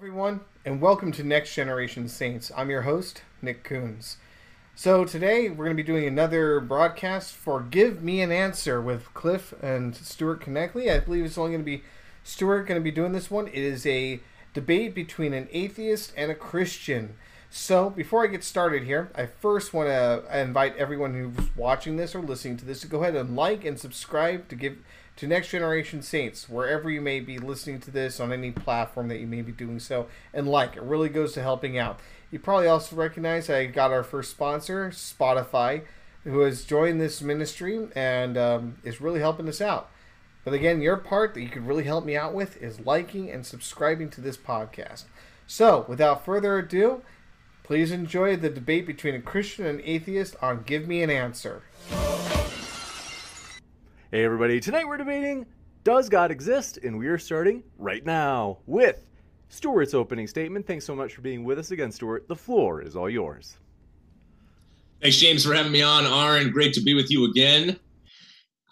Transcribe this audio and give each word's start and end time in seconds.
everyone, 0.00 0.40
and 0.64 0.80
welcome 0.80 1.12
to 1.12 1.22
Next 1.22 1.54
Generation 1.54 2.08
Saints. 2.08 2.50
I'm 2.56 2.70
your 2.70 2.80
host, 2.80 3.20
Nick 3.42 3.62
Kunze. 3.68 4.16
So 4.74 5.04
today 5.04 5.50
we're 5.50 5.66
going 5.66 5.76
to 5.76 5.82
be 5.82 5.86
doing 5.86 6.06
another 6.06 6.58
broadcast 6.58 7.34
for 7.34 7.60
Give 7.60 8.02
Me 8.02 8.22
an 8.22 8.32
Answer 8.32 8.80
with 8.80 9.12
Cliff 9.12 9.52
and 9.60 9.94
Stuart 9.94 10.40
Knechtle. 10.40 10.90
I 10.90 11.00
believe 11.00 11.26
it's 11.26 11.36
only 11.36 11.50
going 11.50 11.60
to 11.60 11.70
be 11.70 11.82
Stuart 12.24 12.62
going 12.62 12.80
to 12.80 12.82
be 12.82 12.90
doing 12.90 13.12
this 13.12 13.30
one. 13.30 13.46
It 13.48 13.56
is 13.56 13.84
a 13.84 14.20
debate 14.54 14.94
between 14.94 15.34
an 15.34 15.48
atheist 15.52 16.14
and 16.16 16.30
a 16.30 16.34
Christian. 16.34 17.16
So 17.50 17.90
before 17.90 18.24
I 18.24 18.28
get 18.28 18.42
started 18.42 18.84
here, 18.84 19.10
I 19.14 19.26
first 19.26 19.74
want 19.74 19.90
to 19.90 20.24
invite 20.32 20.78
everyone 20.78 21.12
who's 21.12 21.54
watching 21.54 21.98
this 21.98 22.14
or 22.14 22.22
listening 22.22 22.56
to 22.56 22.64
this 22.64 22.80
to 22.80 22.86
go 22.86 23.02
ahead 23.02 23.16
and 23.16 23.36
like 23.36 23.66
and 23.66 23.78
subscribe 23.78 24.48
to 24.48 24.54
give 24.54 24.78
to 25.16 25.26
Next 25.26 25.48
Generation 25.48 26.02
Saints, 26.02 26.48
wherever 26.48 26.90
you 26.90 27.00
may 27.00 27.20
be 27.20 27.38
listening 27.38 27.80
to 27.80 27.90
this 27.90 28.20
on 28.20 28.32
any 28.32 28.50
platform 28.50 29.08
that 29.08 29.20
you 29.20 29.26
may 29.26 29.42
be 29.42 29.52
doing 29.52 29.78
so, 29.78 30.06
and 30.32 30.48
like. 30.48 30.76
It 30.76 30.82
really 30.82 31.08
goes 31.08 31.32
to 31.34 31.42
helping 31.42 31.76
out. 31.78 32.00
You 32.30 32.38
probably 32.38 32.68
also 32.68 32.96
recognize 32.96 33.50
I 33.50 33.66
got 33.66 33.90
our 33.90 34.04
first 34.04 34.30
sponsor, 34.30 34.90
Spotify, 34.90 35.82
who 36.24 36.40
has 36.40 36.64
joined 36.64 37.00
this 37.00 37.20
ministry 37.20 37.88
and 37.94 38.36
um, 38.38 38.76
is 38.84 39.00
really 39.00 39.20
helping 39.20 39.48
us 39.48 39.60
out. 39.60 39.90
But 40.44 40.54
again, 40.54 40.80
your 40.80 40.96
part 40.96 41.34
that 41.34 41.42
you 41.42 41.48
could 41.48 41.66
really 41.66 41.84
help 41.84 42.04
me 42.04 42.16
out 42.16 42.34
with 42.34 42.60
is 42.62 42.80
liking 42.80 43.30
and 43.30 43.44
subscribing 43.44 44.10
to 44.10 44.20
this 44.20 44.36
podcast. 44.36 45.04
So, 45.46 45.84
without 45.88 46.24
further 46.24 46.58
ado, 46.58 47.02
please 47.62 47.90
enjoy 47.90 48.36
the 48.36 48.48
debate 48.48 48.86
between 48.86 49.14
a 49.14 49.20
Christian 49.20 49.66
and 49.66 49.80
atheist 49.82 50.36
on 50.40 50.62
Give 50.62 50.86
Me 50.86 51.02
an 51.02 51.10
Answer. 51.10 51.62
Hey, 54.12 54.24
everybody. 54.24 54.58
Tonight 54.58 54.88
we're 54.88 54.96
debating 54.96 55.46
Does 55.84 56.08
God 56.08 56.32
exist? 56.32 56.78
And 56.78 56.98
we 56.98 57.06
are 57.06 57.16
starting 57.16 57.62
right 57.78 58.04
now 58.04 58.58
with 58.66 59.06
Stuart's 59.50 59.94
opening 59.94 60.26
statement. 60.26 60.66
Thanks 60.66 60.84
so 60.84 60.96
much 60.96 61.14
for 61.14 61.20
being 61.20 61.44
with 61.44 61.60
us 61.60 61.70
again, 61.70 61.92
Stuart. 61.92 62.26
The 62.26 62.34
floor 62.34 62.82
is 62.82 62.96
all 62.96 63.08
yours. 63.08 63.56
Thanks, 65.00 65.16
James, 65.16 65.44
for 65.44 65.54
having 65.54 65.70
me 65.70 65.82
on. 65.82 66.06
Aaron, 66.06 66.50
great 66.50 66.74
to 66.74 66.82
be 66.82 66.92
with 66.92 67.08
you 67.08 67.30
again. 67.30 67.78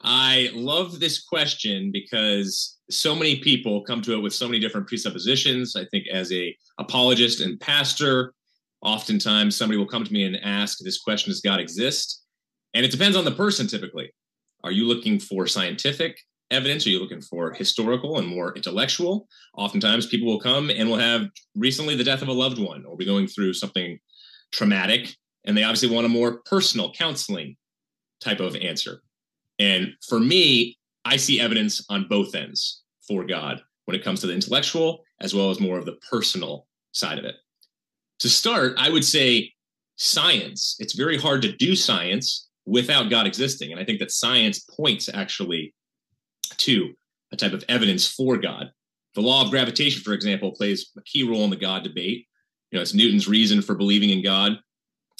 I 0.03 0.50
love 0.55 0.98
this 0.98 1.22
question 1.22 1.92
because 1.92 2.77
so 2.91 3.14
many 3.14 3.36
people 3.36 3.84
come 3.84 4.02
to 4.02 4.14
it 4.14 4.20
with 4.20 4.34
so 4.34 4.48
many 4.48 4.58
different 4.58 4.89
presuppositions. 4.89 5.77
I 5.77 5.84
think 5.92 6.08
as 6.12 6.33
a 6.33 6.52
apologist 6.80 7.42
and 7.42 7.61
pastor, 7.61 8.34
oftentimes 8.83 9.55
somebody 9.55 9.78
will 9.78 9.86
come 9.86 10.02
to 10.02 10.12
me 10.12 10.25
and 10.25 10.36
ask 10.42 10.78
this 10.80 10.98
question, 10.98 11.30
does 11.30 11.42
God 11.42 11.61
exist? 11.61 12.25
And 12.75 12.84
it 12.84 12.91
depends 12.91 13.17
on 13.17 13.25
the 13.25 13.30
person 13.30 13.69
typically. 13.69 14.11
Are 14.69 14.72
you 14.72 14.86
looking 14.86 15.19
for 15.19 15.47
scientific 15.47 16.20
evidence? 16.50 16.86
Are 16.86 16.91
you 16.91 17.00
looking 17.00 17.22
for 17.22 17.55
historical 17.55 18.19
and 18.19 18.28
more 18.28 18.55
intellectual? 18.55 19.27
Oftentimes, 19.56 20.08
people 20.08 20.28
will 20.28 20.41
come 20.41 20.69
and 20.69 20.91
will 20.91 20.98
have 20.98 21.30
recently 21.56 21.97
the 21.97 22.05
death 22.05 22.20
of 22.20 22.28
a 22.28 22.34
loved 22.34 22.58
one 22.58 22.84
or 22.84 22.94
be 22.94 23.06
going 23.06 23.27
through 23.27 23.55
something 23.55 23.98
traumatic, 24.52 25.16
and 25.46 25.56
they 25.56 25.62
obviously 25.62 25.89
want 25.89 26.05
a 26.05 26.11
more 26.11 26.42
personal 26.44 26.92
counseling 26.92 27.56
type 28.20 28.41
of 28.41 28.56
answer. 28.56 29.00
And 29.58 29.94
for 30.06 30.20
me, 30.20 30.77
I 31.06 31.16
see 31.16 31.41
evidence 31.41 31.83
on 31.89 32.06
both 32.06 32.34
ends 32.34 32.83
for 33.06 33.24
God 33.24 33.62
when 33.86 33.96
it 33.96 34.05
comes 34.05 34.20
to 34.20 34.27
the 34.27 34.34
intellectual 34.34 35.02
as 35.22 35.33
well 35.33 35.48
as 35.48 35.61
more 35.61 35.78
of 35.78 35.86
the 35.86 35.96
personal 36.11 36.66
side 36.92 37.19
of 37.19 37.24
it. 37.24 37.36
To 38.19 38.28
start, 38.28 38.74
I 38.77 38.91
would 38.91 39.06
say 39.06 39.55
science. 39.96 40.77
It's 40.78 40.92
very 40.92 41.16
hard 41.16 41.41
to 41.41 41.56
do 41.56 41.74
science 41.74 42.48
without 42.69 43.08
God 43.08 43.27
existing. 43.27 43.72
And 43.72 43.80
I 43.80 43.84
think 43.84 43.98
that 43.98 44.12
science 44.12 44.61
points 44.61 45.08
actually 45.12 45.74
to 46.58 46.92
a 47.33 47.36
type 47.36 47.52
of 47.52 47.64
evidence 47.69 48.06
for 48.06 48.36
God. 48.36 48.70
The 49.14 49.22
law 49.22 49.42
of 49.42 49.50
gravitation, 49.50 50.02
for 50.02 50.12
example, 50.12 50.52
plays 50.52 50.91
a 50.96 51.02
key 51.02 51.28
role 51.28 51.44
in 51.44 51.50
the 51.50 51.56
God 51.56 51.83
debate. 51.83 52.27
You 52.70 52.77
know, 52.77 52.83
it's 52.83 52.94
Newton's 52.94 53.27
reason 53.27 53.62
for 53.62 53.74
believing 53.74 54.11
in 54.11 54.22
God 54.22 54.58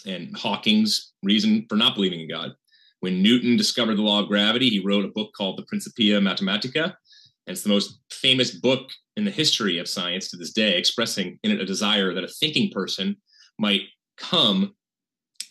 and 0.07 0.37
Hawking's 0.37 1.13
reason 1.23 1.65
for 1.69 1.77
not 1.77 1.95
believing 1.95 2.21
in 2.21 2.29
God. 2.29 2.53
When 3.01 3.23
Newton 3.23 3.57
discovered 3.57 3.97
the 3.97 4.03
law 4.03 4.21
of 4.21 4.29
gravity, 4.29 4.69
he 4.69 4.81
wrote 4.81 5.05
a 5.05 5.09
book 5.09 5.31
called 5.37 5.57
the 5.57 5.65
Principia 5.65 6.21
Mathematica. 6.21 6.85
And 6.85 7.55
it's 7.55 7.63
the 7.63 7.71
most 7.71 8.01
famous 8.11 8.51
book 8.51 8.91
in 9.17 9.25
the 9.25 9.31
history 9.31 9.79
of 9.79 9.89
science 9.89 10.31
to 10.31 10.37
this 10.37 10.53
day, 10.53 10.77
expressing 10.77 11.39
in 11.43 11.51
it 11.51 11.61
a 11.61 11.65
desire 11.65 12.13
that 12.13 12.25
a 12.25 12.29
thinking 12.29 12.71
person 12.71 13.17
might 13.59 13.83
come 14.19 14.75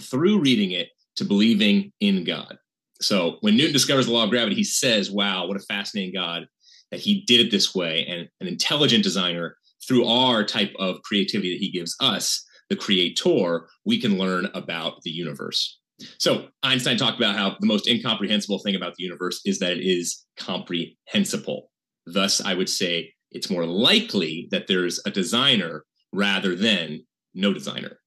through 0.02 0.40
reading 0.40 0.72
it 0.72 0.90
to 1.18 1.26
believing 1.26 1.92
in 2.00 2.24
God. 2.24 2.58
So 3.02 3.38
when 3.42 3.58
Newton 3.58 3.74
discovers 3.74 4.08
the 4.08 4.14
law 4.14 4.24
of 4.24 4.30
gravity, 4.30 4.56
he 4.56 4.64
says, 4.64 5.12
wow, 5.12 5.46
what 5.48 5.58
a 5.58 5.62
fascinating 5.62 6.14
God 6.14 6.48
that 6.92 7.00
he 7.00 7.24
did 7.28 7.40
it 7.40 7.52
this 7.52 7.76
way. 7.76 8.06
And 8.08 8.28
an 8.40 8.48
intelligent 8.48 9.04
designer, 9.04 9.58
through 9.88 10.08
our 10.08 10.44
type 10.44 10.74
of 10.80 11.02
creativity 11.04 11.54
that 11.54 11.64
he 11.64 11.72
gives 11.72 11.96
us, 12.02 12.44
the 12.70 12.76
creator, 12.76 13.70
we 13.86 14.02
can 14.02 14.18
learn 14.18 14.48
about 14.54 15.02
the 15.04 15.12
universe. 15.12 15.80
So 16.18 16.48
Einstein 16.64 16.98
talked 16.98 17.18
about 17.18 17.36
how 17.36 17.56
the 17.60 17.68
most 17.68 17.88
incomprehensible 17.88 18.60
thing 18.60 18.76
about 18.76 18.96
the 18.96 19.04
universe 19.04 19.40
is 19.46 19.60
that 19.60 19.72
it 19.72 19.86
is 19.86 20.26
comprehensible. 20.38 21.72
Thus, 22.06 22.42
I 22.42 22.54
would 22.54 22.70
say 22.70 23.14
it's 23.32 23.50
more 23.50 23.66
likely 23.66 24.48
that 24.52 24.68
there's 24.68 25.00
a 25.06 25.12
designer 25.12 25.86
rather 26.14 26.56
than 26.56 27.06
no 27.34 27.54
designer. 27.54 28.00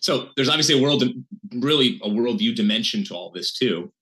So 0.00 0.28
there's 0.36 0.48
obviously 0.48 0.78
a 0.78 0.82
world, 0.82 1.02
really 1.54 2.00
a 2.02 2.08
worldview 2.08 2.54
dimension 2.54 3.04
to 3.04 3.14
all 3.14 3.30
this 3.30 3.52
too. 3.52 3.92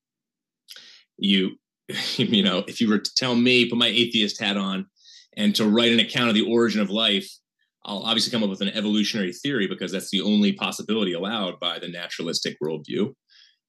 You, 1.17 1.57
you 2.17 2.43
know, 2.43 2.63
if 2.67 2.79
you 2.81 2.89
were 2.89 2.99
to 2.99 3.15
tell 3.15 3.35
me, 3.35 3.69
put 3.69 3.77
my 3.77 3.87
atheist 3.87 4.39
hat 4.39 4.57
on, 4.57 4.87
and 5.35 5.55
to 5.55 5.67
write 5.67 5.91
an 5.91 5.99
account 5.99 6.29
of 6.29 6.35
the 6.35 6.51
origin 6.51 6.81
of 6.81 6.89
life, 6.89 7.29
I'll 7.85 8.03
obviously 8.03 8.31
come 8.31 8.43
up 8.43 8.49
with 8.49 8.61
an 8.61 8.69
evolutionary 8.69 9.31
theory 9.31 9.67
because 9.67 9.91
that's 9.91 10.11
the 10.11 10.21
only 10.21 10.51
possibility 10.51 11.13
allowed 11.13 11.59
by 11.59 11.79
the 11.79 11.87
naturalistic 11.87 12.57
worldview. 12.61 13.13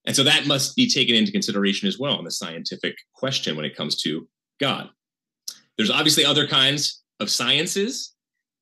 And 0.06 0.17
so 0.17 0.25
that 0.25 0.47
must 0.47 0.75
be 0.75 0.88
taken 0.88 1.15
into 1.15 1.31
consideration 1.31 1.87
as 1.87 1.99
well 1.99 2.19
in 2.19 2.25
the 2.25 2.31
scientific 2.31 2.97
question 3.15 3.55
when 3.55 3.65
it 3.65 3.77
comes 3.77 4.00
to 4.03 4.27
God. 4.59 4.88
There's 5.77 5.91
obviously 5.91 6.25
other 6.25 6.47
kinds 6.47 7.03
of 7.21 7.31
sciences, 7.31 8.15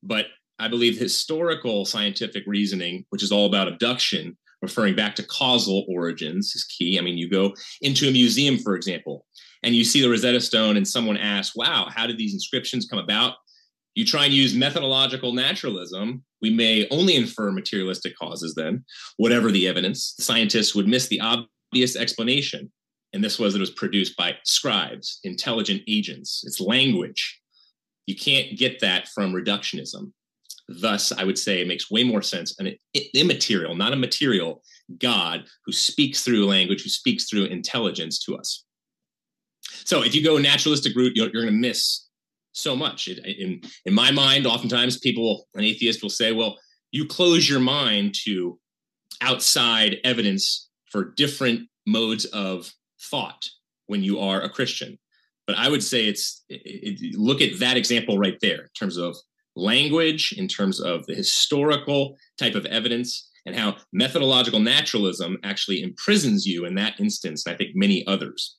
but 0.03 0.25
I 0.59 0.67
believe 0.67 0.97
historical 0.97 1.85
scientific 1.85 2.43
reasoning, 2.47 3.05
which 3.09 3.23
is 3.23 3.31
all 3.31 3.45
about 3.45 3.67
abduction, 3.67 4.37
referring 4.61 4.95
back 4.95 5.15
to 5.15 5.23
causal 5.23 5.85
origins, 5.87 6.55
is 6.55 6.63
key. 6.63 6.97
I 6.97 7.01
mean, 7.01 7.17
you 7.17 7.29
go 7.29 7.53
into 7.81 8.07
a 8.07 8.11
museum, 8.11 8.57
for 8.57 8.75
example, 8.75 9.25
and 9.63 9.75
you 9.75 9.83
see 9.83 10.01
the 10.01 10.09
Rosetta 10.09 10.41
Stone, 10.41 10.77
and 10.77 10.87
someone 10.87 11.17
asks, 11.17 11.55
Wow, 11.55 11.89
how 11.93 12.07
did 12.07 12.17
these 12.17 12.33
inscriptions 12.33 12.87
come 12.87 12.99
about? 12.99 13.35
You 13.93 14.05
try 14.05 14.25
and 14.25 14.33
use 14.33 14.55
methodological 14.55 15.33
naturalism, 15.33 16.23
we 16.41 16.49
may 16.49 16.87
only 16.89 17.15
infer 17.15 17.51
materialistic 17.51 18.15
causes 18.15 18.53
then, 18.55 18.85
whatever 19.17 19.51
the 19.51 19.67
evidence. 19.67 20.15
Scientists 20.19 20.75
would 20.75 20.87
miss 20.87 21.07
the 21.07 21.19
obvious 21.19 21.95
explanation. 21.95 22.71
And 23.13 23.23
this 23.23 23.39
was 23.39 23.53
that 23.53 23.59
it 23.59 23.61
was 23.61 23.71
produced 23.71 24.15
by 24.17 24.35
scribes, 24.43 25.19
intelligent 25.23 25.81
agents. 25.87 26.43
It's 26.45 26.59
language. 26.59 27.41
You 28.05 28.15
can't 28.15 28.57
get 28.57 28.79
that 28.81 29.07
from 29.07 29.33
reductionism. 29.33 30.11
Thus, 30.69 31.11
I 31.11 31.23
would 31.23 31.37
say 31.37 31.61
it 31.61 31.67
makes 31.67 31.89
way 31.89 32.03
more 32.03 32.21
sense 32.21 32.57
an 32.59 32.75
immaterial, 33.13 33.75
not 33.75 33.93
a 33.93 33.97
material 33.97 34.61
God 34.99 35.45
who 35.65 35.71
speaks 35.71 36.23
through 36.23 36.45
language, 36.45 36.83
who 36.83 36.89
speaks 36.89 37.29
through 37.29 37.45
intelligence 37.45 38.19
to 38.25 38.35
us. 38.35 38.65
So, 39.85 40.03
if 40.03 40.13
you 40.13 40.23
go 40.23 40.37
naturalistic 40.37 40.95
route, 40.95 41.15
you're, 41.15 41.29
you're 41.31 41.43
going 41.43 41.53
to 41.53 41.59
miss 41.59 42.07
so 42.51 42.75
much. 42.75 43.07
in, 43.07 43.61
in 43.85 43.93
my 43.93 44.11
mind, 44.11 44.45
oftentimes 44.45 44.97
people, 44.97 45.47
an 45.53 45.63
atheist 45.63 46.01
will 46.01 46.09
say, 46.09 46.31
well, 46.31 46.57
you 46.91 47.05
close 47.05 47.47
your 47.49 47.59
mind 47.59 48.15
to 48.25 48.59
outside 49.21 49.97
evidence 50.03 50.69
for 50.91 51.13
different 51.15 51.67
modes 51.85 52.25
of 52.25 52.71
thought 52.99 53.47
when 53.87 54.03
you 54.03 54.19
are 54.19 54.41
a 54.41 54.49
Christian. 54.49 54.97
But 55.45 55.57
I 55.57 55.69
would 55.69 55.83
say 55.83 56.07
it's 56.07 56.43
it, 56.49 56.61
it, 57.01 57.17
look 57.17 57.41
at 57.41 57.59
that 57.59 57.77
example 57.77 58.17
right 58.17 58.37
there 58.41 58.61
in 58.61 58.69
terms 58.77 58.97
of 58.97 59.15
language, 59.57 60.33
in 60.37 60.47
terms 60.47 60.79
of 60.79 61.05
the 61.07 61.15
historical 61.15 62.17
type 62.37 62.55
of 62.55 62.65
evidence, 62.67 63.29
and 63.45 63.55
how 63.55 63.75
methodological 63.93 64.59
naturalism 64.59 65.37
actually 65.43 65.81
imprisons 65.81 66.45
you 66.45 66.65
in 66.65 66.75
that 66.75 66.99
instance, 66.99 67.45
and 67.45 67.53
I 67.53 67.57
think 67.57 67.71
many 67.75 68.05
others. 68.07 68.57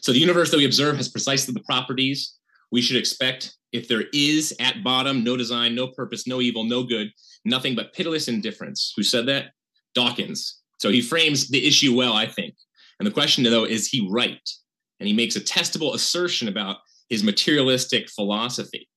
So 0.00 0.12
the 0.12 0.18
universe 0.18 0.50
that 0.50 0.56
we 0.56 0.66
observe 0.66 0.96
has 0.96 1.08
precisely 1.08 1.54
the 1.54 1.60
properties 1.60 2.36
we 2.72 2.82
should 2.82 2.96
expect 2.96 3.54
if 3.72 3.86
there 3.86 4.04
is 4.12 4.54
at 4.58 4.82
bottom 4.82 5.22
no 5.22 5.36
design, 5.36 5.74
no 5.74 5.88
purpose, 5.88 6.26
no 6.26 6.40
evil, 6.40 6.64
no 6.64 6.82
good, 6.82 7.10
nothing 7.44 7.74
but 7.76 7.92
pitiless 7.92 8.28
indifference. 8.28 8.92
Who 8.96 9.02
said 9.02 9.26
that? 9.26 9.52
Dawkins. 9.94 10.60
So 10.80 10.90
he 10.90 11.00
frames 11.00 11.48
the 11.48 11.66
issue 11.66 11.94
well, 11.94 12.14
I 12.14 12.26
think. 12.26 12.54
And 12.98 13.06
the 13.06 13.12
question, 13.12 13.44
though, 13.44 13.64
is 13.64 13.88
he 13.88 14.08
right? 14.10 14.50
And 14.98 15.06
he 15.06 15.12
makes 15.14 15.36
a 15.36 15.40
testable 15.40 15.94
assertion 15.94 16.48
about 16.48 16.78
his 17.08 17.22
materialistic 17.22 18.08
philosophy. 18.10 18.88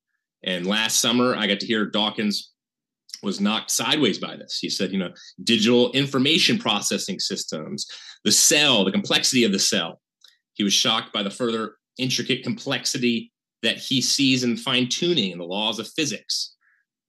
And 0.45 0.65
last 0.67 0.99
summer, 0.99 1.35
I 1.35 1.47
got 1.47 1.59
to 1.59 1.65
hear 1.65 1.85
Dawkins 1.85 2.51
was 3.23 3.41
knocked 3.41 3.71
sideways 3.71 4.19
by 4.19 4.37
this. 4.37 4.59
He 4.59 4.69
said, 4.69 4.91
you 4.91 4.99
know, 4.99 5.11
digital 5.43 5.91
information 5.91 6.59
processing 6.59 7.19
systems, 7.19 7.87
the 8.23 8.31
cell, 8.31 8.85
the 8.85 8.91
complexity 8.91 9.43
of 9.43 9.51
the 9.51 9.59
cell. 9.59 9.99
He 10.53 10.63
was 10.63 10.73
shocked 10.73 11.11
by 11.11 11.23
the 11.23 11.31
further 11.31 11.75
intricate 11.97 12.43
complexity 12.43 13.31
that 13.63 13.77
he 13.77 14.01
sees 14.01 14.43
in 14.43 14.55
fine 14.55 14.87
tuning 14.87 15.31
and 15.31 15.41
the 15.41 15.45
laws 15.45 15.79
of 15.79 15.87
physics. 15.89 16.55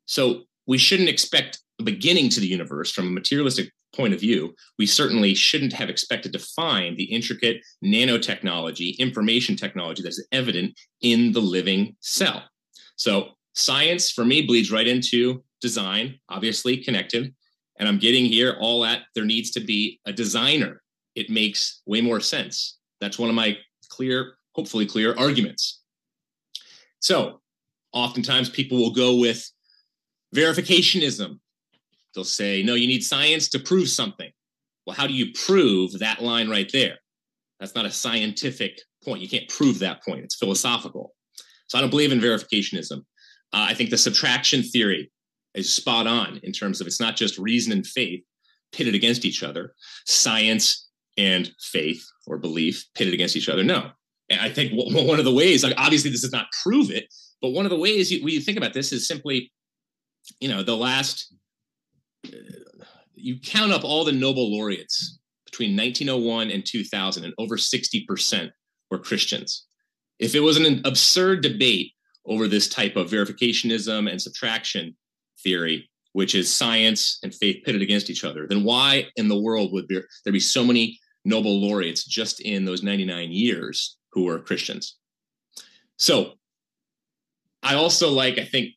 So 0.07 0.45
we 0.67 0.79
shouldn't 0.79 1.11
expect 1.11 1.59
a 1.79 1.83
beginning 1.83 2.31
to 2.31 2.41
the 2.41 2.47
universe 2.47 2.91
from 2.91 3.09
a 3.09 3.11
materialistic 3.11 3.71
point 3.95 4.15
of 4.15 4.21
view. 4.21 4.55
We 4.79 4.87
certainly 4.87 5.35
shouldn't 5.35 5.73
have 5.75 5.91
expected 5.91 6.33
to 6.33 6.39
find 6.39 6.97
the 6.97 7.05
intricate 7.05 7.63
nanotechnology, 7.85 8.99
information 8.99 9.57
technology 9.57 10.03
that 10.03 10.09
is 10.09 10.27
evident 10.33 10.79
in 11.03 11.33
the 11.33 11.41
living 11.41 11.97
cell. 12.01 12.43
So 12.97 13.31
science 13.55 14.11
for 14.11 14.25
me 14.25 14.43
bleeds 14.43 14.73
right 14.73 14.87
into 14.87 15.43
design, 15.61 16.19
obviously 16.29 16.77
connected. 16.79 17.35
And 17.79 17.89
I'm 17.89 17.99
getting 17.99 18.25
here 18.25 18.57
all 18.59 18.85
at 18.85 19.03
there 19.15 19.25
needs 19.25 19.51
to 19.53 19.61
be 19.61 20.01
a 20.07 20.13
designer. 20.13 20.83
It 21.15 21.31
makes 21.31 21.83
way 21.87 22.01
more 22.01 22.21
sense. 22.21 22.79
That's 23.01 23.19
one 23.19 23.29
of 23.29 23.35
my 23.35 23.57
clear, 23.89 24.35
hopefully 24.53 24.87
clear 24.87 25.15
arguments. 25.17 25.81
So 27.01 27.41
oftentimes 27.93 28.49
people 28.51 28.79
will 28.79 28.93
go 28.93 29.17
with 29.17 29.51
verificationism. 30.35 31.39
They'll 32.15 32.25
say, 32.25 32.63
no, 32.63 32.75
you 32.75 32.87
need 32.87 33.03
science 33.05 33.49
to 33.51 33.59
prove 33.59 33.89
something. 33.89 34.31
Well, 34.87 34.97
how 34.97 35.07
do 35.07 35.13
you 35.13 35.33
prove 35.33 35.99
that 35.99 36.23
line 36.23 36.49
right 36.49 36.71
there? 36.73 36.97
That's 37.61 37.75
not 37.75 37.85
a 37.85 37.91
scientific 37.91 38.81
point. 39.03 39.21
You 39.21 39.29
can't 39.29 39.49
prove 39.49 39.79
that 39.81 40.05
point. 40.05 40.25
It's 40.25 40.37
philosophical. 40.37 41.16
So 41.69 41.79
I 41.79 41.81
don't 41.81 41.91
believe 41.91 42.13
in 42.13 42.21
verificationism. 42.21 42.99
Uh, 43.53 43.67
I 43.69 43.75
think 43.75 43.91
the 43.91 43.99
subtraction 43.99 44.63
theory 44.63 45.11
is 45.55 45.73
spot 45.73 46.07
on 46.07 46.41
in 46.43 46.53
terms 46.53 46.81
of 46.81 46.87
it's 46.87 47.01
not 47.01 47.17
just 47.17 47.39
reason 47.39 47.73
and 47.73 47.87
faith 47.87 48.23
pitted 48.73 48.95
against 48.95 49.25
each 49.25 49.43
other, 49.43 49.75
science 50.07 50.89
and 51.17 51.51
faith 51.61 52.05
or 52.27 52.37
belief 52.39 52.85
pitted 52.95 53.15
against 53.15 53.37
each 53.37 53.49
other. 53.49 53.65
No. 53.65 53.91
And 54.29 54.41
I 54.41 54.51
think 54.51 54.73
one 54.75 55.19
of 55.19 55.25
the 55.25 55.33
ways, 55.33 55.63
like 55.65 55.75
obviously 55.77 56.11
this 56.11 56.23
does 56.23 56.33
not 56.33 56.49
prove 56.63 56.91
it, 56.91 57.07
but 57.41 57.51
one 57.51 57.65
of 57.65 57.71
the 57.71 57.79
ways 57.79 58.11
you, 58.11 58.27
you 58.29 58.41
think 58.41 58.59
about 58.59 58.75
this 58.75 58.93
is 58.93 59.07
simply, 59.07 59.53
you 60.41 60.49
know, 60.49 60.63
the 60.63 60.77
last, 60.77 61.33
you 63.15 63.39
count 63.41 63.73
up 63.73 63.85
all 63.85 64.05
the 64.05 64.13
Nobel 64.13 64.51
laureates 64.51 65.19
between 65.45 65.77
1901 65.77 66.51
and 66.51 66.67
2000, 66.67 67.25
and 67.25 67.33
over 67.39 67.57
60% 67.57 68.51
were 68.91 68.99
Christians. 68.99 69.66
If 70.19 70.35
it 70.35 70.41
was 70.41 70.57
an 70.57 70.81
absurd 70.85 71.43
debate 71.43 71.93
over 72.25 72.49
this 72.49 72.69
type 72.69 72.97
of 72.97 73.11
verificationism 73.11 74.11
and 74.11 74.21
subtraction 74.21 74.97
theory, 75.43 75.89
which 76.13 76.35
is 76.35 76.53
science 76.53 77.19
and 77.23 77.35
faith 77.35 77.63
pitted 77.65 77.83
against 77.83 78.11
each 78.11 78.25
other, 78.25 78.47
then 78.47 78.65
why 78.65 79.07
in 79.17 79.29
the 79.29 79.39
world 79.39 79.73
would 79.73 79.89
there, 79.89 80.07
there 80.25 80.33
be 80.33 80.41
so 80.41 80.65
many 80.65 80.99
Nobel 81.25 81.61
laureates 81.61 82.05
just 82.05 82.41
in 82.41 82.65
those 82.65 82.83
99 82.83 83.31
years 83.31 83.99
who 84.13 84.25
were 84.25 84.39
Christians? 84.39 84.97
So 85.99 86.33
I 87.63 87.75
also 87.75 88.11
like, 88.11 88.39
I 88.39 88.45
think, 88.45 88.71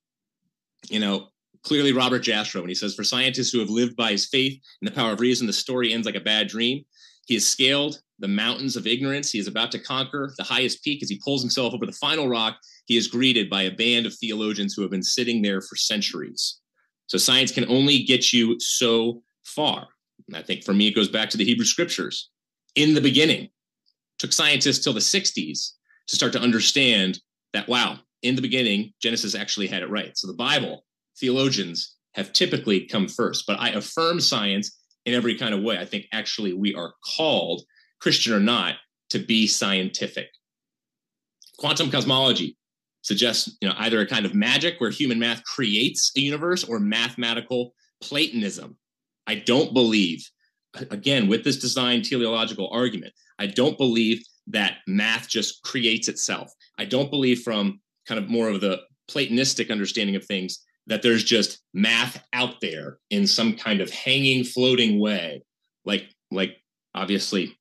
you 0.89 1.00
know, 1.00 1.27
clearly 1.63 1.94
Robert 1.94 2.24
Jastrow 2.24 2.62
when 2.62 2.69
he 2.69 2.75
says, 2.75 2.95
for 2.95 3.03
scientists 3.03 3.51
who 3.51 3.59
have 3.59 3.69
lived 3.69 3.95
by 3.95 4.12
his 4.12 4.27
faith 4.27 4.59
and 4.81 4.89
the 4.89 4.95
power 4.95 5.12
of 5.12 5.19
reason, 5.19 5.47
the 5.47 5.53
story 5.53 5.94
ends 5.94 6.06
like 6.06 6.15
a 6.15 6.21
bad 6.21 6.47
dream. 6.47 6.83
He 7.27 7.36
has 7.36 7.47
scaled 7.47 8.01
the 8.19 8.27
mountains 8.27 8.75
of 8.75 8.86
ignorance. 8.86 9.31
He 9.31 9.39
is 9.39 9.48
about 9.48 9.71
to 9.71 9.80
conquer 9.80 10.33
the 10.38 10.44
highest 10.44 10.83
peak 10.83 11.01
as 11.01 11.10
he 11.10 11.21
pulls 11.24 11.42
himself 11.42 11.74
over 11.74 11.86
the 11.86 11.92
final 11.94 12.27
rock. 12.27 12.57
He 12.86 12.98
is 12.98 13.07
greeted 13.07 13.50
by 13.50 13.63
a 13.63 13.71
band 13.71 14.06
of 14.06 14.13
theologians 14.16 14.74
who 14.74 14.81
have 14.81 14.92
been 14.92 15.04
sitting 15.04 15.42
there 15.42 15.62
for 15.62 15.75
centuries. 15.75 16.60
So 17.07 17.18
science 17.18 17.51
can 17.51 17.69
only 17.69 18.04
get 18.04 18.31
you 18.33 18.60
so 18.60 19.24
far. 19.44 19.88
And 20.27 20.38
I 20.38 20.42
think 20.42 20.63
for 20.63 20.74
me, 20.74 20.88
it 20.88 20.95
goes 20.95 21.10
back 21.10 21.30
to 21.31 21.38
the 21.38 21.45
Hebrew 21.45 21.66
scriptures. 21.66 22.30
In 22.75 22.94
the 22.94 23.01
beginning, 23.01 23.50
took 24.19 24.33
scientists 24.33 24.83
till 24.83 24.94
the 24.94 25.00
60s 25.00 25.72
to 26.07 26.15
start 26.15 26.33
to 26.33 26.42
understand 26.42 27.19
that, 27.54 27.68
wow, 27.68 28.00
in 28.22 28.36
the 28.36 28.42
beginning, 28.42 28.94
Genesis 29.01 29.33
actually 29.33 29.68
had 29.68 29.81
it 29.81 29.89
right. 29.89 30.18
So 30.18 30.27
the 30.27 30.33
Bible, 30.33 30.83
theologians 31.19 31.95
have 32.13 32.33
typically 32.33 32.81
come 32.81 33.07
first, 33.07 33.45
but 33.48 33.60
I 33.60 33.69
affirm 33.69 34.19
science 34.19 34.77
in 35.06 35.13
every 35.13 35.36
kind 35.36 35.54
of 35.54 35.63
way. 35.63 35.77
I 35.77 35.86
think 35.86 36.06
actually 36.12 36.54
we 36.54 36.75
are 36.75 36.94
called, 37.15 37.63
Christian 38.01 38.34
or 38.34 38.40
not, 38.40 38.75
to 39.10 39.19
be 39.19 39.48
scientific. 39.48 40.28
Quantum 41.57 41.92
cosmology 41.92 42.57
suggests, 43.01 43.57
you 43.62 43.68
know, 43.68 43.75
either 43.80 44.00
a 44.00 44.07
kind 44.07 44.25
of 44.25 44.34
magic 44.34 44.75
where 44.80 44.90
human 44.90 45.19
math 45.19 45.44
creates 45.44 46.12
a 46.16 46.19
universe 46.19 46.63
or 46.63 46.80
mathematical 46.80 47.74
Platonism. 48.01 48.78
I 49.28 49.36
don't 49.36 49.74
believe, 49.74 50.25
again, 50.90 51.28
with 51.28 51.44
this 51.44 51.57
design 51.57 52.01
teleological 52.01 52.69
argument, 52.72 53.13
I 53.38 53.48
don't 53.48 53.78
believe 53.78 54.24
that 54.48 54.78
math 54.88 55.28
just 55.28 55.62
creates 55.63 56.07
itself. 56.07 56.51
I 56.78 56.86
don't 56.86 57.12
believe 57.12 57.42
from 57.42 57.81
kind 58.07 58.19
of 58.19 58.30
more 58.30 58.50
of 58.50 58.62
the 58.62 58.80
Platonistic 59.10 59.69
understanding 59.72 60.16
of 60.16 60.25
things 60.25 60.63
that 60.88 61.01
there's 61.01 61.24
just 61.24 61.60
math 61.74 62.24
out 62.34 62.56
there 62.62 62.98
in 63.10 63.28
some 63.28 63.56
kind 63.56 63.81
of 63.81 63.90
hanging, 63.90 64.44
floating 64.44 65.00
way, 65.00 65.44
like 65.86 66.10
like 66.31 66.57
obviously 66.96 67.59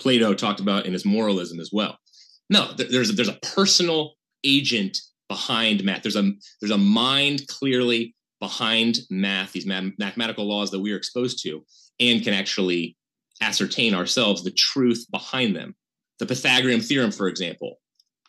Plato 0.00 0.34
talked 0.34 0.60
about 0.60 0.86
in 0.86 0.92
his 0.92 1.04
moralism 1.04 1.60
as 1.60 1.70
well. 1.72 1.98
No, 2.48 2.72
there's 2.72 3.10
a, 3.10 3.12
there's 3.12 3.28
a 3.28 3.38
personal 3.54 4.14
agent 4.42 4.98
behind 5.28 5.84
math. 5.84 6.02
There's 6.02 6.16
a 6.16 6.32
there's 6.60 6.72
a 6.72 6.78
mind 6.78 7.46
clearly 7.46 8.14
behind 8.40 9.00
math, 9.10 9.52
these 9.52 9.66
math, 9.66 9.92
mathematical 9.98 10.48
laws 10.48 10.70
that 10.70 10.80
we 10.80 10.92
are 10.92 10.96
exposed 10.96 11.42
to, 11.44 11.64
and 12.00 12.24
can 12.24 12.34
actually 12.34 12.96
ascertain 13.40 13.94
ourselves 13.94 14.42
the 14.42 14.50
truth 14.50 15.06
behind 15.10 15.54
them. 15.54 15.74
The 16.18 16.26
Pythagorean 16.26 16.80
theorem, 16.80 17.12
for 17.12 17.28
example, 17.28 17.76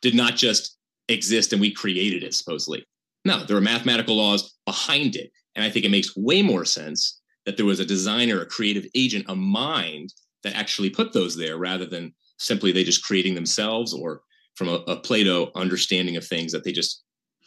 did 0.02 0.16
not 0.16 0.36
just 0.36 0.78
exist 1.08 1.52
and 1.52 1.62
we 1.62 1.72
created 1.74 2.24
it 2.24 2.34
supposedly. 2.34 2.86
No, 3.26 3.44
there 3.44 3.56
were 3.56 3.62
mathematical 3.62 4.16
laws 4.16 4.58
behind 4.66 5.16
it. 5.16 5.32
And 5.56 5.66
I 5.66 5.70
think 5.70 5.86
it 5.86 5.92
makes 5.92 6.16
way 6.16 6.42
more 6.42 6.66
sense 6.66 7.22
that 7.46 7.58
there 7.58 7.66
was 7.66 7.80
a 7.80 7.86
designer, 7.86 8.42
a 8.42 8.46
creative 8.46 8.86
agent, 8.96 9.26
a 9.28 9.36
mind 9.36 10.14
that 10.44 10.56
actually 10.56 10.90
put 10.90 11.14
those 11.14 11.36
there 11.36 11.58
rather 11.58 11.86
than 11.86 12.14
simply 12.38 12.72
they 12.72 12.84
just 12.84 13.04
creating 13.04 13.36
themselves 13.36 13.94
or 13.94 14.22
from 14.56 14.68
a, 14.68 14.84
a 14.88 14.98
Plato 14.98 15.52
understanding 15.56 16.18
of 16.18 16.26
things 16.26 16.52
that 16.52 16.64
they 16.64 16.72
just 16.72 17.04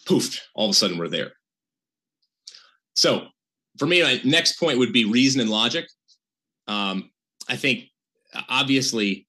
poofed, 0.06 0.40
all 0.54 0.66
of 0.66 0.70
a 0.70 0.74
sudden 0.74 0.98
were 0.98 1.08
there. 1.08 1.32
So 2.94 3.26
for 3.78 3.86
me, 3.86 4.02
my 4.02 4.20
next 4.24 4.58
point 4.58 4.78
would 4.78 4.92
be 4.92 5.04
reason 5.04 5.40
and 5.40 5.50
logic. 5.50 5.86
Um, 6.68 7.10
I 7.48 7.56
think 7.56 7.84
obviously, 8.48 9.26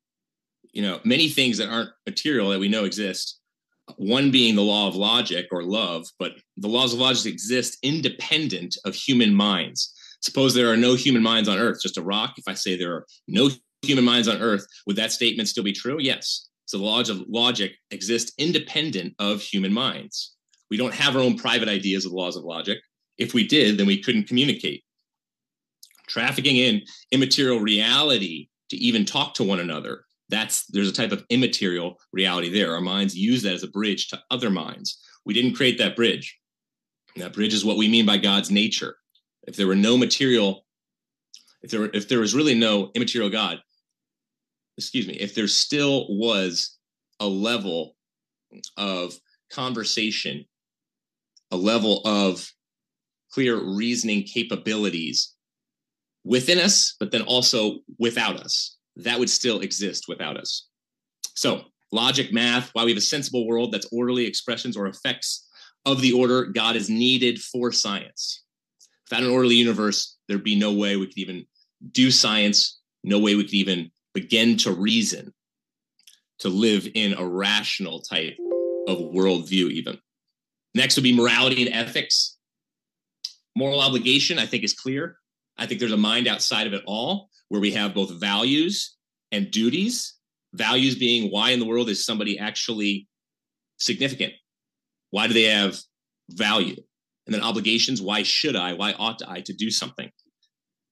you 0.71 0.81
know, 0.81 0.99
many 1.03 1.29
things 1.29 1.57
that 1.57 1.69
aren't 1.69 1.89
material 2.05 2.49
that 2.49 2.59
we 2.59 2.67
know 2.67 2.85
exist 2.85 3.39
one 3.97 4.31
being 4.31 4.55
the 4.55 4.61
law 4.61 4.87
of 4.87 4.95
logic 4.95 5.47
or 5.51 5.63
love, 5.63 6.07
but 6.17 6.33
the 6.57 6.67
laws 6.67 6.93
of 6.93 6.99
logic 6.99 7.31
exist 7.31 7.77
independent 7.83 8.77
of 8.85 8.95
human 8.95 9.33
minds. 9.33 9.93
Suppose 10.21 10.53
there 10.53 10.71
are 10.71 10.77
no 10.77 10.95
human 10.95 11.23
minds 11.23 11.49
on 11.49 11.57
earth, 11.57 11.81
just 11.81 11.97
a 11.97 12.01
rock. 12.01 12.35
If 12.37 12.47
I 12.47 12.53
say 12.53 12.77
there 12.77 12.93
are 12.93 13.05
no 13.27 13.49
human 13.81 14.05
minds 14.05 14.27
on 14.27 14.41
earth, 14.41 14.65
would 14.87 14.95
that 14.95 15.11
statement 15.11 15.49
still 15.49 15.63
be 15.63 15.73
true? 15.73 15.97
Yes. 15.99 16.49
So 16.65 16.77
the 16.77 16.83
laws 16.83 17.09
of 17.09 17.23
logic 17.27 17.73
exist 17.91 18.33
independent 18.37 19.13
of 19.19 19.41
human 19.41 19.71
minds. 19.71 20.35
We 20.71 20.77
don't 20.77 20.93
have 20.93 21.15
our 21.15 21.21
own 21.21 21.37
private 21.37 21.69
ideas 21.69 22.05
of 22.05 22.11
the 22.11 22.17
laws 22.17 22.35
of 22.35 22.43
logic. 22.43 22.79
If 23.17 23.33
we 23.33 23.47
did, 23.47 23.77
then 23.77 23.85
we 23.85 24.01
couldn't 24.01 24.27
communicate. 24.27 24.83
Trafficking 26.07 26.57
in 26.57 26.81
immaterial 27.11 27.59
reality 27.59 28.49
to 28.69 28.77
even 28.77 29.05
talk 29.05 29.35
to 29.35 29.43
one 29.43 29.59
another 29.59 30.05
that's 30.29 30.65
there's 30.67 30.89
a 30.89 30.93
type 30.93 31.11
of 31.11 31.23
immaterial 31.29 31.99
reality 32.11 32.49
there. 32.49 32.73
Our 32.73 32.81
minds 32.81 33.15
use 33.15 33.43
that 33.43 33.53
as 33.53 33.63
a 33.63 33.69
bridge 33.69 34.07
to 34.09 34.21
other 34.31 34.49
minds. 34.49 34.99
We 35.25 35.33
didn't 35.33 35.55
create 35.55 35.77
that 35.77 35.95
bridge. 35.95 36.37
That 37.15 37.33
bridge 37.33 37.53
is 37.53 37.65
what 37.65 37.77
we 37.77 37.87
mean 37.87 38.05
by 38.05 38.17
God's 38.17 38.51
nature. 38.51 38.95
If 39.45 39.55
there 39.55 39.67
were 39.67 39.75
no 39.75 39.97
material, 39.97 40.65
if 41.61 41.71
there 41.71 41.85
if 41.85 42.07
there 42.07 42.19
was 42.19 42.35
really 42.35 42.55
no 42.55 42.91
immaterial 42.95 43.29
God, 43.29 43.59
excuse 44.77 45.07
me, 45.07 45.13
if 45.13 45.35
there 45.35 45.47
still 45.47 46.07
was 46.09 46.77
a 47.19 47.27
level 47.27 47.95
of 48.77 49.13
conversation, 49.51 50.45
a 51.51 51.57
level 51.57 52.01
of 52.05 52.51
clear 53.31 53.57
reasoning 53.57 54.23
capabilities 54.23 55.33
within 56.23 56.59
us, 56.59 56.95
but 56.99 57.11
then 57.11 57.21
also 57.21 57.79
without 57.99 58.37
us 58.37 58.75
that 58.97 59.19
would 59.19 59.29
still 59.29 59.59
exist 59.59 60.05
without 60.07 60.37
us. 60.37 60.67
So, 61.35 61.63
logic, 61.91 62.31
math, 62.31 62.69
why 62.73 62.85
we 62.85 62.91
have 62.91 62.97
a 62.97 63.01
sensible 63.01 63.47
world 63.47 63.71
that's 63.71 63.87
orderly 63.91 64.25
expressions 64.25 64.77
or 64.77 64.87
effects 64.87 65.47
of 65.85 66.01
the 66.01 66.13
order 66.13 66.45
God 66.45 66.75
is 66.75 66.89
needed 66.89 67.41
for 67.41 67.71
science. 67.71 68.43
Without 69.15 69.29
an 69.29 69.33
orderly 69.33 69.55
universe, 69.55 70.17
there'd 70.27 70.43
be 70.43 70.57
no 70.57 70.73
way 70.73 70.97
we 70.97 71.07
could 71.07 71.17
even 71.17 71.45
do 71.93 72.11
science, 72.11 72.81
no 73.01 73.17
way 73.17 73.35
we 73.35 73.45
could 73.45 73.53
even 73.53 73.89
begin 74.13 74.57
to 74.57 74.73
reason, 74.73 75.33
to 76.39 76.49
live 76.49 76.85
in 76.95 77.13
a 77.13 77.25
rational 77.25 78.01
type 78.01 78.35
of 78.89 78.97
worldview, 78.97 79.71
even. 79.71 79.97
Next 80.73 80.97
would 80.97 81.03
be 81.03 81.15
morality 81.15 81.65
and 81.65 81.73
ethics. 81.73 82.35
Moral 83.55 83.79
obligation, 83.79 84.37
I 84.37 84.47
think, 84.47 84.65
is 84.65 84.73
clear. 84.73 85.17
I 85.57 85.65
think 85.65 85.79
there's 85.79 85.93
a 85.93 85.97
mind 85.97 86.27
outside 86.27 86.67
of 86.67 86.73
it 86.73 86.83
all 86.85 87.29
where 87.47 87.61
we 87.61 87.71
have 87.71 87.93
both 87.93 88.19
values 88.19 88.97
and 89.31 89.49
duties. 89.49 90.15
Values 90.51 90.95
being 90.95 91.31
why 91.31 91.51
in 91.51 91.61
the 91.61 91.65
world 91.65 91.87
is 91.87 92.05
somebody 92.05 92.37
actually 92.37 93.07
significant? 93.77 94.33
Why 95.11 95.27
do 95.27 95.33
they 95.33 95.43
have 95.43 95.79
value? 96.31 96.83
And 97.25 97.33
then 97.33 97.41
obligations, 97.41 98.01
why 98.01 98.23
should 98.23 98.55
I? 98.55 98.73
Why 98.73 98.93
ought 98.93 99.21
I 99.27 99.41
to 99.41 99.53
do 99.53 99.71
something? 99.71 100.09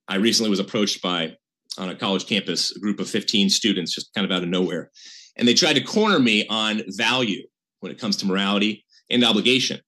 I 0.07 0.15
recently 0.15 0.49
was 0.49 0.59
approached 0.59 1.01
by 1.01 1.37
on 1.77 1.89
a 1.89 1.95
college 1.95 2.27
campus, 2.27 2.75
a 2.75 2.79
group 2.79 2.99
of 2.99 3.09
15 3.09 3.49
students 3.49 3.93
just 3.93 4.13
kind 4.13 4.25
of 4.25 4.31
out 4.31 4.43
of 4.43 4.49
nowhere. 4.49 4.91
And 5.37 5.47
they 5.47 5.53
tried 5.53 5.73
to 5.73 5.81
corner 5.81 6.19
me 6.19 6.47
on 6.47 6.81
value 6.89 7.43
when 7.79 7.91
it 7.91 7.99
comes 7.99 8.17
to 8.17 8.25
morality 8.25 8.85
and 9.09 9.23
obligation. 9.23 9.79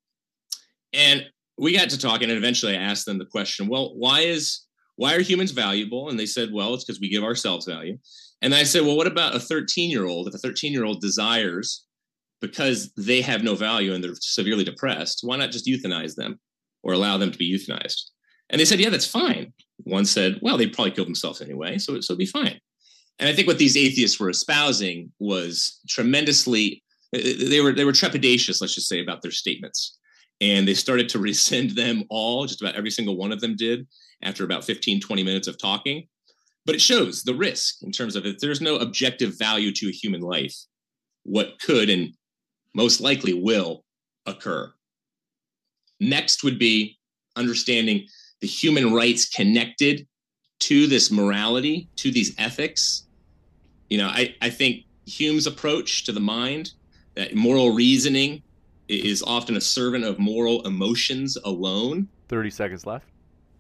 And 0.94 1.26
we 1.58 1.78
got 1.78 1.90
to 1.92 2.00
talking, 2.00 2.30
and 2.30 2.38
eventually 2.38 2.76
I 2.76 2.82
asked 2.82 3.06
them 3.06 3.18
the 3.18 3.26
question, 3.26 3.68
well, 3.68 3.96
why 3.96 4.22
is 4.22 4.62
why 4.98 5.14
are 5.16 5.22
humans 5.22 5.52
valuable? 5.52 6.10
And 6.10 6.18
they 6.20 6.26
said, 6.26 6.50
well, 6.54 6.74
it's 6.74 6.86
because 6.86 7.02
we 7.02 7.10
give 7.10 7.24
ourselves 7.24 7.66
value. 7.66 7.98
And 8.42 8.56
I 8.56 8.64
said, 8.64 8.84
well, 8.84 8.96
what 8.96 9.08
about 9.08 9.36
a 9.36 9.40
13 9.40 9.90
year 9.92 10.06
old? 10.06 10.28
If 10.28 10.34
a 10.34 10.38
13 10.38 10.72
year 10.72 10.86
old 10.86 11.02
desires 11.02 11.85
because 12.42 12.92
they 12.98 13.22
have 13.22 13.44
no 13.44 13.56
value 13.56 13.94
and 13.94 14.04
they're 14.04 14.16
severely 14.20 14.64
depressed, 14.64 15.22
why 15.24 15.38
not 15.38 15.52
just 15.52 15.66
euthanize 15.66 16.16
them 16.16 16.40
or 16.84 16.94
allow 16.94 17.18
them 17.18 17.32
to 17.32 17.38
be 17.38 17.52
euthanized? 17.52 18.10
And 18.50 18.60
they 18.60 18.66
said, 18.66 18.80
yeah, 18.80 18.90
that's 18.90 19.08
fine. 19.08 19.54
One 19.78 20.06
said, 20.06 20.40
well, 20.42 20.58
they'd 20.58 20.74
probably 20.74 20.92
kill 20.92 21.06
themselves 21.06 21.42
anyway, 21.42 21.78
so, 21.78 22.00
so 22.00 22.14
it'd 22.14 22.20
be 22.20 22.26
fine. 22.26 22.60
And 23.20 23.30
I 23.30 23.34
think 23.34 23.48
what 23.48 23.58
these 23.58 23.78
atheists 23.78 24.20
were 24.20 24.30
espousing 24.30 25.12
was 25.20 25.80
tremendously, 25.88 26.84
uh, 27.16 27.20
uh, 27.20 27.50
they 27.50 27.62
were, 27.62 27.72
they 27.72 27.86
were 27.86 27.92
trepidatious, 27.92 28.62
let's 28.62 28.76
just 28.76 28.90
say, 28.90 29.02
about 29.02 29.22
their 29.22 29.32
statements. 29.32 29.98
And 30.42 30.68
they 30.68 30.74
started 30.74 31.10
to 31.10 31.20
rescind 31.30 31.72
them 31.72 32.04
all, 32.10 32.46
just 32.46 32.62
about 32.62 32.76
every 32.76 32.92
single 32.92 33.18
one 33.18 33.32
of 33.32 33.42
them 33.42 33.56
did, 33.56 33.88
after 34.22 34.44
about 34.44 34.66
15, 34.66 35.00
20 35.02 35.24
minutes 35.24 35.48
of 35.48 35.58
talking. 35.58 36.08
But 36.66 36.76
it 36.76 36.82
shows 36.82 37.24
the 37.24 37.36
risk 37.36 37.84
in 37.84 37.92
terms 37.92 38.16
of 38.16 38.26
if 38.26 38.40
there's 38.40 38.62
no 38.62 38.78
objective 38.78 39.38
value 39.38 39.72
to 39.74 39.88
a 39.88 39.92
human 39.92 40.22
life, 40.22 40.56
what 41.24 41.60
could 41.60 41.90
and 41.90 42.14
most 42.76 43.02
likely 43.02 43.34
will 43.34 43.84
occur. 44.28 44.72
Next 46.00 46.44
would 46.44 46.60
be 46.60 47.00
understanding 47.36 48.06
the 48.42 48.48
human 48.48 48.94
rights 48.94 49.28
connected 49.28 50.06
to 50.60 50.86
this 50.86 51.10
morality, 51.10 51.90
to 51.96 52.12
these 52.12 52.36
ethics. 52.38 53.08
You 53.90 53.98
know, 53.98 54.08
I, 54.08 54.36
I 54.42 54.50
think 54.50 54.84
Hume's 55.06 55.48
approach 55.48 56.04
to 56.06 56.12
the 56.12 56.20
mind, 56.20 56.74
that 57.16 57.34
moral 57.34 57.74
reasoning 57.74 58.44
is 58.90 59.24
often 59.24 59.56
a 59.56 59.62
servant 59.62 60.04
of 60.04 60.20
moral 60.20 60.66
emotions 60.68 61.38
alone. 61.46 62.08
30 62.28 62.50
seconds 62.50 62.86
left. 62.86 63.08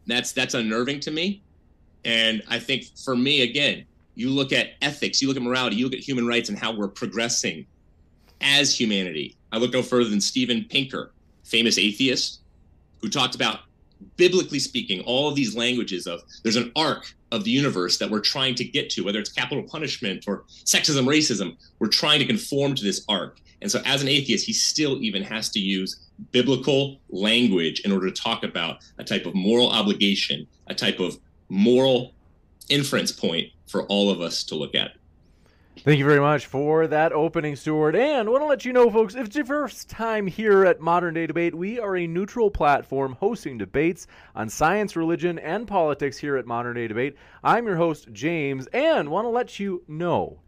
That's 0.07 0.34
that's 0.34 0.53
unnerving 0.53 1.00
to 1.01 1.12
me. 1.12 1.41
And 2.03 2.43
I 2.48 2.60
think 2.60 2.84
for 3.03 3.15
me, 3.15 3.41
again, 3.41 3.86
you 4.13 4.29
look 4.29 4.51
at 4.51 4.72
ethics, 4.81 5.22
you 5.22 5.27
look 5.27 5.38
at 5.38 5.43
morality, 5.43 5.77
you 5.77 5.86
look 5.86 5.93
at 5.93 6.00
human 6.00 6.27
rights 6.27 6.50
and 6.50 6.60
how 6.60 6.75
we're 6.75 6.89
progressing 6.89 7.65
as 8.42 8.77
humanity. 8.77 9.36
I 9.51 9.58
look 9.58 9.74
no 9.74 9.82
further 9.82 10.10
than 10.10 10.22
Steven 10.22 10.65
Pinker, 10.70 11.12
famous 11.44 11.77
atheist, 11.77 12.42
who 13.01 13.10
talked 13.10 13.36
about 13.36 13.62
biblically 14.18 14.60
speaking, 14.60 15.01
all 15.01 15.30
of 15.30 15.36
these 15.36 15.56
languages 15.56 16.08
of 16.08 16.22
there's 16.44 16.56
an 16.56 16.72
arc 16.75 17.13
of 17.32 17.44
the 17.44 17.51
universe 17.51 17.98
that 17.98 18.10
we're 18.10 18.20
trying 18.20 18.56
to 18.56 18.63
get 18.63 18.89
to, 18.92 19.04
whether 19.04 19.20
it's 19.20 19.32
capital 19.32 19.63
punishment 19.63 20.25
or 20.27 20.44
sexism, 20.48 21.06
racism, 21.06 21.56
we're 21.80 21.88
trying 21.88 22.20
to 22.20 22.25
conform 22.25 22.75
to 22.75 22.84
this 22.84 23.04
arc. 23.10 23.39
And 23.62 23.72
so, 23.72 23.82
as 23.86 24.01
an 24.01 24.08
atheist, 24.08 24.46
he 24.46 24.54
still 24.54 25.01
even 25.01 25.24
has 25.24 25.50
to 25.50 25.60
use 25.60 26.08
biblical 26.32 27.00
language 27.10 27.82
in 27.82 27.92
order 27.92 28.10
to 28.10 28.22
talk 28.22 28.44
about 28.44 28.84
a 29.00 29.04
type 29.04 29.25
of 29.25 29.34
moral 29.34 29.70
obligation, 29.70 30.46
a 30.68 30.75
type 30.75 31.00
of 31.00 31.18
moral 31.50 32.13
inference 32.70 33.12
point 33.12 33.48
for 33.68 33.84
all 33.84 34.10
of 34.10 34.22
us 34.22 34.44
to 34.46 34.56
look 34.56 34.75
at. 34.75 34.92
Thank 35.84 36.00
you 36.00 36.05
very 36.05 36.22
much 36.22 36.46
for 36.46 36.88
that 36.88 37.12
opening, 37.12 37.55
Stuart. 37.55 37.96
And 37.96 38.27
I 38.27 38.32
want 38.32 38.41
to 38.41 38.48
let 38.48 38.65
you 38.65 38.74
know, 38.74 38.89
folks, 38.89 39.13
if 39.13 39.27
it's 39.27 39.36
your 39.36 39.46
first 39.46 39.89
time 39.89 40.25
here 40.25 40.65
at 40.65 40.79
Modern 40.79 41.13
Day 41.13 41.27
Debate, 41.27 41.53
we 41.53 41.79
are 41.79 41.98
a 41.98 42.08
neutral 42.08 42.50
platform 42.50 43.17
hosting 43.20 43.58
debates 43.58 44.08
on 44.36 44.50
science, 44.50 44.96
religion, 44.96 45.38
and 45.38 45.67
politics 45.67 46.17
here 46.17 46.38
at 46.38 46.48
Modern 46.48 46.75
Day 46.75 46.88
Debate. 46.88 47.17
I'm 47.44 47.67
your 47.67 47.75
host, 47.75 48.08
James, 48.13 48.67
and 48.67 49.10
want 49.10 49.25
to 49.25 49.29
let 49.29 49.60
you 49.60 49.84
know 49.88 50.39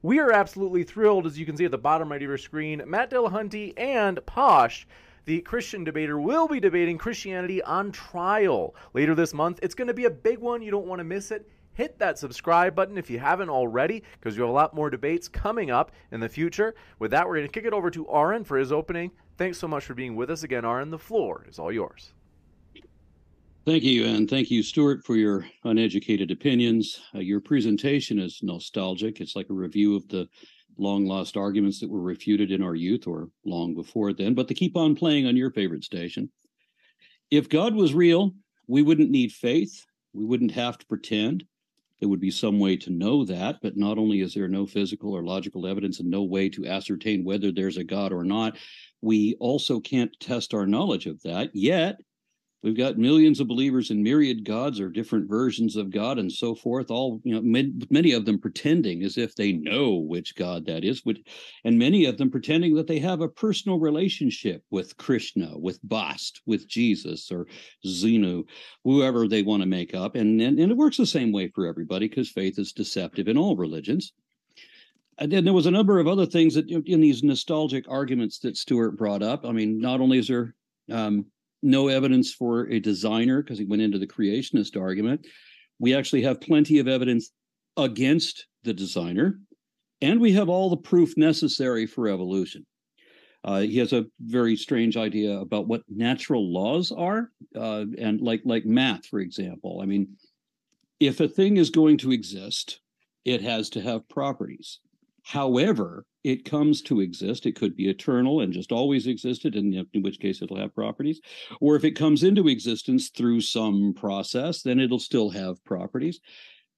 we 0.00 0.20
are 0.20 0.32
absolutely 0.32 0.84
thrilled, 0.84 1.26
as 1.26 1.38
you 1.38 1.44
can 1.44 1.56
see 1.56 1.64
at 1.64 1.72
the 1.72 1.76
bottom 1.76 2.10
right 2.10 2.22
of 2.22 2.28
your 2.28 2.38
screen. 2.38 2.82
Matt 2.86 3.10
Dillahunty 3.10 3.74
and 3.76 4.24
Posh 4.26 4.86
the 5.24 5.40
Christian 5.42 5.84
debater 5.84 6.18
will 6.18 6.48
be 6.48 6.58
debating 6.58 6.96
Christianity 6.96 7.62
on 7.62 7.92
trial 7.92 8.74
later 8.94 9.14
this 9.14 9.34
month. 9.34 9.58
It's 9.60 9.74
going 9.74 9.88
to 9.88 9.94
be 9.94 10.06
a 10.06 10.10
big 10.10 10.38
one. 10.38 10.62
You 10.62 10.70
don't 10.70 10.86
want 10.86 11.00
to 11.00 11.04
miss 11.04 11.30
it 11.30 11.46
hit 11.78 11.96
that 12.00 12.18
subscribe 12.18 12.74
button 12.74 12.98
if 12.98 13.08
you 13.08 13.20
haven't 13.20 13.48
already, 13.48 14.02
because 14.18 14.36
we 14.36 14.40
have 14.40 14.50
a 14.50 14.52
lot 14.52 14.74
more 14.74 14.90
debates 14.90 15.28
coming 15.28 15.70
up 15.70 15.92
in 16.10 16.18
the 16.18 16.28
future. 16.28 16.74
With 16.98 17.12
that, 17.12 17.24
we're 17.24 17.36
going 17.36 17.46
to 17.46 17.52
kick 17.52 17.64
it 17.64 17.72
over 17.72 17.88
to 17.92 18.04
Aaron 18.10 18.42
for 18.42 18.58
his 18.58 18.72
opening. 18.72 19.12
Thanks 19.36 19.58
so 19.58 19.68
much 19.68 19.84
for 19.84 19.94
being 19.94 20.16
with 20.16 20.28
us 20.28 20.42
again, 20.42 20.64
Aaron. 20.64 20.90
The 20.90 20.98
floor 20.98 21.46
is 21.48 21.56
all 21.56 21.70
yours. 21.70 22.12
Thank 23.64 23.84
you, 23.84 24.06
and 24.06 24.28
thank 24.28 24.50
you, 24.50 24.64
Stuart, 24.64 25.04
for 25.04 25.14
your 25.14 25.46
uneducated 25.62 26.32
opinions. 26.32 27.00
Uh, 27.14 27.20
your 27.20 27.40
presentation 27.40 28.18
is 28.18 28.40
nostalgic. 28.42 29.20
It's 29.20 29.36
like 29.36 29.48
a 29.48 29.54
review 29.54 29.94
of 29.94 30.08
the 30.08 30.28
long 30.78 31.06
lost 31.06 31.36
arguments 31.36 31.78
that 31.78 31.90
were 31.90 32.02
refuted 32.02 32.50
in 32.50 32.60
our 32.60 32.74
youth 32.74 33.06
or 33.06 33.28
long 33.44 33.76
before 33.76 34.12
then, 34.12 34.34
but 34.34 34.48
they 34.48 34.54
keep 34.54 34.76
on 34.76 34.96
playing 34.96 35.26
on 35.26 35.36
your 35.36 35.52
favorite 35.52 35.84
station. 35.84 36.28
If 37.30 37.48
God 37.48 37.76
was 37.76 37.94
real, 37.94 38.32
we 38.66 38.82
wouldn't 38.82 39.10
need 39.10 39.30
faith. 39.30 39.86
We 40.12 40.24
wouldn't 40.24 40.52
have 40.52 40.76
to 40.78 40.86
pretend. 40.86 41.44
There 42.00 42.08
would 42.08 42.20
be 42.20 42.30
some 42.30 42.58
way 42.58 42.76
to 42.76 42.90
know 42.90 43.24
that, 43.24 43.58
but 43.60 43.76
not 43.76 43.98
only 43.98 44.20
is 44.20 44.34
there 44.34 44.48
no 44.48 44.66
physical 44.66 45.12
or 45.12 45.24
logical 45.24 45.66
evidence 45.66 46.00
and 46.00 46.10
no 46.10 46.22
way 46.22 46.48
to 46.50 46.66
ascertain 46.66 47.24
whether 47.24 47.50
there's 47.50 47.76
a 47.76 47.84
God 47.84 48.12
or 48.12 48.24
not, 48.24 48.56
we 49.00 49.34
also 49.40 49.80
can't 49.80 50.18
test 50.20 50.54
our 50.54 50.66
knowledge 50.66 51.06
of 51.06 51.22
that. 51.22 51.50
Yet, 51.54 52.00
We've 52.62 52.76
got 52.76 52.98
millions 52.98 53.38
of 53.38 53.46
believers 53.46 53.92
in 53.92 54.02
myriad 54.02 54.44
gods 54.44 54.80
or 54.80 54.88
different 54.88 55.28
versions 55.28 55.76
of 55.76 55.90
God 55.90 56.18
and 56.18 56.30
so 56.30 56.56
forth. 56.56 56.90
All 56.90 57.20
you 57.22 57.34
know, 57.34 57.40
many 57.88 58.12
of 58.12 58.24
them 58.24 58.40
pretending 58.40 59.04
as 59.04 59.16
if 59.16 59.36
they 59.36 59.52
know 59.52 59.94
which 59.94 60.34
God 60.34 60.66
that 60.66 60.82
is, 60.84 61.02
and 61.64 61.78
many 61.78 62.06
of 62.06 62.18
them 62.18 62.30
pretending 62.30 62.74
that 62.74 62.88
they 62.88 62.98
have 62.98 63.20
a 63.20 63.28
personal 63.28 63.78
relationship 63.78 64.64
with 64.70 64.96
Krishna, 64.96 65.56
with 65.56 65.78
Bast, 65.84 66.42
with 66.46 66.66
Jesus, 66.68 67.30
or 67.30 67.46
Xenu, 67.86 68.42
whoever 68.82 69.28
they 69.28 69.42
want 69.42 69.62
to 69.62 69.68
make 69.68 69.94
up. 69.94 70.16
And 70.16 70.40
and, 70.40 70.58
and 70.58 70.72
it 70.72 70.76
works 70.76 70.96
the 70.96 71.06
same 71.06 71.30
way 71.30 71.48
for 71.54 71.64
everybody 71.64 72.08
because 72.08 72.28
faith 72.28 72.58
is 72.58 72.72
deceptive 72.72 73.28
in 73.28 73.38
all 73.38 73.54
religions. 73.54 74.12
And 75.18 75.30
then 75.30 75.44
there 75.44 75.54
was 75.54 75.66
a 75.66 75.70
number 75.70 75.98
of 76.00 76.08
other 76.08 76.26
things 76.26 76.54
that 76.54 76.68
in 76.70 77.00
these 77.00 77.22
nostalgic 77.22 77.84
arguments 77.88 78.40
that 78.40 78.56
Stuart 78.56 78.96
brought 78.96 79.22
up. 79.22 79.44
I 79.44 79.52
mean, 79.52 79.80
not 79.80 80.00
only 80.00 80.18
is 80.18 80.28
there 80.28 80.54
um, 80.90 81.26
no 81.62 81.88
evidence 81.88 82.32
for 82.32 82.68
a 82.68 82.80
designer 82.80 83.42
because 83.42 83.58
he 83.58 83.64
went 83.64 83.82
into 83.82 83.98
the 83.98 84.06
creationist 84.06 84.80
argument. 84.80 85.26
We 85.78 85.94
actually 85.94 86.22
have 86.22 86.40
plenty 86.40 86.78
of 86.78 86.88
evidence 86.88 87.30
against 87.76 88.46
the 88.64 88.74
designer, 88.74 89.40
and 90.00 90.20
we 90.20 90.32
have 90.32 90.48
all 90.48 90.70
the 90.70 90.76
proof 90.76 91.16
necessary 91.16 91.86
for 91.86 92.08
evolution. 92.08 92.66
Uh, 93.44 93.60
he 93.60 93.78
has 93.78 93.92
a 93.92 94.06
very 94.20 94.56
strange 94.56 94.96
idea 94.96 95.38
about 95.38 95.68
what 95.68 95.82
natural 95.88 96.52
laws 96.52 96.90
are, 96.90 97.30
uh, 97.56 97.84
and 97.96 98.20
like 98.20 98.42
like 98.44 98.64
math, 98.64 99.06
for 99.06 99.20
example. 99.20 99.80
I 99.80 99.86
mean, 99.86 100.08
if 100.98 101.20
a 101.20 101.28
thing 101.28 101.56
is 101.56 101.70
going 101.70 101.98
to 101.98 102.12
exist, 102.12 102.80
it 103.24 103.40
has 103.42 103.70
to 103.70 103.80
have 103.80 104.08
properties. 104.08 104.80
However, 105.28 106.06
it 106.24 106.46
comes 106.46 106.80
to 106.80 107.02
exist, 107.02 107.44
it 107.44 107.54
could 107.54 107.76
be 107.76 107.90
eternal 107.90 108.40
and 108.40 108.50
just 108.50 108.72
always 108.72 109.06
existed, 109.06 109.56
in, 109.56 109.86
in 109.92 110.00
which 110.00 110.20
case 110.20 110.40
it'll 110.40 110.56
have 110.56 110.74
properties. 110.74 111.20
Or 111.60 111.76
if 111.76 111.84
it 111.84 111.90
comes 111.90 112.22
into 112.22 112.48
existence 112.48 113.10
through 113.10 113.42
some 113.42 113.92
process, 113.92 114.62
then 114.62 114.80
it'll 114.80 114.98
still 114.98 115.28
have 115.28 115.62
properties. 115.66 116.20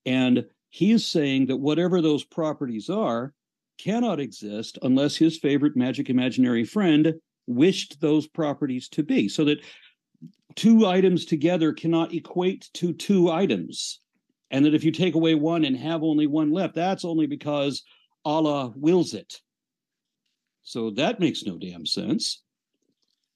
And 0.05 0.45
he 0.71 0.91
is 0.91 1.07
saying 1.07 1.47
that 1.47 1.59
whatever 1.59 2.03
those 2.03 2.25
properties 2.25 2.91
are 2.91 3.35
cannot 3.79 4.19
exist 4.19 4.81
unless 4.83 5.15
his 5.15 5.39
favorite 5.39 5.77
magic 5.77 6.11
imaginary 6.11 6.65
friend 6.65 7.15
wished 7.47 8.01
those 8.01 8.27
properties 8.27 8.89
to 8.89 9.05
be. 9.05 9.29
So 9.29 9.45
that 9.45 9.61
two 10.57 10.87
items 10.87 11.25
together 11.25 11.73
cannot 11.73 12.13
equate 12.13 12.69
to 12.75 12.95
two 12.95 13.31
items. 13.31 14.01
And 14.51 14.65
that 14.65 14.75
if 14.75 14.83
you 14.83 14.91
take 14.91 15.15
away 15.15 15.37
one 15.37 15.65
and 15.65 15.77
have 15.77 16.03
only 16.03 16.27
one 16.27 16.51
left, 16.51 16.75
that's 16.75 17.05
only 17.05 17.29
because 17.29 17.85
Allah 18.25 18.73
wills 18.77 19.15
it. 19.15 19.41
So 20.63 20.91
that 20.91 21.21
makes 21.21 21.45
no 21.45 21.59
damn 21.59 21.87
sense. 21.87 22.43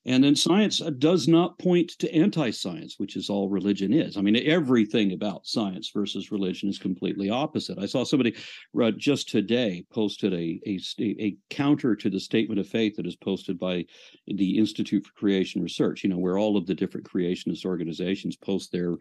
And 0.07 0.23
then 0.23 0.37
science 0.37 0.83
uh, 0.83 0.91
does 0.91 1.27
not 1.29 1.59
point 1.59 1.93
to 1.99 2.15
anti 2.15 2.51
science, 2.51 2.99
which 2.99 3.17
is 3.17 3.31
all 3.31 3.49
religion 3.49 3.93
is. 3.93 4.17
I 4.17 4.21
mean, 4.21 4.37
everything 4.37 5.13
about 5.13 5.47
science 5.47 5.91
versus 5.95 6.31
religion 6.31 6.69
is 6.69 6.79
completely 6.79 7.31
opposite. 7.31 7.79
I 7.79 7.87
saw 7.87 8.05
somebody 8.05 8.37
uh, 8.81 8.91
just 8.93 9.31
today 9.31 9.85
posted 9.91 10.35
a, 10.35 10.61
a, 10.67 10.81
a 11.01 11.37
counter 11.49 11.97
to 11.97 12.11
the 12.11 12.21
statement 12.21 12.61
of 12.61 12.69
faith 12.69 12.97
that 12.97 13.07
is 13.07 13.17
posted 13.17 13.59
by 13.59 13.87
the 14.27 14.59
Institute 14.59 15.07
for 15.07 15.13
Creation 15.15 15.63
Research, 15.63 16.05
you 16.05 16.11
know, 16.11 16.19
where 16.19 16.39
all 16.39 16.59
of 16.59 16.67
the 16.67 16.75
different 16.75 17.09
creationist 17.11 17.65
organizations 17.65 18.37
post 18.37 18.73
their 18.73 18.97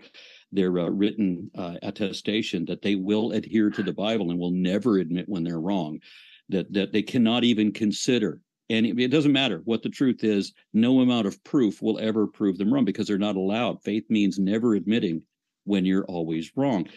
their 0.54 0.80
uh, 0.80 0.90
written 0.90 1.52
uh, 1.56 1.76
attestation 1.82 2.64
that 2.66 2.82
they 2.82 2.96
will 2.96 3.32
adhere 3.32 3.70
to 3.72 3.84
the 3.84 3.94
Bible 3.94 4.30
and 4.30 4.40
will 4.40 4.52
never 4.52 5.00
admit 5.00 5.28
when 5.28 5.44
they're 5.44 5.60
wrong, 5.60 6.00
that 6.48 6.72
that 6.72 6.94
they 6.94 7.02
cannot 7.02 7.44
even 7.44 7.74
consider 7.74 8.40
And 8.70 8.86
it, 8.86 9.10
doesn't 9.10 9.32
matter 9.32 9.62
what 9.66 9.84
the 9.84 9.90
truth 9.90 10.24
is, 10.24 10.54
no 10.74 11.02
amount 11.02 11.28
of 11.28 11.44
proof 11.44 11.82
will 11.82 12.00
ever 12.00 12.28
prove 12.28 12.58
them 12.58 12.74
wrong 12.74 12.86
because 12.86 13.08
they're 13.08 13.18
not 13.18 13.36
allowed. 13.36 13.84
Faith 13.84 14.06
means 14.10 14.40
never 14.40 14.74
admitting 14.74 15.24
when 15.66 15.86
you're 15.86 16.06
always 16.06 16.52
wrong. 16.56 16.88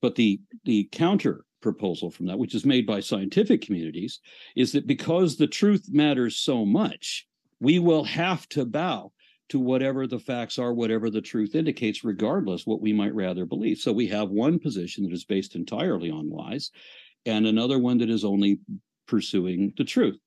But 0.00 0.14
the 0.14 0.40
the 0.64 0.88
counter 0.92 1.44
proposal 1.60 2.10
from 2.10 2.26
that, 2.26 2.38
which 2.38 2.54
is 2.54 2.64
made 2.64 2.86
by 2.86 3.00
scientific 3.00 3.60
communities, 3.60 4.20
is 4.56 4.72
that 4.72 4.86
because 4.86 5.36
the 5.36 5.46
truth 5.46 5.88
matters 5.90 6.38
so 6.38 6.64
much, 6.64 7.26
we 7.60 7.78
will 7.78 8.04
have 8.04 8.48
to 8.50 8.64
bow 8.64 9.12
to 9.50 9.58
whatever 9.58 10.06
the 10.06 10.18
facts 10.18 10.58
are, 10.58 10.72
whatever 10.72 11.10
the 11.10 11.20
truth 11.20 11.54
indicates, 11.54 12.04
regardless 12.04 12.66
what 12.66 12.80
we 12.80 12.92
might 12.92 13.14
rather 13.14 13.44
believe. 13.44 13.78
So 13.78 13.92
we 13.92 14.06
have 14.06 14.30
one 14.30 14.58
position 14.58 15.04
that 15.04 15.12
is 15.12 15.24
based 15.24 15.56
entirely 15.56 16.10
on 16.10 16.30
lies, 16.30 16.70
and 17.26 17.46
another 17.46 17.78
one 17.78 17.98
that 17.98 18.10
is 18.10 18.24
only 18.24 18.60
pursuing 19.06 19.72
the 19.76 19.84
truth. 19.84 20.18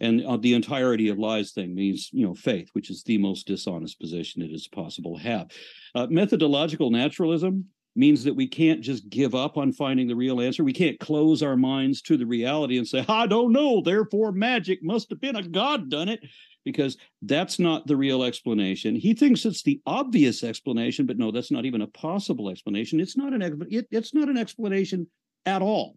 And 0.00 0.24
uh, 0.24 0.38
the 0.38 0.54
entirety 0.54 1.08
of 1.08 1.18
lies 1.18 1.52
thing 1.52 1.74
means, 1.74 2.08
you 2.12 2.26
know, 2.26 2.34
faith, 2.34 2.68
which 2.72 2.90
is 2.90 3.02
the 3.02 3.18
most 3.18 3.46
dishonest 3.46 4.00
position 4.00 4.42
it 4.42 4.50
is 4.50 4.66
possible 4.68 5.18
to 5.18 5.22
have. 5.22 5.50
Uh, 5.94 6.06
methodological 6.08 6.90
naturalism 6.90 7.66
means 7.96 8.24
that 8.24 8.36
we 8.36 8.46
can't 8.46 8.80
just 8.80 9.08
give 9.10 9.34
up 9.34 9.56
on 9.56 9.72
finding 9.72 10.06
the 10.06 10.14
real 10.14 10.40
answer. 10.40 10.64
We 10.64 10.72
can't 10.72 10.98
close 11.00 11.42
our 11.42 11.56
minds 11.56 12.00
to 12.02 12.16
the 12.16 12.26
reality 12.26 12.78
and 12.78 12.86
say, 12.86 13.04
I 13.08 13.26
don't 13.26 13.52
know, 13.52 13.82
therefore 13.82 14.32
magic 14.32 14.82
must 14.82 15.10
have 15.10 15.20
been 15.20 15.36
a 15.36 15.42
God 15.42 15.90
done 15.90 16.08
it 16.08 16.20
because 16.64 16.96
that's 17.22 17.58
not 17.58 17.86
the 17.86 17.96
real 17.96 18.22
explanation. 18.22 18.94
He 18.94 19.14
thinks 19.14 19.44
it's 19.44 19.62
the 19.62 19.80
obvious 19.86 20.44
explanation, 20.44 21.06
but 21.06 21.18
no, 21.18 21.30
that's 21.30 21.50
not 21.50 21.64
even 21.64 21.82
a 21.82 21.86
possible 21.88 22.48
explanation. 22.48 23.00
It's 23.00 23.16
not 23.16 23.32
an 23.32 23.66
it, 23.70 23.86
it's 23.90 24.14
not 24.14 24.28
an 24.28 24.36
explanation 24.36 25.06
at 25.46 25.62
all. 25.62 25.96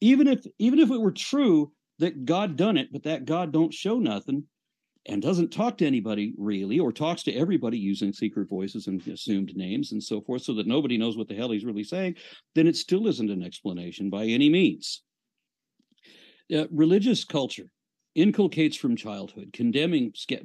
Even 0.00 0.28
if 0.28 0.44
even 0.58 0.78
if 0.78 0.90
it 0.90 1.00
were 1.00 1.12
true 1.12 1.72
that 2.02 2.24
God 2.24 2.56
done 2.56 2.76
it, 2.76 2.92
but 2.92 3.04
that 3.04 3.24
God 3.24 3.52
don't 3.52 3.72
show 3.72 3.98
nothing 3.98 4.44
and 5.06 5.22
doesn't 5.22 5.52
talk 5.52 5.78
to 5.78 5.86
anybody 5.86 6.34
really, 6.36 6.78
or 6.80 6.92
talks 6.92 7.22
to 7.24 7.32
everybody 7.32 7.78
using 7.78 8.12
secret 8.12 8.48
voices 8.48 8.88
and 8.88 9.06
assumed 9.06 9.56
names 9.56 9.92
and 9.92 10.02
so 10.02 10.20
forth, 10.20 10.42
so 10.42 10.54
that 10.54 10.66
nobody 10.66 10.98
knows 10.98 11.16
what 11.16 11.28
the 11.28 11.34
hell 11.34 11.50
he's 11.50 11.64
really 11.64 11.84
saying, 11.84 12.16
then 12.54 12.66
it 12.66 12.76
still 12.76 13.06
isn't 13.06 13.30
an 13.30 13.42
explanation 13.42 14.10
by 14.10 14.24
any 14.24 14.48
means. 14.48 15.02
Uh, 16.52 16.66
religious 16.72 17.24
culture 17.24 17.68
inculcates 18.16 18.76
from 18.76 18.96
childhood, 18.96 19.50
condemning 19.52 20.12
ske- 20.14 20.42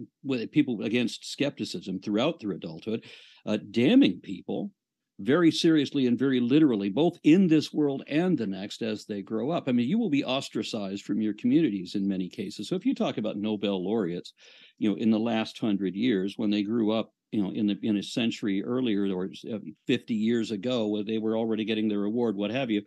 people 0.52 0.84
against 0.84 1.30
skepticism 1.30 2.00
throughout 2.00 2.40
their 2.40 2.52
adulthood, 2.52 3.04
uh, 3.46 3.58
damning 3.72 4.20
people 4.22 4.72
very 5.20 5.52
seriously 5.52 6.06
and 6.06 6.18
very 6.18 6.40
literally, 6.40 6.90
both 6.90 7.18
in 7.24 7.48
this 7.48 7.74
world 7.74 8.04
and 8.08 8.38
the 8.38 8.46
next 8.46 8.82
as 8.82 9.06
they 9.06 9.22
grow 9.22 9.50
up. 9.50 9.68
I 9.68 9.72
mean, 9.72 9.90
you 9.90 9.98
will 9.98 10.10
be 10.10 10.24
ostracized 10.24 11.04
from 11.04 11.22
your 11.22 11.34
communities 11.34 11.96
in 11.96 12.08
many 12.08 12.30
cases. 12.30 12.70
So 12.70 12.76
if 12.76 12.86
you 12.86 12.94
talk 12.94 13.18
about 13.18 13.38
Nobel 13.38 13.84
laureates, 13.84 14.34
you 14.78 14.90
know, 14.90 14.98
in 14.98 15.10
the 15.10 15.20
last 15.20 15.58
hundred 15.58 15.96
years 15.96 16.36
when 16.38 16.52
they 16.52 16.62
grew 16.62 16.92
up, 16.92 17.12
you 17.32 17.42
know, 17.42 17.52
in 17.52 17.68
the 17.68 17.78
in 17.82 17.98
a 17.98 18.04
century 18.04 18.64
earlier 18.64 19.14
or 19.14 19.30
uh, 19.52 19.58
50 19.88 20.14
years 20.14 20.52
ago, 20.52 20.88
where 20.88 21.04
they 21.04 21.18
were 21.18 21.38
already 21.38 21.66
getting 21.66 21.90
their 21.90 22.04
award, 22.04 22.38
what 22.38 22.52
have 22.52 22.70
you, 22.70 22.84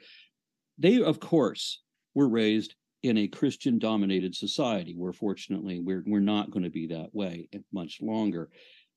they 0.78 1.02
of 1.02 1.20
course 1.20 1.82
were 2.14 2.28
raised 2.28 2.74
in 3.02 3.16
a 3.18 3.28
Christian 3.28 3.78
dominated 3.78 4.34
society 4.34 4.94
where 4.96 5.12
fortunately 5.12 5.80
we're, 5.80 6.04
we're 6.06 6.20
not 6.20 6.50
going 6.50 6.64
to 6.64 6.70
be 6.70 6.86
that 6.88 7.14
way 7.14 7.48
much 7.72 7.98
longer. 8.02 8.50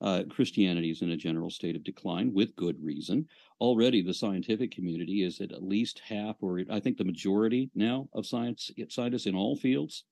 Uh, 0.04 0.22
Christianity 0.28 0.90
is 0.90 1.00
in 1.00 1.12
a 1.12 1.16
general 1.16 1.48
state 1.48 1.76
of 1.76 1.82
decline 1.82 2.30
with 2.34 2.54
good 2.56 2.76
reason. 2.84 3.26
Already, 3.58 4.02
the 4.02 4.12
scientific 4.12 4.70
community 4.70 5.22
is 5.22 5.40
at 5.40 5.62
least 5.62 6.02
half, 6.06 6.36
or 6.42 6.60
I 6.70 6.78
think 6.78 6.98
the 6.98 7.06
majority 7.06 7.70
now 7.74 8.06
of 8.12 8.26
science 8.26 8.70
scientists 8.90 9.24
in 9.24 9.34
all 9.34 9.56
fields 9.56 10.04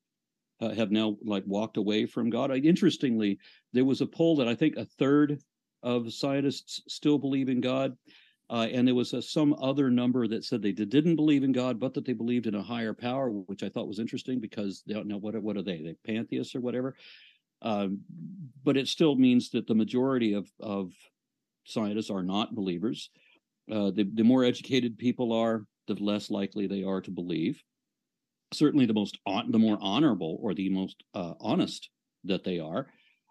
uh, 0.62 0.70
have 0.70 0.90
now 0.90 1.18
like 1.22 1.44
walked 1.46 1.76
away 1.76 2.06
from 2.06 2.30
God. 2.30 2.50
I, 2.50 2.56
interestingly, 2.56 3.38
there 3.75 3.84
was 3.84 4.00
a 4.00 4.06
poll 4.06 4.37
that 4.37 4.49
I 4.49 4.54
think 4.54 4.76
a 4.76 4.87
third 4.87 5.42
of 5.82 6.11
scientists 6.11 6.80
still 6.88 7.18
believe 7.18 7.50
in 7.50 7.61
God. 7.61 7.94
Uh, 8.49 8.68
and 8.72 8.87
there 8.87 8.94
was 8.94 9.12
a, 9.12 9.22
some 9.22 9.55
other 9.61 9.90
number 9.90 10.26
that 10.28 10.44
said 10.44 10.62
they 10.62 10.72
didn't 10.72 11.16
believe 11.16 11.42
in 11.42 11.52
God, 11.52 11.81
but 11.81 11.94
that 11.94 12.05
they 12.05 12.12
believed 12.12 12.46
in 12.46 12.55
a 12.55 12.62
higher 12.62 12.92
power, 12.92 13.31
which 13.31 13.62
I 13.62 13.68
thought 13.68 13.88
was 13.88 13.98
interesting 13.98 14.40
because 14.40 14.83
they 14.87 14.94
don't 14.94 15.07
know 15.07 15.16
what 15.18 15.40
what 15.42 15.57
are 15.57 15.62
they? 15.62 15.81
They 15.81 15.94
pantheists 16.07 16.55
or 16.55 16.61
whatever. 16.61 16.94
Um, 17.62 18.01
but 18.64 18.77
it 18.77 18.88
still 18.88 19.16
means 19.16 19.51
that 19.51 19.66
the 19.66 19.75
majority 19.75 20.35
of 20.35 20.48
of 20.61 20.92
scientists 21.64 22.11
are 22.11 22.22
not 22.22 22.55
believers. 22.55 23.11
Uh, 23.70 23.90
the, 23.90 24.09
the 24.14 24.25
more 24.25 24.44
educated 24.44 24.98
people 24.98 25.33
are, 25.33 25.64
the 25.87 25.94
less 25.94 26.31
likely 26.31 26.66
they 26.66 26.83
are 26.83 27.01
to 27.01 27.11
believe. 27.11 27.62
Certainly, 28.53 28.87
the 28.87 28.94
most 28.94 29.18
on, 29.27 29.51
the 29.51 29.59
more 29.59 29.79
honorable 29.81 30.38
or 30.40 30.55
the 30.55 30.68
most 30.68 31.03
uh, 31.14 31.35
honest 31.40 31.88
that 32.25 32.44
they 32.44 32.59
are, 32.59 32.87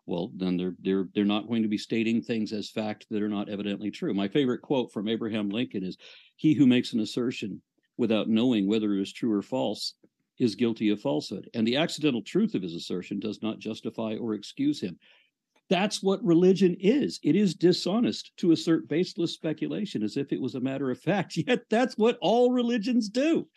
well, 0.05 0.31
then 0.35 0.57
they're 0.57 0.75
they're 0.81 1.07
they're 1.13 1.25
not 1.25 1.47
going 1.47 1.61
to 1.63 1.69
be 1.69 1.77
stating 1.77 2.21
things 2.21 2.53
as 2.53 2.69
fact 2.69 3.05
that 3.09 3.21
are 3.21 3.29
not 3.29 3.49
evidently 3.49 3.91
true. 3.91 4.13
My 4.13 4.27
favorite 4.27 4.61
quote 4.61 4.91
from 4.91 5.07
Abraham 5.07 5.49
Lincoln 5.49 5.83
is, 5.83 5.97
"He 6.37 6.53
who 6.53 6.65
makes 6.65 6.93
an 6.93 7.01
assertion 7.01 7.61
without 7.97 8.29
knowing 8.29 8.67
whether 8.67 8.93
it 8.93 9.01
is 9.01 9.13
true 9.13 9.31
or 9.31 9.41
false 9.41 9.93
is 10.41 10.55
guilty 10.55 10.89
of 10.89 10.99
falsehood, 10.99 11.49
and 11.53 11.65
the 11.65 11.77
accidental 11.77 12.21
truth 12.21 12.55
of 12.55 12.61
his 12.61 12.75
assertion 12.75 13.19
does 13.19 13.41
not 13.41 13.59
justify 13.59 14.15
or 14.15 14.33
excuse 14.33 14.81
him." 14.81 14.99
That's 15.69 16.03
what 16.03 16.21
religion 16.21 16.75
is. 16.81 17.17
It 17.23 17.37
is 17.37 17.55
dishonest 17.55 18.35
to 18.37 18.51
assert 18.51 18.89
baseless 18.89 19.33
speculation 19.33 20.03
as 20.03 20.17
if 20.17 20.33
it 20.33 20.41
was 20.41 20.55
a 20.55 20.59
matter 20.59 20.91
of 20.91 20.99
fact. 20.99 21.37
Yet 21.47 21.63
that's 21.69 21.97
what 21.97 22.17
all 22.19 22.51
religions 22.51 23.07
do 23.07 23.47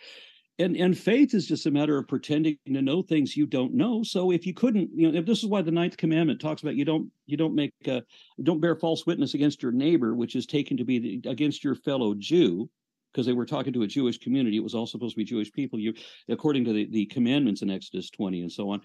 and 0.59 0.77
and 0.77 0.97
faith 0.97 1.35
is 1.35 1.47
just 1.47 1.67
a 1.67 1.71
matter 1.71 1.99
of 1.99 2.09
pretending 2.09 2.57
to 2.67 2.83
know 2.83 3.03
things 3.03 3.37
you 3.37 3.47
don't 3.47 3.75
know 3.75 4.03
so 4.03 4.31
if 4.31 4.47
you 4.47 4.55
couldn't 4.55 4.91
you 4.95 5.11
know 5.11 5.19
if 5.19 5.27
this 5.27 5.39
is 5.43 5.47
why 5.47 5.63
the 5.63 5.71
ninth 5.71 5.97
commandment 5.97 6.41
talks 6.41 6.63
about 6.63 6.77
you 6.77 6.85
don't 6.85 7.11
you 7.27 7.37
don't 7.37 7.55
make 7.55 7.73
uh, 7.89 8.01
don't 8.43 8.61
bear 8.61 8.77
false 8.77 9.07
witness 9.07 9.35
against 9.35 9.63
your 9.63 9.73
neighbor 9.73 10.15
which 10.15 10.37
is 10.37 10.47
taken 10.47 10.77
to 10.77 10.85
be 10.85 10.99
the, 10.99 11.29
against 11.29 11.65
your 11.65 11.75
fellow 11.75 12.15
jew 12.15 12.69
because 13.15 13.27
they 13.27 13.33
were 13.33 13.47
talking 13.47 13.73
to 13.73 13.83
a 13.83 13.87
jewish 13.87 14.19
community. 14.19 14.57
It 14.57 14.65
was 14.65 14.75
all 14.75 14.87
supposed 14.87 15.15
to 15.15 15.19
be 15.19 15.25
jewish 15.25 15.53
people. 15.53 15.79
You 15.79 15.95
according 16.29 16.65
to 16.65 16.73
the, 16.73 16.87
the 16.91 17.07
commandments 17.07 17.63
in 17.63 17.71
exodus 17.71 18.11
20 18.11 18.43
and 18.43 18.53
so 18.53 18.71
on 18.71 18.81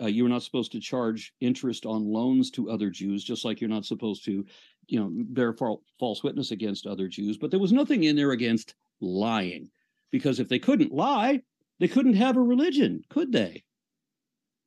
uh, 0.00 0.06
you 0.06 0.22
were 0.22 0.28
not 0.28 0.42
supposed 0.42 0.72
to 0.72 0.80
charge 0.80 1.34
interest 1.40 1.84
on 1.84 2.10
loans 2.10 2.50
to 2.52 2.70
other 2.70 2.88
jews 2.88 3.24
just 3.24 3.44
like 3.44 3.60
you're 3.60 3.68
not 3.68 3.84
supposed 3.84 4.24
to 4.24 4.44
you 4.88 5.00
know 5.00 5.08
bear 5.10 5.54
false 5.98 6.22
witness 6.22 6.50
against 6.50 6.86
other 6.86 7.08
jews. 7.08 7.38
But 7.38 7.50
there 7.50 7.60
was 7.60 7.72
nothing 7.72 8.04
in 8.04 8.16
there 8.16 8.32
against 8.32 8.74
lying 9.00 9.70
because 10.10 10.40
if 10.40 10.48
they 10.48 10.58
couldn't 10.58 10.92
lie, 10.92 11.40
they 11.80 11.88
couldn't 11.88 12.14
have 12.14 12.36
a 12.36 12.42
religion, 12.42 13.02
could 13.08 13.32
they? 13.32 13.64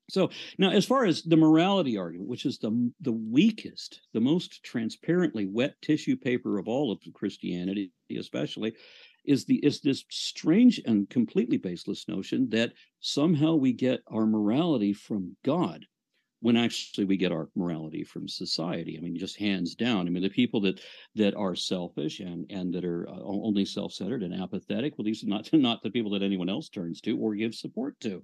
So 0.09 0.29
now, 0.59 0.69
as 0.69 0.85
far 0.85 1.05
as 1.05 1.23
the 1.23 1.37
morality 1.37 1.97
argument, 1.97 2.29
which 2.29 2.45
is 2.45 2.59
the 2.59 2.91
the 3.01 3.11
weakest, 3.11 4.01
the 4.13 4.21
most 4.21 4.63
transparently 4.63 5.45
wet 5.45 5.75
tissue 5.81 6.15
paper 6.15 6.59
of 6.59 6.67
all 6.67 6.91
of 6.91 6.99
Christianity, 7.13 7.91
especially, 8.17 8.75
is 9.27 9.45
the 9.45 9.55
is 9.57 9.81
this 9.81 10.05
strange 10.09 10.81
and 10.85 11.09
completely 11.09 11.57
baseless 11.57 12.07
notion 12.07 12.49
that 12.49 12.73
somehow 12.99 13.55
we 13.55 13.73
get 13.73 14.01
our 14.07 14.25
morality 14.25 14.93
from 14.93 15.35
God 15.43 15.85
when 16.41 16.57
actually 16.57 17.05
we 17.05 17.17
get 17.17 17.31
our 17.31 17.49
morality 17.55 18.03
from 18.03 18.27
society. 18.27 18.97
I 18.97 19.01
mean, 19.01 19.17
just 19.17 19.39
hands 19.39 19.73
down. 19.73 20.05
I 20.05 20.11
mean, 20.11 20.21
the 20.21 20.29
people 20.29 20.61
that 20.61 20.79
that 21.15 21.33
are 21.35 21.55
selfish 21.55 22.19
and 22.19 22.45
and 22.49 22.73
that 22.73 22.85
are 22.85 23.09
uh, 23.09 23.19
only 23.23 23.65
self-centered 23.65 24.21
and 24.21 24.33
apathetic, 24.33 24.97
well, 24.97 25.05
these 25.05 25.23
are 25.23 25.27
not 25.27 25.49
not 25.53 25.81
the 25.81 25.89
people 25.89 26.11
that 26.11 26.23
anyone 26.23 26.49
else 26.49 26.69
turns 26.69 27.01
to 27.01 27.17
or 27.17 27.33
gives 27.35 27.59
support 27.59 27.99
to. 28.01 28.23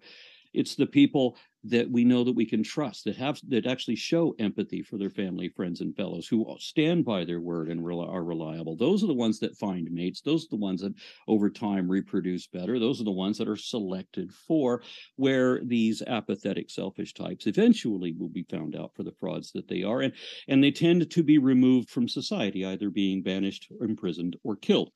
It's 0.53 0.75
the 0.75 0.85
people 0.85 1.37
that 1.63 1.89
we 1.89 2.03
know 2.03 2.23
that 2.23 2.35
we 2.35 2.45
can 2.45 2.63
trust, 2.63 3.05
that 3.05 3.15
have 3.17 3.39
that 3.47 3.67
actually 3.67 3.95
show 3.95 4.33
empathy 4.39 4.81
for 4.81 4.97
their 4.97 5.11
family, 5.11 5.47
friends, 5.49 5.81
and 5.81 5.95
fellows, 5.95 6.27
who 6.27 6.45
stand 6.59 7.05
by 7.05 7.23
their 7.23 7.39
word 7.39 7.69
and 7.69 7.85
are 7.85 8.23
reliable. 8.23 8.75
Those 8.75 9.03
are 9.03 9.07
the 9.07 9.13
ones 9.13 9.39
that 9.39 9.57
find 9.57 9.91
mates. 9.91 10.21
Those 10.21 10.45
are 10.45 10.49
the 10.49 10.55
ones 10.55 10.81
that 10.81 10.93
over 11.27 11.49
time 11.49 11.89
reproduce 11.89 12.47
better. 12.47 12.79
Those 12.79 12.99
are 12.99 13.05
the 13.05 13.11
ones 13.11 13.37
that 13.37 13.47
are 13.47 13.55
selected 13.55 14.33
for 14.33 14.81
where 15.17 15.61
these 15.63 16.01
apathetic, 16.01 16.69
selfish 16.69 17.13
types 17.13 17.45
eventually 17.45 18.13
will 18.13 18.29
be 18.29 18.43
found 18.43 18.75
out 18.75 18.95
for 18.95 19.03
the 19.03 19.13
frauds 19.19 19.51
that 19.51 19.67
they 19.67 19.83
are, 19.83 20.01
and 20.01 20.13
and 20.47 20.63
they 20.63 20.71
tend 20.71 21.09
to 21.09 21.23
be 21.23 21.37
removed 21.37 21.89
from 21.89 22.07
society, 22.07 22.65
either 22.65 22.89
being 22.89 23.21
banished, 23.21 23.67
imprisoned, 23.81 24.35
or 24.43 24.55
killed. 24.55 24.91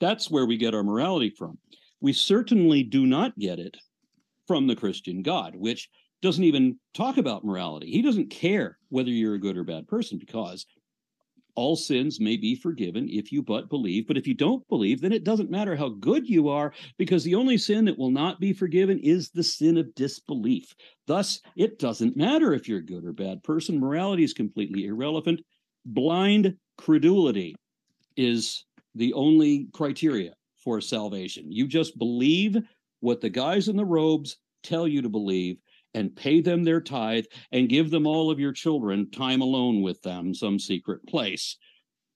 That's 0.00 0.30
where 0.30 0.46
we 0.46 0.56
get 0.56 0.74
our 0.74 0.82
morality 0.84 1.30
from. 1.30 1.58
We 2.00 2.12
certainly 2.12 2.82
do 2.82 3.06
not 3.06 3.38
get 3.38 3.58
it 3.58 3.76
from 4.52 4.66
the 4.66 4.76
Christian 4.76 5.22
God, 5.22 5.56
which 5.56 5.88
doesn't 6.20 6.44
even 6.44 6.78
talk 6.92 7.16
about 7.16 7.42
morality. 7.42 7.90
He 7.90 8.02
doesn't 8.02 8.28
care 8.28 8.76
whether 8.90 9.08
you're 9.08 9.36
a 9.36 9.40
good 9.40 9.56
or 9.56 9.64
bad 9.64 9.88
person 9.88 10.18
because 10.18 10.66
all 11.54 11.74
sins 11.74 12.20
may 12.20 12.36
be 12.36 12.54
forgiven 12.54 13.08
if 13.08 13.32
you 13.32 13.42
but 13.42 13.70
believe. 13.70 14.06
But 14.06 14.18
if 14.18 14.26
you 14.26 14.34
don't 14.34 14.68
believe, 14.68 15.00
then 15.00 15.10
it 15.10 15.24
doesn't 15.24 15.50
matter 15.50 15.74
how 15.74 15.88
good 15.88 16.28
you 16.28 16.50
are, 16.50 16.74
because 16.98 17.24
the 17.24 17.34
only 17.34 17.56
sin 17.56 17.86
that 17.86 17.98
will 17.98 18.10
not 18.10 18.40
be 18.40 18.52
forgiven 18.52 18.98
is 18.98 19.30
the 19.30 19.42
sin 19.42 19.78
of 19.78 19.94
disbelief. 19.94 20.74
Thus, 21.06 21.40
it 21.56 21.78
doesn't 21.78 22.14
matter 22.14 22.52
if 22.52 22.68
you're 22.68 22.80
a 22.80 22.84
good 22.84 23.06
or 23.06 23.14
bad 23.14 23.42
person. 23.42 23.80
Morality 23.80 24.22
is 24.22 24.34
completely 24.34 24.84
irrelevant. 24.84 25.40
Blind 25.86 26.56
credulity 26.76 27.56
is 28.18 28.66
the 28.94 29.14
only 29.14 29.68
criteria 29.72 30.34
for 30.62 30.82
salvation. 30.82 31.50
You 31.50 31.66
just 31.66 31.96
believe 31.96 32.58
what 33.02 33.20
the 33.20 33.28
guys 33.28 33.68
in 33.68 33.76
the 33.76 33.84
robes 33.84 34.38
tell 34.62 34.88
you 34.88 35.02
to 35.02 35.08
believe, 35.08 35.58
and 35.94 36.16
pay 36.16 36.40
them 36.40 36.64
their 36.64 36.80
tithe 36.80 37.26
and 37.50 37.68
give 37.68 37.90
them 37.90 38.06
all 38.06 38.30
of 38.30 38.40
your 38.40 38.52
children 38.52 39.10
time 39.10 39.42
alone 39.42 39.82
with 39.82 40.00
them, 40.00 40.32
some 40.32 40.58
secret 40.58 41.06
place. 41.06 41.58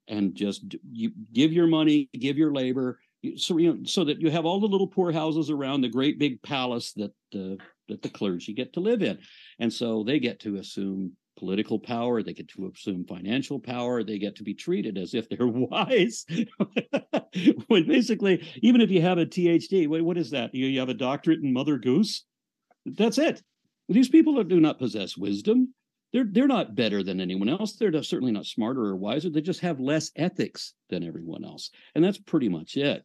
And 0.09 0.35
just 0.35 0.64
you 0.90 1.11
give 1.33 1.53
your 1.53 1.66
money, 1.66 2.09
give 2.18 2.38
your 2.38 2.55
labor, 2.55 3.01
so 3.37 3.59
you 3.59 3.75
know, 3.75 3.81
so 3.85 4.05
that 4.05 4.20
you 4.20 4.31
have 4.31 4.46
all 4.46 4.61
the 4.61 4.66
little 4.66 4.87
poor 4.87 5.12
houses 5.12 5.51
around 5.51 5.81
the 5.81 5.88
great 5.88 6.18
big 6.18 6.40
palace 6.42 6.92
that 6.92 7.12
the 7.33 7.59
that 7.88 8.03
the 8.03 8.09
clergy 8.09 8.53
get 8.53 8.72
to 8.75 8.81
live 8.81 9.03
in, 9.03 9.18
and 9.59 9.72
so 9.72 10.05
they 10.05 10.20
get 10.20 10.40
to 10.40 10.57
assume 10.57 11.12
political 11.37 11.79
power, 11.79 12.22
they 12.22 12.33
get 12.33 12.49
to 12.49 12.70
assume 12.75 13.05
financial 13.05 13.59
power, 13.59 14.03
they 14.03 14.18
get 14.18 14.37
to 14.37 14.42
be 14.42 14.55
treated 14.55 14.99
as 14.99 15.14
if 15.14 15.29
they're 15.29 15.46
wise. 15.46 16.25
when 17.66 17.87
basically, 17.87 18.46
even 18.62 18.81
if 18.81 18.90
you 18.90 19.03
have 19.03 19.18
a 19.18 19.27
THD, 19.27 19.88
wait, 19.88 20.03
what 20.03 20.18
is 20.18 20.31
that? 20.31 20.55
You, 20.55 20.66
you 20.66 20.81
have 20.81 20.88
a 20.88 20.94
doctorate 20.94 21.40
in 21.42 21.53
Mother 21.53 21.79
Goose? 21.79 22.25
That's 22.85 23.18
it. 23.18 23.42
These 23.88 24.09
people 24.09 24.42
do 24.42 24.61
not 24.61 24.79
possess 24.79 25.16
wisdom. 25.16 25.75
They're 26.12 26.27
they're 26.31 26.46
not 26.46 26.75
better 26.75 27.03
than 27.03 27.20
anyone 27.20 27.49
else. 27.49 27.77
They're 27.77 28.03
certainly 28.03 28.33
not 28.33 28.46
smarter 28.46 28.81
or 28.81 28.96
wiser. 28.96 29.29
They 29.29 29.40
just 29.40 29.61
have 29.61 29.81
less 29.81 30.11
ethics 30.16 30.72
than 30.88 31.05
everyone 31.05 31.44
else, 31.44 31.70
and 31.94 32.03
that's 32.03 32.18
pretty 32.18 32.49
much 32.49 32.77
it. 32.77 33.05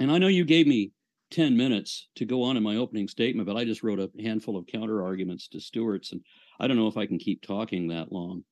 And 0.00 0.10
I 0.10 0.18
know 0.18 0.28
you 0.28 0.44
gave 0.44 0.66
me 0.66 0.92
10 1.30 1.56
minutes 1.56 2.08
to 2.16 2.24
go 2.24 2.42
on 2.42 2.56
in 2.56 2.62
my 2.62 2.76
opening 2.76 3.08
statement, 3.08 3.46
but 3.46 3.56
I 3.56 3.64
just 3.64 3.82
wrote 3.82 3.98
a 3.98 4.10
handful 4.22 4.56
of 4.56 4.66
counter 4.66 5.02
arguments 5.02 5.48
to 5.48 5.60
Stuart's, 5.60 6.12
and 6.12 6.20
I 6.60 6.66
don't 6.66 6.76
know 6.76 6.88
if 6.88 6.96
I 6.96 7.06
can 7.06 7.18
keep 7.18 7.42
talking 7.42 7.88
that 7.88 8.12
long. 8.12 8.44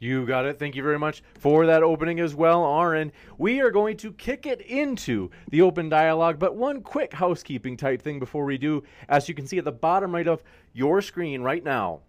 You 0.00 0.26
got 0.26 0.44
it. 0.44 0.58
Thank 0.58 0.74
you 0.74 0.82
very 0.82 0.98
much 0.98 1.22
for 1.38 1.66
that 1.66 1.82
opening 1.82 2.20
as 2.20 2.34
well, 2.34 2.64
Aaron. 2.80 3.12
We 3.38 3.60
are 3.60 3.70
going 3.70 3.96
to 3.98 4.12
kick 4.12 4.44
it 4.44 4.60
into 4.60 5.30
the 5.48 5.62
open 5.62 5.88
dialogue, 5.88 6.38
but 6.38 6.56
one 6.56 6.82
quick 6.82 7.12
housekeeping 7.12 7.76
type 7.76 8.02
thing 8.02 8.18
before 8.18 8.44
we 8.44 8.58
do. 8.58 8.82
As 9.08 9.28
you 9.28 9.34
can 9.34 9.46
see 9.46 9.56
at 9.58 9.64
the 9.64 9.72
bottom 9.72 10.14
right 10.14 10.26
of 10.26 10.42
your 10.72 11.00
screen 11.00 11.42
right 11.42 11.64
now, 11.64 12.00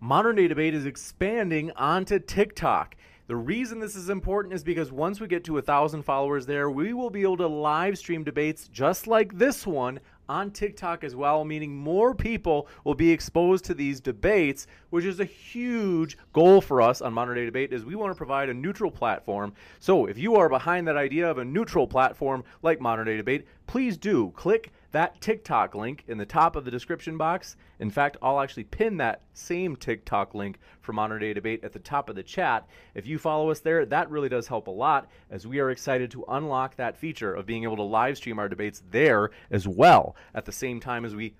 Modern 0.00 0.36
Day 0.36 0.48
Debate 0.48 0.74
is 0.74 0.86
expanding 0.86 1.70
onto 1.72 2.18
TikTok. 2.18 2.96
The 3.26 3.36
reason 3.36 3.78
this 3.78 3.94
is 3.94 4.08
important 4.08 4.54
is 4.54 4.64
because 4.64 4.90
once 4.90 5.20
we 5.20 5.28
get 5.28 5.44
to 5.44 5.58
a 5.58 5.62
thousand 5.62 6.02
followers 6.02 6.46
there, 6.46 6.70
we 6.70 6.94
will 6.94 7.10
be 7.10 7.22
able 7.22 7.36
to 7.36 7.46
live 7.46 7.98
stream 7.98 8.24
debates 8.24 8.66
just 8.66 9.06
like 9.06 9.38
this 9.38 9.64
one 9.64 10.00
on 10.30 10.52
TikTok 10.52 11.02
as 11.02 11.16
well, 11.16 11.44
meaning 11.44 11.76
more 11.76 12.14
people 12.14 12.68
will 12.84 12.94
be 12.94 13.10
exposed 13.10 13.64
to 13.64 13.74
these 13.74 14.00
debates, 14.00 14.68
which 14.90 15.04
is 15.04 15.18
a 15.18 15.24
huge 15.24 16.16
goal 16.32 16.60
for 16.60 16.80
us 16.80 17.02
on 17.02 17.12
Modern 17.12 17.34
Day 17.34 17.44
Debate 17.44 17.72
is 17.72 17.84
we 17.84 17.96
want 17.96 18.12
to 18.12 18.16
provide 18.16 18.48
a 18.48 18.54
neutral 18.54 18.92
platform. 18.92 19.52
So 19.80 20.06
if 20.06 20.16
you 20.16 20.36
are 20.36 20.48
behind 20.48 20.86
that 20.86 20.96
idea 20.96 21.28
of 21.28 21.38
a 21.38 21.44
neutral 21.44 21.84
platform 21.84 22.44
like 22.62 22.80
Modern 22.80 23.06
Day 23.06 23.16
Debate, 23.16 23.44
please 23.66 23.96
do 23.96 24.32
click 24.36 24.72
that 24.92 25.20
TikTok 25.20 25.74
link 25.74 26.04
in 26.08 26.18
the 26.18 26.26
top 26.26 26.56
of 26.56 26.64
the 26.64 26.70
description 26.70 27.16
box. 27.16 27.56
In 27.78 27.90
fact, 27.90 28.16
I'll 28.20 28.40
actually 28.40 28.64
pin 28.64 28.96
that 28.98 29.22
same 29.32 29.76
TikTok 29.76 30.34
link 30.34 30.58
for 30.80 30.92
Modern 30.92 31.20
Day 31.20 31.32
Debate 31.32 31.64
at 31.64 31.72
the 31.72 31.78
top 31.78 32.10
of 32.10 32.16
the 32.16 32.22
chat. 32.22 32.68
If 32.94 33.06
you 33.06 33.18
follow 33.18 33.50
us 33.50 33.60
there, 33.60 33.86
that 33.86 34.10
really 34.10 34.28
does 34.28 34.48
help 34.48 34.66
a 34.66 34.72
lot 34.72 35.08
as 35.30 35.46
we 35.46 35.60
are 35.60 35.70
excited 35.70 36.10
to 36.12 36.24
unlock 36.28 36.76
that 36.76 36.96
feature 36.96 37.32
of 37.34 37.46
being 37.46 37.62
able 37.62 37.76
to 37.76 37.82
live 37.82 38.16
stream 38.16 38.38
our 38.38 38.48
debates 38.48 38.82
there 38.90 39.30
as 39.50 39.68
well 39.68 40.16
at 40.34 40.44
the 40.44 40.52
same 40.52 40.80
time 40.80 41.04
as 41.04 41.14
we 41.14 41.34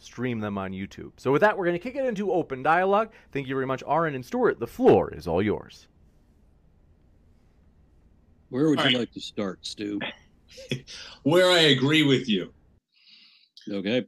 stream 0.00 0.40
them 0.40 0.58
on 0.58 0.72
YouTube. 0.72 1.12
So 1.16 1.32
with 1.32 1.40
that, 1.42 1.56
we're 1.56 1.64
going 1.64 1.78
to 1.78 1.82
kick 1.82 1.96
it 1.96 2.06
into 2.06 2.32
open 2.32 2.62
dialogue. 2.62 3.10
Thank 3.32 3.46
you 3.48 3.54
very 3.54 3.66
much, 3.66 3.82
Aaron 3.88 4.14
and 4.14 4.24
Stuart. 4.24 4.60
The 4.60 4.66
floor 4.66 5.12
is 5.12 5.26
all 5.26 5.42
yours. 5.42 5.86
Where 8.50 8.68
would 8.68 8.78
all 8.78 8.86
you 8.86 8.98
right. 8.98 9.00
like 9.00 9.12
to 9.12 9.20
start, 9.20 9.66
Stu? 9.66 9.98
where 11.22 11.50
I 11.50 11.60
agree 11.60 12.02
with 12.02 12.28
you. 12.28 12.52
Okay. 13.70 14.04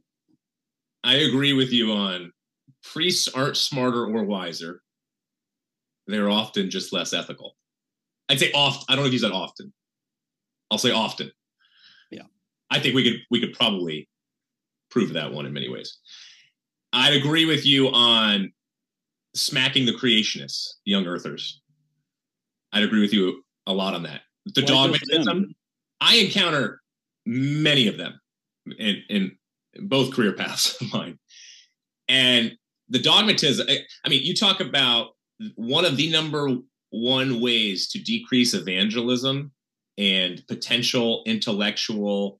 I 1.03 1.15
agree 1.15 1.53
with 1.53 1.71
you 1.71 1.91
on 1.91 2.31
priests 2.83 3.27
aren't 3.27 3.57
smarter 3.57 4.05
or 4.05 4.23
wiser. 4.23 4.81
They're 6.07 6.29
often 6.29 6.69
just 6.69 6.93
less 6.93 7.13
ethical. 7.13 7.55
I'd 8.29 8.39
say 8.39 8.51
often. 8.53 8.85
I 8.89 8.95
don't 8.95 9.03
know 9.03 9.07
if 9.07 9.13
you 9.13 9.19
said 9.19 9.31
often. 9.31 9.73
I'll 10.69 10.77
say 10.77 10.91
often. 10.91 11.31
Yeah. 12.11 12.23
I 12.69 12.79
think 12.79 12.95
we 12.95 13.03
could 13.03 13.21
we 13.31 13.39
could 13.39 13.53
probably 13.53 14.09
prove 14.89 15.13
that 15.13 15.31
one 15.31 15.45
in 15.45 15.53
many 15.53 15.69
ways. 15.69 15.97
I'd 16.93 17.13
agree 17.13 17.45
with 17.45 17.65
you 17.65 17.89
on 17.89 18.51
smacking 19.35 19.85
the 19.85 19.93
creationists, 19.93 20.73
the 20.85 20.91
young 20.91 21.05
earthers. 21.05 21.61
I'd 22.73 22.83
agree 22.83 23.01
with 23.01 23.13
you 23.13 23.43
a 23.65 23.73
lot 23.73 23.93
on 23.93 24.03
that. 24.03 24.21
The 24.55 24.61
Why 24.61 24.67
dogmatism. 24.67 25.53
I 26.01 26.17
encounter 26.17 26.81
many 27.25 27.87
of 27.87 27.97
them 27.97 28.19
in, 28.77 29.03
in 29.09 29.37
both 29.75 30.13
career 30.13 30.33
paths 30.33 30.79
of 30.81 30.91
mine. 30.93 31.19
And 32.07 32.53
the 32.89 32.99
dogmatism, 32.99 33.67
I 34.05 34.09
mean, 34.09 34.23
you 34.23 34.33
talk 34.35 34.59
about 34.59 35.09
one 35.55 35.85
of 35.85 35.97
the 35.97 36.09
number 36.11 36.49
one 36.89 37.41
ways 37.41 37.89
to 37.89 37.99
decrease 37.99 38.53
evangelism 38.53 39.51
and 39.97 40.41
potential 40.47 41.23
intellectual 41.25 42.39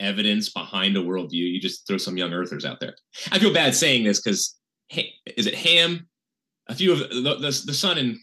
evidence 0.00 0.50
behind 0.50 0.96
a 0.96 1.00
worldview. 1.00 1.52
You 1.52 1.60
just 1.60 1.86
throw 1.86 1.96
some 1.96 2.16
young 2.16 2.32
earthers 2.32 2.64
out 2.64 2.80
there. 2.80 2.94
I 3.32 3.38
feel 3.38 3.52
bad 3.52 3.74
saying 3.74 4.04
this 4.04 4.20
because 4.20 4.56
is 5.36 5.46
it 5.46 5.54
Ham? 5.54 6.08
A 6.68 6.74
few 6.74 6.92
of 6.92 6.98
the, 6.98 7.36
the, 7.40 7.62
the 7.66 7.74
son 7.74 7.96
and 7.96 8.16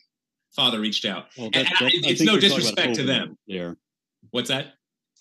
father 0.55 0.79
reached 0.79 1.05
out. 1.05 1.27
Well, 1.37 1.49
that, 1.53 1.65
that, 1.79 1.91
it's 1.93 2.21
no 2.21 2.37
disrespect 2.37 2.95
to 2.95 3.03
them. 3.03 3.37
There. 3.47 3.77
What's 4.33 4.49
that? 4.49 4.73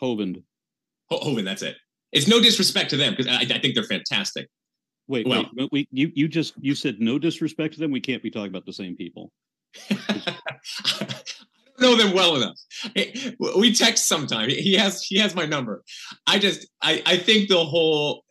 Hovind. 0.02 0.42
Ho- 1.10 1.20
Hovind, 1.20 1.44
that's 1.44 1.60
it. 1.60 1.76
It's 2.12 2.26
no 2.26 2.40
disrespect 2.40 2.88
to 2.90 2.96
them 2.96 3.12
because 3.14 3.26
I, 3.26 3.40
I, 3.40 3.58
think 3.58 3.74
they're 3.74 3.84
fantastic. 3.84 4.48
Wait, 5.06 5.28
well, 5.28 5.44
wait, 5.54 5.68
wait, 5.70 5.88
you 5.92 6.10
you 6.14 6.28
just 6.28 6.54
you 6.58 6.74
said 6.74 6.96
no 6.98 7.18
disrespect 7.18 7.74
to 7.74 7.80
them. 7.80 7.90
We 7.90 8.00
can't 8.00 8.22
be 8.22 8.30
talking 8.30 8.48
about 8.48 8.64
the 8.64 8.72
same 8.72 8.96
people. 8.96 9.30
I 9.90 10.34
don't 11.78 11.80
know 11.80 11.96
them 11.96 12.14
well 12.14 12.36
enough. 12.36 12.58
We 13.58 13.74
text 13.74 14.08
sometimes. 14.08 14.54
He 14.54 14.74
has 14.74 15.02
he 15.02 15.18
has 15.18 15.34
my 15.34 15.44
number. 15.44 15.82
I 16.26 16.38
just 16.38 16.66
I 16.80 17.02
I 17.04 17.18
think 17.18 17.50
the 17.50 17.62
whole 17.62 18.24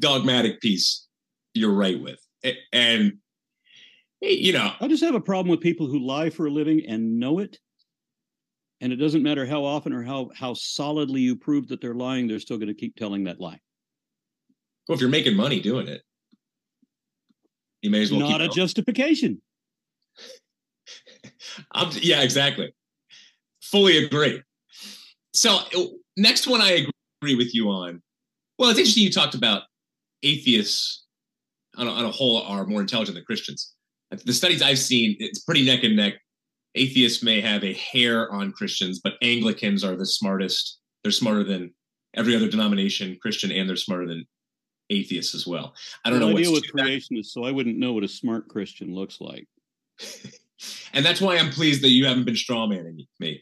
dogmatic 0.00 0.60
piece 0.60 1.06
you're 1.52 1.74
right 1.74 2.00
with, 2.00 2.18
and 2.72 3.12
you 4.20 4.52
know 4.52 4.72
I 4.80 4.88
just 4.88 5.04
have 5.04 5.14
a 5.14 5.20
problem 5.20 5.48
with 5.48 5.60
people 5.60 5.86
who 5.86 6.04
lie 6.04 6.30
for 6.30 6.46
a 6.46 6.50
living 6.50 6.82
and 6.88 7.20
know 7.20 7.38
it 7.38 7.58
and 8.84 8.92
it 8.92 8.96
doesn't 8.96 9.22
matter 9.22 9.46
how 9.46 9.64
often 9.64 9.94
or 9.94 10.02
how 10.02 10.30
how 10.36 10.52
solidly 10.52 11.22
you 11.22 11.34
prove 11.34 11.68
that 11.68 11.80
they're 11.80 11.94
lying 11.94 12.28
they're 12.28 12.38
still 12.38 12.58
going 12.58 12.68
to 12.68 12.74
keep 12.74 12.94
telling 12.94 13.24
that 13.24 13.40
lie. 13.40 13.58
Well 14.86 14.94
if 14.94 15.00
you're 15.00 15.08
making 15.10 15.34
money 15.36 15.58
doing 15.58 15.88
it 15.88 16.02
you 17.80 17.90
may 17.90 18.02
as 18.02 18.12
well 18.12 18.20
not 18.20 18.40
a 18.42 18.48
justification. 18.48 19.40
Yeah 22.00 22.22
exactly. 22.22 22.74
Fully 23.62 24.04
agree. 24.04 24.42
So 25.32 25.56
uh, 25.76 25.84
next 26.16 26.46
one 26.46 26.60
i 26.60 26.86
agree 27.20 27.34
with 27.34 27.54
you 27.54 27.70
on 27.70 28.02
well 28.58 28.70
it's 28.70 28.78
interesting 28.78 29.02
you 29.02 29.10
talked 29.10 29.34
about 29.34 29.62
atheists 30.22 31.06
on 31.76 31.88
a, 31.88 31.90
on 31.90 32.04
a 32.04 32.10
whole 32.10 32.42
are 32.42 32.66
more 32.66 32.80
intelligent 32.80 33.16
than 33.16 33.24
christians. 33.24 33.72
The 34.10 34.32
studies 34.32 34.62
i've 34.62 34.78
seen 34.78 35.16
it's 35.18 35.40
pretty 35.40 35.64
neck 35.64 35.84
and 35.84 35.96
neck 35.96 36.14
atheists 36.74 37.22
may 37.22 37.40
have 37.40 37.64
a 37.64 37.74
hair 37.74 38.30
on 38.32 38.52
Christians, 38.52 39.00
but 39.02 39.14
Anglicans 39.22 39.84
are 39.84 39.96
the 39.96 40.06
smartest. 40.06 40.78
They're 41.02 41.12
smarter 41.12 41.44
than 41.44 41.72
every 42.14 42.34
other 42.34 42.48
denomination, 42.48 43.18
Christian, 43.20 43.52
and 43.52 43.68
they're 43.68 43.76
smarter 43.76 44.06
than 44.06 44.26
atheists 44.90 45.34
as 45.34 45.46
well. 45.46 45.74
I 46.04 46.10
don't 46.10 46.20
well, 46.20 46.30
know. 46.30 46.36
I 46.36 46.42
deal 46.42 46.52
with 46.52 46.70
creationists, 46.72 47.26
so 47.26 47.44
I 47.44 47.50
wouldn't 47.50 47.78
know 47.78 47.92
what 47.92 48.04
a 48.04 48.08
smart 48.08 48.48
Christian 48.48 48.94
looks 48.94 49.20
like. 49.20 49.46
and 50.92 51.04
that's 51.04 51.20
why 51.20 51.36
I'm 51.38 51.50
pleased 51.50 51.82
that 51.82 51.90
you 51.90 52.06
haven't 52.06 52.24
been 52.24 52.34
strawmanning 52.34 53.06
me. 53.18 53.40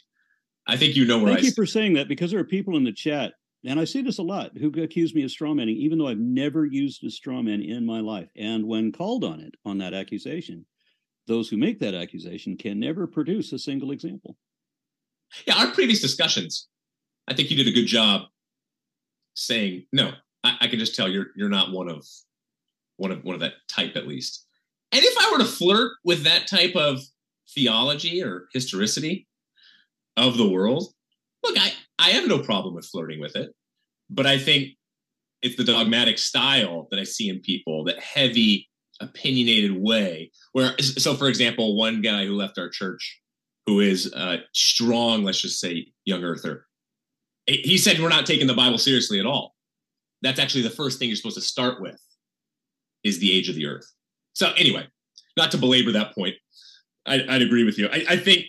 I 0.66 0.76
think 0.76 0.96
you 0.96 1.04
know 1.06 1.18
where 1.18 1.34
Thank 1.34 1.44
I 1.44 1.46
you 1.46 1.52
for 1.52 1.66
saying 1.66 1.94
that 1.94 2.08
because 2.08 2.30
there 2.30 2.40
are 2.40 2.44
people 2.44 2.76
in 2.76 2.84
the 2.84 2.92
chat, 2.92 3.34
and 3.64 3.80
I 3.80 3.84
see 3.84 4.02
this 4.02 4.18
a 4.18 4.22
lot, 4.22 4.56
who 4.56 4.72
accuse 4.82 5.14
me 5.14 5.24
of 5.24 5.30
strawmanning, 5.30 5.76
even 5.76 5.98
though 5.98 6.08
I've 6.08 6.18
never 6.18 6.64
used 6.64 7.02
a 7.04 7.08
strawman 7.08 7.66
in 7.66 7.84
my 7.84 8.00
life. 8.00 8.28
And 8.36 8.66
when 8.66 8.92
called 8.92 9.24
on 9.24 9.40
it, 9.40 9.54
on 9.64 9.78
that 9.78 9.94
accusation, 9.94 10.64
those 11.26 11.48
who 11.48 11.56
make 11.56 11.78
that 11.80 11.94
accusation 11.94 12.56
can 12.56 12.80
never 12.80 13.06
produce 13.06 13.52
a 13.52 13.58
single 13.58 13.90
example. 13.90 14.36
Yeah, 15.46 15.56
our 15.56 15.72
previous 15.72 16.00
discussions, 16.00 16.68
I 17.28 17.34
think 17.34 17.50
you 17.50 17.56
did 17.56 17.68
a 17.68 17.72
good 17.72 17.86
job 17.86 18.22
saying 19.34 19.86
no. 19.92 20.12
I, 20.44 20.56
I, 20.62 20.66
can 20.68 20.78
just 20.78 20.94
tell 20.94 21.08
you're 21.08 21.28
you're 21.36 21.48
not 21.48 21.72
one 21.72 21.88
of 21.88 22.04
one 22.96 23.12
of 23.12 23.24
one 23.24 23.34
of 23.34 23.40
that 23.40 23.54
type 23.68 23.96
at 23.96 24.06
least. 24.06 24.46
And 24.90 25.02
if 25.02 25.14
I 25.18 25.32
were 25.32 25.38
to 25.38 25.50
flirt 25.50 25.92
with 26.04 26.24
that 26.24 26.46
type 26.46 26.76
of 26.76 27.00
theology 27.54 28.22
or 28.22 28.48
historicity 28.52 29.26
of 30.16 30.36
the 30.36 30.48
world, 30.48 30.92
look, 31.42 31.56
I, 31.58 31.72
I 31.98 32.10
have 32.10 32.28
no 32.28 32.40
problem 32.40 32.74
with 32.74 32.86
flirting 32.86 33.20
with 33.20 33.36
it. 33.36 33.52
But 34.10 34.26
I 34.26 34.36
think 34.38 34.70
it's 35.40 35.56
the 35.56 35.64
dogmatic 35.64 36.18
style 36.18 36.88
that 36.90 37.00
I 37.00 37.04
see 37.04 37.28
in 37.28 37.40
people, 37.40 37.84
that 37.84 37.98
heavy 37.98 38.68
opinionated 39.00 39.80
way. 39.80 40.30
Where, 40.52 40.78
so 40.78 41.14
for 41.14 41.28
example, 41.28 41.76
one 41.76 42.02
guy 42.02 42.26
who 42.26 42.34
left 42.34 42.58
our 42.58 42.68
church, 42.68 43.20
who 43.66 43.80
is 43.80 44.12
a 44.14 44.38
strong, 44.52 45.24
let's 45.24 45.40
just 45.40 45.60
say, 45.60 45.86
young 46.04 46.24
earther, 46.24 46.66
he 47.46 47.76
said 47.78 47.98
we're 47.98 48.08
not 48.08 48.26
taking 48.26 48.46
the 48.46 48.54
Bible 48.54 48.78
seriously 48.78 49.18
at 49.18 49.26
all. 49.26 49.54
that's 50.22 50.38
actually 50.38 50.62
the 50.62 50.70
first 50.70 50.98
thing 50.98 51.08
you're 51.08 51.16
supposed 51.16 51.36
to 51.36 51.42
start 51.42 51.80
with 51.80 52.00
is 53.02 53.18
the 53.18 53.32
age 53.32 53.48
of 53.48 53.56
the 53.56 53.66
earth. 53.66 53.90
So 54.34 54.52
anyway, 54.56 54.86
not 55.36 55.50
to 55.50 55.58
belabor 55.58 55.92
that 55.92 56.14
point, 56.14 56.36
I, 57.04 57.18
would 57.28 57.42
agree 57.42 57.64
with 57.64 57.78
you. 57.78 57.88
I, 57.88 58.04
I 58.10 58.16
think 58.16 58.46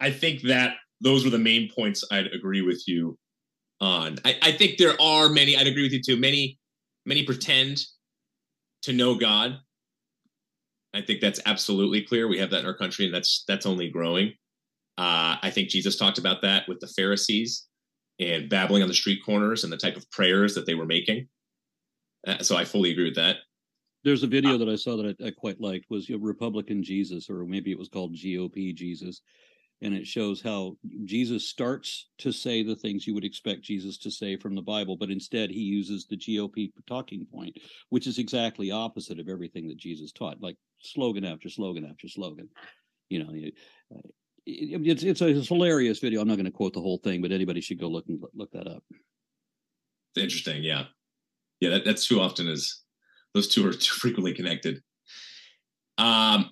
I 0.00 0.10
think 0.10 0.42
that 0.42 0.74
those 1.00 1.24
were 1.24 1.30
the 1.30 1.38
main 1.38 1.70
points 1.74 2.04
I'd 2.10 2.28
agree 2.28 2.62
with 2.62 2.82
you 2.86 3.18
on. 3.80 4.18
I, 4.24 4.36
I 4.42 4.52
think 4.52 4.78
there 4.78 5.00
are 5.00 5.28
many, 5.28 5.56
I'd 5.56 5.66
agree 5.66 5.82
with 5.82 5.92
you 5.92 6.02
too. 6.02 6.16
Many, 6.16 6.58
many 7.06 7.24
pretend 7.24 7.80
to 8.88 8.94
know 8.94 9.14
God. 9.14 9.58
I 10.94 11.02
think 11.02 11.20
that's 11.20 11.40
absolutely 11.44 12.02
clear. 12.02 12.26
We 12.26 12.38
have 12.38 12.50
that 12.50 12.60
in 12.60 12.66
our 12.66 12.76
country, 12.76 13.04
and 13.04 13.14
that's 13.14 13.44
that's 13.46 13.66
only 13.66 13.90
growing. 13.90 14.28
Uh, 14.96 15.36
I 15.42 15.50
think 15.50 15.68
Jesus 15.68 15.96
talked 15.96 16.18
about 16.18 16.42
that 16.42 16.66
with 16.66 16.80
the 16.80 16.88
Pharisees 16.88 17.66
and 18.18 18.48
babbling 18.48 18.82
on 18.82 18.88
the 18.88 18.94
street 18.94 19.20
corners 19.24 19.62
and 19.62 19.72
the 19.72 19.76
type 19.76 19.96
of 19.96 20.10
prayers 20.10 20.54
that 20.54 20.66
they 20.66 20.74
were 20.74 20.86
making. 20.86 21.28
Uh, 22.26 22.38
so 22.42 22.56
I 22.56 22.64
fully 22.64 22.90
agree 22.90 23.04
with 23.04 23.14
that. 23.14 23.36
There's 24.02 24.22
a 24.22 24.26
video 24.26 24.54
uh, 24.54 24.58
that 24.58 24.68
I 24.68 24.76
saw 24.76 24.96
that 24.96 25.16
I, 25.20 25.26
I 25.26 25.30
quite 25.30 25.60
liked 25.60 25.84
was 25.90 26.08
Republican 26.08 26.82
Jesus, 26.82 27.28
or 27.28 27.44
maybe 27.44 27.70
it 27.70 27.78
was 27.78 27.88
called 27.88 28.16
GOP 28.16 28.74
Jesus, 28.74 29.20
and 29.80 29.94
it 29.94 30.06
shows 30.06 30.42
how 30.42 30.76
Jesus 31.04 31.48
starts 31.48 32.08
to 32.18 32.32
say 32.32 32.62
the 32.62 32.74
things 32.74 33.06
you 33.06 33.14
would 33.14 33.24
expect 33.24 33.62
Jesus 33.62 33.96
to 33.98 34.10
say 34.10 34.36
from 34.36 34.54
the 34.54 34.62
Bible, 34.62 34.96
but 34.96 35.10
instead 35.10 35.50
he 35.50 35.60
uses 35.60 36.06
the 36.06 36.16
GOP 36.16 36.72
talking 36.86 37.26
point, 37.32 37.56
which 37.90 38.06
is 38.06 38.18
exactly 38.18 38.70
opposite 38.70 39.20
of 39.20 39.28
everything 39.28 39.68
that 39.68 39.78
Jesus 39.78 40.10
taught, 40.10 40.40
like 40.40 40.56
slogan 40.80 41.24
after 41.24 41.48
slogan 41.48 41.86
after 41.88 42.08
slogan. 42.08 42.48
You 43.08 43.24
know, 43.24 43.30
uh, 43.94 44.08
it, 44.46 44.86
it's 44.86 45.02
it's 45.02 45.20
a, 45.20 45.32
hilarious 45.32 46.00
video. 46.00 46.20
I'm 46.20 46.28
not 46.28 46.36
going 46.36 46.46
to 46.46 46.50
quote 46.50 46.72
the 46.72 46.80
whole 46.80 46.98
thing, 46.98 47.22
but 47.22 47.32
anybody 47.32 47.60
should 47.60 47.80
go 47.80 47.88
look 47.88 48.06
and 48.08 48.20
look 48.34 48.50
that 48.52 48.66
up. 48.66 48.82
Interesting, 50.16 50.64
yeah, 50.64 50.84
yeah. 51.60 51.70
That, 51.70 51.84
that's 51.84 52.08
too 52.08 52.20
often 52.20 52.48
is 52.48 52.82
those 53.32 53.46
two 53.46 53.66
are 53.68 53.72
too 53.72 53.94
frequently 53.94 54.34
connected. 54.34 54.82
Um, 55.98 56.50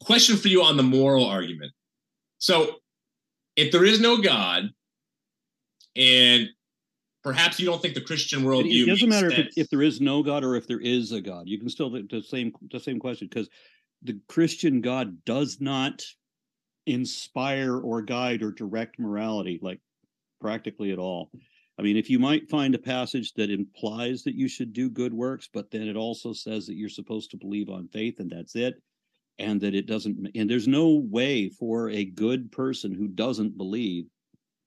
question 0.00 0.36
for 0.36 0.48
you 0.48 0.62
on 0.62 0.76
the 0.76 0.82
moral 0.82 1.26
argument 1.26 1.72
so 2.38 2.76
if 3.56 3.72
there 3.72 3.84
is 3.84 4.00
no 4.00 4.18
God, 4.18 4.70
and 5.96 6.48
perhaps 7.26 7.58
you 7.58 7.66
don't 7.66 7.82
think 7.82 7.94
the 7.94 8.00
Christian 8.00 8.44
worldview. 8.44 8.84
It 8.84 8.86
doesn't 8.86 9.08
matter 9.08 9.30
if, 9.30 9.38
it, 9.38 9.54
if, 9.56 9.70
there 9.70 9.82
is 9.82 10.00
no 10.00 10.22
God 10.22 10.44
or 10.44 10.54
if 10.54 10.68
there 10.68 10.80
is 10.80 11.10
a 11.10 11.20
God. 11.20 11.48
You 11.48 11.58
can 11.58 11.68
still 11.68 11.90
the 11.90 12.22
same 12.22 12.52
the 12.70 12.78
same 12.78 13.00
question 13.00 13.28
because 13.28 13.48
the 14.02 14.20
Christian 14.28 14.80
God 14.80 15.24
does 15.24 15.58
not 15.60 16.02
inspire 16.86 17.78
or 17.78 18.02
guide 18.02 18.42
or 18.42 18.52
direct 18.52 18.98
morality 19.00 19.58
like 19.60 19.80
practically 20.40 20.92
at 20.92 20.98
all. 20.98 21.30
I 21.78 21.82
mean, 21.82 21.96
if 21.96 22.08
you 22.08 22.18
might 22.18 22.48
find 22.48 22.74
a 22.74 22.78
passage 22.78 23.32
that 23.34 23.50
implies 23.50 24.22
that 24.22 24.34
you 24.34 24.48
should 24.48 24.72
do 24.72 24.88
good 24.88 25.12
works, 25.12 25.48
but 25.52 25.70
then 25.70 25.82
it 25.82 25.96
also 25.96 26.32
says 26.32 26.66
that 26.66 26.76
you're 26.76 26.88
supposed 26.88 27.30
to 27.32 27.36
believe 27.36 27.68
on 27.68 27.88
faith 27.88 28.20
and 28.20 28.30
that's 28.30 28.54
it, 28.54 28.80
and 29.38 29.60
that 29.60 29.74
it 29.74 29.86
doesn't 29.86 30.28
and 30.34 30.48
there's 30.48 30.68
no 30.68 30.94
way 31.10 31.48
for 31.48 31.90
a 31.90 32.04
good 32.04 32.50
person 32.52 32.92
who 32.92 33.08
doesn't 33.08 33.56
believe 33.56 34.06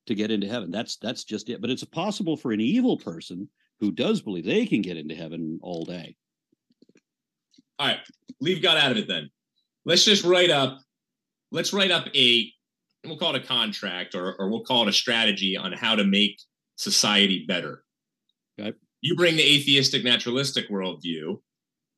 to 0.07 0.15
get 0.15 0.31
into 0.31 0.47
heaven. 0.47 0.71
That's 0.71 0.97
that's 0.97 1.23
just 1.23 1.49
it. 1.49 1.61
But 1.61 1.69
it's 1.69 1.83
possible 1.83 2.37
for 2.37 2.51
an 2.51 2.61
evil 2.61 2.97
person 2.97 3.49
who 3.79 3.91
does 3.91 4.21
believe 4.21 4.45
they 4.45 4.65
can 4.65 4.81
get 4.81 4.97
into 4.97 5.15
heaven 5.15 5.59
all 5.61 5.85
day. 5.85 6.15
All 7.77 7.87
right 7.87 7.99
leave 8.41 8.61
god 8.61 8.77
out 8.77 8.91
of 8.91 8.97
it 8.97 9.07
then. 9.07 9.29
Let's 9.85 10.03
just 10.03 10.23
write 10.23 10.49
up 10.49 10.79
let's 11.51 11.73
write 11.73 11.91
up 11.91 12.07
a 12.15 12.51
we'll 13.05 13.17
call 13.17 13.35
it 13.35 13.43
a 13.43 13.47
contract 13.47 14.15
or, 14.15 14.35
or 14.35 14.49
we'll 14.49 14.63
call 14.63 14.83
it 14.83 14.89
a 14.89 14.93
strategy 14.93 15.57
on 15.57 15.71
how 15.71 15.95
to 15.95 16.03
make 16.03 16.39
society 16.75 17.45
better. 17.47 17.83
Okay. 18.59 18.77
You 19.01 19.15
bring 19.15 19.37
the 19.37 19.43
atheistic 19.43 20.03
naturalistic 20.03 20.69
worldview 20.69 21.39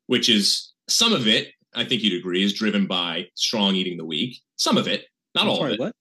which 0.07 0.29
is 0.29 0.73
some 0.87 1.13
of 1.13 1.27
it 1.27 1.51
I 1.73 1.85
think 1.85 2.03
you'd 2.03 2.19
agree, 2.19 2.43
is 2.43 2.53
driven 2.53 2.85
by 2.85 3.27
strong 3.35 3.75
eating 3.75 3.97
the 3.97 4.05
weak. 4.05 4.39
Some 4.57 4.77
of 4.77 4.87
it, 4.87 5.05
not 5.35 5.43
I'm 5.43 5.49
all 5.49 5.57
sorry, 5.57 5.73
of 5.73 5.73
it. 5.75 5.79
What? 5.79 5.95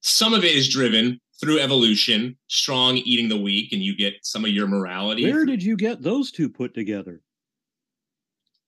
Some 0.00 0.34
of 0.34 0.44
it 0.44 0.54
is 0.54 0.68
driven 0.68 1.20
through 1.40 1.58
evolution, 1.60 2.36
strong 2.48 2.96
eating 2.96 3.28
the 3.28 3.40
weak, 3.40 3.72
and 3.72 3.82
you 3.82 3.96
get 3.96 4.14
some 4.22 4.44
of 4.44 4.50
your 4.50 4.66
morality. 4.66 5.30
Where 5.30 5.44
did 5.44 5.62
you 5.62 5.76
get 5.76 6.02
those 6.02 6.30
two 6.30 6.48
put 6.48 6.74
together? 6.74 7.22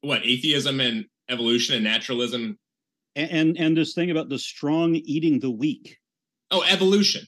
What 0.03 0.25
atheism 0.25 0.81
and 0.81 1.07
evolution 1.29 1.75
and 1.75 1.85
naturalism, 1.85 2.59
and 3.15 3.31
and, 3.31 3.59
and 3.59 3.77
this 3.77 3.95
thing 3.95 4.11
about 4.11 4.29
the 4.29 4.39
strong 4.39 4.95
eating 4.95 5.41
the 5.41 5.51
weak. 5.51 5.99
Oh, 6.51 6.63
evolution. 6.69 7.27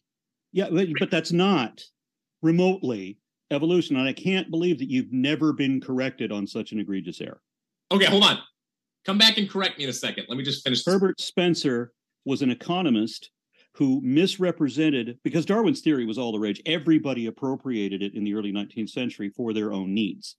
Yeah, 0.52 0.68
but, 0.70 0.88
but 0.98 1.10
that's 1.10 1.32
not 1.32 1.82
remotely 2.42 3.18
evolution, 3.50 3.96
and 3.96 4.08
I 4.08 4.12
can't 4.12 4.50
believe 4.50 4.78
that 4.78 4.90
you've 4.90 5.12
never 5.12 5.52
been 5.52 5.80
corrected 5.80 6.32
on 6.32 6.46
such 6.46 6.72
an 6.72 6.80
egregious 6.80 7.20
error. 7.20 7.40
Okay, 7.92 8.06
hold 8.06 8.24
on. 8.24 8.38
Come 9.04 9.18
back 9.18 9.38
and 9.38 9.48
correct 9.48 9.78
me 9.78 9.84
in 9.84 9.90
a 9.90 9.94
second. 9.94 10.26
Let 10.28 10.38
me 10.38 10.44
just 10.44 10.64
finish. 10.64 10.84
Herbert 10.84 11.20
Spencer 11.20 11.92
was 12.24 12.42
an 12.42 12.50
economist 12.50 13.30
who 13.74 14.00
misrepresented 14.02 15.18
because 15.24 15.44
Darwin's 15.44 15.80
theory 15.80 16.06
was 16.06 16.16
all 16.16 16.32
the 16.32 16.38
rage. 16.38 16.62
Everybody 16.64 17.26
appropriated 17.26 18.02
it 18.02 18.14
in 18.14 18.24
the 18.24 18.34
early 18.34 18.52
19th 18.52 18.90
century 18.90 19.30
for 19.36 19.52
their 19.52 19.72
own 19.72 19.92
needs. 19.92 20.36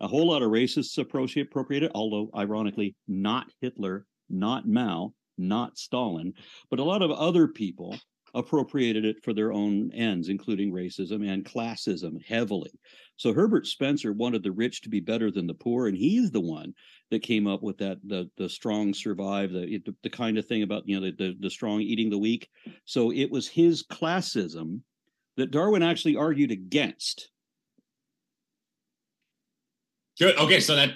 A 0.00 0.08
whole 0.08 0.28
lot 0.28 0.42
of 0.42 0.50
racists 0.50 0.98
appropriated, 0.98 1.84
it, 1.84 1.92
although 1.94 2.28
ironically, 2.36 2.96
not 3.06 3.46
Hitler, 3.60 4.04
not 4.28 4.66
Mao, 4.66 5.14
not 5.38 5.78
Stalin, 5.78 6.34
but 6.70 6.80
a 6.80 6.84
lot 6.84 7.02
of 7.02 7.12
other 7.12 7.46
people 7.46 7.96
appropriated 8.34 9.04
it 9.04 9.22
for 9.22 9.32
their 9.32 9.52
own 9.52 9.90
ends, 9.92 10.28
including 10.28 10.72
racism 10.72 11.28
and 11.28 11.44
classism 11.44 12.22
heavily. 12.24 12.70
So 13.16 13.32
Herbert 13.32 13.66
Spencer 13.66 14.12
wanted 14.12 14.42
the 14.42 14.52
rich 14.52 14.80
to 14.82 14.88
be 14.88 15.00
better 15.00 15.30
than 15.30 15.46
the 15.46 15.54
poor, 15.54 15.86
and 15.86 15.96
he's 15.96 16.30
the 16.30 16.40
one 16.40 16.74
that 17.10 17.22
came 17.22 17.46
up 17.46 17.62
with 17.62 17.78
that 17.78 17.98
the 18.04 18.30
the 18.36 18.48
strong 18.48 18.94
survive, 18.94 19.52
the 19.52 19.82
the, 20.02 20.10
kind 20.10 20.38
of 20.38 20.46
thing 20.46 20.62
about 20.62 20.82
you 20.86 20.98
know 20.98 21.06
the, 21.06 21.12
the 21.12 21.36
the 21.40 21.50
strong 21.50 21.80
eating 21.80 22.10
the 22.10 22.18
weak. 22.18 22.48
So 22.84 23.12
it 23.12 23.30
was 23.30 23.48
his 23.48 23.82
classism 23.84 24.80
that 25.36 25.50
Darwin 25.50 25.82
actually 25.82 26.16
argued 26.16 26.50
against. 26.50 27.28
Good. 30.18 30.36
Okay, 30.38 30.60
so 30.60 30.76
that 30.76 30.90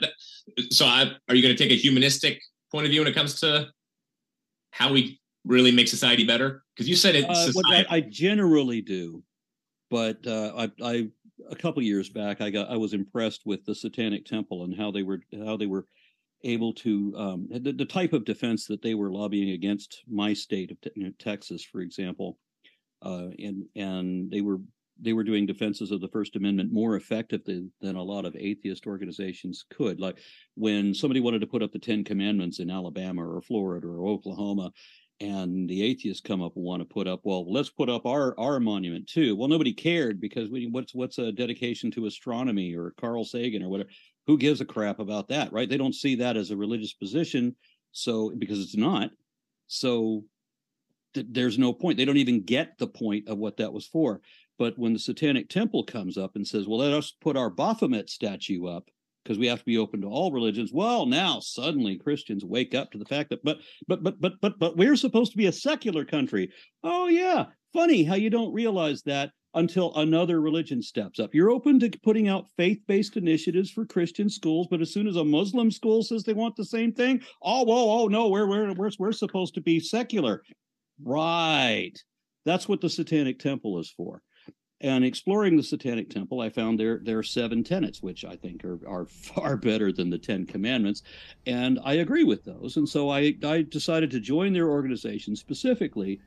so 0.70 0.86
I, 0.86 1.12
are 1.28 1.34
you 1.34 1.42
going 1.42 1.56
to 1.56 1.62
take 1.62 1.72
a 1.72 1.80
humanistic 1.80 2.40
point 2.70 2.86
of 2.86 2.90
view 2.90 3.00
when 3.00 3.08
it 3.08 3.14
comes 3.14 3.40
to 3.40 3.68
how 4.70 4.92
we 4.92 5.20
really 5.46 5.70
make 5.70 5.88
society 5.88 6.24
better? 6.24 6.62
Because 6.74 6.88
you 6.88 6.96
said 6.96 7.14
it. 7.14 7.24
Uh, 7.28 7.52
I, 7.66 7.86
I, 7.88 8.00
generally 8.00 8.82
do, 8.82 9.22
but 9.90 10.26
uh, 10.26 10.52
I, 10.56 10.70
I 10.82 11.08
a 11.50 11.56
couple 11.56 11.82
years 11.82 12.08
back, 12.08 12.40
I 12.40 12.50
got 12.50 12.70
I 12.70 12.76
was 12.76 12.92
impressed 12.92 13.42
with 13.46 13.64
the 13.64 13.74
Satanic 13.74 14.24
Temple 14.24 14.64
and 14.64 14.76
how 14.76 14.90
they 14.90 15.02
were 15.02 15.20
how 15.44 15.56
they 15.56 15.66
were 15.66 15.86
able 16.44 16.72
to 16.74 17.14
um, 17.16 17.48
the, 17.50 17.72
the 17.72 17.84
type 17.84 18.12
of 18.12 18.24
defense 18.24 18.66
that 18.66 18.82
they 18.82 18.94
were 18.94 19.10
lobbying 19.10 19.50
against 19.50 20.02
my 20.08 20.32
state 20.32 20.70
of 20.70 20.78
know, 20.96 21.10
Texas, 21.18 21.64
for 21.64 21.80
example, 21.80 22.38
uh, 23.02 23.28
and 23.38 23.64
and 23.74 24.30
they 24.30 24.40
were 24.40 24.58
they 25.00 25.12
were 25.12 25.24
doing 25.24 25.44
defenses 25.44 25.90
of 25.90 26.00
the 26.00 26.08
First 26.08 26.36
Amendment 26.36 26.72
more 26.72 26.96
effectively 26.96 27.68
than 27.80 27.96
a 27.96 28.02
lot 28.02 28.24
of 28.24 28.34
atheist 28.34 28.86
organizations 28.86 29.64
could. 29.70 30.00
Like 30.00 30.18
when 30.54 30.94
somebody 30.94 31.20
wanted 31.20 31.40
to 31.42 31.46
put 31.46 31.62
up 31.62 31.72
the 31.72 31.78
Ten 31.78 32.02
Commandments 32.02 32.60
in 32.60 32.70
Alabama 32.70 33.22
or 33.22 33.42
Florida 33.42 33.86
or 33.86 34.06
Oklahoma, 34.06 34.72
and 35.20 35.68
the 35.68 35.82
atheists 35.82 36.20
come 36.20 36.42
up 36.42 36.56
and 36.56 36.64
want 36.64 36.80
to 36.80 36.84
put 36.84 37.08
up 37.08 37.20
well 37.24 37.50
let's 37.50 37.70
put 37.70 37.88
up 37.88 38.04
our 38.04 38.38
our 38.38 38.60
monument 38.60 39.08
too. 39.08 39.34
Well 39.34 39.48
nobody 39.48 39.72
cared 39.72 40.20
because 40.20 40.50
we, 40.50 40.66
what's 40.66 40.94
what's 40.94 41.18
a 41.18 41.32
dedication 41.32 41.90
to 41.92 42.06
astronomy 42.06 42.74
or 42.74 42.92
carl 43.00 43.24
sagan 43.24 43.62
or 43.62 43.68
whatever? 43.68 43.90
Who 44.26 44.36
gives 44.36 44.60
a 44.60 44.66
crap 44.66 44.98
about 44.98 45.28
that 45.28 45.52
right? 45.52 45.68
They 45.68 45.78
don't 45.78 45.94
see 45.94 46.16
that 46.16 46.36
as 46.36 46.50
a 46.50 46.56
religious 46.56 46.92
position 46.92 47.56
so 47.92 48.32
because 48.36 48.60
it's 48.60 48.76
not. 48.76 49.10
So 49.68 50.24
th- 51.14 51.26
there's 51.30 51.58
no 51.58 51.72
point. 51.72 51.96
They 51.96 52.04
don't 52.04 52.18
even 52.18 52.42
get 52.42 52.76
the 52.78 52.86
point 52.86 53.28
of 53.28 53.38
what 53.38 53.56
that 53.56 53.72
was 53.72 53.86
for. 53.86 54.20
But 54.58 54.78
when 54.78 54.92
the 54.92 54.98
satanic 54.98 55.48
temple 55.48 55.84
comes 55.84 56.18
up 56.18 56.36
and 56.36 56.46
says 56.46 56.68
well 56.68 56.78
let 56.78 56.92
us 56.92 57.14
put 57.20 57.36
our 57.36 57.50
baphomet 57.50 58.10
statue 58.10 58.66
up 58.66 58.90
because 59.26 59.38
we 59.40 59.48
have 59.48 59.58
to 59.58 59.64
be 59.64 59.76
open 59.76 60.00
to 60.02 60.06
all 60.06 60.30
religions. 60.30 60.70
Well, 60.72 61.04
now 61.04 61.40
suddenly 61.40 61.98
Christians 61.98 62.44
wake 62.44 62.76
up 62.76 62.92
to 62.92 62.98
the 62.98 63.04
fact 63.04 63.30
that, 63.30 63.42
but, 63.42 63.58
but, 63.88 64.04
but, 64.04 64.20
but, 64.20 64.34
but, 64.40 64.58
but 64.60 64.76
we're 64.76 64.94
supposed 64.94 65.32
to 65.32 65.36
be 65.36 65.46
a 65.46 65.52
secular 65.52 66.04
country. 66.04 66.52
Oh, 66.84 67.08
yeah. 67.08 67.46
Funny 67.72 68.04
how 68.04 68.14
you 68.14 68.30
don't 68.30 68.52
realize 68.52 69.02
that 69.02 69.32
until 69.54 69.92
another 69.96 70.40
religion 70.40 70.80
steps 70.80 71.18
up. 71.18 71.34
You're 71.34 71.50
open 71.50 71.80
to 71.80 71.90
putting 72.04 72.28
out 72.28 72.46
faith 72.56 72.78
based 72.86 73.16
initiatives 73.16 73.70
for 73.70 73.84
Christian 73.84 74.28
schools, 74.28 74.68
but 74.70 74.80
as 74.80 74.92
soon 74.92 75.08
as 75.08 75.16
a 75.16 75.24
Muslim 75.24 75.72
school 75.72 76.04
says 76.04 76.22
they 76.22 76.32
want 76.32 76.54
the 76.54 76.64
same 76.64 76.92
thing, 76.92 77.20
oh, 77.42 77.64
whoa, 77.64 78.02
oh, 78.02 78.06
no, 78.06 78.28
we're, 78.28 78.46
we're, 78.46 78.72
we're, 78.74 78.90
we're 78.98 79.12
supposed 79.12 79.54
to 79.54 79.60
be 79.60 79.80
secular. 79.80 80.42
Right. 81.02 81.94
That's 82.44 82.68
what 82.68 82.80
the 82.80 82.88
Satanic 82.88 83.40
Temple 83.40 83.80
is 83.80 83.90
for. 83.90 84.22
And 84.82 85.04
exploring 85.06 85.56
the 85.56 85.62
Satanic 85.62 86.10
Temple, 86.10 86.40
I 86.42 86.50
found 86.50 86.78
there 86.78 87.00
there 87.02 87.18
are 87.18 87.22
seven 87.22 87.64
tenets, 87.64 88.02
which 88.02 88.24
I 88.26 88.36
think 88.36 88.62
are 88.64 88.78
are 88.86 89.06
far 89.06 89.56
better 89.56 89.90
than 89.90 90.10
the 90.10 90.18
Ten 90.18 90.44
Commandments, 90.44 91.02
and 91.46 91.78
I 91.82 91.94
agree 91.94 92.24
with 92.24 92.44
those. 92.44 92.76
And 92.76 92.88
so 92.88 93.08
I 93.10 93.34
I 93.42 93.62
decided 93.62 94.10
to 94.10 94.20
join 94.20 94.52
their 94.52 94.68
organization 94.68 95.34
specifically 95.34 96.20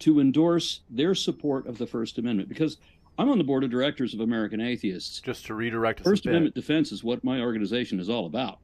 to 0.00 0.20
endorse 0.20 0.80
their 0.90 1.14
support 1.14 1.66
of 1.66 1.78
the 1.78 1.86
First 1.86 2.18
Amendment 2.18 2.48
because 2.50 2.76
I'm 3.16 3.30
on 3.30 3.38
the 3.38 3.44
board 3.44 3.64
of 3.64 3.70
directors 3.70 4.12
of 4.12 4.20
American 4.20 4.60
Atheists. 4.60 5.20
Just 5.20 5.46
to 5.46 5.54
redirect 5.54 6.00
First. 6.00 6.26
Amendment 6.26 6.54
defense 6.54 6.92
is 6.92 7.02
what 7.02 7.24
my 7.24 7.40
organization 7.40 8.00
is 8.00 8.10
all 8.10 8.26
about. 8.26 8.58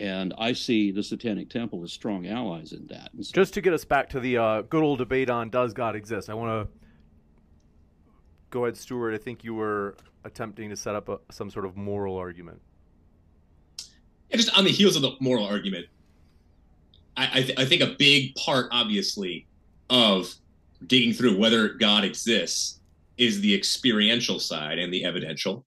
And 0.00 0.34
I 0.36 0.52
see 0.52 0.90
the 0.90 1.02
Satanic 1.02 1.48
Temple 1.48 1.82
as 1.82 1.92
strong 1.92 2.26
allies 2.26 2.72
in 2.72 2.86
that. 2.88 3.10
So- 3.22 3.32
Just 3.32 3.54
to 3.54 3.62
get 3.62 3.72
us 3.72 3.86
back 3.86 4.10
to 4.10 4.20
the 4.20 4.36
uh, 4.36 4.62
good 4.62 4.82
old 4.82 4.98
debate 4.98 5.30
on 5.30 5.48
does 5.48 5.72
God 5.72 5.96
exist, 5.96 6.28
I 6.28 6.34
want 6.34 6.68
to 6.68 6.78
go 8.50 8.64
ahead, 8.64 8.76
Stuart. 8.76 9.14
I 9.14 9.18
think 9.18 9.44
you 9.44 9.54
were 9.54 9.96
attempting 10.24 10.70
to 10.70 10.76
set 10.76 10.94
up 10.94 11.08
a, 11.08 11.18
some 11.30 11.50
sort 11.50 11.64
of 11.64 11.76
moral 11.76 12.16
argument. 12.16 12.60
Yeah, 14.30 14.36
just 14.36 14.56
on 14.56 14.64
the 14.64 14.70
heels 14.70 14.96
of 14.96 15.02
the 15.02 15.12
moral 15.20 15.46
argument, 15.46 15.86
I, 17.16 17.30
I, 17.32 17.42
th- 17.42 17.58
I 17.58 17.64
think 17.64 17.82
a 17.82 17.94
big 17.98 18.34
part, 18.34 18.66
obviously, 18.72 19.46
of 19.88 20.34
digging 20.86 21.12
through 21.12 21.38
whether 21.38 21.68
God 21.68 22.04
exists 22.04 22.80
is 23.16 23.40
the 23.40 23.54
experiential 23.54 24.38
side 24.38 24.78
and 24.78 24.92
the 24.92 25.04
evidential. 25.04 25.64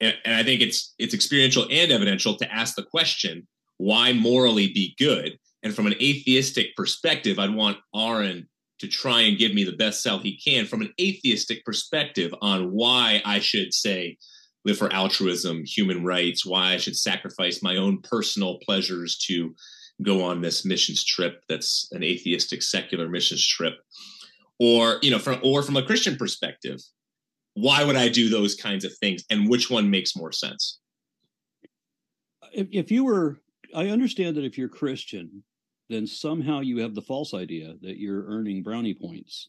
And, 0.00 0.14
and 0.24 0.34
I 0.34 0.42
think 0.42 0.60
it's 0.60 0.94
it's 0.98 1.14
experiential 1.14 1.66
and 1.70 1.92
evidential 1.92 2.36
to 2.36 2.52
ask 2.52 2.74
the 2.74 2.82
question, 2.82 3.46
why 3.78 4.12
morally 4.12 4.68
be 4.72 4.94
good? 4.98 5.38
And 5.62 5.74
from 5.74 5.86
an 5.86 5.94
atheistic 5.94 6.74
perspective, 6.76 7.38
I'd 7.38 7.54
want 7.54 7.78
Aaron 7.94 8.48
to 8.82 8.88
try 8.88 9.20
and 9.20 9.38
give 9.38 9.54
me 9.54 9.62
the 9.62 9.76
best 9.76 10.02
sell 10.02 10.18
he 10.18 10.36
can 10.36 10.66
from 10.66 10.82
an 10.82 10.92
atheistic 11.00 11.64
perspective 11.64 12.34
on 12.42 12.72
why 12.72 13.22
I 13.24 13.38
should 13.38 13.72
say 13.72 14.18
live 14.64 14.76
for 14.76 14.92
altruism, 14.92 15.62
human 15.64 16.04
rights, 16.04 16.44
why 16.44 16.72
I 16.72 16.78
should 16.78 16.96
sacrifice 16.96 17.62
my 17.62 17.76
own 17.76 18.00
personal 18.02 18.58
pleasures 18.58 19.16
to 19.28 19.54
go 20.02 20.24
on 20.24 20.40
this 20.40 20.64
missions 20.64 21.04
trip 21.04 21.44
that's 21.48 21.88
an 21.92 22.02
atheistic 22.02 22.60
secular 22.60 23.08
missions 23.08 23.46
trip. 23.46 23.74
Or 24.58 24.98
you 25.00 25.12
know 25.12 25.20
from 25.20 25.38
or 25.44 25.62
from 25.62 25.76
a 25.76 25.82
christian 25.84 26.16
perspective 26.16 26.80
why 27.54 27.84
would 27.84 27.96
i 27.96 28.08
do 28.08 28.28
those 28.28 28.54
kinds 28.56 28.84
of 28.84 28.92
things 28.98 29.24
and 29.30 29.48
which 29.48 29.70
one 29.70 29.90
makes 29.90 30.16
more 30.16 30.32
sense? 30.32 30.80
If, 32.52 32.66
if 32.72 32.90
you 32.90 33.04
were, 33.04 33.38
I 33.74 33.88
understand 33.88 34.36
that 34.36 34.44
if 34.44 34.58
you're 34.58 34.68
Christian, 34.68 35.44
then 35.92 36.06
somehow 36.06 36.60
you 36.60 36.78
have 36.78 36.94
the 36.94 37.02
false 37.02 37.34
idea 37.34 37.74
that 37.82 37.98
you're 37.98 38.26
earning 38.26 38.62
brownie 38.62 38.94
points 38.94 39.48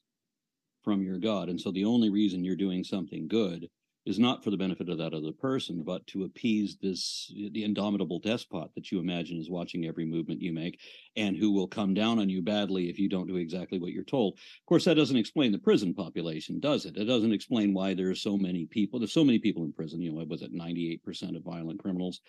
from 0.83 1.01
your 1.01 1.17
God. 1.17 1.49
And 1.49 1.59
so 1.59 1.71
the 1.71 1.85
only 1.85 2.09
reason 2.09 2.43
you're 2.43 2.55
doing 2.55 2.83
something 2.83 3.27
good 3.27 3.69
is 4.05 4.19
not 4.19 4.43
for 4.43 4.51
the 4.51 4.57
benefit 4.57 4.89
of 4.89 4.97
that 4.97 5.13
other 5.13 5.31
person, 5.31 5.81
but 5.81 6.05
to 6.07 6.25
appease 6.25 6.77
this 6.81 7.31
the 7.53 7.63
indomitable 7.63 8.19
despot 8.19 8.69
that 8.75 8.91
you 8.91 8.99
imagine 8.99 9.37
is 9.37 9.49
watching 9.49 9.85
every 9.85 10.05
movement 10.05 10.41
you 10.41 10.51
make 10.51 10.79
and 11.15 11.37
who 11.37 11.51
will 11.51 11.67
come 11.67 11.93
down 11.93 12.19
on 12.19 12.27
you 12.27 12.41
badly 12.41 12.89
if 12.89 12.99
you 12.99 13.07
don't 13.07 13.27
do 13.27 13.37
exactly 13.37 13.79
what 13.79 13.93
you're 13.93 14.03
told. 14.03 14.33
Of 14.33 14.65
course, 14.65 14.83
that 14.85 14.95
doesn't 14.95 15.15
explain 15.15 15.53
the 15.53 15.57
prison 15.57 15.93
population, 15.93 16.59
does 16.59 16.85
it? 16.85 16.97
It 16.97 17.05
doesn't 17.05 17.31
explain 17.31 17.73
why 17.73 17.93
there 17.93 18.09
are 18.09 18.15
so 18.15 18.37
many 18.37 18.65
people. 18.65 18.99
There's 18.99 19.13
so 19.13 19.23
many 19.23 19.39
people 19.39 19.63
in 19.63 19.71
prison. 19.71 20.01
You 20.01 20.11
know, 20.11 20.17
what 20.17 20.27
was 20.27 20.41
it 20.41 20.53
98% 20.53 21.37
of 21.37 21.43
violent 21.43 21.79
criminals 21.79 22.19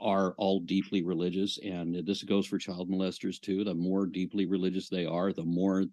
are 0.00 0.34
all 0.38 0.60
deeply 0.60 1.02
religious, 1.02 1.58
and 1.58 2.06
this 2.06 2.22
goes 2.22 2.46
for 2.46 2.58
child 2.58 2.90
molesters 2.90 3.40
too. 3.40 3.64
The 3.64 3.74
more 3.74 4.06
deeply 4.06 4.46
religious 4.46 4.88
they 4.88 5.06
are, 5.06 5.32
the 5.32 5.44
more 5.44 5.84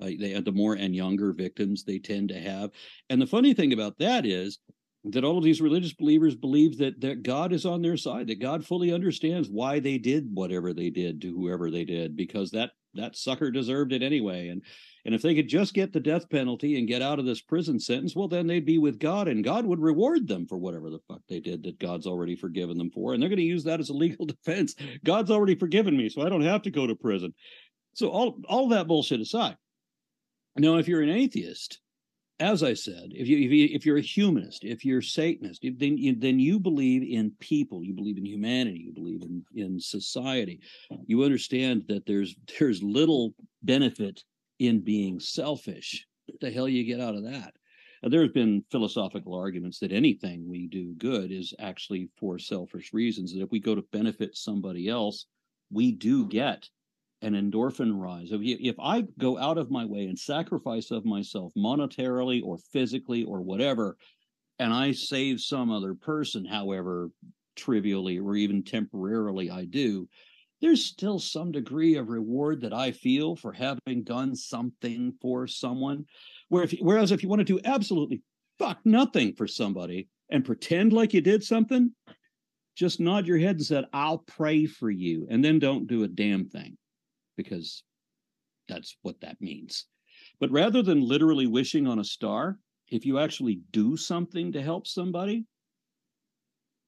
uh, 0.00 0.10
they 0.18 0.38
the 0.40 0.52
more 0.52 0.74
and 0.74 0.94
younger 0.94 1.32
victims 1.32 1.84
they 1.84 1.98
tend 1.98 2.28
to 2.30 2.40
have. 2.40 2.70
And 3.10 3.20
the 3.20 3.26
funny 3.26 3.54
thing 3.54 3.72
about 3.72 3.98
that 3.98 4.26
is 4.26 4.58
that 5.04 5.24
all 5.24 5.38
of 5.38 5.44
these 5.44 5.60
religious 5.60 5.92
believers 5.92 6.34
believe 6.34 6.78
that 6.78 7.00
that 7.00 7.22
God 7.22 7.52
is 7.52 7.66
on 7.66 7.82
their 7.82 7.96
side, 7.96 8.28
that 8.28 8.40
God 8.40 8.64
fully 8.64 8.92
understands 8.92 9.48
why 9.48 9.80
they 9.80 9.98
did 9.98 10.28
whatever 10.32 10.72
they 10.72 10.90
did 10.90 11.20
to 11.22 11.34
whoever 11.34 11.70
they 11.70 11.84
did, 11.84 12.16
because 12.16 12.50
that 12.50 12.70
that 12.94 13.16
sucker 13.16 13.50
deserved 13.50 13.92
it 13.92 14.02
anyway. 14.02 14.48
And 14.48 14.62
and 15.04 15.14
if 15.14 15.22
they 15.22 15.34
could 15.34 15.48
just 15.48 15.74
get 15.74 15.92
the 15.92 16.00
death 16.00 16.30
penalty 16.30 16.78
and 16.78 16.86
get 16.86 17.02
out 17.02 17.18
of 17.18 17.24
this 17.24 17.40
prison 17.40 17.80
sentence, 17.80 18.14
well, 18.14 18.28
then 18.28 18.46
they'd 18.46 18.64
be 18.64 18.78
with 18.78 19.00
God 19.00 19.26
and 19.26 19.42
God 19.42 19.66
would 19.66 19.80
reward 19.80 20.28
them 20.28 20.46
for 20.46 20.58
whatever 20.58 20.90
the 20.90 21.00
fuck 21.08 21.22
they 21.28 21.40
did 21.40 21.64
that 21.64 21.80
God's 21.80 22.06
already 22.06 22.36
forgiven 22.36 22.78
them 22.78 22.90
for. 22.90 23.12
And 23.12 23.20
they're 23.20 23.28
going 23.28 23.38
to 23.38 23.42
use 23.42 23.64
that 23.64 23.80
as 23.80 23.88
a 23.88 23.94
legal 23.94 24.26
defense. 24.26 24.76
God's 25.04 25.30
already 25.30 25.56
forgiven 25.56 25.96
me, 25.96 26.08
so 26.08 26.22
I 26.22 26.28
don't 26.28 26.42
have 26.42 26.62
to 26.62 26.70
go 26.70 26.86
to 26.86 26.94
prison. 26.94 27.34
So 27.94 28.08
all 28.10 28.40
all 28.48 28.68
that 28.68 28.86
bullshit 28.86 29.20
aside. 29.20 29.56
Now, 30.56 30.76
if 30.76 30.86
you're 30.86 31.02
an 31.02 31.10
atheist, 31.10 31.80
as 32.40 32.62
I 32.62 32.74
said, 32.74 33.10
if 33.10 33.28
you 33.28 33.38
if, 33.38 33.50
you, 33.50 33.68
if 33.72 33.86
you're 33.86 33.98
a 33.98 34.02
humanist, 34.02 34.64
if 34.64 34.84
you're 34.84 35.02
Satanist, 35.02 35.62
then 35.62 35.96
you, 35.96 36.14
then 36.16 36.38
you 36.40 36.58
believe 36.58 37.02
in 37.02 37.32
people, 37.38 37.84
you 37.84 37.94
believe 37.94 38.18
in 38.18 38.26
humanity, 38.26 38.80
you 38.80 38.92
believe 38.92 39.22
in 39.22 39.44
in 39.54 39.78
society. 39.78 40.60
You 41.06 41.22
understand 41.22 41.84
that 41.88 42.06
there's 42.06 42.34
there's 42.58 42.82
little 42.82 43.34
benefit 43.62 44.22
in 44.58 44.80
being 44.80 45.20
selfish. 45.20 46.06
What 46.26 46.40
the 46.40 46.50
hell 46.50 46.68
you 46.68 46.84
get 46.84 47.00
out 47.00 47.14
of 47.14 47.24
that? 47.24 47.54
Now, 48.02 48.08
there's 48.08 48.32
been 48.32 48.64
philosophical 48.70 49.34
arguments 49.34 49.78
that 49.78 49.92
anything 49.92 50.48
we 50.48 50.66
do 50.66 50.94
good 50.98 51.30
is 51.30 51.54
actually 51.60 52.08
for 52.18 52.38
selfish 52.38 52.92
reasons. 52.92 53.32
That 53.32 53.42
if 53.42 53.52
we 53.52 53.60
go 53.60 53.76
to 53.76 53.84
benefit 53.92 54.36
somebody 54.36 54.88
else, 54.88 55.26
we 55.70 55.92
do 55.92 56.26
get 56.26 56.68
an 57.22 57.34
endorphin 57.34 57.92
rise. 57.94 58.32
If, 58.32 58.40
if 58.42 58.76
I 58.80 59.04
go 59.18 59.38
out 59.38 59.56
of 59.56 59.70
my 59.70 59.84
way 59.84 60.06
and 60.06 60.18
sacrifice 60.18 60.90
of 60.90 61.04
myself 61.04 61.52
monetarily 61.56 62.42
or 62.44 62.58
physically 62.72 63.22
or 63.22 63.40
whatever, 63.40 63.96
and 64.58 64.72
I 64.72 64.92
save 64.92 65.40
some 65.40 65.70
other 65.70 65.94
person, 65.94 66.44
however 66.44 67.10
trivially 67.56 68.18
or 68.18 68.34
even 68.34 68.62
temporarily 68.62 69.50
I 69.50 69.64
do, 69.64 70.08
there's 70.60 70.84
still 70.84 71.18
some 71.18 71.52
degree 71.52 71.96
of 71.96 72.08
reward 72.08 72.60
that 72.62 72.72
I 72.72 72.92
feel 72.92 73.34
for 73.36 73.52
having 73.52 74.04
done 74.04 74.34
something 74.34 75.14
for 75.20 75.46
someone. 75.46 76.04
Where 76.48 76.64
if, 76.64 76.72
whereas 76.80 77.12
if 77.12 77.22
you 77.22 77.28
want 77.28 77.40
to 77.40 77.44
do 77.44 77.60
absolutely 77.64 78.22
fuck 78.58 78.78
nothing 78.84 79.34
for 79.34 79.46
somebody 79.46 80.08
and 80.30 80.44
pretend 80.44 80.92
like 80.92 81.14
you 81.14 81.20
did 81.20 81.42
something, 81.42 81.92
just 82.76 83.00
nod 83.00 83.26
your 83.26 83.38
head 83.38 83.56
and 83.56 83.64
said, 83.64 83.84
I'll 83.92 84.18
pray 84.18 84.66
for 84.66 84.90
you, 84.90 85.26
and 85.30 85.44
then 85.44 85.58
don't 85.58 85.86
do 85.86 86.04
a 86.04 86.08
damn 86.08 86.48
thing 86.48 86.76
because 87.36 87.82
that's 88.68 88.96
what 89.02 89.20
that 89.20 89.40
means. 89.40 89.86
But 90.40 90.50
rather 90.50 90.82
than 90.82 91.06
literally 91.06 91.46
wishing 91.46 91.86
on 91.86 91.98
a 91.98 92.04
star, 92.04 92.58
if 92.90 93.06
you 93.06 93.18
actually 93.18 93.60
do 93.70 93.96
something 93.96 94.52
to 94.52 94.62
help 94.62 94.86
somebody, 94.86 95.46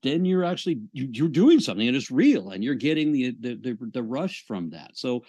then 0.03 0.25
you're 0.25 0.45
actually 0.45 0.83
you're 0.93 1.29
doing 1.29 1.61
something 1.61 1.89
and 1.89 1.97
it's 1.97 2.11
real 2.11 2.51
and 2.51 2.63
you're 2.63 2.75
getting 2.75 3.11
the, 3.11 3.35
the 3.41 3.55
the 3.55 3.91
the, 3.95 4.03
rush 4.03 4.45
from 4.47 4.71
that. 4.71 4.91
So 4.95 5.25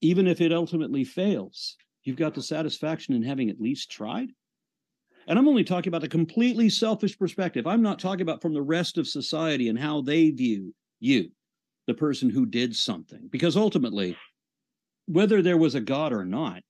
even 0.00 0.26
if 0.26 0.40
it 0.40 0.52
ultimately 0.52 1.04
fails 1.04 1.76
you've 2.08 2.16
got 2.16 2.34
the 2.34 2.42
satisfaction 2.42 3.14
in 3.14 3.22
having 3.22 3.50
at 3.50 3.60
least 3.60 3.90
tried. 3.90 4.30
And 5.26 5.38
i'm 5.38 5.46
only 5.46 5.64
talking 5.64 5.90
about 5.90 6.04
a 6.04 6.08
completely 6.08 6.70
selfish 6.70 7.18
perspective. 7.18 7.66
I'm 7.66 7.82
not 7.82 7.98
talking 7.98 8.22
about 8.22 8.40
from 8.40 8.54
the 8.54 8.62
rest 8.62 8.96
of 8.96 9.06
society 9.06 9.68
and 9.68 9.78
how 9.78 10.00
they 10.00 10.30
view 10.30 10.74
you 11.00 11.30
the 11.88 11.94
person 11.94 12.30
who 12.30 12.46
did 12.46 12.76
something. 12.76 13.28
Because 13.32 13.56
ultimately 13.56 14.16
whether 15.06 15.40
there 15.40 15.56
was 15.56 15.74
a 15.74 15.80
god 15.80 16.12
or 16.12 16.24
not 16.24 16.62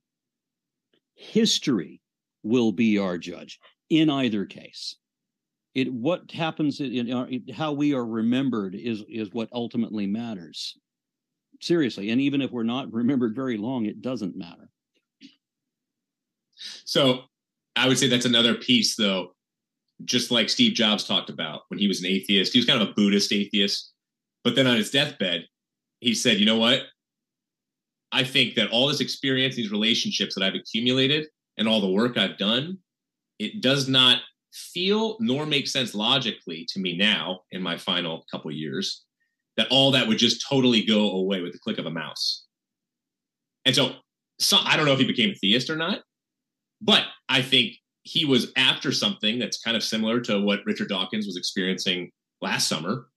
history 1.16 2.00
will 2.44 2.70
be 2.70 2.96
our 2.96 3.18
judge 3.18 3.59
in 3.90 4.09
either 4.09 4.46
case. 4.46 4.96
It 5.74 5.92
what 5.92 6.31
happens 6.31 6.81
in, 6.81 7.12
our, 7.12 7.28
how 7.52 7.72
we 7.72 7.94
are 7.94 8.07
remembered 8.07 8.76
is 8.76 9.02
is 9.09 9.33
what 9.33 9.48
ultimately 9.52 10.07
matters. 10.07 10.78
Seriously 11.61 12.11
and 12.11 12.20
even 12.20 12.40
if 12.40 12.52
we're 12.52 12.62
not 12.62 12.92
remembered 12.92 13.35
very 13.35 13.59
long 13.59 13.87
it 13.87 14.00
doesn't 14.00 14.37
matter. 14.37 14.70
So 16.85 17.24
i 17.74 17.88
would 17.88 17.98
say 17.98 18.09
that's 18.09 18.24
another 18.24 18.54
piece 18.54 18.94
though 18.94 19.35
just 20.04 20.31
like 20.31 20.48
steve 20.48 20.74
jobs 20.74 21.02
talked 21.02 21.28
about 21.28 21.62
when 21.68 21.81
he 21.81 21.88
was 21.88 22.00
an 22.00 22.07
atheist. 22.07 22.52
He 22.52 22.61
was 22.61 22.66
kind 22.66 22.81
of 22.81 22.88
a 22.88 22.92
buddhist 22.92 23.33
atheist 23.33 23.92
but 24.44 24.55
then 24.55 24.66
on 24.66 24.77
his 24.77 24.90
deathbed 24.90 25.46
he 26.01 26.14
said 26.14 26.38
you 26.38 26.46
know 26.46 26.59
what 26.59 26.83
i 28.12 28.22
think 28.22 28.55
that 28.55 28.70
all 28.70 28.88
this 28.88 29.01
experience 29.01 29.55
these 29.55 29.72
relationships 29.72 30.35
that 30.35 30.44
i've 30.44 30.55
accumulated 30.55 31.27
and 31.57 31.68
all 31.68 31.81
the 31.81 31.90
work 31.90 32.16
i've 32.16 32.38
done 32.38 32.79
it 33.38 33.61
does 33.61 33.88
not 33.88 34.21
feel 34.52 35.17
nor 35.21 35.46
make 35.46 35.69
sense 35.69 35.94
logically 35.94 36.67
to 36.69 36.81
me 36.81 36.96
now 36.96 37.40
in 37.52 37.62
my 37.62 37.77
final 37.77 38.25
couple 38.31 38.50
years 38.50 39.04
that 39.58 39.69
all 39.71 39.90
that 39.90 40.06
would 40.06 40.19
just 40.19 40.46
totally 40.48 40.83
go 40.85 41.10
away 41.10 41.42
with 41.42 41.52
the 41.52 41.58
click 41.58 41.79
of 41.79 41.87
a 41.87 41.90
mouse. 41.90 42.44
And 43.67 43.75
so, 43.75 43.96
so 44.38 44.56
I 44.65 44.77
don't 44.77 44.87
know 44.87 44.92
if 44.92 45.00
he 45.00 45.04
became 45.04 45.31
a 45.31 45.35
theist 45.35 45.69
or 45.69 45.75
not, 45.77 46.00
but 46.81 47.02
I 47.29 47.42
think 47.42 47.75
he 48.04 48.25
was 48.25 48.52
after 48.56 48.92
something 48.92 49.38
that's 49.38 49.60
kind 49.60 49.77
of 49.77 49.83
similar 49.83 50.21
to 50.21 50.40
what 50.40 50.65
Richard 50.65 50.88
Dawkins 50.88 51.27
was 51.27 51.37
experiencing 51.37 52.12
last 52.40 52.69
summer. 52.69 53.08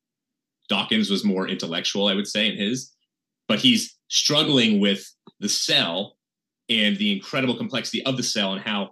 Dawkins 0.72 1.10
was 1.10 1.26
more 1.26 1.50
intellectual, 1.50 2.08
I 2.08 2.16
would 2.16 2.28
say, 2.28 2.48
in 2.48 2.56
his, 2.56 2.94
but 3.50 3.60
he's 3.60 3.94
struggling 4.08 4.80
with 4.80 5.06
the 5.42 5.50
cell 5.50 6.16
and 6.70 6.96
the 6.96 7.12
incredible 7.12 7.58
complexity 7.58 8.02
of 8.06 8.16
the 8.16 8.24
cell 8.24 8.54
and 8.54 8.62
how 8.62 8.92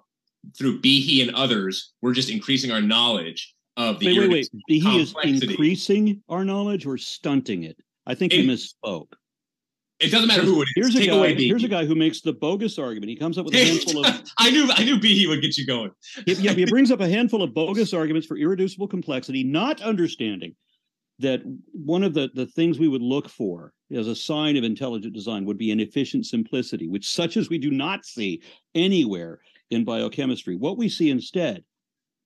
through 0.57 0.81
Behe 0.81 1.21
and 1.21 1.33
others, 1.33 1.93
we're 2.01 2.11
just 2.11 2.29
increasing 2.29 2.69
our 2.69 2.81
knowledge 2.81 3.55
of 3.77 3.99
the 3.99 4.07
wait, 4.07 4.19
wait, 4.19 4.29
wait. 4.29 4.83
Behe 4.83 4.99
is 4.99 5.13
increasing 5.23 6.21
our 6.27 6.43
knowledge 6.43 6.85
or 6.85 6.97
stunting 6.97 7.63
it. 7.63 7.77
I 8.05 8.13
think 8.13 8.33
it, 8.33 8.39
you 8.39 8.51
misspoke. 8.51 9.13
It 10.01 10.11
doesn't 10.11 10.27
matter 10.27 10.43
who 10.43 10.61
it 10.61 10.67
is. 10.75 10.93
Here's 10.93 10.95
a 10.97 11.07
guy. 11.07 11.33
Here's 11.33 11.63
a 11.63 11.69
guy 11.69 11.85
who 11.85 11.95
makes 11.95 12.19
the 12.19 12.33
bogus 12.33 12.77
argument. 12.77 13.09
He 13.09 13.15
comes 13.15 13.37
up 13.37 13.45
with 13.45 13.55
a 13.55 13.63
handful 13.63 14.05
of 14.05 14.21
I 14.37 14.51
knew 14.51 14.67
I 14.73 14.83
knew 14.83 14.97
Behe 14.97 15.29
would 15.29 15.41
get 15.41 15.57
you 15.57 15.65
going. 15.65 15.91
He- 16.25 16.33
yeah, 16.33 16.51
he 16.51 16.65
brings 16.69 16.91
up 16.91 16.99
a 16.99 17.07
handful 17.07 17.41
of 17.41 17.53
bogus 17.53 17.93
arguments 17.93 18.27
for 18.27 18.35
irreducible 18.35 18.89
complexity, 18.89 19.45
not 19.45 19.81
understanding 19.81 20.55
that 21.19 21.41
one 21.73 22.03
of 22.03 22.13
the, 22.13 22.29
the 22.33 22.45
things 22.45 22.79
we 22.79 22.87
would 22.87 23.01
look 23.01 23.29
for 23.29 23.73
as 23.93 24.07
a 24.07 24.15
sign 24.15 24.55
of 24.57 24.63
intelligent 24.63 25.13
design 25.13 25.45
would 25.45 25.57
be 25.57 25.71
an 25.71 25.79
efficient 25.79 26.25
simplicity, 26.25 26.87
which 26.87 27.09
such 27.09 27.37
as 27.37 27.49
we 27.49 27.57
do 27.57 27.71
not 27.71 28.05
see 28.05 28.41
anywhere 28.75 29.39
in 29.69 29.83
biochemistry. 29.83 30.55
What 30.55 30.77
we 30.77 30.89
see 30.89 31.09
instead 31.09 31.63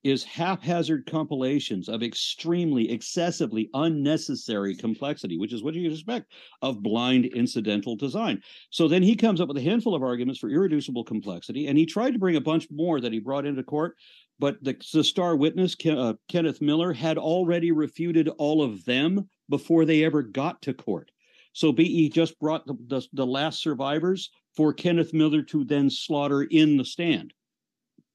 is 0.04 0.24
haphazard 0.24 1.06
compilations 1.10 1.88
of 1.88 2.04
extremely, 2.04 2.92
excessively 2.92 3.70
unnecessary 3.74 4.76
complexity, 4.76 5.38
which 5.38 5.54
is 5.54 5.64
what 5.64 5.74
you 5.76 5.90
expect 5.90 6.34
of 6.62 6.84
blind 6.84 7.26
incidental 7.28 7.96
design. 7.96 8.42
So 8.70 8.90
then 8.90 9.02
he 9.02 9.16
comes 9.16 9.40
up 9.40 9.48
with 9.48 9.58
a 9.58 9.62
handful 9.62 9.96
of 9.96 10.04
arguments 10.04 10.40
for 10.40 10.50
irreducible 10.50 11.06
complexity, 11.06 11.68
and 11.68 11.78
he 11.78 11.86
tried 11.86 12.12
to 12.12 12.20
bring 12.20 12.36
a 12.36 12.42
bunch 12.42 12.68
more 12.70 13.00
that 13.00 13.14
he 13.14 13.20
brought 13.20 13.46
into 13.46 13.64
court. 13.64 13.96
But 14.40 14.64
the, 14.64 14.76
the 14.94 15.04
star 15.04 15.36
witness, 15.36 15.76
Ken, 15.76 15.98
uh, 15.98 16.14
Kenneth 16.28 16.62
Miller, 16.62 16.94
had 16.94 17.18
already 17.18 17.72
refuted 17.72 18.28
all 18.28 18.62
of 18.62 18.84
them 18.86 19.30
before 19.50 19.86
they 19.86 20.04
ever 20.04 20.22
got 20.22 20.62
to 20.64 20.74
court. 20.74 21.12
So 21.54 21.72
Behe 21.72 22.12
just 22.12 22.40
brought 22.40 22.66
the, 22.66 22.76
the, 22.88 23.08
the 23.14 23.26
last 23.26 23.62
survivors 23.62 24.32
for 24.56 24.74
Kenneth 24.74 25.14
Miller 25.14 25.44
to 25.44 25.64
then 25.64 25.90
slaughter 25.90 26.44
in 26.44 26.78
the 26.78 26.86
stand. 26.86 27.34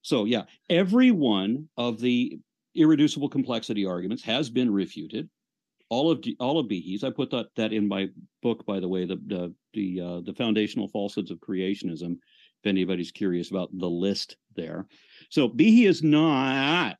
So 0.01 0.25
yeah, 0.25 0.43
every 0.69 1.11
one 1.11 1.69
of 1.77 1.99
the 1.99 2.39
irreducible 2.75 3.29
complexity 3.29 3.85
arguments 3.85 4.23
has 4.23 4.49
been 4.49 4.71
refuted. 4.71 5.29
All 5.89 6.11
of 6.11 6.23
all 6.39 6.59
of 6.59 6.67
Behe's. 6.67 7.03
I 7.03 7.09
put 7.09 7.31
that 7.31 7.47
that 7.55 7.73
in 7.73 7.87
my 7.87 8.09
book, 8.43 8.65
by 8.65 8.79
the 8.79 8.87
way, 8.87 9.05
the 9.05 9.15
the 9.25 9.53
the, 9.73 10.01
uh, 10.01 10.21
the 10.21 10.33
foundational 10.33 10.87
falsehoods 10.87 11.31
of 11.31 11.39
creationism. 11.39 12.17
If 12.63 12.67
anybody's 12.69 13.11
curious 13.11 13.51
about 13.51 13.69
the 13.77 13.89
list 13.89 14.35
there, 14.55 14.85
so 15.29 15.47
Behe 15.47 15.87
is 15.87 16.03
not 16.03 16.97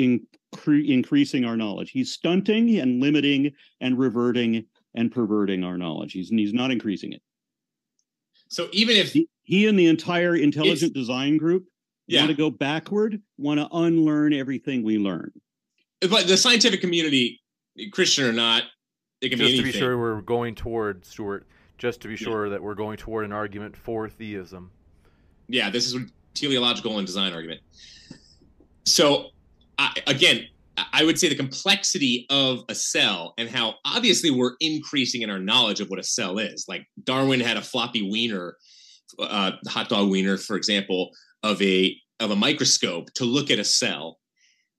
incre- 0.00 0.88
increasing 0.88 1.44
our 1.44 1.56
knowledge. 1.56 1.90
He's 1.90 2.12
stunting 2.12 2.78
and 2.78 3.00
limiting 3.00 3.52
and 3.82 3.98
reverting 3.98 4.64
and 4.94 5.12
perverting 5.12 5.64
our 5.64 5.76
knowledge. 5.76 6.12
He's 6.12 6.30
he's 6.30 6.54
not 6.54 6.70
increasing 6.70 7.12
it. 7.12 7.20
So 8.48 8.68
even 8.72 8.96
if 8.96 9.12
He, 9.12 9.28
he 9.42 9.66
and 9.66 9.78
the 9.78 9.86
entire 9.86 10.34
intelligent 10.34 10.94
design 10.94 11.36
group 11.36 11.66
yeah, 12.06 12.20
want 12.20 12.30
to 12.30 12.36
go 12.36 12.50
backward, 12.50 13.20
want 13.36 13.60
to 13.60 13.68
unlearn 13.72 14.32
everything 14.32 14.82
we 14.82 14.96
learn. 14.96 15.30
but 16.00 16.26
the 16.26 16.36
scientific 16.38 16.80
community, 16.80 17.42
Christian 17.92 18.24
or 18.24 18.32
not, 18.32 18.62
it 19.20 19.28
can 19.28 19.38
Just 19.38 19.52
be 19.52 19.56
to 19.58 19.62
be 19.64 19.72
sure 19.72 19.98
we're 19.98 20.22
going 20.22 20.54
toward 20.54 21.04
Stuart. 21.04 21.46
Just 21.76 22.00
to 22.02 22.08
be 22.08 22.14
Yeah. 22.14 22.18
sure 22.18 22.48
that 22.48 22.62
we're 22.62 22.74
going 22.74 22.96
toward 22.96 23.26
an 23.26 23.32
argument 23.32 23.76
for 23.76 24.08
theism. 24.08 24.70
Yeah, 25.48 25.70
this 25.70 25.86
is 25.86 25.96
teleological 26.34 26.98
and 26.98 27.06
design 27.06 27.32
argument. 27.32 27.60
So, 28.84 29.30
I, 29.78 29.92
again, 30.06 30.46
I- 30.92 31.04
would 31.04 31.18
say 31.18 31.28
the 31.28 31.34
complexity 31.34 32.26
of 32.30 32.64
a 32.68 32.74
cell 32.74 33.34
and 33.38 33.48
how 33.48 33.76
obviously 33.84 34.30
we're 34.30 34.56
increasing 34.60 35.22
in 35.22 35.30
our 35.30 35.38
knowledge 35.38 35.80
of 35.80 35.88
what 35.88 35.98
a 35.98 36.02
cell 36.02 36.38
is. 36.38 36.66
Like 36.68 36.86
Darwin 37.04 37.40
had 37.40 37.56
a 37.56 37.62
floppy 37.62 38.02
wiener, 38.02 38.56
uh, 39.18 39.52
hot 39.68 39.88
dog 39.88 40.10
wiener, 40.10 40.36
for 40.36 40.56
example, 40.56 41.10
of 41.42 41.60
a 41.62 41.96
of 42.20 42.30
a 42.30 42.36
microscope 42.36 43.12
to 43.14 43.24
look 43.24 43.50
at 43.50 43.58
a 43.58 43.64
cell 43.64 44.18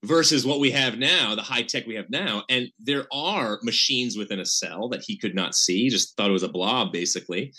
versus 0.04 0.44
what 0.44 0.60
we 0.60 0.70
have 0.70 0.98
now, 0.98 1.34
the 1.34 1.42
high 1.42 1.62
tech 1.62 1.86
we 1.86 1.94
have 1.94 2.10
now. 2.10 2.44
And 2.48 2.68
there 2.78 3.06
are 3.12 3.58
machines 3.62 4.16
within 4.16 4.40
a 4.40 4.44
cell 4.44 4.88
that 4.88 5.02
he 5.06 5.16
could 5.16 5.34
not 5.34 5.54
see, 5.54 5.88
just 5.88 6.16
thought 6.16 6.30
it 6.30 6.32
was 6.32 6.42
a 6.42 6.48
blob, 6.48 6.92
basically. 6.92 7.52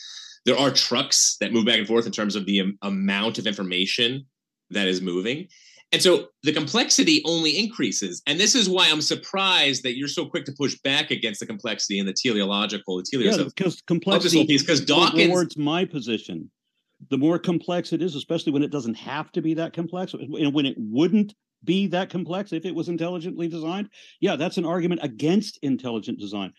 There 0.49 0.57
are 0.57 0.71
trucks 0.71 1.37
that 1.41 1.53
move 1.53 1.65
back 1.65 1.77
and 1.77 1.87
forth 1.87 2.07
in 2.07 2.11
terms 2.11 2.35
of 2.35 2.47
the 2.47 2.59
am- 2.59 2.79
amount 2.81 3.37
of 3.37 3.45
information 3.45 4.25
that 4.71 4.87
is 4.87 4.99
moving. 4.99 5.47
And 5.91 6.01
so 6.01 6.29
the 6.41 6.51
complexity 6.51 7.21
only 7.23 7.51
increases. 7.51 8.23
And 8.25 8.39
this 8.39 8.55
is 8.55 8.67
why 8.67 8.89
I'm 8.89 9.03
surprised 9.03 9.83
that 9.83 9.95
you're 9.95 10.07
so 10.07 10.25
quick 10.25 10.45
to 10.45 10.51
push 10.51 10.75
back 10.83 11.11
against 11.11 11.39
the 11.39 11.45
complexity 11.45 11.99
and 11.99 12.07
the 12.07 12.13
teleological, 12.13 12.97
the 12.97 13.05
Yeah, 13.11 13.33
teleos 13.33 13.45
because 13.45 13.81
complexity 13.81 14.37
whole 14.37 14.47
piece. 14.47 14.63
Because 14.63 14.83
Dawkins, 14.83 15.27
towards 15.27 15.55
my 15.55 15.85
position. 15.85 16.49
The 17.11 17.17
more 17.19 17.37
complex 17.37 17.93
it 17.93 18.01
is, 18.01 18.15
especially 18.15 18.51
when 18.51 18.63
it 18.63 18.71
doesn't 18.71 18.95
have 18.95 19.31
to 19.33 19.43
be 19.43 19.53
that 19.53 19.73
complex, 19.73 20.15
and 20.15 20.33
when 20.51 20.65
it 20.65 20.75
wouldn't 20.79 21.35
be 21.63 21.85
that 21.87 22.09
complex 22.09 22.53
if 22.53 22.65
it 22.65 22.73
was 22.73 22.89
intelligently 22.89 23.47
designed, 23.47 23.89
yeah, 24.19 24.35
that's 24.35 24.57
an 24.57 24.65
argument 24.65 25.01
against 25.03 25.59
intelligent 25.61 26.19
design. 26.19 26.53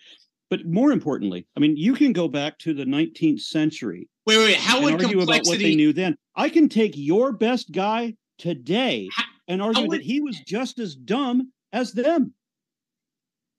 But 0.50 0.66
more 0.66 0.90
importantly, 0.90 1.46
I 1.56 1.60
mean, 1.60 1.76
you 1.76 1.94
can 1.94 2.12
go 2.12 2.26
back 2.26 2.58
to 2.58 2.74
the 2.74 2.84
19th 2.84 3.40
century 3.40 4.08
wait, 4.26 4.36
wait, 4.36 4.44
wait. 4.46 4.56
How 4.56 4.76
and 4.76 4.84
would 4.84 5.04
argue 5.04 5.22
about 5.22 5.46
what 5.46 5.58
they 5.58 5.76
knew 5.76 5.92
then. 5.92 6.16
I 6.34 6.48
can 6.48 6.68
take 6.68 6.92
your 6.96 7.32
best 7.32 7.70
guy 7.72 8.16
today 8.38 9.08
How- 9.12 9.24
and 9.48 9.62
argue 9.62 9.86
would- 9.86 10.00
that 10.00 10.04
he 10.04 10.20
was 10.20 10.38
just 10.46 10.78
as 10.78 10.94
dumb 10.94 11.52
as 11.72 11.92
them. 11.92 12.34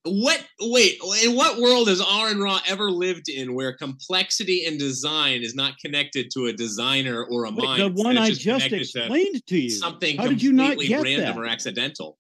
What? 0.04 0.44
Wait, 0.60 1.00
in 1.24 1.36
what 1.36 1.60
world 1.60 1.88
has 1.88 2.02
Aaron 2.02 2.40
Ra 2.40 2.60
ever 2.68 2.90
lived 2.90 3.30
in 3.30 3.54
where 3.54 3.72
complexity 3.72 4.66
and 4.66 4.80
design 4.80 5.44
is 5.44 5.54
not 5.54 5.78
connected 5.78 6.32
to 6.32 6.48
a 6.48 6.54
designer 6.54 7.24
or 7.24 7.46
a 7.46 7.52
Wait, 7.52 7.64
mind? 7.64 7.82
the 7.96 8.02
one 8.02 8.18
I 8.18 8.30
just 8.30 8.42
connected 8.42 8.70
to 8.70 8.78
explained 8.78 9.46
to 9.46 9.60
you. 9.60 9.70
Something 9.70 10.18
How 10.18 10.28
did 10.28 10.42
you 10.42 10.54
not 10.54 10.72
completely 10.72 10.88
get 10.88 11.04
random 11.04 11.36
that? 11.36 11.38
or 11.38 11.46
accidental. 11.46 12.18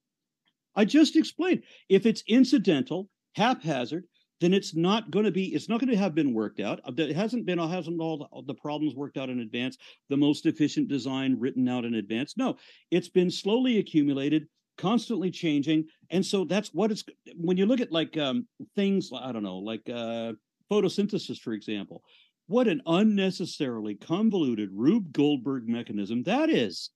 I 0.76 0.86
just 0.86 1.16
explained. 1.16 1.64
If 1.90 2.06
it's 2.06 2.24
incidental, 2.28 3.10
haphazard, 3.36 4.06
then 4.42 4.54
it's 4.54 4.76
not 4.76 5.12
going 5.12 5.26
to 5.26 5.32
be. 5.32 5.54
It's 5.54 5.70
not 5.70 5.80
going 5.80 5.92
to 5.92 5.98
have 5.98 6.16
been 6.16 6.34
worked 6.34 6.60
out. 6.60 6.82
Uh, 6.84 6.92
It 6.98 7.16
hasn't 7.16 7.46
been. 7.46 7.60
Hasn't 7.60 8.02
all 8.02 8.18
the, 8.18 8.26
all 8.26 8.42
the 8.42 8.56
problems 8.56 8.96
worked 8.96 9.18
out 9.18 9.30
in 9.30 9.40
advance? 9.40 9.78
The 10.10 10.18
most 10.18 10.46
efficient 10.48 10.90
design 10.90 11.38
written 11.40 11.70
out 11.70 11.86
in 11.86 11.94
advance? 11.94 12.36
No, 12.36 12.58
it's 12.90 13.08
been 13.08 13.30
slowly 13.30 13.78
accumulated, 13.78 14.48
constantly 14.78 15.30
changing, 15.30 15.86
and 16.10 16.26
so 16.26 16.44
that's 16.44 16.74
what 16.74 16.92
it's. 16.92 17.04
When 17.36 17.56
you 17.56 17.68
look 17.68 17.82
at 17.82 17.92
like 17.92 18.18
um, 18.18 18.48
things, 18.76 19.12
I 19.16 19.32
don't 19.32 19.44
know, 19.44 19.60
like 19.60 19.88
uh, 19.88 20.34
photosynthesis, 20.70 21.40
for 21.40 21.54
example. 21.54 22.04
What 22.48 22.68
an 22.68 22.82
unnecessarily 22.86 23.96
convoluted 23.96 24.72
Rube 24.74 25.14
Goldberg 25.14 25.70
mechanism 25.70 26.24
that 26.24 26.50
is. 26.50 26.90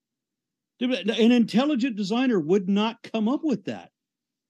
An 0.81 1.31
intelligent 1.31 1.95
designer 1.95 2.39
would 2.39 2.67
not 2.67 3.01
come 3.03 3.29
up 3.29 3.41
with 3.41 3.63
that. 3.65 3.91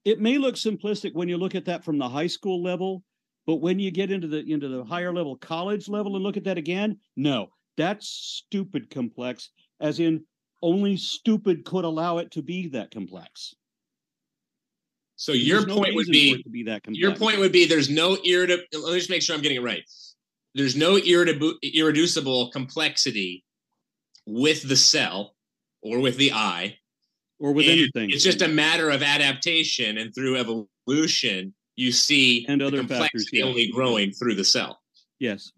It 0.05 0.21
may 0.21 0.37
look 0.37 0.55
simplistic 0.55 1.13
when 1.13 1.27
you 1.27 1.37
look 1.37 1.55
at 1.55 1.65
that 1.65 1.83
from 1.83 1.97
the 1.97 2.07
high 2.07 2.27
school 2.27 2.61
level, 2.63 3.03
but 3.47 3.55
when 3.55 3.79
you 3.79 3.91
get 3.91 4.11
into 4.11 4.27
the 4.27 4.39
into 4.51 4.69
the 4.69 4.83
higher 4.83 5.13
level 5.13 5.35
college 5.35 5.89
level 5.89 6.15
and 6.15 6.23
look 6.23 6.37
at 6.37 6.43
that 6.45 6.57
again, 6.57 6.99
no, 7.15 7.47
that's 7.75 8.07
stupid 8.07 8.89
complex, 8.89 9.49
as 9.81 9.99
in 9.99 10.23
only 10.61 10.95
stupid 10.95 11.65
could 11.65 11.85
allow 11.85 12.19
it 12.19 12.31
to 12.31 12.41
be 12.41 12.67
that 12.69 12.91
complex. 12.91 13.55
So 15.15 15.31
your 15.31 15.65
no 15.65 15.75
point 15.77 15.95
would 15.95 16.07
be 16.07 16.43
be 16.51 16.63
that 16.63 16.83
complex. 16.83 17.01
your 17.01 17.15
point 17.15 17.39
would 17.39 17.51
be 17.51 17.65
there's 17.65 17.89
no 17.89 18.17
irritable. 18.23 18.63
Let 18.73 18.93
me 18.93 18.99
just 18.99 19.09
make 19.09 19.21
sure 19.21 19.35
I'm 19.35 19.41
getting 19.41 19.57
it 19.57 19.63
right. 19.63 19.83
There's 20.53 20.75
no 20.75 20.97
irritable, 20.97 21.53
irreducible 21.61 22.51
complexity 22.51 23.43
with 24.25 24.67
the 24.67 24.75
cell 24.75 25.35
or 25.81 25.99
with 25.99 26.17
the 26.17 26.31
eye. 26.31 26.77
Or 27.39 27.51
with 27.51 27.65
And 27.67 27.79
anything 27.79 28.09
It's 28.11 28.23
just 28.23 28.41
a 28.41 28.47
matter 28.47 28.89
of 28.89 29.03
adaptation, 29.03 29.97
and 29.97 30.13
through 30.13 30.37
evolution, 30.37 31.53
you 31.75 31.91
see 31.91 32.45
And 32.47 32.61
the 32.61 32.67
other 32.67 32.77
factors, 32.79 32.97
complexity 32.99 33.37
yeah. 33.39 33.45
only 33.45 33.71
growing 33.71 34.11
through 34.11 34.35
the 34.35 34.45
cell. 34.45 34.79
yes. 35.19 35.51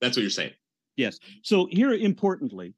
That's 0.00 0.16
what 0.16 0.22
you're 0.22 0.30
saying. 0.30 0.52
Yes. 0.96 1.18
So 1.42 1.68
here, 1.70 1.92
importantly, 1.92 2.74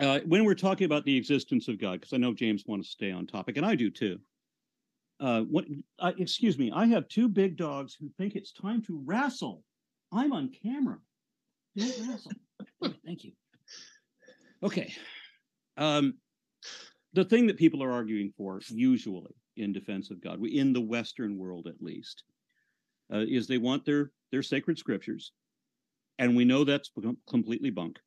uh, 0.00 0.18
when 0.26 0.44
we're 0.44 0.54
talking 0.54 0.84
about 0.84 1.04
the 1.04 1.16
existence 1.16 1.68
of 1.68 1.78
God, 1.80 2.00
because 2.00 2.12
I 2.12 2.16
know 2.16 2.32
James 2.34 2.64
wants 2.66 2.88
to 2.88 2.92
stay 2.92 3.12
on 3.12 3.26
topic, 3.26 3.56
and 3.56 3.64
I 3.64 3.76
do 3.76 3.88
too. 3.90 4.18
Uh, 5.20 5.42
what? 5.42 5.66
Uh, 5.98 6.12
excuse 6.18 6.58
me. 6.58 6.72
I 6.74 6.86
have 6.86 7.06
two 7.08 7.28
big 7.28 7.56
dogs 7.56 7.94
who 7.98 8.08
think 8.18 8.34
it's 8.34 8.52
time 8.52 8.82
to 8.82 9.00
wrestle. 9.04 9.62
I'm 10.12 10.32
on 10.32 10.50
camera. 10.62 10.98
Don't 11.76 12.08
wrestle. 12.08 12.32
Thank 13.04 13.24
you. 13.24 13.32
Okay. 14.62 14.92
Um, 15.76 16.14
the 17.12 17.24
thing 17.24 17.46
that 17.46 17.56
people 17.56 17.82
are 17.82 17.92
arguing 17.92 18.32
for, 18.36 18.60
usually 18.68 19.34
in 19.56 19.72
defense 19.72 20.10
of 20.10 20.22
God, 20.22 20.44
in 20.46 20.72
the 20.72 20.80
Western 20.80 21.38
world 21.38 21.66
at 21.66 21.82
least, 21.82 22.24
uh, 23.12 23.24
is 23.28 23.46
they 23.46 23.58
want 23.58 23.84
their 23.84 24.12
their 24.30 24.42
sacred 24.42 24.78
scriptures 24.78 25.32
and 26.18 26.36
we 26.36 26.44
know 26.44 26.64
that's 26.64 26.90
completely 27.28 27.70
bunk. 27.70 27.98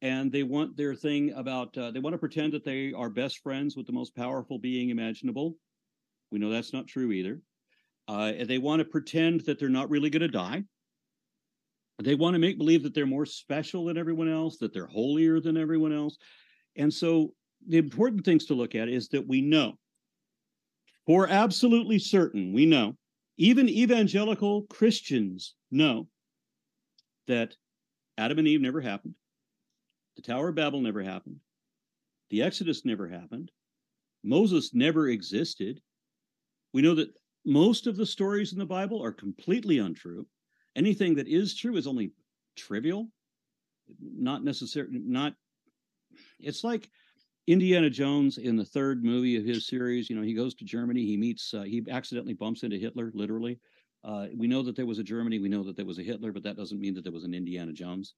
And 0.00 0.30
they 0.30 0.44
want 0.44 0.76
their 0.76 0.94
thing 0.94 1.32
about 1.32 1.76
uh, 1.76 1.90
they 1.90 1.98
want 1.98 2.14
to 2.14 2.18
pretend 2.18 2.52
that 2.52 2.64
they 2.64 2.92
are 2.92 3.10
best 3.10 3.38
friends 3.38 3.76
with 3.76 3.86
the 3.86 3.92
most 3.92 4.14
powerful 4.14 4.58
being 4.58 4.90
imaginable. 4.90 5.56
We 6.30 6.38
know 6.38 6.50
that's 6.50 6.72
not 6.72 6.86
true 6.86 7.10
either. 7.12 7.40
Uh, 8.06 8.32
they 8.44 8.58
want 8.58 8.80
to 8.80 8.84
pretend 8.84 9.40
that 9.42 9.58
they're 9.58 9.68
not 9.68 9.90
really 9.90 10.08
going 10.08 10.22
to 10.22 10.28
die. 10.28 10.62
They 12.02 12.14
want 12.14 12.34
to 12.34 12.38
make 12.38 12.58
believe 12.58 12.84
that 12.84 12.94
they're 12.94 13.06
more 13.06 13.26
special 13.26 13.86
than 13.86 13.98
everyone 13.98 14.30
else, 14.30 14.56
that 14.58 14.72
they're 14.72 14.86
holier 14.86 15.40
than 15.40 15.56
everyone 15.56 15.92
else. 15.92 16.16
And 16.76 16.94
so 16.94 17.34
the 17.66 17.78
important 17.78 18.24
things 18.24 18.46
to 18.46 18.54
look 18.54 18.74
at 18.74 18.88
is 18.88 19.08
that 19.08 19.26
we 19.26 19.40
know 19.40 19.74
for 21.06 21.26
absolutely 21.26 21.98
certain, 21.98 22.52
we 22.52 22.66
know, 22.66 22.96
even 23.38 23.68
evangelical 23.68 24.62
Christians 24.64 25.54
know 25.70 26.08
that 27.26 27.56
Adam 28.18 28.38
and 28.38 28.48
Eve 28.48 28.60
never 28.60 28.80
happened, 28.80 29.14
the 30.16 30.22
Tower 30.22 30.48
of 30.48 30.54
Babel 30.54 30.80
never 30.80 31.02
happened, 31.02 31.36
the 32.30 32.42
Exodus 32.42 32.84
never 32.84 33.08
happened, 33.08 33.50
Moses 34.22 34.74
never 34.74 35.08
existed. 35.08 35.80
We 36.74 36.82
know 36.82 36.94
that 36.96 37.16
most 37.46 37.86
of 37.86 37.96
the 37.96 38.04
stories 38.04 38.52
in 38.52 38.58
the 38.58 38.66
Bible 38.66 39.02
are 39.02 39.12
completely 39.12 39.78
untrue. 39.78 40.26
Anything 40.76 41.14
that 41.14 41.28
is 41.28 41.56
true 41.56 41.76
is 41.76 41.86
only 41.86 42.12
trivial, 42.56 43.08
not 44.00 44.44
necessarily, 44.44 44.98
not, 44.98 45.34
it's 46.38 46.64
like 46.64 46.90
Indiana 47.48 47.88
Jones 47.88 48.36
in 48.36 48.56
the 48.56 48.64
third 48.64 49.02
movie 49.02 49.36
of 49.36 49.44
his 49.44 49.66
series. 49.66 50.10
You 50.10 50.16
know, 50.16 50.22
he 50.22 50.34
goes 50.34 50.54
to 50.56 50.66
Germany, 50.66 51.06
he 51.06 51.16
meets, 51.16 51.54
uh, 51.54 51.62
he 51.62 51.82
accidentally 51.90 52.34
bumps 52.34 52.62
into 52.62 52.76
Hitler, 52.76 53.10
literally. 53.14 53.58
Uh, 54.04 54.26
we 54.36 54.46
know 54.46 54.62
that 54.62 54.76
there 54.76 54.84
was 54.84 54.98
a 54.98 55.02
Germany, 55.02 55.38
we 55.38 55.48
know 55.48 55.64
that 55.64 55.74
there 55.74 55.86
was 55.86 55.98
a 55.98 56.02
Hitler, 56.02 56.30
but 56.30 56.42
that 56.42 56.58
doesn't 56.58 56.78
mean 56.78 56.92
that 56.92 57.04
there 57.04 57.12
was 57.12 57.24
an 57.24 57.32
Indiana 57.32 57.72
Jones. 57.72 58.12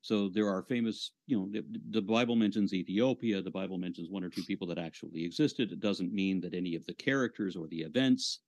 So 0.00 0.28
there 0.28 0.48
are 0.48 0.62
famous, 0.62 1.10
you 1.26 1.36
know, 1.36 1.48
the, 1.50 1.64
the, 1.90 2.00
Bible 2.00 2.36
mentions 2.36 2.72
Ethiopia. 2.72 3.42
The 3.42 3.50
Bible 3.50 3.78
mentions 3.78 4.08
one 4.10 4.22
or 4.22 4.30
two 4.30 4.44
people 4.44 4.68
that 4.68 4.78
actually 4.78 5.24
existed. 5.24 5.72
It 5.72 5.80
doesn't 5.80 6.12
mean 6.12 6.40
that 6.42 6.54
any 6.54 6.76
of 6.76 6.86
the 6.86 6.94
characters 6.94 7.56
or 7.56 7.66
the 7.66 7.80
events 7.80 8.38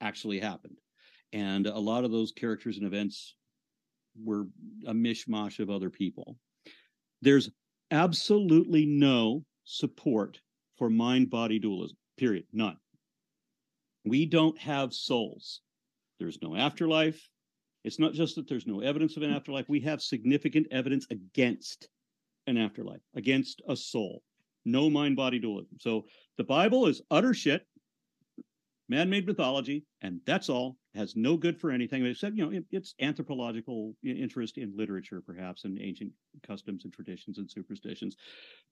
actually 0.00 0.38
happened. 0.38 0.78
And 1.32 1.66
a 1.66 1.76
lot 1.76 2.04
of 2.04 2.12
those 2.12 2.30
characters 2.30 2.76
and 2.76 2.86
events 2.86 3.34
were 4.16 4.46
a 4.86 4.92
mishmash 4.92 5.58
of 5.58 5.70
other 5.70 5.90
people. 5.90 6.38
There's 7.20 7.50
absolutely 7.94 8.84
no 8.84 9.44
support 9.64 10.40
for 10.76 10.90
mind 10.90 11.30
body 11.30 11.58
dualism, 11.58 11.96
period. 12.18 12.44
None. 12.52 12.76
We 14.04 14.26
don't 14.26 14.58
have 14.58 14.92
souls. 14.92 15.60
There's 16.18 16.42
no 16.42 16.56
afterlife. 16.56 17.20
It's 17.84 18.00
not 18.00 18.12
just 18.12 18.34
that 18.36 18.48
there's 18.48 18.66
no 18.66 18.80
evidence 18.80 19.16
of 19.16 19.22
an 19.22 19.32
afterlife, 19.32 19.68
we 19.68 19.80
have 19.80 20.02
significant 20.02 20.66
evidence 20.70 21.06
against 21.10 21.88
an 22.46 22.56
afterlife, 22.56 23.00
against 23.14 23.62
a 23.68 23.76
soul. 23.76 24.22
No 24.64 24.90
mind 24.90 25.16
body 25.16 25.38
dualism. 25.38 25.76
So 25.80 26.06
the 26.36 26.44
Bible 26.44 26.86
is 26.86 27.02
utter 27.10 27.34
shit, 27.34 27.66
man 28.88 29.10
made 29.10 29.26
mythology, 29.26 29.84
and 30.00 30.20
that's 30.26 30.48
all. 30.48 30.76
Has 30.94 31.16
no 31.16 31.36
good 31.36 31.58
for 31.58 31.72
anything 31.72 32.06
except, 32.06 32.36
you 32.36 32.44
know, 32.44 32.56
it, 32.56 32.64
it's 32.70 32.94
anthropological 33.00 33.96
interest 34.04 34.58
in 34.58 34.76
literature, 34.76 35.20
perhaps, 35.20 35.64
and 35.64 35.80
ancient 35.80 36.12
customs 36.46 36.84
and 36.84 36.92
traditions 36.92 37.38
and 37.38 37.50
superstitions. 37.50 38.16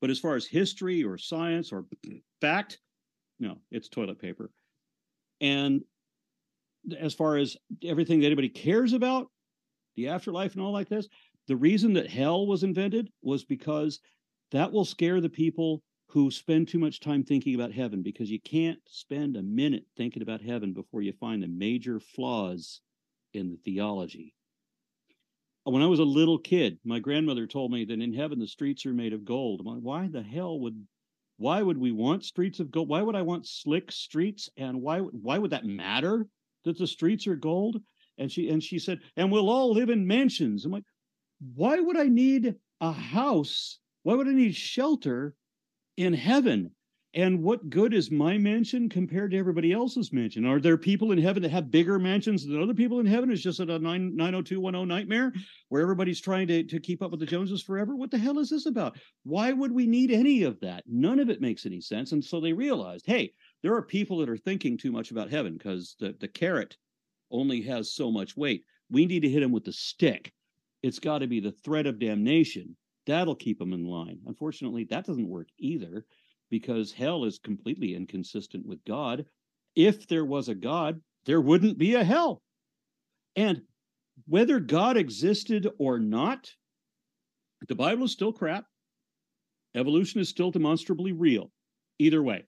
But 0.01 0.11
as 0.11 0.21
far 0.21 0.37
as 0.37 0.47
history 0.47 1.03
or 1.03 1.19
science 1.19 1.73
or 1.73 1.85
fact, 2.41 2.79
no, 3.41 3.59
it's 3.73 3.89
toilet 3.89 4.21
paper. 4.21 4.53
And 5.41 5.83
as 6.99 7.15
far 7.15 7.37
as 7.37 7.57
everything 7.83 8.21
that 8.21 8.27
anybody 8.27 8.49
cares 8.49 8.93
about, 8.93 9.29
the 9.97 10.09
afterlife 10.09 10.55
and 10.55 10.63
all 10.63 10.73
like 10.73 10.89
this, 10.89 11.09
the 11.49 11.57
reason 11.57 11.93
that 11.95 12.09
hell 12.09 12.47
was 12.47 12.63
invented 12.63 13.11
was 13.23 13.45
because 13.45 14.01
that 14.53 14.73
will 14.73 14.85
scare 14.85 15.21
the 15.21 15.29
people 15.29 15.83
who 16.13 16.31
spend 16.31 16.69
too 16.69 16.79
much 16.79 17.01
time 17.01 17.25
thinking 17.25 17.55
about 17.55 17.73
heaven 17.73 18.03
because 18.03 18.31
you 18.31 18.41
can't 18.41 18.79
spend 18.87 19.37
a 19.37 19.43
minute 19.43 19.85
thinking 19.97 20.23
about 20.23 20.43
heaven 20.43 20.73
before 20.73 21.03
you 21.03 21.13
find 21.13 21.43
the 21.43 21.49
major 21.49 21.99
flaws 21.99 22.81
in 23.33 23.49
the 23.49 23.57
theology. 23.65 24.35
When 25.65 25.83
I 25.83 25.87
was 25.87 26.01
a 26.01 26.05
little 26.05 26.39
kid, 26.39 26.79
my 26.85 26.99
grandmother 26.99 27.47
told 27.47 27.73
me 27.73 27.85
that 27.85 28.01
in 28.01 28.13
heaven 28.13 28.39
the 28.39 28.47
streets 28.47 28.85
are 28.85 28.93
made 28.93 29.13
of 29.13 29.25
gold. 29.25 29.61
I'm 29.61 29.67
like, 29.67 29.83
why 29.83 30.09
the 30.09 30.23
hell 30.23 30.61
would 30.61 30.87
why 31.39 31.63
would 31.63 31.79
we 31.79 31.93
want 31.93 32.25
streets 32.25 32.61
of 32.61 32.71
gold? 32.71 32.89
Why 32.89 33.01
would 33.01 33.17
I 33.17 33.23
want 33.23 33.47
slick 33.47 33.91
streets? 33.91 34.51
And 34.57 34.83
why 34.83 34.99
why 34.99 35.39
would 35.39 35.51
that 35.51 35.65
matter? 35.65 36.27
that 36.65 36.79
the 36.79 36.87
streets 36.87 37.27
are 37.27 37.37
gold? 37.37 37.81
And 38.19 38.31
she 38.31 38.51
and 38.51 38.63
she 38.63 38.79
said, 38.79 39.01
and 39.17 39.33
we'll 39.33 39.51
all 39.51 39.73
live 39.73 39.89
in 39.89 40.07
mansions. 40.07 40.65
I'm 40.65 40.73
like, 40.73 40.85
why 41.55 41.81
would 41.81 41.97
I 41.97 42.07
need 42.07 42.55
a 42.81 42.93
house? 42.93 43.79
Why 44.03 44.15
would 44.15 44.29
I 44.29 44.33
need 44.33 44.55
shelter 44.55 45.35
in 45.97 46.13
heaven? 46.13 46.73
And 47.15 47.43
what 47.43 47.69
good 47.69 47.93
is 47.93 48.11
my 48.11 48.39
mansion 48.39 48.89
compared 48.89 49.33
to 49.33 49.37
everybody 49.37 49.71
else's 49.71 50.15
mansion? 50.15 50.47
Are 50.47 50.59
there 50.59 50.79
people 50.79 51.13
in 51.13 51.19
heaven 51.19 51.43
that 51.43 51.51
have 51.51 51.71
bigger 51.71 51.99
mansions 51.99 52.47
than 52.47 52.63
other 52.63 52.73
people 52.73 53.01
in 53.01 53.07
heaven? 53.07 53.31
Is 53.31 53.43
just 53.43 53.61
a 53.61 53.67
9, 53.67 54.17
90210 54.17 54.89
nightmare 54.89 55.31
where 55.69 55.83
everybody's 55.83 56.23
trying 56.23 56.47
to, 56.47 56.63
to 56.65 56.81
keep 56.81 57.03
up 57.03 57.11
with 57.11 57.21
the 57.21 57.27
Joneses 57.27 57.63
forever? 57.63 57.95
What 57.95 58.11
the 58.11 58.17
hell 58.17 58.39
is 58.39 58.49
this 58.49 58.65
about? 58.65 58.97
Why 59.25 59.53
would 59.53 59.73
we 59.73 59.87
need 59.87 60.11
any 60.11 60.45
of 60.45 60.59
that? 60.61 60.85
None 60.87 61.19
of 61.19 61.29
it 61.29 61.43
makes 61.43 61.67
any 61.67 61.83
sense. 61.83 62.13
And 62.13 62.25
so 62.25 62.41
they 62.41 62.55
realized, 62.55 63.05
hey, 63.07 63.35
there 63.63 63.75
are 63.75 63.83
people 63.83 64.17
that 64.19 64.31
are 64.31 64.37
thinking 64.39 64.79
too 64.79 64.91
much 64.91 65.11
about 65.11 65.31
heaven 65.31 65.59
because 65.59 65.97
the, 66.01 66.17
the 66.19 66.29
carrot 66.29 66.79
only 67.31 67.61
has 67.63 67.93
so 67.93 68.11
much 68.11 68.39
weight. 68.39 68.65
We 68.91 69.05
need 69.05 69.21
to 69.21 69.29
hit 69.29 69.41
them 69.41 69.53
with 69.53 69.65
the 69.65 69.73
stick. 69.73 70.33
It's 70.83 70.99
got 70.99 71.19
to 71.19 71.27
be 71.27 71.41
the 71.41 71.53
threat 71.53 71.87
of 71.87 71.99
damnation. 71.99 72.75
That'll 73.07 73.35
keep 73.35 73.59
them 73.59 73.73
in 73.73 73.85
line. 73.85 74.21
Unfortunately, 74.27 74.85
that 74.85 75.07
doesn't 75.07 75.29
work 75.29 75.49
either 75.59 76.05
because 76.51 76.93
hell 76.93 77.25
is 77.25 77.39
completely 77.39 77.95
inconsistent 77.95 78.67
with 78.67 78.85
God. 78.85 79.25
If 79.75 80.07
there 80.07 80.25
was 80.25 80.49
a 80.49 80.55
God, 80.55 81.01
there 81.25 81.41
wouldn't 81.41 81.79
be 81.79 81.95
a 81.95 82.05
hell. 82.05 82.43
And 83.37 83.63
whether 84.27 84.61
God 84.61 84.97
existed 84.97 85.69
or 85.79 85.99
not, 85.99 86.51
the 87.69 87.75
Bible 87.75 88.05
is 88.05 88.13
still 88.13 88.33
crap. 88.33 88.67
Evolution 89.75 90.21
is 90.21 90.29
still 90.29 90.51
demonstrably 90.51 91.13
real. 91.13 91.51
Either 91.99 92.23
way, 92.23 92.45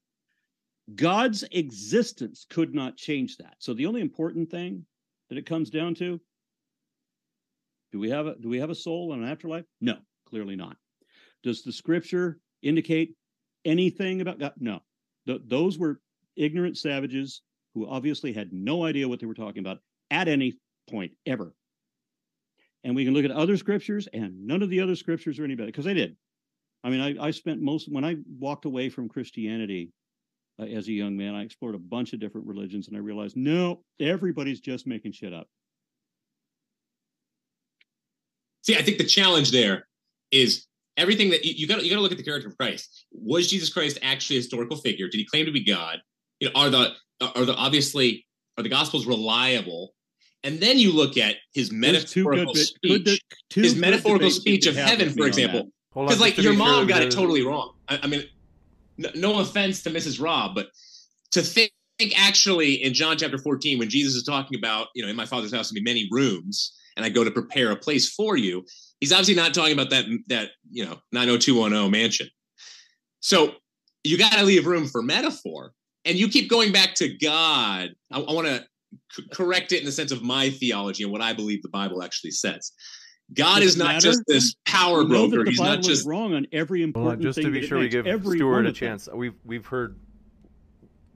God's 0.95 1.45
existence 1.53 2.47
could 2.51 2.75
not 2.75 2.97
change 2.97 3.39
that. 3.39 3.55
So 3.59 3.73
the 3.73 3.87
only 3.87 4.03
important 4.03 4.51
thing 4.51 4.85
that 5.31 5.39
it 5.39 5.47
comes 5.47 5.71
down 5.71 5.95
to 5.97 6.21
do 7.93 7.99
we 7.99 8.11
have 8.11 8.27
a 8.27 8.35
do 8.37 8.49
we 8.49 8.59
have 8.59 8.71
a 8.71 8.75
soul 8.75 9.13
and 9.13 9.23
an 9.23 9.29
afterlife? 9.29 9.65
No, 9.81 9.97
clearly 10.35 10.57
not. 10.57 10.76
Does 11.45 11.62
the 11.62 11.70
scripture 11.70 12.41
indicate 12.61 13.14
anything 13.64 14.20
about 14.20 14.41
God? 14.41 14.53
No. 14.59 14.80
Th- 15.28 15.41
those 15.47 15.78
were 15.78 16.01
ignorant 16.35 16.76
savages 16.76 17.43
who 17.72 17.89
obviously 17.89 18.32
had 18.32 18.53
no 18.53 18.85
idea 18.85 19.09
what 19.09 19.20
they 19.20 19.26
were 19.26 19.35
talking 19.35 19.61
about 19.61 19.78
at 20.11 20.26
any 20.26 20.59
point 20.91 21.12
ever. 21.24 21.55
And 22.82 22.97
we 22.97 23.05
can 23.05 23.14
look 23.14 23.24
at 23.24 23.30
other 23.30 23.57
scriptures, 23.57 24.09
and 24.12 24.45
none 24.45 24.61
of 24.61 24.70
the 24.70 24.80
other 24.80 24.97
scriptures 24.97 25.39
are 25.39 25.45
any 25.45 25.55
better 25.55 25.66
because 25.66 25.85
they 25.85 25.95
did. 25.95 26.16
I 26.82 26.91
mean, 26.91 27.01
I, 27.01 27.26
I 27.26 27.30
spent 27.30 27.62
most 27.62 27.87
when 27.89 28.05
I 28.05 28.16
walked 28.41 28.64
away 28.64 28.89
from 28.89 29.09
Christianity 29.09 29.93
uh, 30.59 30.64
as 30.64 30.89
a 30.89 30.93
young 30.93 31.16
man. 31.16 31.37
I 31.37 31.45
explored 31.45 31.76
a 31.76 31.78
bunch 31.78 32.12
of 32.12 32.18
different 32.18 32.49
religions 32.49 32.89
and 32.89 32.97
I 32.97 33.01
realized, 33.01 33.37
no, 33.37 33.85
everybody's 34.01 34.61
just 34.61 34.85
making 34.85 35.12
shit 35.12 35.32
up. 35.32 35.47
See, 38.62 38.76
I 38.76 38.82
think 38.82 38.99
the 38.99 39.05
challenge 39.05 39.53
there 39.53 39.87
is 40.35 40.66
everything 40.97 41.30
that 41.30 41.45
you, 41.45 41.66
got. 41.66 41.82
You 41.82 41.91
got 41.91 41.97
to 41.97 42.03
look 42.03 42.12
at 42.12 42.18
the 42.18 42.24
character 42.24 42.49
of 42.49 42.57
Christ. 42.57 43.07
Was 43.12 43.49
Jesus 43.49 43.72
Christ 43.72 43.99
actually 44.03 44.37
a 44.37 44.41
historical 44.41 44.76
figure? 44.76 45.09
Did 45.09 45.18
he 45.18 45.24
claim 45.24 45.47
to 45.47 45.53
be 45.53 45.64
God? 45.64 46.01
You 46.41 46.49
know, 46.49 46.61
are 46.61 46.70
the 46.70 46.93
are 47.20 47.45
the 47.45 47.55
obviously 47.55 48.26
are 48.59 48.62
the 48.62 48.68
Gospels 48.68 49.07
reliable? 49.07 49.95
And 50.43 50.61
then 50.61 50.78
you 50.78 50.93
look 50.93 51.16
at 51.16 51.37
his 51.55 51.72
metaphorical 51.72 52.53
good, 52.53 52.66
speech, 52.66 53.22
his 53.55 53.76
metaphorical 53.76 54.30
speech 54.30 54.66
of 54.66 54.76
heaven, 54.76 55.11
for 55.11 55.26
example. 55.26 55.70
Because 55.95 56.20
like 56.20 56.37
your 56.37 56.53
mom 56.53 56.87
got 56.87 57.03
it 57.03 57.11
totally 57.11 57.43
wrong. 57.43 57.72
I, 57.89 58.01
I 58.03 58.07
mean, 58.07 58.24
no, 58.99 59.11
no 59.14 59.41
offense 59.41 59.82
to 59.85 59.91
Mrs. 59.91 60.22
Robb, 60.22 60.55
but 60.55 60.68
to 61.32 61.41
think, 61.41 61.72
think 61.99 62.12
actually 62.20 62.74
in 62.74 62.93
John 62.93 63.16
chapter 63.16 63.39
14, 63.39 63.78
when 63.78 63.89
Jesus 63.89 64.14
is 64.14 64.24
talking 64.24 64.59
about, 64.59 64.89
you 64.95 65.03
know, 65.03 65.09
in 65.09 65.16
my 65.16 65.24
father's 65.24 65.55
house 65.55 65.68
to 65.68 65.74
be 65.74 65.82
many 65.82 66.09
rooms, 66.11 66.76
and 66.97 67.07
I 67.07 67.09
go 67.09 67.24
to 67.24 67.30
prepare 67.30 67.70
a 67.70 67.76
place 67.76 68.12
for 68.12 68.37
you, 68.37 68.64
he's 69.01 69.13
obviously 69.13 69.35
not 69.35 69.55
talking 69.55 69.73
about 69.73 69.91
that 69.91 70.05
that 70.29 70.51
you 70.71 70.85
know 70.85 70.99
90210 71.13 71.91
mansion. 71.91 72.29
So 73.21 73.55
you 74.03 74.19
got 74.19 74.33
to 74.35 74.45
leave 74.45 74.67
room 74.67 74.87
for 74.87 75.03
metaphor, 75.03 75.73
and 76.05 76.17
you 76.17 76.29
keep 76.29 76.51
going 76.51 76.73
back 76.73 76.95
to 76.97 77.17
God. 77.17 77.91
I, 78.13 78.21
I 78.21 78.33
want 78.33 78.47
to 78.47 78.65
c- 79.13 79.29
correct 79.33 79.73
it 79.73 79.81
in 79.81 79.87
the 79.87 79.93
sense 79.93 80.13
of 80.13 80.23
my 80.23 80.51
theology 80.51 81.03
and 81.03 81.13
what 81.13 81.23
I 81.23 81.33
believe 81.33 81.63
the 81.63 81.71
Bible 81.71 82.03
actually 82.03 82.33
says. 82.33 82.73
God 83.33 83.63
is 83.63 83.77
not 83.77 83.95
matter? 83.95 84.01
just 84.01 84.23
this 84.27 84.55
power 84.67 85.03
we 85.03 85.09
broker. 85.09 85.45
He's 85.47 85.59
Bible 85.59 85.77
not 85.77 85.83
just 85.83 86.07
wrong 86.07 86.35
on 86.35 86.47
every 86.53 86.83
important 86.83 87.21
well, 87.21 87.33
just 87.33 87.37
thing. 87.37 87.47
to 87.47 87.51
be 87.51 87.67
sure, 87.67 87.79
we 87.79 87.89
give 87.89 88.07
Stuart 88.07 88.67
a 88.67 88.73
chance. 88.73 89.09
We've 89.13 89.35
we've 89.45 89.67
heard. 89.67 89.99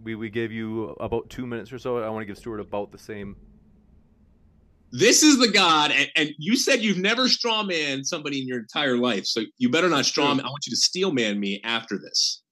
We, 0.03 0.15
we 0.15 0.31
gave 0.31 0.53
you 0.53 0.97
about 1.01 1.29
two 1.29 1.45
minutes 1.45 1.73
or 1.73 1.79
so. 1.79 1.99
I 1.99 2.09
want 2.09 2.23
to 2.23 2.27
give 2.27 2.39
Stuart 2.39 2.61
about 2.61 2.93
the 2.93 2.99
same. 2.99 3.37
This 4.91 5.23
is 5.23 5.39
the 5.39 5.49
God, 5.49 5.91
and, 5.91 6.09
and 6.17 6.31
you 6.39 6.57
said 6.57 6.81
you've 6.81 6.99
never 6.99 7.29
straw 7.29 7.63
man 7.63 8.05
somebody 8.05 8.41
in 8.41 8.49
your 8.49 8.59
entire 8.59 8.97
life, 8.97 9.27
so 9.27 9.43
you 9.59 9.71
better 9.71 9.89
not 9.89 10.07
straw 10.07 10.35
man. 10.35 10.47
I 10.47 10.49
want 10.49 10.67
you 10.67 10.71
to 10.71 10.77
steel 10.77 11.13
man 11.13 11.39
me 11.39 11.61
after 11.65 11.99
this. 11.99 12.43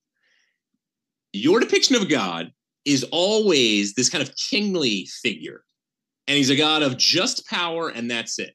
Your 1.33 1.61
depiction 1.61 1.97
of 1.97 2.09
God 2.09 2.51
is 2.85 3.05
always 3.11 3.95
this 3.95 4.11
kind 4.11 4.23
of 4.23 4.35
kingly 4.37 5.09
figure, 5.23 5.63
and 6.27 6.37
he's 6.37 6.51
a 6.51 6.57
God 6.57 6.83
of 6.83 6.99
just 6.99 7.47
power, 7.49 7.89
and 7.89 8.11
that's 8.11 8.39
it 8.39 8.55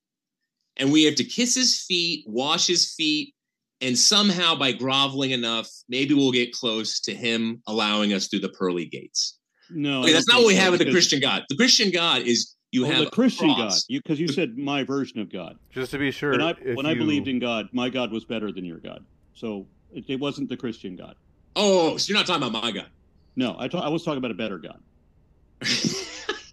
and 0.78 0.92
we 0.92 1.04
have 1.04 1.16
to 1.16 1.24
kiss 1.24 1.56
his 1.56 1.80
feet, 1.80 2.26
wash 2.28 2.68
his 2.68 2.94
feet, 2.94 3.34
and 3.82 3.98
somehow 3.98 4.56
by 4.56 4.72
groveling 4.72 5.32
enough, 5.32 5.70
maybe 5.90 6.14
we'll 6.14 6.32
get 6.32 6.54
close 6.54 7.00
to 7.02 7.14
him 7.14 7.62
allowing 7.68 8.14
us 8.14 8.28
through 8.28 8.40
the 8.40 8.50
pearly 8.50 8.86
gates. 8.86 9.38
No, 9.70 10.02
okay, 10.02 10.14
that's 10.14 10.28
not 10.28 10.40
what 10.40 10.48
we 10.48 10.56
have 10.56 10.72
with 10.72 10.80
the 10.80 10.92
Christian 10.92 11.20
God. 11.20 11.44
The 11.50 11.56
Christian 11.56 11.92
God 11.92 12.24
is 12.24 12.56
you 12.72 12.86
Oh, 12.86 12.90
have 12.90 13.00
the 13.00 13.08
a 13.08 13.12
Christian 13.12 13.48
God, 13.50 13.78
because 13.90 14.20
you, 14.20 14.28
said 14.34 14.58
my 14.58 14.84
version 14.84 15.20
of 15.20 15.32
God. 15.32 15.56
Just 15.74 15.92
to 15.92 15.98
be 15.98 16.12
sure, 16.12 16.32
When 16.32 16.42
I 16.42 16.52
if 16.62 16.76
when 16.76 16.86
I 16.86 16.94
believed 16.94 17.28
in 17.28 17.40
God, 17.40 17.68
my 17.74 17.90
God 17.90 18.12
was 18.12 18.26
better 18.26 18.52
than 18.52 18.66
your 18.66 18.80
God. 18.80 19.06
So 19.34 19.68
it, 19.92 20.06
it 20.08 20.20
wasn't 20.20 20.50
the 20.50 20.58
Christian 20.58 20.96
God. 20.96 21.16
Oh, 21.56 21.98
so 21.98 22.10
you're 22.10 22.18
not 22.18 22.28
talking 22.28 22.48
about 22.48 22.64
my 22.64 22.72
God. 22.72 22.90
No, 23.36 23.56
I 23.60 23.68
ta- 23.68 23.82
I 23.82 23.90
was 23.90 24.04
talking 24.04 24.20
about 24.20 24.32
a 24.32 24.36
better 24.36 24.58
God. 24.58 24.80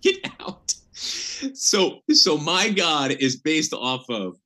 Get 0.02 0.16
out. 0.40 0.72
So, 0.92 2.00
so 2.10 2.36
my 2.36 2.70
God 2.70 3.12
is 3.12 3.36
based 3.40 3.72
off 3.72 4.08
of 4.10 4.36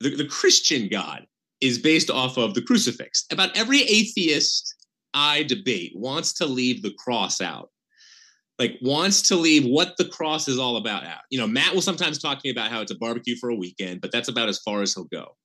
the, 0.00 0.14
the 0.14 0.26
Christian 0.26 0.88
God 0.88 1.26
is 1.60 1.78
based 1.78 2.10
off 2.10 2.36
of 2.36 2.54
the 2.54 2.62
crucifix. 2.62 3.24
About 3.30 3.56
every 3.56 3.82
atheist 3.82 4.74
I 5.14 5.44
debate 5.44 5.92
wants 5.94 6.34
to 6.34 6.46
leave 6.46 6.82
the 6.82 6.92
cross 6.98 7.40
out. 7.40 7.70
Like 8.58 8.78
wants 8.80 9.20
to 9.28 9.36
leave 9.36 9.64
what 9.66 9.96
the 9.98 10.06
cross 10.06 10.48
is 10.48 10.58
all 10.58 10.76
about 10.78 11.04
out. 11.04 11.20
You 11.30 11.38
know, 11.38 11.46
Matt 11.46 11.74
will 11.74 11.82
sometimes 11.82 12.18
talk 12.18 12.38
to 12.38 12.42
me 12.44 12.50
about 12.50 12.70
how 12.70 12.80
it's 12.80 12.90
a 12.92 12.96
barbecue 12.96 13.36
for 13.36 13.50
a 13.50 13.54
weekend, 13.54 14.00
but 14.00 14.12
that's 14.12 14.28
about 14.28 14.48
as 14.48 14.58
far 14.60 14.80
as 14.82 14.94
he'll 14.94 15.04
go. 15.04 15.36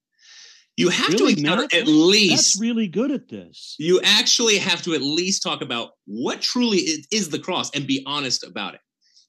You 0.78 0.88
have 0.90 1.10
Really, 1.10 1.36
to 1.36 1.40
encounter 1.42 1.64
Matt? 1.64 1.74
at 1.74 1.88
least 1.88 2.54
That's 2.54 2.62
really 2.62 2.88
good 2.88 3.12
at 3.12 3.28
this. 3.28 3.76
you 3.78 4.00
actually 4.04 4.58
have 4.58 4.82
to 4.84 4.94
at 4.94 5.02
least 5.02 5.44
talk 5.44 5.62
about 5.62 5.90
what 6.06 6.42
truly 6.42 6.78
is, 6.78 7.08
is 7.12 7.30
the 7.30 7.40
cross 7.40 7.70
and 7.76 7.86
be 7.86 8.02
honest 8.08 8.46
about 8.48 8.76
it. 8.76 8.80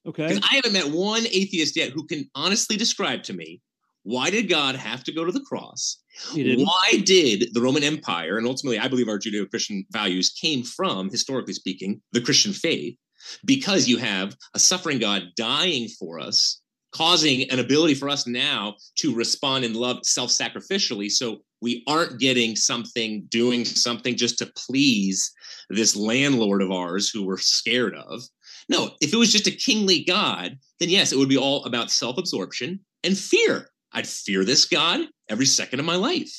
Okay. 0.07 0.29
Because 0.29 0.49
I 0.51 0.55
haven't 0.55 0.73
met 0.73 0.91
one 0.91 1.27
atheist 1.27 1.77
yet 1.77 1.91
who 1.91 2.07
can 2.07 2.29
honestly 2.37 2.77
describe 2.77 3.25
to 3.25 3.33
me 3.33 3.61
why 4.05 4.31
did 4.31 4.49
God 4.49 4.75
have 4.77 5.05
to 5.05 5.13
go 5.13 5.25
to 5.25 5.31
the 5.33 5.41
cross? 5.49 5.99
Why 6.35 7.03
did 7.05 7.55
the 7.55 7.61
Roman 7.61 7.85
Empire, 7.85 8.37
and 8.37 8.47
ultimately 8.47 8.79
I 8.79 8.89
believe 8.89 9.09
our 9.09 9.19
Judeo 9.19 9.49
Christian 9.49 9.85
values 9.91 10.31
came 10.31 10.63
from, 10.65 11.09
historically 11.09 11.55
speaking, 11.55 12.01
the 12.13 12.21
Christian 12.21 12.53
faith, 12.53 12.97
because 13.45 13.89
you 13.89 13.99
have 13.99 14.37
a 14.55 14.59
suffering 14.59 14.99
God 14.99 15.25
dying 15.37 15.89
for 15.89 16.19
us, 16.19 16.61
causing 16.93 17.51
an 17.51 17.59
ability 17.59 17.95
for 17.95 18.09
us 18.09 18.27
now 18.27 18.77
to 18.97 19.15
respond 19.15 19.65
in 19.65 19.75
love 19.75 19.99
self 20.05 20.31
sacrificially. 20.31 21.11
So 21.11 21.43
we 21.61 21.85
aren't 21.87 22.19
getting 22.19 22.57
something, 22.57 23.27
doing 23.31 23.65
something 23.65 24.17
just 24.17 24.39
to 24.39 24.53
please 24.57 25.33
this 25.71 25.97
landlord 25.97 26.61
of 26.61 26.73
ours 26.73 27.09
who 27.09 27.25
we're 27.25 27.39
scared 27.39 27.95
of. 27.95 28.23
No, 28.69 28.91
if 29.01 29.13
it 29.13 29.17
was 29.17 29.33
just 29.33 29.47
a 29.47 29.53
kingly 29.53 30.05
God, 30.05 30.59
then 30.81 30.89
yes, 30.89 31.13
it 31.13 31.19
would 31.19 31.29
be 31.29 31.39
all 31.39 31.65
about 31.65 31.91
self 31.91 32.19
absorption 32.19 32.81
and 33.05 33.17
fear. 33.17 33.69
I'd 33.93 34.07
fear 34.07 34.45
this 34.45 34.65
God 34.65 35.01
every 35.29 35.47
second 35.47 35.81
of 35.81 35.87
my 35.87 35.97
life. 35.97 36.33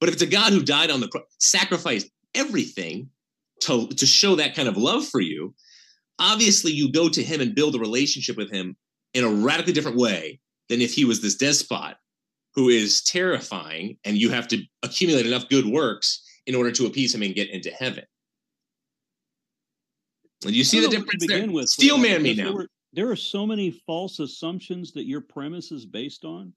But 0.00 0.08
if 0.08 0.14
it's 0.14 0.22
a 0.22 0.26
God 0.26 0.52
who 0.52 0.62
died 0.62 0.90
on 0.90 1.00
the 1.00 1.08
cross, 1.08 1.24
sacrificed 1.38 2.10
everything 2.34 3.08
to, 3.60 3.86
to 3.88 4.06
show 4.06 4.34
that 4.36 4.54
kind 4.54 4.68
of 4.68 4.76
love 4.76 5.06
for 5.06 5.20
you, 5.20 5.54
obviously 6.22 6.72
you 6.72 6.90
go 6.90 7.08
to 7.08 7.22
him 7.22 7.40
and 7.40 7.54
build 7.54 7.74
a 7.74 7.78
relationship 7.78 8.36
with 8.36 8.50
him 8.50 8.76
in 9.12 9.24
a 9.24 9.28
radically 9.28 9.72
different 9.72 9.98
way 9.98 10.40
than 10.68 10.80
if 10.80 10.94
he 10.94 11.04
was 11.04 11.20
this 11.20 11.34
despot 11.34 11.96
who 12.54 12.68
is 12.68 13.02
terrifying 13.02 13.98
and 14.04 14.16
you 14.16 14.30
have 14.30 14.46
to 14.48 14.62
accumulate 14.82 15.26
enough 15.26 15.48
good 15.48 15.66
works 15.66 16.22
in 16.46 16.54
order 16.54 16.70
to 16.70 16.86
appease 16.86 17.14
him 17.14 17.22
and 17.22 17.34
get 17.34 17.50
into 17.50 17.70
heaven. 17.70 18.04
And 20.44 20.54
you 20.54 20.64
see 20.64 20.80
the 20.80 20.88
don't 20.88 20.94
know 20.94 20.98
what 21.00 21.10
to 21.10 21.16
difference 21.18 21.46
there? 21.46 21.52
with, 21.52 21.68
Steel 21.68 21.98
man 21.98 22.22
me 22.22 22.34
now. 22.34 22.44
There, 22.44 22.52
were- 22.54 22.68
there 22.92 23.10
are 23.10 23.16
so 23.16 23.46
many 23.46 23.70
false 23.70 24.18
assumptions 24.18 24.92
that 24.92 25.06
your 25.06 25.20
premise 25.20 25.72
is 25.72 25.86
based 25.86 26.24
on. 26.24 26.52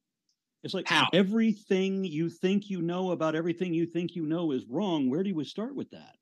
It's 0.63 0.73
like 0.73 0.87
How? 0.87 1.07
everything 1.13 2.03
you 2.03 2.29
think 2.29 2.69
you 2.69 2.81
know 2.81 3.11
about 3.11 3.35
everything 3.35 3.73
you 3.73 3.85
think 3.85 4.15
you 4.15 4.25
know 4.25 4.51
is 4.51 4.65
wrong. 4.67 5.09
Where 5.09 5.23
do 5.23 5.33
we 5.33 5.45
start 5.45 5.75
with 5.75 5.89
that? 5.91 6.15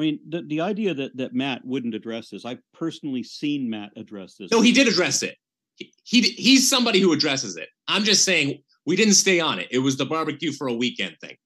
I 0.00 0.02
mean, 0.02 0.18
the, 0.26 0.42
the 0.42 0.60
idea 0.62 0.94
that 0.94 1.14
that 1.18 1.34
Matt 1.34 1.62
wouldn't 1.62 1.94
address 1.94 2.30
this, 2.30 2.46
I've 2.46 2.62
personally 2.72 3.22
seen 3.22 3.68
Matt 3.68 3.90
address 3.96 4.36
this. 4.36 4.50
No, 4.50 4.62
he 4.62 4.72
did 4.72 4.88
address 4.88 5.22
it. 5.22 5.36
He, 5.76 5.92
he 6.04 6.22
he's 6.22 6.70
somebody 6.70 7.00
who 7.00 7.12
addresses 7.12 7.56
it. 7.56 7.68
I'm 7.86 8.04
just 8.04 8.24
saying 8.24 8.62
we 8.86 8.96
didn't 8.96 9.14
stay 9.14 9.40
on 9.40 9.58
it. 9.58 9.68
It 9.70 9.80
was 9.80 9.98
the 9.98 10.06
barbecue 10.06 10.52
for 10.52 10.68
a 10.68 10.72
weekend 10.74 11.16
thing. 11.20 11.36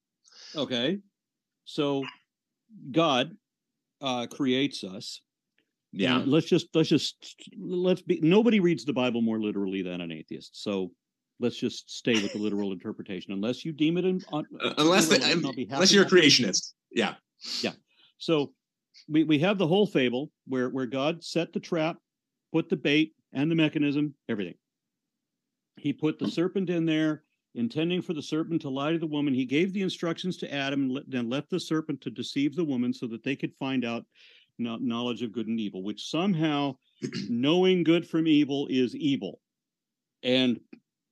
Okay. 0.55 0.99
So 1.65 2.05
God 2.93 3.33
uh, 4.01 4.27
creates 4.29 4.85
us. 4.85 5.21
Yeah. 5.93 6.21
And 6.21 6.29
let's 6.31 6.47
just 6.47 6.69
let's 6.75 6.89
just 6.89 7.17
let's 7.59 8.03
be 8.03 8.21
nobody 8.23 8.61
reads 8.61 8.85
the 8.85 8.93
Bible 8.93 9.21
more 9.21 9.41
literally 9.41 9.83
than 9.83 10.01
an 10.01 10.13
atheist. 10.13 10.63
So 10.63 10.93
let's 11.41 11.57
just 11.57 11.91
stay 11.91 12.15
with 12.15 12.33
the 12.33 12.39
literal 12.39 12.71
interpretation, 12.71 13.33
unless 13.33 13.65
you 13.65 13.73
deem 13.73 13.99
it 13.99 14.05
in, 14.05 14.21
Uh, 14.33 14.43
unless 14.79 15.09
the, 15.09 15.25
I'll 15.25 15.53
be 15.53 15.67
unless 15.71 15.93
you're 15.93 16.05
a 16.05 16.09
to- 16.09 16.53
Yeah. 16.93 17.15
Yeah. 17.63 17.73
So 18.25 18.55
we, 19.07 19.25
we 19.25 19.39
have 19.41 19.59
the 19.59 19.66
whole 19.66 19.87
fable 19.87 20.31
where 20.47 20.70
where 20.70 20.87
God 20.87 21.22
set 21.22 21.53
the 21.53 21.61
trap, 21.61 21.99
put 22.53 22.70
the 22.70 22.77
bait 22.77 23.12
and 23.35 23.51
the 23.51 23.55
mechanism, 23.55 24.14
everything. 24.31 24.55
He 25.77 25.93
put 25.93 26.18
the 26.18 26.31
serpent 26.31 26.70
in 26.70 26.87
there, 26.87 27.25
intending 27.55 28.01
for 28.01 28.14
the 28.14 28.22
serpent 28.22 28.62
to 28.62 28.70
lie 28.70 28.93
to 28.93 28.99
the 28.99 29.07
woman. 29.07 29.35
He 29.35 29.45
gave 29.45 29.75
the 29.75 29.83
instructions 29.83 30.39
to 30.39 30.53
Adam 30.53 30.85
and 30.85 31.05
then 31.07 31.29
left 31.29 31.51
the 31.51 31.61
serpent 31.61 32.01
to 32.01 32.11
deceive 32.11 32.57
the 32.57 32.64
woman 32.64 32.95
so 32.95 33.07
that 33.09 33.22
they 33.22 33.37
could 33.37 33.53
find 33.57 33.85
out 33.85 34.07
kno- 34.59 34.79
knowledge 34.79 35.20
of 35.20 35.33
good 35.33 35.49
and 35.49 35.61
evil, 35.61 35.83
which 35.83 36.09
somehow 36.09 36.77
knowing 37.29 37.85
good 37.85 38.09
from 38.09 38.27
evil 38.27 38.66
is 38.70 38.97
evil. 38.97 39.41
And 40.22 40.61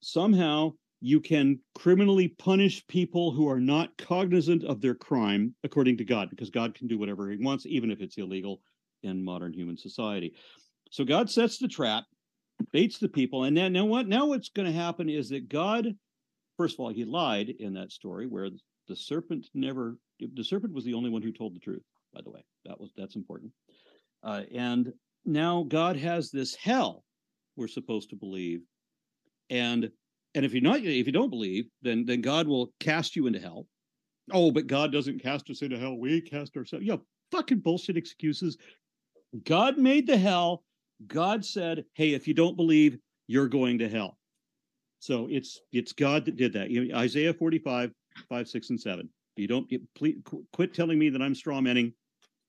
somehow 0.00 0.72
you 1.03 1.20
can 1.20 1.59
criminally 1.74 2.28
punish 2.28 2.86
people 2.86 3.32
who 3.32 3.48
are 3.48 3.61
not 3.61 3.90
cognizant 3.98 4.62
of 4.62 4.80
their 4.80 4.94
crime 4.94 5.53
according 5.64 5.96
to 5.96 6.05
God, 6.05 6.30
because 6.30 6.48
God 6.48 6.74
can 6.76 6.86
do 6.86 6.96
whatever 6.96 7.28
he 7.28 7.36
wants, 7.36 7.66
even 7.66 7.90
if 7.90 8.00
it's 8.00 8.18
illegal 8.18 8.61
in 9.03 9.24
modern 9.24 9.53
human 9.53 9.76
society. 9.76 10.32
So 10.92 11.05
God 11.05 11.28
sets 11.28 11.59
the 11.59 11.66
trap, 11.66 12.05
baits 12.72 12.98
the 12.98 13.09
people, 13.09 13.44
and 13.44 13.57
then 13.57 13.72
now 13.72 13.84
what? 13.84 14.07
Now 14.07 14.26
what's 14.26 14.50
going 14.50 14.70
to 14.70 14.78
happen 14.78 15.09
is 15.09 15.28
that 15.30 15.48
God, 15.48 15.88
first 16.57 16.76
of 16.76 16.80
all, 16.80 16.92
he 16.92 17.05
lied 17.05 17.48
in 17.48 17.74
that 17.74 17.90
story 17.90 18.28
where 18.28 18.48
the 18.88 18.96
serpent 18.96 19.48
never. 19.55 19.98
The 20.20 20.44
serpent 20.44 20.72
was 20.72 20.84
the 20.84 20.94
only 20.94 21.11
one 21.11 21.22
who 21.22 21.32
told 21.32 21.57
the 21.57 21.61
truth. 21.61 21.82
By 22.14 22.20
the 22.22 22.30
way, 22.30 22.44
that 22.64 22.78
was 22.78 22.92
that's 22.96 23.16
important. 23.16 23.50
Uh, 24.22 24.42
and 24.55 24.92
now 25.24 25.64
God 25.66 25.96
has 25.96 26.30
this 26.30 26.55
hell 26.55 27.03
we're 27.57 27.66
supposed 27.66 28.11
to 28.11 28.16
believe, 28.16 28.61
and 29.50 29.90
and 30.35 30.45
if 30.45 30.53
you're 30.53 30.62
not 30.62 30.80
if 30.80 31.07
you 31.07 31.12
don't 31.12 31.30
believe, 31.30 31.68
then 31.83 32.05
then 32.05 32.20
God 32.20 32.47
will 32.47 32.72
cast 32.80 33.16
you 33.16 33.26
into 33.26 33.41
hell. 33.41 33.66
Oh, 34.33 34.51
but 34.51 34.66
God 34.66 34.93
doesn't 34.93 35.22
cast 35.22 35.51
us 35.51 35.62
into 35.62 35.78
hell. 35.78 35.97
We 35.97 36.20
cast 36.20 36.57
ourselves. 36.57 36.85
Yeah, 36.85 36.97
fucking 37.30 37.61
bullshit 37.61 37.97
excuses. 37.97 38.57
God 39.45 39.78
made 39.78 40.07
the 40.07 40.16
hell. 40.16 40.62
God 41.07 41.45
said, 41.45 41.85
"Hey, 41.95 42.14
if 42.14 42.28
you 42.28 42.35
don't 42.35 42.57
believe, 42.57 42.99
you're 43.26 43.49
going 43.49 43.78
to 43.78 43.89
hell." 43.89 44.18
So 45.01 45.26
it's 45.30 45.61
it's 45.72 45.93
God 45.93 46.24
that 46.26 46.37
did 46.37 46.53
that. 46.53 46.70
You 46.70 46.85
know, 46.85 46.97
Isaiah 46.97 47.35
45, 47.35 47.91
5, 48.28 48.49
6, 48.49 48.70
and 48.70 48.80
7. 48.80 49.09
You 49.37 49.49
don't 49.49 49.70
you, 49.70 49.80
please 49.95 50.16
qu- 50.24 50.47
quit 50.53 50.74
telling 50.74 50.99
me 50.99 51.09
that 51.11 51.20
I'm 51.20 51.35
strawmanning. 51.35 51.93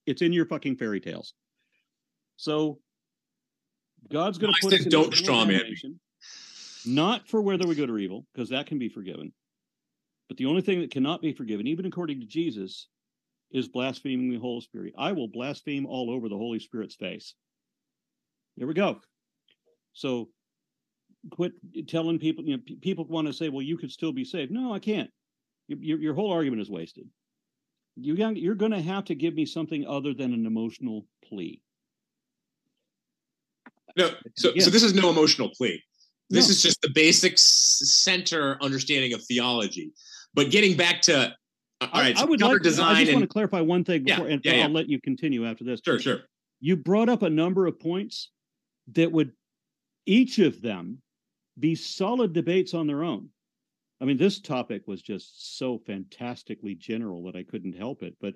It's 0.05 0.21
in 0.21 0.33
your 0.33 0.45
fucking 0.45 0.75
fairy 0.75 0.99
tales. 0.99 1.33
So 2.37 2.79
God's 4.11 4.37
going 4.37 4.53
to 4.53 4.61
put 4.61 4.73
us 4.73 4.85
don't 4.85 5.09
me. 5.21 5.55
damnation, 5.57 5.99
Not 6.85 7.27
for 7.27 7.41
whether 7.41 7.67
we 7.67 7.75
good 7.75 7.89
or 7.89 7.97
evil, 7.97 8.25
because 8.33 8.49
that 8.49 8.67
can 8.67 8.79
be 8.79 8.89
forgiven. 8.89 9.31
But 10.27 10.37
the 10.37 10.45
only 10.45 10.61
thing 10.61 10.81
that 10.81 10.91
cannot 10.91 11.21
be 11.21 11.33
forgiven, 11.33 11.67
even 11.67 11.85
according 11.85 12.19
to 12.21 12.25
Jesus, 12.25 12.87
is 13.51 13.67
blaspheming 13.67 14.31
the 14.31 14.39
Holy 14.39 14.61
Spirit. 14.61 14.93
I 14.97 15.11
will 15.11 15.27
blaspheme 15.27 15.85
all 15.85 16.09
over 16.09 16.27
the 16.27 16.37
Holy 16.37 16.59
Spirit's 16.59 16.95
face. 16.95 17.35
There 18.57 18.67
we 18.67 18.73
go. 18.73 18.99
So 19.93 20.29
quit 21.31 21.53
telling 21.87 22.19
people, 22.19 22.43
you 22.43 22.57
know, 22.57 22.63
p- 22.65 22.75
people 22.75 23.05
want 23.05 23.27
to 23.27 23.33
say, 23.33 23.49
well, 23.49 23.61
you 23.61 23.77
could 23.77 23.91
still 23.91 24.11
be 24.11 24.25
saved. 24.25 24.51
No, 24.51 24.73
I 24.73 24.79
can't. 24.79 25.09
Your, 25.67 25.79
your, 25.79 25.99
your 25.99 26.13
whole 26.13 26.31
argument 26.31 26.61
is 26.61 26.69
wasted. 26.69 27.07
You, 27.95 28.15
you're 28.15 28.55
going 28.55 28.71
to 28.71 28.81
have 28.81 29.05
to 29.05 29.15
give 29.15 29.35
me 29.35 29.45
something 29.45 29.85
other 29.85 30.13
than 30.13 30.33
an 30.33 30.45
emotional 30.45 31.05
plea. 31.23 31.61
No, 33.95 34.09
so 34.35 34.51
so 34.57 34.71
this 34.71 34.81
is 34.81 34.95
no 34.95 35.11
emotional 35.11 35.49
plea. 35.55 35.83
This 36.33 36.47
No. 36.47 36.51
is 36.51 36.63
just 36.63 36.81
the 36.81 36.89
basic 36.89 37.33
center 37.37 38.57
understanding 38.61 39.13
of 39.13 39.23
theology. 39.23 39.91
But 40.33 40.49
getting 40.49 40.75
back 40.75 41.01
to 41.03 41.17
uh, 41.19 41.29
all 41.81 41.89
I, 41.93 42.01
right, 42.01 42.17
I 42.17 42.25
would 42.25 42.39
cover 42.39 42.53
like. 42.55 42.63
design 42.63 42.95
I 42.95 43.01
just 43.03 43.13
want 43.13 43.23
to 43.23 43.27
clarify 43.27 43.61
one 43.61 43.83
thing 43.83 44.05
Yeah, 44.07 44.15
before, 44.15 44.29
and 44.31 44.41
yeah, 44.43 44.53
yeah. 44.55 44.63
I'll 44.63 44.71
let 44.71 44.89
you 44.89 44.99
continue 45.01 45.45
after 45.45 45.63
this. 45.63 45.79
sure, 45.85 45.99
sure. 45.99 46.21
You 46.59 46.75
brought 46.75 47.09
up 47.09 47.21
a 47.21 47.29
number 47.29 47.67
of 47.67 47.79
points 47.79 48.31
that 48.93 49.11
would 49.11 49.31
each 50.05 50.39
of 50.39 50.61
them 50.61 51.01
be 51.59 51.75
solid 51.75 52.33
debates 52.33 52.73
on 52.73 52.87
their 52.87 53.03
own. 53.03 53.29
I 54.01 54.05
mean, 54.05 54.17
this 54.17 54.39
topic 54.41 54.87
was 54.87 55.01
just 55.01 55.57
so 55.57 55.77
fantastically 55.85 56.73
general 56.75 57.23
that 57.25 57.35
I 57.35 57.43
couldn't 57.43 57.73
help 57.77 58.01
it. 58.01 58.15
But 58.19 58.33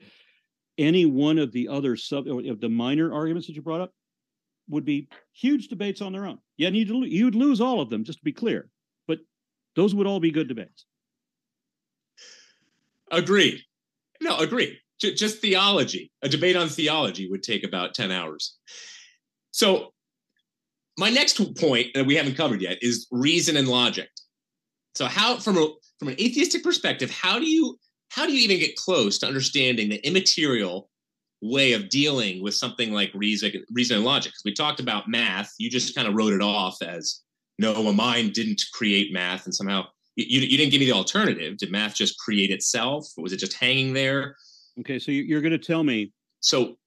any 0.78 1.06
one 1.06 1.40
of 1.40 1.52
the 1.52 1.68
other 1.68 1.96
sub 1.96 2.28
of 2.28 2.60
the 2.62 2.70
minor 2.70 3.12
arguments 3.12 3.48
that 3.48 3.56
you 3.56 3.62
brought 3.64 3.82
up 3.82 3.92
would 4.70 4.86
be 4.86 5.08
huge 5.34 5.68
debates 5.68 6.02
on 6.02 6.14
their 6.14 6.26
own. 6.26 6.40
Yeah, 6.58 6.70
you'd, 6.70 6.90
you'd 6.90 7.36
lose 7.36 7.62
all 7.62 7.82
of 7.82 7.90
them, 7.90 8.04
just 8.04 8.20
to 8.20 8.26
be 8.26 8.34
clear. 8.34 8.70
But 9.08 9.20
those 9.76 9.96
would 9.96 10.08
all 10.08 10.20
be 10.20 10.32
good 10.32 10.48
debates. 10.48 10.86
Agreed. 13.12 13.62
No, 14.22 14.38
agreed. 14.38 14.78
J- 15.00 15.14
just 15.14 15.40
theology. 15.40 16.12
A 16.22 16.30
debate 16.30 16.56
on 16.56 16.68
theology 16.68 17.30
would 17.30 17.44
take 17.44 17.64
about 17.64 17.94
10 17.94 18.12
hours. 18.12 18.58
So 19.52 19.94
my 20.98 21.10
next 21.10 21.38
point 21.56 21.94
that 21.94 22.06
we 22.06 22.16
haven't 22.16 22.36
covered 22.36 22.62
yet 22.62 22.78
is 22.82 23.08
reason 23.12 23.56
and 23.56 23.68
logic. 23.68 24.10
So 24.96 25.06
how 25.06 25.38
from 25.38 25.58
a 25.58 25.70
from 26.00 26.10
an 26.10 26.16
atheistic 26.20 26.64
perspective, 26.64 27.12
how 27.12 27.40
do 27.40 27.48
you 27.48 27.78
how 28.10 28.26
do 28.26 28.34
you 28.34 28.40
even 28.40 28.60
get 28.60 28.76
close 28.76 29.20
to 29.20 29.28
understanding 29.28 29.90
the 29.90 30.06
immaterial 30.06 30.90
way 31.42 31.74
of 31.74 31.90
dealing 31.90 32.42
with 32.42 32.56
something 32.56 32.92
like 32.92 33.12
reason 33.14 33.52
reason 33.72 33.98
and 33.98 34.06
logic? 34.06 34.32
Because 34.32 34.44
we 34.46 34.54
talked 34.54 34.80
about 34.80 35.08
math, 35.08 35.54
you 35.58 35.70
just 35.70 35.96
kind 35.96 36.08
of 36.08 36.14
wrote 36.14 36.34
it 36.34 36.42
off 36.42 36.82
as 36.82 37.22
no, 37.60 37.74
a 37.74 37.94
mind 37.94 38.34
didn't 38.34 38.62
create 38.74 39.12
math, 39.12 39.46
and 39.46 39.54
somehow 39.54 39.86
you, 40.16 40.42
you 40.42 40.58
didn't 40.58 40.72
give 40.72 40.80
me 40.80 40.86
the 40.86 40.94
alternative. 40.94 41.58
Did 41.58 41.72
math 41.72 41.96
just 41.96 42.18
create 42.20 42.52
itself? 42.52 43.08
Or 43.18 43.24
was 43.24 43.34
it 43.34 43.38
just 43.38 43.54
hanging 43.54 43.94
there? 43.94 44.36
Okay, 44.80 45.00
so 45.00 45.12
you're 45.12 45.42
going 45.42 45.52
to 45.52 45.58
tell 45.58 45.84
me. 45.84 46.12
So 46.40 46.78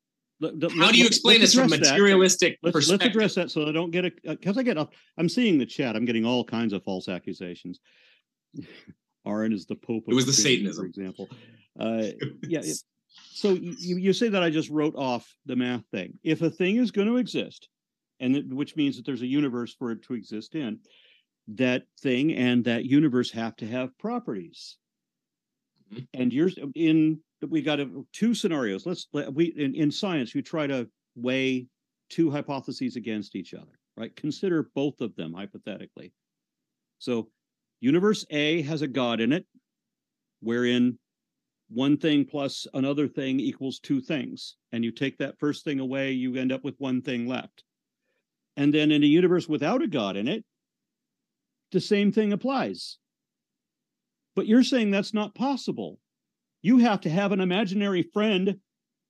how 0.43 0.91
do 0.91 0.99
you 0.99 1.07
explain 1.07 1.41
this 1.41 1.55
from 1.55 1.69
materialistic 1.69 2.59
let's, 2.63 2.73
perspective? 2.73 3.07
Let's 3.07 3.17
address 3.17 3.35
that 3.35 3.51
so 3.51 3.69
I 3.69 3.73
don't 3.73 3.91
get 3.91 4.05
it 4.05 4.23
because 4.25 4.57
I 4.57 4.63
get 4.63 4.79
I'm 5.19 5.29
seeing 5.29 5.59
the 5.59 5.67
chat. 5.67 5.97
I'm 5.97 6.05
getting 6.05 6.25
all 6.25 6.45
kinds 6.45 6.73
of 6.73 6.83
false 6.83 7.09
accusations. 7.09 7.81
Aaron 9.27 9.53
is 9.53 9.67
the 9.67 9.77
Pope. 9.77 10.05
It 10.09 10.15
was 10.15 10.27
the 10.27 10.33
Satanism, 10.33 10.83
for 10.83 10.87
example. 10.87 11.29
Uh, 11.79 12.07
yeah. 12.49 12.63
So 13.33 13.51
you, 13.53 13.97
you 13.97 14.13
say 14.13 14.29
that 14.29 14.43
I 14.43 14.51
just 14.51 14.71
wrote 14.71 14.95
off 14.97 15.35
the 15.47 15.57
math 15.57 15.85
thing. 15.91 16.19
If 16.23 16.43
a 16.43 16.51
thing 16.51 16.77
is 16.77 16.91
going 16.91 17.09
to 17.09 17.17
exist, 17.17 17.69
and 18.21 18.37
it, 18.37 18.53
which 18.53 18.77
means 18.77 18.97
that 18.97 19.07
there's 19.07 19.23
a 19.23 19.27
universe 19.27 19.75
for 19.75 19.91
it 19.91 20.03
to 20.05 20.15
exist 20.15 20.55
in, 20.55 20.79
that 21.49 21.85
thing 22.01 22.35
and 22.35 22.65
that 22.65 22.85
universe 22.85 23.31
have 23.33 23.57
to 23.57 23.67
have 23.67 23.97
properties. 23.99 24.77
Mm-hmm. 25.93 26.05
And 26.15 26.33
you're 26.33 26.51
in 26.75 27.21
we 27.49 27.63
got 27.63 27.81
a, 27.81 27.89
two 28.13 28.35
scenarios. 28.35 28.87
Let's 28.87 29.07
we 29.13 29.47
in, 29.47 29.75
in 29.75 29.91
science 29.91 30.35
you 30.35 30.43
try 30.43 30.67
to 30.67 30.89
weigh 31.17 31.67
two 32.11 32.31
hypotheses 32.31 32.97
against 32.97 33.35
each 33.35 33.55
other, 33.55 33.79
right? 33.97 34.15
Consider 34.17 34.71
both 34.75 35.01
of 35.01 35.17
them 35.17 35.33
hypothetically. 35.33 36.13
So, 36.99 37.31
universe 37.81 38.27
A 38.31 38.63
has 38.63 38.83
a 38.83 38.89
God 38.89 39.21
in 39.21 39.33
it, 39.33 39.47
wherein 40.41 40.99
one 41.73 41.97
thing 41.97 42.25
plus 42.25 42.67
another 42.75 43.09
thing 43.09 43.41
equals 43.41 43.79
two 43.79 44.01
things. 44.01 44.57
And 44.73 44.85
you 44.85 44.91
take 44.91 45.19
that 45.19 45.39
first 45.39 45.65
thing 45.65 45.81
away, 45.81 46.13
you 46.13 46.37
end 46.37 46.53
up 46.53 46.65
with 46.65 46.75
one 46.79 47.03
thing 47.03 47.27
left. 47.27 47.65
And 48.57 48.75
then 48.75 48.91
in 48.91 49.03
a 49.03 49.07
universe 49.07 49.49
without 49.49 49.83
a 49.83 49.87
God 49.87 50.17
in 50.17 50.29
it, 50.29 50.45
the 51.73 51.81
same 51.81 52.13
thing 52.13 52.33
applies. 52.33 52.99
But 54.35 54.47
you're 54.47 54.65
saying 54.65 54.91
that's 54.91 55.15
not 55.15 55.35
possible 55.35 55.99
you 56.63 56.79
have 56.79 57.01
to 57.03 57.11
have 57.11 57.33
an 57.33 57.41
imaginary 57.41 58.03
friend 58.03 58.59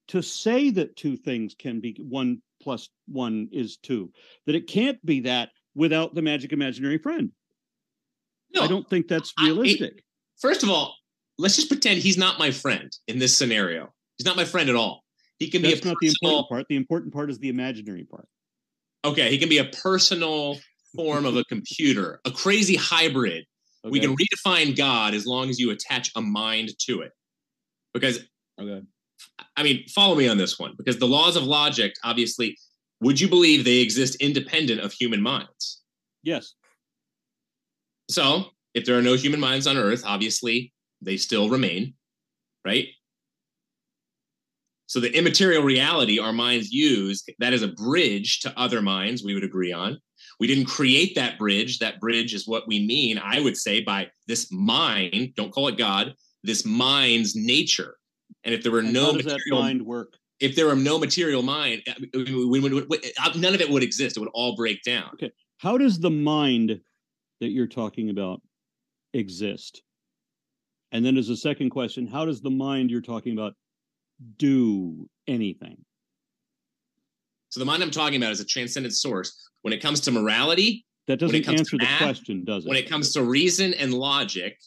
to 0.08 0.22
say 0.22 0.70
that 0.70 0.96
two 0.96 1.16
things 1.16 1.54
can 1.54 1.80
be 1.80 1.96
one 2.00 2.42
plus 2.62 2.88
one 3.06 3.48
is 3.52 3.76
two, 3.76 4.10
that 4.46 4.54
it 4.54 4.66
can't 4.66 5.04
be 5.04 5.20
that 5.20 5.50
without 5.74 6.14
the 6.14 6.22
magic 6.22 6.52
imaginary 6.52 6.98
friend. 6.98 7.30
No, 8.54 8.62
I 8.62 8.66
don't 8.66 8.88
think 8.88 9.08
that's 9.08 9.32
realistic. 9.40 9.92
I, 9.92 9.96
it, 9.98 10.04
first 10.40 10.62
of 10.62 10.70
all, 10.70 10.94
let's 11.40 11.56
just 11.56 11.68
pretend 11.68 12.00
he's 12.00 12.18
not 12.18 12.38
my 12.38 12.50
friend 12.50 12.90
in 13.08 13.18
this 13.18 13.36
scenario. 13.36 13.92
He's 14.18 14.26
not 14.26 14.36
my 14.36 14.44
friend 14.44 14.68
at 14.68 14.76
all. 14.76 15.02
He 15.38 15.48
can 15.48 15.62
that's 15.62 15.80
be 15.80 15.88
a 15.88 15.92
not 15.92 15.96
personal, 16.00 16.10
the 16.10 16.28
important 16.28 16.48
part. 16.48 16.66
The 16.68 16.76
important 16.76 17.12
part 17.12 17.30
is 17.30 17.38
the 17.38 17.48
imaginary 17.48 18.04
part. 18.04 18.28
Okay, 19.04 19.30
he 19.30 19.38
can 19.38 19.48
be 19.48 19.58
a 19.58 19.64
personal 19.64 20.58
form 20.94 21.24
of 21.24 21.36
a 21.36 21.44
computer, 21.44 22.20
a 22.26 22.30
crazy 22.30 22.76
hybrid. 22.76 23.44
Okay. 23.84 23.90
We 23.90 24.00
can 24.00 24.14
redefine 24.14 24.76
God 24.76 25.14
as 25.14 25.24
long 25.24 25.48
as 25.48 25.58
you 25.58 25.70
attach 25.70 26.10
a 26.14 26.20
mind 26.20 26.70
to 26.80 27.00
it 27.00 27.12
because 27.94 28.20
okay. 28.60 28.82
I 29.56 29.62
mean, 29.62 29.86
follow 29.88 30.14
me 30.14 30.28
on 30.28 30.36
this 30.36 30.58
one 30.58 30.74
because 30.76 30.98
the 30.98 31.06
laws 31.06 31.36
of 31.36 31.44
logic, 31.44 31.94
obviously, 32.04 32.58
would 33.00 33.18
you 33.18 33.28
believe 33.28 33.64
they 33.64 33.78
exist 33.78 34.16
independent 34.16 34.80
of 34.80 34.92
human 34.92 35.22
minds? 35.22 35.82
Yes. 36.22 36.54
So, 38.10 38.46
if 38.74 38.84
there 38.84 38.98
are 38.98 39.02
no 39.02 39.14
human 39.14 39.40
minds 39.40 39.66
on 39.66 39.78
Earth, 39.78 40.02
obviously 40.04 40.72
they 41.00 41.16
still 41.16 41.48
remain, 41.48 41.94
right? 42.64 42.88
So, 44.86 44.98
the 44.98 45.16
immaterial 45.16 45.62
reality 45.62 46.18
our 46.18 46.32
minds 46.32 46.72
use, 46.72 47.22
that 47.38 47.52
is 47.52 47.62
a 47.62 47.68
bridge 47.68 48.40
to 48.40 48.58
other 48.58 48.82
minds 48.82 49.22
we 49.22 49.34
would 49.34 49.44
agree 49.44 49.72
on. 49.72 49.98
We 50.40 50.46
didn't 50.46 50.66
create 50.66 51.14
that 51.14 51.38
bridge. 51.38 51.78
That 51.78 52.00
bridge 52.00 52.34
is 52.34 52.48
what 52.48 52.66
we 52.66 52.84
mean, 52.86 53.18
I 53.22 53.40
would 53.40 53.56
say, 53.56 53.82
by 53.82 54.08
this 54.26 54.50
mind, 54.50 55.34
don't 55.36 55.52
call 55.52 55.68
it 55.68 55.78
God, 55.78 56.14
this 56.42 56.64
mind's 56.64 57.36
nature. 57.36 57.96
And 58.44 58.54
if 58.54 58.62
there 58.62 58.72
were 58.72 58.80
and 58.80 58.92
no 58.92 59.12
material 59.12 59.60
mind 59.60 59.82
work, 59.82 60.14
if 60.40 60.56
there 60.56 60.66
were 60.66 60.74
no 60.74 60.98
material 60.98 61.42
mind, 61.42 61.82
uh, 61.86 62.20
uh, 62.20 63.30
none 63.36 63.54
of 63.54 63.60
it 63.60 63.70
would 63.70 63.82
exist. 63.82 64.16
It 64.16 64.20
would 64.20 64.30
all 64.32 64.56
break 64.56 64.82
down. 64.82 65.10
Okay. 65.14 65.30
How 65.58 65.76
does 65.76 66.00
the 66.00 66.10
mind 66.10 66.80
that 67.40 67.50
you're 67.50 67.66
talking 67.66 68.10
about 68.10 68.40
exist? 69.12 69.82
And 70.92 71.04
then 71.04 71.16
as 71.16 71.28
a 71.28 71.36
second 71.36 71.70
question, 71.70 72.06
how 72.06 72.24
does 72.24 72.40
the 72.40 72.50
mind 72.50 72.90
you're 72.90 73.00
talking 73.00 73.32
about 73.32 73.54
do 74.38 75.08
anything? 75.26 75.84
So 77.50 77.60
the 77.60 77.66
mind 77.66 77.82
I'm 77.82 77.90
talking 77.90 78.20
about 78.20 78.32
is 78.32 78.40
a 78.40 78.44
transcendent 78.44 78.94
source. 78.94 79.50
When 79.62 79.72
it 79.72 79.82
comes 79.82 80.00
to 80.02 80.10
morality, 80.10 80.86
that 81.06 81.18
doesn't 81.18 81.48
answer 81.48 81.76
the 81.76 81.88
question, 81.98 82.44
does 82.44 82.64
it? 82.64 82.68
When 82.68 82.78
it 82.78 82.88
comes 82.88 83.12
to 83.14 83.22
reason 83.22 83.74
and 83.74 83.92
logic, 83.92 84.58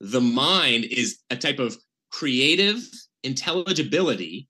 the 0.00 0.20
mind 0.20 0.84
is 0.84 1.18
a 1.30 1.36
type 1.36 1.58
of 1.58 1.76
creative 2.10 2.78
intelligibility 3.24 4.48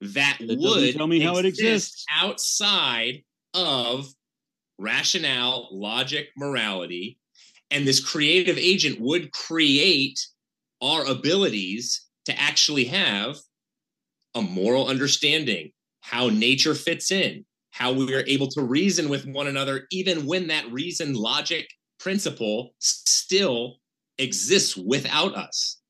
that, 0.00 0.38
that 0.40 0.58
would 0.58 0.94
tell 0.94 1.06
me 1.06 1.20
how 1.20 1.38
it 1.38 1.44
exists 1.44 2.04
outside 2.12 3.22
of 3.54 4.06
rationale, 4.78 5.68
logic, 5.72 6.28
morality, 6.36 7.18
and 7.74 7.86
this 7.86 8.02
creative 8.02 8.56
agent 8.56 9.00
would 9.00 9.32
create 9.32 10.24
our 10.80 11.04
abilities 11.04 12.06
to 12.24 12.40
actually 12.40 12.84
have 12.84 13.36
a 14.36 14.40
moral 14.40 14.86
understanding, 14.86 15.72
how 16.00 16.28
nature 16.28 16.74
fits 16.74 17.10
in, 17.10 17.44
how 17.72 17.92
we 17.92 18.14
are 18.14 18.24
able 18.28 18.46
to 18.46 18.62
reason 18.62 19.08
with 19.08 19.26
one 19.26 19.48
another, 19.48 19.86
even 19.90 20.24
when 20.24 20.46
that 20.46 20.70
reason, 20.70 21.14
logic, 21.14 21.68
principle 21.98 22.74
still 22.78 23.76
exists 24.18 24.76
without 24.76 25.34
us. 25.34 25.80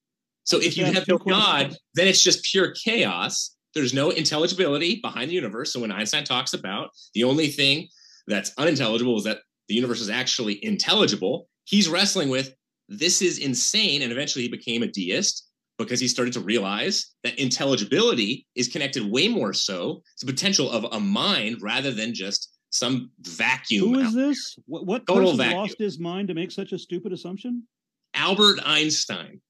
So 0.45 0.59
if 0.59 0.78
you 0.78 0.87
have 0.87 1.07
no 1.07 1.18
God, 1.18 1.76
then 1.95 2.09
it's 2.09 2.22
just 2.22 2.45
pure 2.45 2.72
chaos. 2.72 3.55
There's 3.74 3.93
no 3.93 4.09
intelligibility 4.09 5.01
behind 5.03 5.30
the 5.30 5.35
universe. 5.35 5.72
So 5.72 5.80
when 5.80 5.93
Einstein 5.93 6.24
talks 6.24 6.55
about 6.55 6.91
the 7.12 7.24
only 7.24 7.49
thing 7.49 7.89
that's 8.26 8.53
unintelligible 8.57 9.18
is 9.18 9.24
that 9.24 9.41
the 9.68 9.74
universe 9.74 10.01
is 10.01 10.09
actually 10.09 10.64
intelligible, 10.64 11.49
he's 11.65 11.89
wrestling 11.89 12.29
with 12.29 12.55
this 12.89 13.23
is 13.23 13.39
insane. 13.39 14.03
And 14.03 14.12
eventually 14.12 14.45
he 14.45 14.49
became 14.49 14.83
a 14.83 14.87
deist 14.87 15.49
because 15.79 16.01
he 16.01 16.09
started 16.09 16.33
to 16.35 16.41
realize 16.41 17.15
that 17.25 17.39
intelligibility 17.39 18.47
is 18.55 18.69
connected 18.69 19.11
way 19.11 19.29
more 19.29 19.53
so 19.53 20.03
to 20.19 20.27
the 20.27 20.33
potential 20.33 20.71
of 20.71 20.85
a 20.93 21.01
mind 21.01 21.62
rather 21.62 21.91
than 21.91 22.15
just 22.15 22.51
some 22.71 23.11
vacuum. 23.21 23.95
Who 23.95 24.01
is 24.01 24.15
this? 24.15 24.59
What, 24.67 24.87
what 24.87 25.07
person 25.07 25.37
vacuum. 25.37 25.59
lost 25.59 25.79
his 25.79 25.99
mind 25.99 26.29
to 26.29 26.35
make 26.35 26.51
such 26.51 26.73
a 26.73 26.79
stupid 26.79 27.12
assumption? 27.12 27.65
Albert 28.15 28.61
Einstein. 28.65 29.41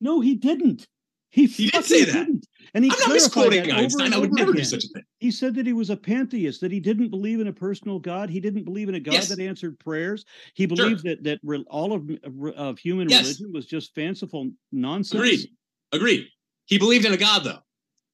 No, 0.00 0.20
he 0.20 0.34
didn't. 0.34 0.86
He, 1.30 1.46
he 1.46 1.68
did 1.68 1.84
say 1.84 2.04
that. 2.04 2.12
Didn't. 2.12 2.46
And 2.74 2.84
he 2.84 2.90
I'm 2.90 2.98
not 3.00 3.08
misquoting 3.10 3.70
Einstein. 3.70 4.14
I 4.14 4.18
would 4.18 4.32
never 4.32 4.52
again. 4.52 4.62
do 4.62 4.64
such 4.64 4.84
a 4.84 4.88
thing. 4.88 5.02
He 5.18 5.32
said 5.32 5.54
that 5.56 5.66
he 5.66 5.72
was 5.72 5.90
a 5.90 5.96
pantheist, 5.96 6.60
that 6.60 6.70
he 6.70 6.78
didn't 6.78 7.08
believe 7.08 7.40
in 7.40 7.48
a 7.48 7.52
personal 7.52 7.98
God. 7.98 8.30
He 8.30 8.38
didn't 8.38 8.64
believe 8.64 8.88
in 8.88 8.94
a 8.94 9.00
God 9.00 9.14
yes. 9.14 9.28
that 9.28 9.40
answered 9.40 9.78
prayers. 9.80 10.24
He 10.54 10.64
believed 10.64 11.02
sure. 11.02 11.16
that 11.16 11.24
that 11.24 11.40
re- 11.42 11.64
all 11.68 11.92
of 11.92 12.08
uh, 12.08 12.50
of 12.52 12.78
human 12.78 13.08
yes. 13.08 13.22
religion 13.22 13.52
was 13.52 13.66
just 13.66 13.94
fanciful 13.94 14.50
nonsense. 14.70 15.20
Agreed. 15.20 15.48
Agreed. 15.92 16.26
He 16.66 16.78
believed 16.78 17.04
in 17.04 17.12
a 17.12 17.16
God 17.16 17.42
though, 17.44 17.58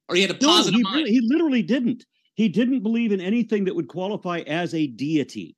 or 0.08 0.16
he 0.16 0.22
had 0.22 0.30
a 0.30 0.34
positive 0.34 0.80
no, 0.80 0.88
he, 0.90 0.94
mind. 0.94 1.08
he 1.08 1.20
literally 1.22 1.62
didn't. 1.62 2.06
He 2.34 2.48
didn't 2.48 2.82
believe 2.82 3.12
in 3.12 3.20
anything 3.20 3.64
that 3.64 3.74
would 3.76 3.88
qualify 3.88 4.40
as 4.40 4.74
a 4.74 4.86
deity. 4.86 5.56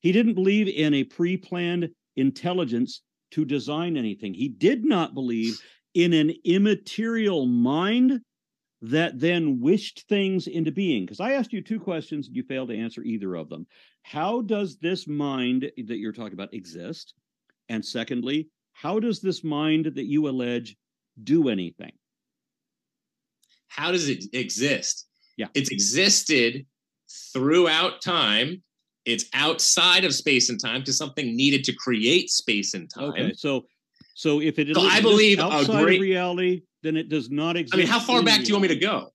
He 0.00 0.12
didn't 0.12 0.34
believe 0.34 0.68
in 0.68 0.94
a 0.94 1.04
pre-planned 1.04 1.90
intelligence 2.16 3.02
to 3.32 3.44
design 3.44 3.96
anything. 3.96 4.34
He 4.34 4.48
did 4.48 4.84
not 4.84 5.14
believe 5.14 5.60
in 5.94 6.12
an 6.12 6.32
immaterial 6.44 7.46
mind 7.46 8.20
that 8.82 9.18
then 9.20 9.60
wished 9.60 10.04
things 10.08 10.46
into 10.46 10.72
being. 10.72 11.04
Because 11.04 11.20
I 11.20 11.32
asked 11.32 11.52
you 11.52 11.60
two 11.60 11.80
questions 11.80 12.26
and 12.26 12.36
you 12.36 12.42
failed 12.42 12.68
to 12.70 12.78
answer 12.78 13.02
either 13.02 13.34
of 13.34 13.48
them. 13.48 13.66
How 14.02 14.40
does 14.42 14.78
this 14.78 15.06
mind 15.06 15.70
that 15.76 15.98
you're 15.98 16.12
talking 16.12 16.32
about 16.32 16.54
exist? 16.54 17.14
And 17.68 17.84
secondly, 17.84 18.48
how 18.72 18.98
does 18.98 19.20
this 19.20 19.44
mind 19.44 19.86
that 19.94 20.06
you 20.06 20.28
allege 20.28 20.76
do 21.22 21.48
anything? 21.48 21.92
How 23.68 23.92
does 23.92 24.08
it 24.08 24.24
exist? 24.32 25.06
Yeah. 25.36 25.48
It's 25.54 25.70
existed 25.70 26.66
throughout 27.32 28.00
time 28.02 28.62
it's 29.04 29.26
outside 29.34 30.04
of 30.04 30.14
space 30.14 30.50
and 30.50 30.60
time 30.60 30.80
because 30.80 30.98
something 30.98 31.34
needed 31.36 31.64
to 31.64 31.72
create 31.72 32.30
space 32.30 32.74
and 32.74 32.88
time. 32.90 33.10
Okay, 33.10 33.32
so 33.34 33.64
so 34.14 34.40
if 34.40 34.58
it 34.58 34.74
so 34.74 34.82
I 34.82 35.00
believe 35.00 35.38
outside 35.38 35.82
great, 35.82 35.96
of 35.96 36.02
reality, 36.02 36.62
then 36.82 36.96
it 36.96 37.08
does 37.08 37.30
not 37.30 37.56
exist. 37.56 37.74
I 37.74 37.78
mean, 37.78 37.86
how 37.86 38.00
far 38.00 38.22
back 38.22 38.40
do 38.40 38.46
you 38.46 38.54
want 38.54 38.62
me 38.62 38.68
to 38.68 38.76
go? 38.76 39.12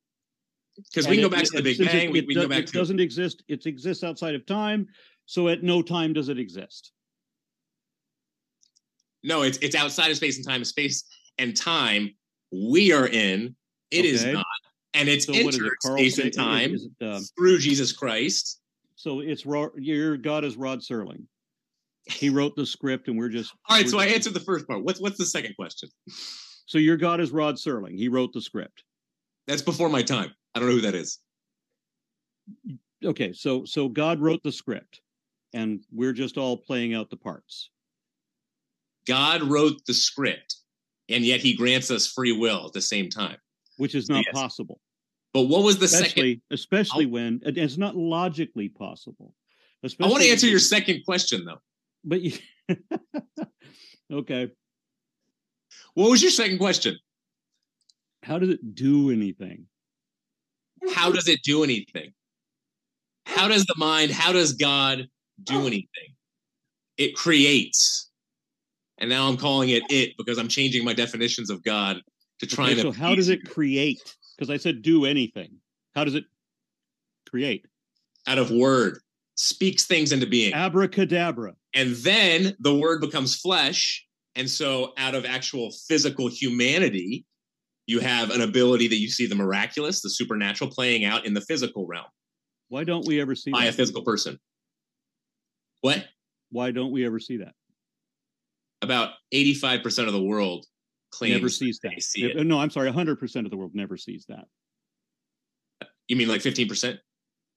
because 0.92 1.08
we 1.08 1.16
can 1.16 1.22
go 1.22 1.28
it- 1.28 1.32
back 1.40 1.44
to 1.46 1.52
the 1.52 1.58
it- 1.60 1.64
Big 1.64 1.88
Bang. 1.88 2.08
It, 2.10 2.12
we, 2.12 2.20
it 2.20 2.28
we 2.28 2.34
do- 2.34 2.42
go 2.42 2.48
back 2.50 2.60
it 2.64 2.68
to 2.68 2.74
doesn't 2.74 3.00
exist. 3.00 3.44
It 3.48 3.66
exists 3.66 4.04
outside 4.04 4.36
of 4.36 4.46
time. 4.46 4.88
So 5.26 5.48
at 5.48 5.64
no 5.64 5.82
time 5.82 6.12
does 6.14 6.28
it 6.30 6.38
exist. 6.38 6.92
no, 9.24 9.42
it's 9.42 9.58
it's 9.60 9.76
outside 9.76 10.12
of 10.12 10.18
space 10.18 10.38
and 10.38 10.46
time. 10.46 10.64
Space 10.64 11.04
and 11.38 11.56
time 11.56 12.14
we 12.52 12.92
are 12.92 13.08
in. 13.08 13.56
It 13.92 14.06
is 14.06 14.22
Okay. 14.24 14.34
not, 14.34 14.46
and 14.94 15.08
it's 15.10 15.26
So 15.26 15.34
is 15.34 15.46
entered 15.46 15.68
it? 15.68 15.74
Space 15.82 16.18
and 16.20 16.34
time 16.34 16.74
Is 16.76 16.88
it, 17.00 17.06
um, 17.06 17.24
through 17.38 17.60
Jesus 17.60 17.92
Christ. 17.92 18.60
so 18.96 19.22
it's 19.22 19.46
your 19.78 20.18
God 20.18 20.44
is 20.44 20.56
Rod 20.58 20.80
Serling. 20.82 21.24
He 22.08 22.30
wrote 22.30 22.56
the 22.56 22.66
script, 22.66 23.08
and 23.08 23.18
we're 23.18 23.30
just 23.30 23.52
All 23.68 23.78
right, 23.78 23.90
so 23.90 23.98
I 23.98 24.06
answered 24.08 24.34
the 24.36 24.40
first 24.42 24.68
part. 24.68 24.84
What's 24.84 25.00
what's 25.00 25.18
the 25.18 25.26
second 25.26 25.56
question? 25.56 25.90
So 26.66 26.78
your 26.78 26.98
God 26.98 27.20
is 27.20 27.32
Rod 27.32 27.56
Serling. 27.56 27.98
He 27.98 28.08
wrote 28.10 28.34
the 28.34 28.42
script. 28.42 28.84
That's 29.48 29.62
before 29.62 29.90
my 29.90 30.02
time. 30.02 30.32
I 30.54 30.60
don't 30.60 30.70
know 30.70 30.76
who 30.76 30.82
that 30.82 30.96
is. 30.96 31.20
Okay, 33.04 33.34
so 33.34 33.66
so 33.66 33.88
God 33.90 34.20
wrote 34.20 34.42
the 34.44 34.52
script, 34.52 35.02
and 35.54 35.84
we're 35.92 36.14
just 36.14 36.38
all 36.38 36.58
playing 36.58 36.94
out 36.94 37.10
the 37.10 37.18
parts. 37.18 37.70
God 39.08 39.44
wrote 39.44 39.86
the 39.86 39.94
script, 39.94 40.56
and 41.10 41.24
yet 41.24 41.40
He 41.40 41.54
grants 41.56 41.92
us 41.92 42.08
free 42.08 42.32
will 42.32 42.66
at 42.66 42.74
the 42.74 42.82
same 42.82 43.10
time. 43.10 43.38
which 43.78 43.94
is 43.94 44.08
not 44.08 44.24
Yes. 44.26 44.34
possible. 44.34 44.80
But 45.34 45.44
what 45.44 45.64
was 45.64 45.78
the 45.78 45.88
second? 45.90 46.06
Especially, 46.08 46.42
especially 46.50 47.06
when 47.08 47.42
it's 47.44 47.76
not 47.78 47.94
logically 47.98 48.70
possible. 48.70 49.36
I 49.84 50.08
want 50.08 50.24
to 50.24 50.30
answer 50.30 50.48
your 50.48 50.60
second 50.60 51.04
question 51.04 51.44
though. 51.44 51.60
But 52.06 52.22
you, 52.22 52.38
okay, 54.12 54.50
What 55.96 56.12
was 56.12 56.22
your 56.22 56.32
second 56.32 56.60
question? 56.60 56.98
how 58.24 58.40
does 58.40 58.50
it 58.50 58.74
do 58.74 59.12
anything? 59.12 59.68
How 60.96 61.12
does 61.12 61.28
it 61.28 61.42
do 61.44 61.64
anything? 61.64 62.12
How 63.28 63.48
does 63.48 63.66
the 63.66 63.76
mind, 63.78 64.10
how 64.10 64.34
does 64.34 64.54
God 64.54 65.08
do 65.44 65.62
oh. 65.62 65.68
anything? 65.68 66.16
It 66.98 67.16
creates. 67.16 68.10
And 68.98 69.12
now 69.12 69.28
I'm 69.28 69.38
calling 69.38 69.70
it 69.70 69.84
it 69.90 70.14
because 70.18 70.40
I'm 70.40 70.48
changing 70.48 70.84
my 70.84 70.94
definitions 70.94 71.52
of 71.52 71.64
God 71.64 72.02
to 72.40 72.48
try 72.48 72.72
Okay, 72.72 72.82
and 72.82 72.82
so 72.82 72.92
how 72.92 73.14
does 73.14 73.30
it 73.30 73.48
create? 73.48 74.02
Because 74.36 74.50
I 74.50 74.58
said 74.58 74.82
do 74.82 75.06
anything. 75.06 75.58
How 75.94 76.04
does 76.04 76.16
it 76.16 76.26
create? 77.30 77.68
out 78.28 78.38
of 78.38 78.52
word 78.52 79.00
speaks 79.36 79.86
things 79.86 80.12
into 80.12 80.26
being. 80.26 80.54
Abracadabra. 80.54 81.54
And 81.74 81.96
then 81.98 82.56
the 82.60 82.74
word 82.74 83.02
becomes 83.02 83.36
flesh. 83.36 84.05
And 84.36 84.50
so, 84.50 84.94
out 84.98 85.16
of 85.16 85.26
actual 85.26 85.72
physical 85.88 86.28
humanity, 86.28 87.26
you 87.88 88.00
have 88.00 88.32
an 88.32 88.42
ability 88.42 88.88
that 88.88 88.98
you 88.98 89.10
see 89.10 89.28
the 89.28 89.36
miraculous, 89.36 90.02
the 90.02 90.10
supernatural 90.10 90.70
playing 90.70 91.06
out 91.06 91.26
in 91.26 91.34
the 91.34 91.42
physical 91.42 91.86
realm 91.86 92.06
Why 92.70 92.84
don't 92.84 93.06
we 93.06 93.22
ever 93.22 93.36
see 93.36 93.52
by 93.52 93.66
a 93.66 93.72
physical 93.72 94.04
person. 94.04 94.40
What? 95.82 96.04
Why 96.52 96.72
don't 96.72 96.92
we 96.92 97.06
ever 97.06 97.20
see 97.20 97.38
that? 97.38 97.54
About 98.82 99.12
85% 99.34 100.08
of 100.08 100.14
the 100.14 100.22
world 100.22 100.66
claims 101.12 101.36
Never 101.36 101.50
sees 101.50 101.80
that. 101.84 102.02
see 102.02 102.34
No, 102.34 102.60
I'm 102.60 102.70
sorry. 102.70 102.92
100% 102.92 103.46
of 103.46 103.52
the 103.52 103.58
world 103.58 103.72
never 103.74 103.98
sees 103.98 104.26
that. 104.30 104.46
You 106.08 106.16
mean 106.16 106.28
like 106.28 106.42
15%? 106.42 106.98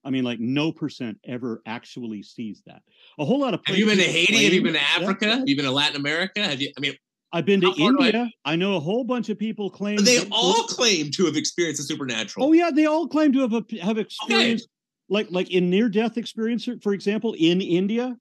I 0.05 0.11
mean, 0.11 0.25
like 0.25 0.41
no 0.41 0.73
percent 0.73 1.19
ever 1.25 1.61
actually 1.67 2.23
sees 2.23 2.63
that. 2.67 2.83
A 3.19 3.25
whole 3.25 3.41
lot 3.41 3.55
of. 3.55 3.61
Have 3.67 3.77
you 3.77 3.87
been 3.87 3.99
to 3.99 4.05
Haiti? 4.05 4.45
Have 4.45 4.53
you 4.53 4.63
been 4.63 4.75
to 4.75 4.81
Africa? 4.81 5.27
that- 5.27 5.39
Have 5.41 5.49
you 5.49 5.57
been 5.57 5.65
to 5.65 5.71
Latin 5.71 5.97
America? 5.97 6.43
Have 6.43 6.61
you? 6.61 6.73
I 6.77 6.81
mean, 6.81 6.95
I've 7.33 7.45
been 7.45 7.61
to 7.61 7.73
do 7.75 7.83
I- 7.85 7.87
India. 7.89 8.31
I 8.45 8.57
know 8.57 8.77
a 8.77 8.81
whole 8.81 9.05
bunch 9.05 9.29
of 9.29 9.39
people 9.39 9.71
claim 9.71 9.97
they 9.99 10.19
that- 10.19 10.29
all 10.31 10.65
claim 10.65 11.11
to 11.13 11.27
have 11.27 11.37
experienced 11.37 11.81
the 11.81 11.87
supernatural. 11.87 12.47
Oh 12.47 12.53
yeah, 12.53 12.71
they 12.71 12.87
all 12.87 13.09
claim 13.09 13.33
to 13.33 13.41
have 13.41 13.53
have 13.81 13.99
experienced 13.99 14.69
like 15.09 15.31
like 15.31 15.51
in 15.51 15.69
near 15.69 15.89
death 15.89 16.17
experience. 16.17 16.69
For 16.83 16.95
example, 16.95 17.35
in 17.39 17.61
India, 17.61 18.17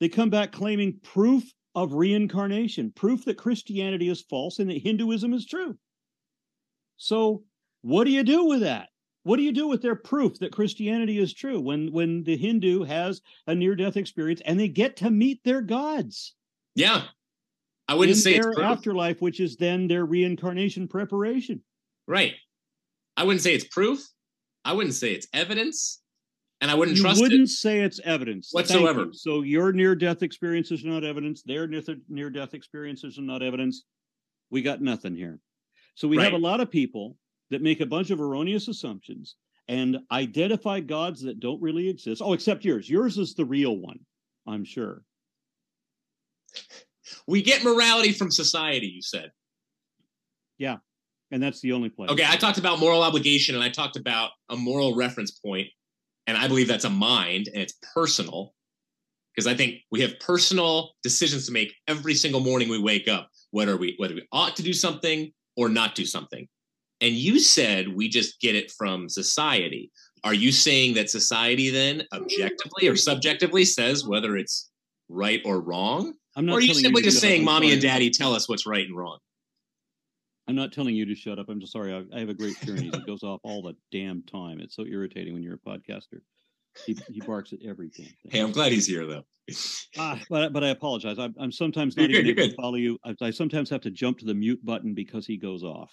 they 0.00 0.08
come 0.08 0.30
back 0.30 0.52
claiming 0.52 0.98
proof 1.02 1.44
of 1.74 1.92
reincarnation, 1.92 2.92
proof 2.92 3.24
that 3.26 3.36
Christianity 3.36 4.08
is 4.08 4.22
false 4.22 4.58
and 4.60 4.70
that 4.70 4.78
Hinduism 4.78 5.34
is 5.34 5.44
true. 5.44 5.76
So, 6.96 7.44
what 7.82 8.04
do 8.04 8.10
you 8.10 8.22
do 8.22 8.44
with 8.44 8.60
that? 8.60 8.88
What 9.26 9.38
do 9.38 9.42
you 9.42 9.50
do 9.50 9.66
with 9.66 9.82
their 9.82 9.96
proof 9.96 10.38
that 10.38 10.52
Christianity 10.52 11.18
is 11.18 11.34
true 11.34 11.58
when 11.58 11.90
when 11.90 12.22
the 12.22 12.36
Hindu 12.36 12.84
has 12.84 13.20
a 13.48 13.56
near 13.56 13.74
death 13.74 13.96
experience 13.96 14.40
and 14.44 14.58
they 14.58 14.68
get 14.68 14.94
to 14.98 15.10
meet 15.10 15.42
their 15.42 15.62
gods 15.62 16.36
Yeah. 16.76 17.02
I 17.88 17.94
wouldn't 17.94 18.16
in 18.18 18.22
say 18.22 18.36
it's 18.36 18.46
their 18.46 18.64
afterlife, 18.64 19.20
which 19.20 19.40
is 19.40 19.56
then 19.56 19.88
their 19.88 20.04
reincarnation 20.06 20.86
preparation? 20.86 21.62
Right. 22.06 22.34
I 23.16 23.24
wouldn't 23.24 23.42
say 23.42 23.52
it's 23.52 23.64
proof. 23.64 24.06
I 24.64 24.74
wouldn't 24.74 24.94
say 24.94 25.12
it's 25.12 25.26
evidence. 25.32 26.00
And 26.60 26.70
I 26.70 26.74
wouldn't 26.74 26.96
you 26.96 27.02
trust 27.02 27.20
wouldn't 27.20 27.48
it. 27.48 27.48
say 27.48 27.80
it's 27.80 27.98
evidence 28.04 28.50
Whatsoever. 28.52 29.06
you. 29.06 29.12
So 29.12 29.42
your 29.42 29.72
near-death 29.72 30.22
experiences 30.22 30.84
are 30.84 30.88
not 30.88 31.02
evidence. 31.02 31.42
Their 31.42 31.66
near- 31.66 31.82
near-death 32.08 32.54
experiences 32.54 33.18
are 33.18 33.22
not 33.22 33.42
evidence. 33.42 33.82
We 34.50 34.62
got 34.62 34.80
nothing 34.80 35.16
here. 35.16 35.40
So 35.96 36.06
we 36.06 36.16
have 36.18 36.32
a 36.32 36.38
lot 36.38 36.60
of 36.60 36.70
people 36.70 37.16
that 37.50 37.62
make 37.62 37.80
a 37.80 37.86
bunch 37.86 38.10
of 38.10 38.20
erroneous 38.20 38.68
assumptions 38.68 39.36
and 39.68 39.98
identify 40.12 40.80
gods 40.80 41.22
that 41.22 41.40
don't 41.40 41.60
really 41.60 41.88
exist. 41.88 42.22
Oh, 42.24 42.32
except 42.32 42.64
yours. 42.64 42.88
Yours 42.88 43.18
is 43.18 43.34
the 43.34 43.44
real 43.44 43.76
one, 43.76 44.00
I'm 44.46 44.64
sure. 44.64 45.02
We 47.26 47.42
get 47.42 47.64
morality 47.64 48.12
from 48.12 48.30
society, 48.30 48.86
you 48.86 49.02
said. 49.02 49.30
Yeah. 50.58 50.76
And 51.30 51.42
that's 51.42 51.60
the 51.60 51.72
only 51.72 51.88
place. 51.88 52.10
Okay, 52.10 52.24
I 52.26 52.36
talked 52.36 52.58
about 52.58 52.78
moral 52.78 53.02
obligation 53.02 53.54
and 53.54 53.64
I 53.64 53.68
talked 53.68 53.96
about 53.96 54.30
a 54.48 54.56
moral 54.56 54.94
reference 54.94 55.32
point, 55.32 55.68
And 56.26 56.36
I 56.36 56.48
believe 56.48 56.68
that's 56.68 56.84
a 56.84 56.90
mind 56.90 57.48
and 57.52 57.62
it's 57.62 57.74
personal 57.94 58.54
because 59.34 59.46
I 59.46 59.54
think 59.54 59.82
we 59.90 60.00
have 60.00 60.18
personal 60.18 60.92
decisions 61.02 61.46
to 61.46 61.52
make 61.52 61.74
every 61.88 62.14
single 62.14 62.40
morning 62.40 62.68
we 62.68 62.80
wake 62.80 63.06
up, 63.08 63.28
whether 63.50 63.76
we 63.76 63.94
whether 63.98 64.14
we 64.14 64.26
ought 64.32 64.56
to 64.56 64.62
do 64.62 64.72
something 64.72 65.32
or 65.56 65.68
not 65.68 65.94
do 65.94 66.06
something. 66.06 66.48
And 67.00 67.14
you 67.14 67.38
said 67.38 67.94
we 67.94 68.08
just 68.08 68.40
get 68.40 68.54
it 68.54 68.70
from 68.70 69.08
society. 69.08 69.90
Are 70.24 70.34
you 70.34 70.50
saying 70.50 70.94
that 70.94 71.10
society 71.10 71.70
then 71.70 72.02
objectively 72.12 72.88
or 72.88 72.96
subjectively 72.96 73.64
says 73.64 74.06
whether 74.06 74.36
it's 74.36 74.70
right 75.08 75.40
or 75.44 75.60
wrong? 75.60 76.14
I'm 76.34 76.44
Or 76.44 76.46
not 76.46 76.56
are 76.56 76.60
you 76.62 76.74
simply 76.74 77.02
to 77.02 77.08
just 77.08 77.18
up. 77.18 77.22
saying 77.22 77.44
mommy 77.44 77.72
and 77.72 77.80
daddy 77.82 78.10
tell 78.10 78.34
us 78.34 78.48
what's 78.48 78.66
right 78.66 78.86
and 78.86 78.96
wrong? 78.96 79.18
I'm 80.48 80.54
not 80.54 80.72
telling 80.72 80.94
you 80.94 81.06
to 81.06 81.14
shut 81.14 81.38
up. 81.38 81.48
I'm 81.48 81.60
just 81.60 81.72
sorry. 81.72 81.92
I, 81.92 82.04
I 82.16 82.20
have 82.20 82.28
a 82.28 82.34
great 82.34 82.58
Pyrenees. 82.60 82.94
It 82.94 83.06
goes 83.06 83.22
off 83.24 83.40
all 83.42 83.62
the 83.62 83.74
damn 83.90 84.22
time. 84.22 84.60
It's 84.60 84.76
so 84.76 84.84
irritating 84.86 85.34
when 85.34 85.42
you're 85.42 85.54
a 85.54 85.58
podcaster. 85.58 86.20
He, 86.86 86.96
he 87.10 87.20
barks 87.20 87.52
at 87.52 87.58
everything. 87.66 88.08
Hey, 88.30 88.40
I'm 88.40 88.52
glad 88.52 88.70
he's 88.72 88.86
here 88.86 89.06
though. 89.06 89.24
Ah, 89.98 90.20
but 90.28 90.52
but 90.52 90.62
I 90.62 90.68
apologize. 90.68 91.18
I'm, 91.18 91.34
I'm 91.38 91.50
sometimes 91.52 91.96
not 91.96 92.10
You're 92.10 92.20
even 92.20 92.26
you're 92.36 92.44
able 92.44 92.50
to 92.50 92.56
follow 92.62 92.74
you. 92.76 92.98
I, 93.04 93.14
I 93.22 93.30
sometimes 93.30 93.70
have 93.70 93.80
to 93.82 93.90
jump 93.90 94.18
to 94.18 94.24
the 94.24 94.34
mute 94.34 94.64
button 94.64 94.92
because 94.94 95.26
he 95.26 95.36
goes 95.36 95.62
off, 95.64 95.90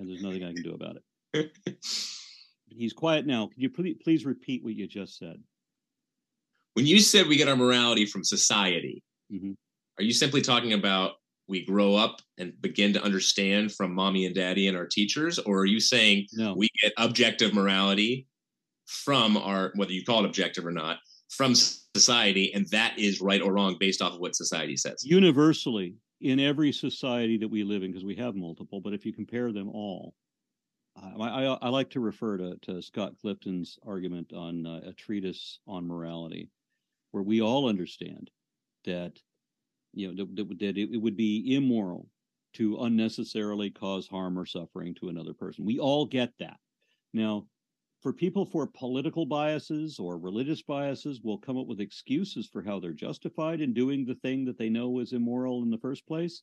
and 0.00 0.08
there's 0.08 0.22
nothing 0.22 0.42
I 0.42 0.52
can 0.52 0.62
do 0.62 0.72
about 0.72 0.96
it. 1.34 1.52
He's 2.68 2.92
quiet 2.92 3.26
now. 3.26 3.48
Can 3.48 3.60
you 3.60 3.68
please 3.70 3.96
please 4.02 4.24
repeat 4.24 4.64
what 4.64 4.74
you 4.74 4.86
just 4.88 5.18
said? 5.18 5.36
when 6.74 6.86
you 6.86 7.00
said 7.00 7.26
we 7.26 7.36
get 7.36 7.48
our 7.48 7.56
morality 7.56 8.06
from 8.06 8.22
society, 8.24 9.02
Mhm. 9.30 9.56
are 9.98 10.04
you 10.04 10.12
simply 10.12 10.40
talking 10.40 10.72
about 10.72 11.16
we 11.48 11.64
grow 11.64 11.96
up 11.96 12.22
and 12.38 12.52
begin 12.62 12.92
to 12.92 13.02
understand 13.02 13.74
from 13.74 13.92
mommy 13.92 14.24
and 14.24 14.36
daddy 14.36 14.68
and 14.68 14.76
our 14.76 14.86
teachers, 14.86 15.38
or 15.40 15.58
are 15.58 15.64
you 15.66 15.80
saying 15.80 16.28
No, 16.32 16.54
we 16.54 16.68
get 16.80 16.92
objective 16.96 17.52
morality 17.52 18.28
from 18.86 19.36
our 19.36 19.72
whether 19.74 19.92
you 19.92 20.04
call 20.04 20.20
it 20.24 20.26
objective 20.26 20.64
or 20.64 20.70
not 20.70 20.98
from 21.28 21.54
society, 21.56 22.54
and 22.54 22.68
that 22.68 22.96
is 22.98 23.20
right 23.20 23.42
or 23.42 23.52
wrong 23.52 23.76
based 23.78 24.00
off 24.00 24.14
of 24.14 24.20
what 24.20 24.36
society 24.36 24.76
says? 24.76 25.02
universally 25.04 25.96
in 26.20 26.38
every 26.38 26.72
society 26.72 27.38
that 27.38 27.48
we 27.48 27.64
live 27.64 27.82
in, 27.82 27.90
because 27.90 28.04
we 28.04 28.16
have 28.16 28.34
multiple, 28.34 28.80
but 28.80 28.92
if 28.92 29.06
you 29.06 29.12
compare 29.12 29.52
them 29.52 29.68
all, 29.68 30.14
I, 30.96 31.46
I, 31.46 31.58
I 31.62 31.68
like 31.68 31.90
to 31.90 32.00
refer 32.00 32.36
to, 32.36 32.56
to 32.62 32.82
Scott 32.82 33.14
Clifton's 33.20 33.78
argument 33.86 34.32
on 34.32 34.66
uh, 34.66 34.80
a 34.86 34.92
treatise 34.92 35.60
on 35.66 35.86
morality, 35.86 36.50
where 37.12 37.22
we 37.22 37.40
all 37.40 37.68
understand 37.68 38.30
that 38.84 39.18
you 39.92 40.08
know 40.08 40.14
that, 40.14 40.36
that, 40.36 40.58
that 40.58 40.78
it, 40.78 40.90
it 40.92 40.98
would 40.98 41.16
be 41.16 41.54
immoral 41.54 42.08
to 42.54 42.80
unnecessarily 42.80 43.70
cause 43.70 44.08
harm 44.08 44.38
or 44.38 44.44
suffering 44.44 44.94
to 44.94 45.08
another 45.08 45.32
person. 45.32 45.64
We 45.64 45.78
all 45.78 46.04
get 46.04 46.32
that. 46.40 46.56
Now, 47.12 47.46
for 48.02 48.12
people 48.12 48.46
for 48.46 48.66
political 48.66 49.26
biases 49.26 49.98
or 49.98 50.18
religious 50.18 50.62
biases 50.62 51.20
will 51.22 51.38
come 51.38 51.58
up 51.58 51.66
with 51.66 51.80
excuses 51.80 52.48
for 52.50 52.62
how 52.62 52.80
they're 52.80 52.92
justified 52.92 53.60
in 53.60 53.74
doing 53.74 54.06
the 54.06 54.14
thing 54.16 54.44
that 54.46 54.58
they 54.58 54.70
know 54.70 55.00
is 55.00 55.12
immoral 55.12 55.62
in 55.62 55.70
the 55.70 55.78
first 55.78 56.06
place. 56.06 56.42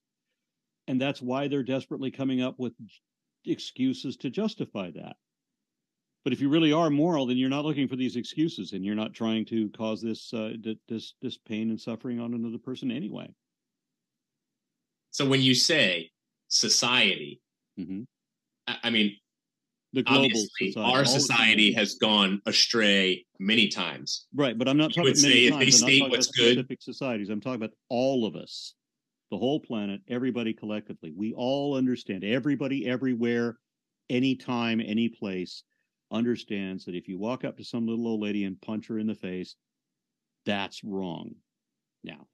And 0.87 1.01
that's 1.01 1.21
why 1.21 1.47
they're 1.47 1.63
desperately 1.63 2.11
coming 2.11 2.41
up 2.41 2.59
with 2.59 2.73
excuses 3.45 4.17
to 4.17 4.29
justify 4.29 4.91
that. 4.91 5.15
But 6.23 6.33
if 6.33 6.41
you 6.41 6.49
really 6.49 6.73
are 6.73 6.89
moral, 6.89 7.25
then 7.25 7.37
you're 7.37 7.49
not 7.49 7.65
looking 7.65 7.87
for 7.87 7.95
these 7.95 8.17
excuses 8.17 8.73
and 8.73 8.83
you're 8.85 8.95
not 8.95 9.13
trying 9.13 9.45
to 9.45 9.69
cause 9.69 10.01
this 10.01 10.33
uh, 10.33 10.53
this 10.87 11.13
this 11.21 11.37
pain 11.37 11.69
and 11.69 11.79
suffering 11.79 12.19
on 12.19 12.33
another 12.33 12.57
person 12.57 12.91
anyway. 12.91 13.33
So 15.11 15.25
when 15.25 15.41
you 15.41 15.55
say 15.55 16.11
society, 16.49 17.41
hmm 17.77 18.03
I, 18.67 18.77
I 18.83 18.89
mean, 18.89 19.15
The 19.93 20.03
global 20.03 20.25
Obviously, 20.25 20.71
society. 20.71 20.91
our 20.93 21.01
of 21.01 21.07
society 21.07 21.71
has 21.73 21.95
gone 21.95 22.41
astray 22.45 23.25
many 23.39 23.69
times. 23.69 24.27
Right, 24.35 24.57
but 24.57 24.67
I'm 24.67 24.77
not 24.77 24.89
talking 24.89 25.03
would 25.05 25.21
many 25.21 25.33
say 25.33 25.45
if 25.45 25.53
times. 25.53 25.59
they 25.59 25.65
I'm 25.65 25.71
state 25.71 26.01
what's 26.09 26.27
about 26.27 26.35
good- 26.35 26.51
specific 26.53 26.81
societies. 26.81 27.29
I'm 27.29 27.39
talking 27.41 27.55
about 27.63 27.73
all 27.89 28.25
of 28.25 28.35
us, 28.35 28.73
the 29.31 29.37
whole 29.37 29.59
planet, 29.61 30.01
everybody 30.09 30.53
collectively. 30.53 31.13
We 31.15 31.33
all 31.33 31.75
understand. 31.75 32.23
Everybody, 32.25 32.85
everywhere, 32.87 33.57
anytime, 34.09 34.81
any 34.81 35.07
place, 35.09 35.63
understands 36.11 36.85
that 36.85 36.95
if 36.95 37.07
you 37.07 37.17
walk 37.17 37.43
up 37.45 37.57
to 37.57 37.63
some 37.63 37.87
little 37.87 38.07
old 38.07 38.21
lady 38.21 38.43
and 38.43 38.59
punch 38.61 38.87
her 38.87 38.99
in 38.99 39.07
the 39.07 39.15
face, 39.15 39.55
that's 40.45 40.83
wrong. 40.83 41.31
Now, 42.03 42.27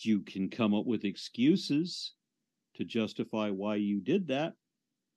you 0.00 0.20
can 0.20 0.48
come 0.50 0.74
up 0.74 0.86
with 0.86 1.04
excuses 1.04 2.12
to 2.76 2.84
justify 2.84 3.50
why 3.50 3.76
you 3.76 4.00
did 4.00 4.28
that, 4.28 4.54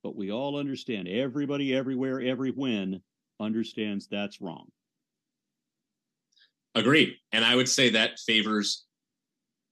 but 0.05 0.15
we 0.15 0.31
all 0.31 0.55
understand. 0.55 1.07
Everybody, 1.07 1.73
everywhere, 1.75 2.21
every 2.21 2.51
when 2.51 3.01
understands 3.39 4.07
that's 4.07 4.39
wrong. 4.39 4.67
Agreed. 6.75 7.15
And 7.31 7.43
I 7.43 7.55
would 7.55 7.67
say 7.67 7.89
that 7.89 8.19
favors 8.19 8.85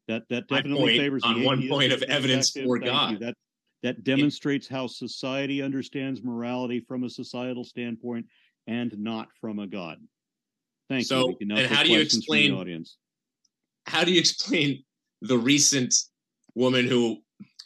That 0.08 0.24
that 0.32 0.48
definitely 0.48 0.98
favors 0.98 1.22
on 1.24 1.44
one 1.44 1.68
point 1.70 1.92
of 1.94 2.02
evidence 2.02 2.50
for 2.50 2.80
God. 2.80 3.20
That 3.20 3.36
that 3.84 4.04
demonstrates 4.04 4.68
how 4.68 4.88
society 4.88 5.62
understands 5.62 6.24
morality 6.24 6.80
from 6.80 7.04
a 7.04 7.10
societal 7.12 7.64
standpoint 7.64 8.26
and 8.66 8.98
not 8.98 9.28
from 9.40 9.60
a 9.60 9.68
God. 9.68 10.00
Thank 10.90 11.06
So, 11.06 11.30
you. 11.40 11.56
And 11.56 11.68
how 11.68 11.84
do 11.84 11.90
you 11.92 11.98
questions 12.00 12.26
from 12.26 12.34
the 12.38 12.40
explain- 12.46 12.60
audience? 12.60 12.98
how 13.86 14.04
do 14.04 14.12
you 14.12 14.20
explain 14.20 14.84
the 15.22 15.38
recent 15.38 15.94
woman 16.56 16.88
who, 16.88 17.18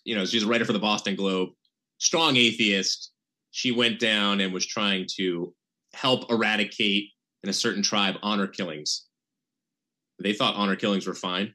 you 0.04 0.16
know, 0.16 0.26
she's 0.26 0.44
a 0.44 0.48
writer 0.48 0.66
for 0.66 0.74
the 0.74 0.80
Boston 0.80 1.16
Globe, 1.16 1.50
strong 1.98 2.38
atheist. 2.38 3.12
She 3.52 3.72
went 3.72 4.00
down 4.00 4.42
and 4.42 4.54
was 4.54 4.66
trying 4.66 5.08
to 5.16 5.54
help 5.94 6.32
eradicate 6.32 7.10
in 7.44 7.50
a 7.50 7.54
certain 7.54 7.82
tribe 7.82 8.16
honor 8.22 8.48
killings. 8.48 9.06
They 10.20 10.34
thought 10.34 10.56
honor 10.56 10.76
killings 10.76 11.08
were 11.08 11.14
fine. 11.14 11.54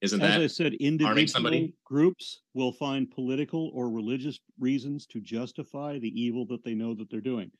Isn't 0.00 0.20
As 0.20 0.34
that 0.34 0.40
I 0.42 0.46
said, 0.48 0.74
individual 0.74 1.68
groups 1.84 2.42
will 2.52 2.72
find 2.72 3.10
political 3.10 3.70
or 3.72 3.90
religious 3.90 4.38
reasons 4.58 5.06
to 5.06 5.20
justify 5.20 5.98
the 5.98 6.20
evil 6.20 6.46
that 6.46 6.62
they 6.62 6.74
know 6.74 6.94
that 6.94 7.10
they're 7.10 7.20
doing. 7.20 7.50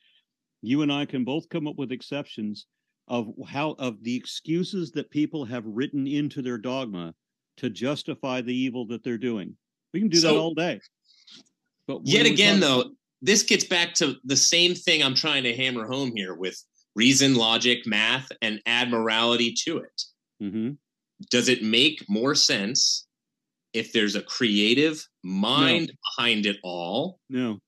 You 0.61 0.81
and 0.81 0.91
I 0.91 1.05
can 1.05 1.23
both 1.23 1.49
come 1.49 1.67
up 1.67 1.75
with 1.77 1.91
exceptions 1.91 2.67
of 3.07 3.31
how 3.47 3.71
of 3.79 4.03
the 4.03 4.15
excuses 4.15 4.91
that 4.91 5.09
people 5.09 5.45
have 5.45 5.63
written 5.65 6.07
into 6.07 6.41
their 6.41 6.57
dogma 6.57 7.13
to 7.57 7.69
justify 7.69 8.41
the 8.41 8.55
evil 8.55 8.85
that 8.87 9.03
they're 9.03 9.17
doing. 9.17 9.55
We 9.93 9.99
can 10.01 10.09
do 10.09 10.19
that 10.21 10.35
all 10.35 10.53
day. 10.53 10.79
But 11.87 12.01
Yet 12.03 12.25
again, 12.25 12.59
talking- 12.59 12.89
though, 12.89 12.95
this 13.21 13.43
gets 13.43 13.63
back 13.63 13.93
to 13.95 14.15
the 14.23 14.37
same 14.37 14.75
thing 14.75 15.03
I'm 15.03 15.15
trying 15.15 15.43
to 15.43 15.55
hammer 15.55 15.87
home 15.87 16.13
here 16.15 16.33
with 16.35 16.61
reason, 16.95 17.35
logic, 17.35 17.85
math, 17.85 18.31
and 18.41 18.61
add 18.65 18.89
morality 18.89 19.53
to 19.65 19.77
it. 19.79 20.03
Mhm. 20.41 20.77
Does 21.29 21.47
it 21.49 21.63
make 21.63 22.07
more 22.09 22.35
sense 22.35 23.05
if 23.73 23.91
there's 23.93 24.15
a 24.15 24.21
creative 24.21 25.05
mind 25.23 25.91
behind 26.17 26.45
it 26.45 26.57
all? 26.63 27.19
no, 27.29 27.59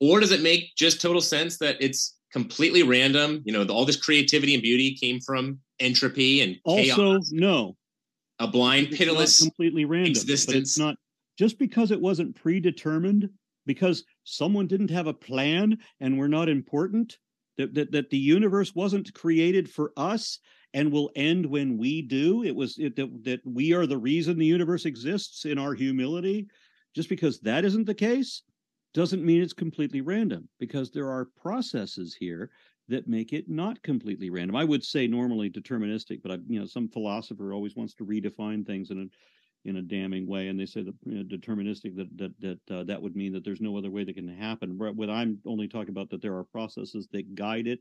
Or 0.00 0.20
does 0.20 0.30
it 0.30 0.42
make 0.42 0.74
just 0.76 1.00
total 1.00 1.22
sense 1.22 1.56
that 1.58 1.76
it's 1.80 2.14
completely 2.30 2.82
random? 2.82 3.42
You 3.46 3.52
know, 3.54 3.64
all 3.66 3.84
this 3.86 3.96
creativity 3.96 4.52
and 4.54 4.62
beauty 4.62 4.94
came 4.94 5.20
from 5.20 5.60
entropy 5.80 6.40
and 6.42 6.58
chaos, 6.66 6.98
also 6.98 7.20
no. 7.32 7.76
a 8.38 8.46
blind, 8.46 8.88
It's 8.88 8.98
pitiless. 8.98 9.40
completely 9.40 9.84
random. 9.86 10.12
But 10.12 10.20
existence. 10.22 10.56
it's 10.70 10.78
not 10.78 10.96
just 11.38 11.58
because 11.58 11.90
it 11.90 12.00
wasn't 12.00 12.36
predetermined, 12.36 13.30
because 13.66 14.04
someone 14.24 14.66
didn't 14.66 14.90
have 14.90 15.06
a 15.06 15.14
plan 15.14 15.78
and 16.00 16.18
we're 16.18 16.28
not 16.28 16.48
important, 16.48 17.18
that, 17.58 17.74
that, 17.74 17.92
that 17.92 18.10
the 18.10 18.18
universe 18.18 18.74
wasn't 18.74 19.12
created 19.14 19.68
for 19.70 19.92
us 19.96 20.38
and 20.74 20.92
will 20.92 21.10
end 21.16 21.46
when 21.46 21.78
we 21.78 22.02
do. 22.02 22.44
It 22.44 22.54
was 22.54 22.78
it, 22.78 22.96
that, 22.96 23.24
that 23.24 23.40
we 23.44 23.72
are 23.72 23.86
the 23.86 23.98
reason 23.98 24.38
the 24.38 24.44
universe 24.46 24.84
exists 24.84 25.44
in 25.44 25.58
our 25.58 25.74
humility. 25.74 26.46
Just 26.94 27.08
because 27.08 27.40
that 27.40 27.64
isn't 27.64 27.86
the 27.86 27.94
case 27.94 28.42
doesn't 28.94 29.24
mean 29.24 29.42
it's 29.42 29.52
completely 29.52 30.00
random 30.00 30.48
because 30.58 30.90
there 30.90 31.10
are 31.10 31.28
processes 31.40 32.16
here 32.18 32.50
that 32.88 33.08
make 33.08 33.32
it 33.32 33.48
not 33.48 33.82
completely 33.82 34.30
random. 34.30 34.56
I 34.56 34.64
would 34.64 34.84
say 34.84 35.06
normally 35.06 35.50
deterministic, 35.50 36.22
but 36.22 36.32
I, 36.32 36.38
you 36.46 36.60
know, 36.60 36.66
some 36.66 36.88
philosopher 36.88 37.52
always 37.52 37.74
wants 37.76 37.94
to 37.94 38.04
redefine 38.04 38.66
things 38.66 38.90
in 38.90 38.98
a 39.00 39.06
in 39.64 39.76
a 39.76 39.82
damning 39.82 40.26
way, 40.26 40.48
and 40.48 40.58
they 40.58 40.66
say 40.66 40.82
that 40.82 40.94
you 41.04 41.14
know, 41.14 41.24
deterministic 41.24 41.96
that 41.96 42.08
that 42.16 42.32
that 42.40 42.74
uh, 42.74 42.84
that 42.84 43.02
would 43.02 43.16
mean 43.16 43.32
that 43.32 43.44
there's 43.44 43.60
no 43.60 43.76
other 43.76 43.90
way 43.90 44.04
that 44.04 44.14
can 44.14 44.28
happen. 44.28 44.76
But 44.76 44.94
what 44.94 45.10
I'm 45.10 45.38
only 45.46 45.68
talking 45.68 45.90
about 45.90 46.10
that 46.10 46.22
there 46.22 46.36
are 46.36 46.44
processes 46.44 47.08
that 47.12 47.34
guide 47.34 47.66
it 47.66 47.80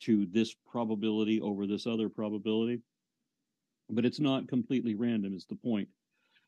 to 0.00 0.26
this 0.26 0.54
probability 0.70 1.40
over 1.40 1.66
this 1.66 1.86
other 1.86 2.08
probability, 2.08 2.82
but 3.88 4.04
it's 4.04 4.20
not 4.20 4.48
completely 4.48 4.94
random. 4.94 5.34
Is 5.34 5.46
the 5.46 5.56
point? 5.56 5.88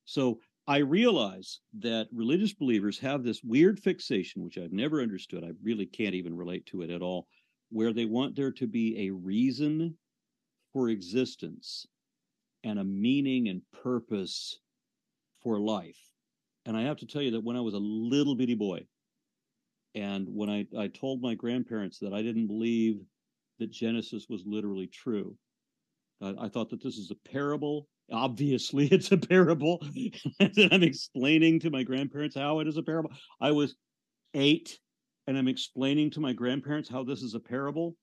So 0.05 0.41
I 0.67 0.79
realize 0.79 1.61
that 1.81 2.09
religious 2.13 2.53
believers 2.53 2.99
have 2.99 3.23
this 3.23 3.43
weird 3.43 3.81
fixation, 3.81 4.43
which 4.43 4.59
I've 4.59 4.73
never 4.73 5.03
understood. 5.03 5.45
I 5.45 5.53
really 5.63 5.87
can't 5.87 6.15
even 6.15 6.37
relate 6.37 6.67
to 6.67 6.83
it 6.83 6.91
at 6.91 7.03
all, 7.03 7.27
where 7.71 7.93
they 7.93 8.07
want 8.07 8.37
there 8.37 8.53
to 8.53 8.67
be 8.67 9.07
a 9.07 9.11
reason 9.11 9.97
for 10.73 10.89
existence 10.89 11.87
and 12.65 12.79
a 12.79 12.85
meaning 12.85 13.49
and 13.49 13.63
purpose 13.83 14.59
for 15.45 15.61
life. 15.61 15.99
And 16.67 16.77
I 16.77 16.83
have 16.83 16.97
to 16.99 17.07
tell 17.07 17.23
you 17.23 17.33
that 17.33 17.45
when 17.45 17.57
I 17.57 17.61
was 17.61 17.75
a 17.75 17.79
little 17.79 18.35
bitty 18.35 18.55
boy, 18.55 18.87
and 19.95 20.27
when 20.29 20.51
I, 20.51 20.67
I 20.77 20.89
told 20.89 21.23
my 21.23 21.35
grandparents 21.35 21.99
that 22.01 22.13
I 22.13 22.23
didn't 22.23 22.49
believe 22.49 23.01
that 23.61 23.71
Genesis 23.71 24.27
was 24.29 24.43
literally 24.45 24.89
true, 24.89 25.37
uh, 26.21 26.33
I 26.41 26.49
thought 26.49 26.71
that 26.71 26.83
this 26.83 26.97
is 26.97 27.13
a 27.13 27.29
parable. 27.29 27.87
Obviously, 28.11 28.87
it's 28.91 29.13
a 29.13 29.19
parable. 29.19 29.87
and 30.41 30.69
I'm 30.73 30.83
explaining 30.83 31.61
to 31.61 31.71
my 31.71 31.83
grandparents 31.85 32.35
how 32.35 32.61
it 32.61 32.67
is 32.67 32.77
a 32.77 32.83
parable. 32.83 33.13
I 33.41 33.53
was 33.53 33.77
eight, 34.33 34.79
and 35.27 35.39
I'm 35.39 35.49
explaining 35.49 36.11
to 36.13 36.21
my 36.21 36.33
grandparents 36.33 36.89
how 36.89 37.05
this 37.05 37.23
is 37.23 37.35
a 37.35 37.41
parable. 37.41 37.95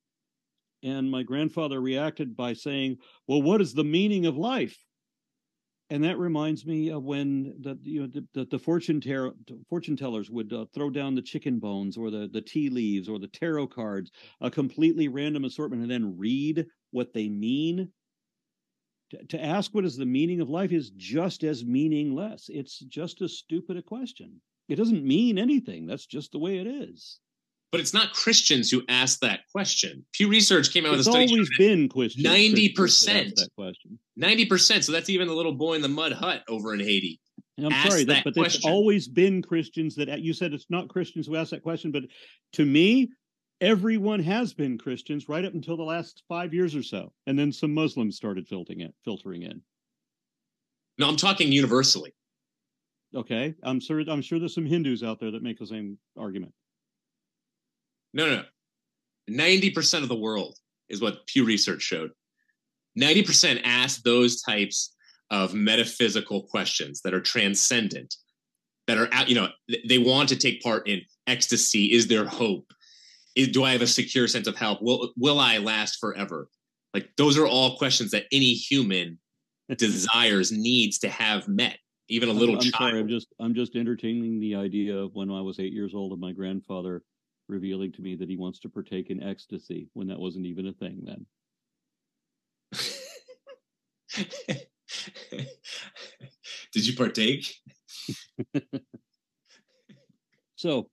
And 0.83 1.11
my 1.11 1.23
grandfather 1.23 1.79
reacted 1.79 2.35
by 2.35 2.53
saying, 2.53 2.97
Well, 3.27 3.41
what 3.41 3.61
is 3.61 3.73
the 3.73 3.83
meaning 3.83 4.25
of 4.25 4.37
life? 4.37 4.77
And 5.91 6.05
that 6.05 6.17
reminds 6.17 6.65
me 6.65 6.89
of 6.89 7.03
when 7.03 7.53
the 7.59 7.77
you 7.83 7.99
know 7.99 8.07
the, 8.07 8.25
the, 8.33 8.45
the 8.45 8.59
fortune 8.59 9.01
fortune 9.67 9.97
tellers 9.97 10.31
would 10.31 10.53
uh, 10.53 10.63
throw 10.73 10.89
down 10.89 11.15
the 11.15 11.21
chicken 11.21 11.59
bones 11.59 11.97
or 11.97 12.09
the 12.09 12.29
the 12.31 12.41
tea 12.41 12.69
leaves 12.69 13.09
or 13.09 13.19
the 13.19 13.27
tarot 13.27 13.67
cards, 13.67 14.09
a 14.39 14.49
completely 14.49 15.09
random 15.09 15.43
assortment, 15.43 15.81
and 15.81 15.91
then 15.91 16.17
read 16.17 16.65
what 16.91 17.11
they 17.11 17.27
mean 17.27 17.91
to 19.27 19.43
ask 19.43 19.75
what 19.75 19.83
is 19.83 19.97
the 19.97 20.05
meaning 20.05 20.39
of 20.39 20.49
life 20.49 20.71
is 20.71 20.91
just 20.91 21.43
as 21.43 21.65
meaningless. 21.65 22.47
It's 22.47 22.79
just 22.79 23.21
as 23.21 23.37
stupid 23.37 23.75
a 23.75 23.81
question. 23.81 24.39
It 24.69 24.77
doesn't 24.77 25.03
mean 25.03 25.37
anything. 25.37 25.87
That's 25.87 26.05
just 26.05 26.31
the 26.31 26.39
way 26.39 26.59
it 26.59 26.67
is. 26.67 27.19
But 27.71 27.79
it's 27.79 27.93
not 27.93 28.11
Christians 28.13 28.69
who 28.69 28.83
ask 28.89 29.19
that 29.21 29.41
question. 29.51 30.05
Pew 30.11 30.27
Research 30.27 30.73
came 30.73 30.85
out 30.85 30.91
with 30.91 30.99
a 31.01 31.03
study 31.03 31.23
It's 31.23 31.31
always 31.31 31.49
been 31.57 31.87
Christian. 31.87 32.23
90%. 32.25 33.35
That 33.35 33.49
question. 33.55 33.97
ninety 34.17 34.45
percent. 34.45 34.83
So 34.83 34.91
that's 34.91 35.09
even 35.09 35.27
the 35.27 35.33
little 35.33 35.53
boy 35.53 35.75
in 35.75 35.81
the 35.81 35.87
mud 35.87 36.11
hut 36.11 36.43
over 36.49 36.73
in 36.73 36.81
Haiti. 36.81 37.19
And 37.57 37.67
I'm 37.67 37.73
Ask 37.73 37.89
sorry, 37.89 38.03
that, 38.05 38.13
that 38.13 38.23
but 38.25 38.33
question. 38.33 38.59
it's 38.59 38.65
always 38.65 39.07
been 39.07 39.41
Christians 39.41 39.95
that 39.95 40.21
you 40.21 40.33
said 40.33 40.53
it's 40.53 40.65
not 40.69 40.89
Christians 40.89 41.27
who 41.27 41.35
ask 41.35 41.51
that 41.51 41.63
question, 41.63 41.91
but 41.91 42.03
to 42.53 42.65
me, 42.65 43.09
everyone 43.61 44.21
has 44.21 44.53
been 44.53 44.77
Christians 44.77 45.29
right 45.29 45.45
up 45.45 45.53
until 45.53 45.77
the 45.77 45.83
last 45.83 46.23
five 46.27 46.53
years 46.53 46.75
or 46.75 46.83
so, 46.83 47.13
and 47.27 47.37
then 47.37 47.51
some 47.51 47.73
Muslims 47.73 48.15
started 48.17 48.47
filtering 48.47 48.81
it, 48.81 48.93
filtering 49.05 49.43
in. 49.43 49.61
No, 50.97 51.07
I'm 51.07 51.15
talking 51.15 51.51
universally. 51.51 52.13
Okay, 53.15 53.53
I'm 53.63 53.79
sure 53.79 54.03
I'm 54.07 54.21
sure 54.21 54.39
there's 54.39 54.55
some 54.55 54.65
Hindus 54.65 55.03
out 55.03 55.19
there 55.19 55.31
that 55.31 55.43
make 55.43 55.59
the 55.59 55.67
same 55.67 55.97
argument. 56.17 56.53
No, 58.13 58.29
no. 58.29 58.43
Ninety 59.27 59.69
percent 59.69 60.03
of 60.03 60.09
the 60.09 60.15
world 60.15 60.57
is 60.89 61.01
what 61.01 61.25
Pew 61.27 61.45
Research 61.45 61.81
showed. 61.81 62.11
Ninety 62.95 63.23
percent 63.23 63.61
ask 63.63 64.01
those 64.03 64.41
types 64.41 64.95
of 65.29 65.53
metaphysical 65.53 66.43
questions 66.43 67.01
that 67.03 67.13
are 67.13 67.21
transcendent, 67.21 68.15
that 68.87 68.97
are 68.97 69.07
out. 69.13 69.29
You 69.29 69.35
know, 69.35 69.49
they 69.87 69.97
want 69.97 70.29
to 70.29 70.35
take 70.35 70.61
part 70.61 70.87
in 70.87 71.01
ecstasy. 71.27 71.93
Is 71.93 72.07
there 72.07 72.25
hope? 72.25 72.65
Is, 73.35 73.47
do 73.47 73.63
I 73.63 73.71
have 73.71 73.81
a 73.81 73.87
secure 73.87 74.27
sense 74.27 74.47
of 74.47 74.55
help? 74.55 74.81
Will 74.81 75.13
Will 75.17 75.39
I 75.39 75.57
last 75.57 75.97
forever? 75.99 76.49
Like 76.93 77.09
those 77.17 77.37
are 77.37 77.47
all 77.47 77.77
questions 77.77 78.11
that 78.11 78.25
any 78.31 78.53
human 78.53 79.17
desires, 79.77 80.51
needs 80.51 80.99
to 80.99 81.09
have 81.09 81.47
met. 81.47 81.77
Even 82.09 82.27
a 82.27 82.33
little 82.33 82.55
I'm, 82.55 82.61
I'm 82.61 82.71
child. 82.71 82.89
sorry, 82.89 82.99
I'm 82.99 83.07
just 83.07 83.27
I'm 83.39 83.53
just 83.55 83.75
entertaining 83.75 84.39
the 84.41 84.55
idea 84.55 84.95
of 84.97 85.11
when 85.13 85.31
I 85.31 85.39
was 85.39 85.59
eight 85.59 85.71
years 85.71 85.93
old 85.95 86.11
of 86.11 86.19
my 86.19 86.33
grandfather 86.33 87.03
revealing 87.51 87.91
to 87.91 88.01
me 88.01 88.15
that 88.15 88.29
he 88.29 88.37
wants 88.37 88.59
to 88.59 88.69
partake 88.69 89.09
in 89.09 89.21
ecstasy 89.21 89.89
when 89.93 90.07
that 90.07 90.19
wasn't 90.19 90.45
even 90.45 90.67
a 90.67 90.73
thing 90.73 91.01
then. 91.03 91.25
Did 96.73 96.87
you 96.87 96.95
partake? 96.95 97.53
So 100.61 100.91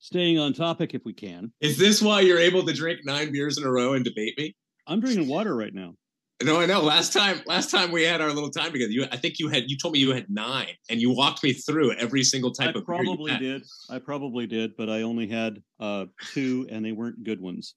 staying 0.00 0.40
on 0.40 0.52
topic 0.52 0.94
if 0.94 1.04
we 1.04 1.12
can. 1.12 1.52
Is 1.60 1.78
this 1.78 2.02
why 2.02 2.22
you're 2.22 2.40
able 2.40 2.66
to 2.66 2.72
drink 2.72 3.04
nine 3.04 3.30
beers 3.30 3.56
in 3.56 3.62
a 3.62 3.70
row 3.70 3.92
and 3.92 4.04
debate 4.04 4.36
me? 4.36 4.56
I'm 4.88 4.98
drinking 4.98 5.28
water 5.28 5.54
right 5.54 5.72
now. 5.72 5.94
No, 6.42 6.58
I 6.58 6.66
know. 6.66 6.80
Last 6.80 7.12
time, 7.12 7.42
last 7.46 7.70
time 7.70 7.92
we 7.92 8.02
had 8.02 8.22
our 8.22 8.32
little 8.32 8.50
time 8.50 8.72
together, 8.72 8.90
you 8.90 9.04
I 9.12 9.16
think 9.18 9.38
you 9.38 9.48
had 9.48 9.64
you 9.70 9.76
told 9.76 9.92
me 9.92 10.00
you 10.00 10.12
had 10.12 10.30
nine, 10.30 10.74
and 10.88 11.00
you 11.00 11.10
walked 11.10 11.42
me 11.42 11.52
through 11.52 11.92
every 11.92 12.22
single 12.22 12.50
type 12.50 12.68
I 12.68 12.70
of 12.70 12.76
you 12.76 12.82
probably 12.82 13.36
did. 13.36 13.62
I 13.90 13.98
probably 13.98 14.46
did, 14.46 14.74
but 14.76 14.88
I 14.88 15.02
only 15.02 15.28
had 15.28 15.62
uh, 15.78 16.06
two, 16.32 16.66
and 16.70 16.84
they 16.84 16.92
weren't 16.92 17.24
good 17.24 17.40
ones. 17.40 17.74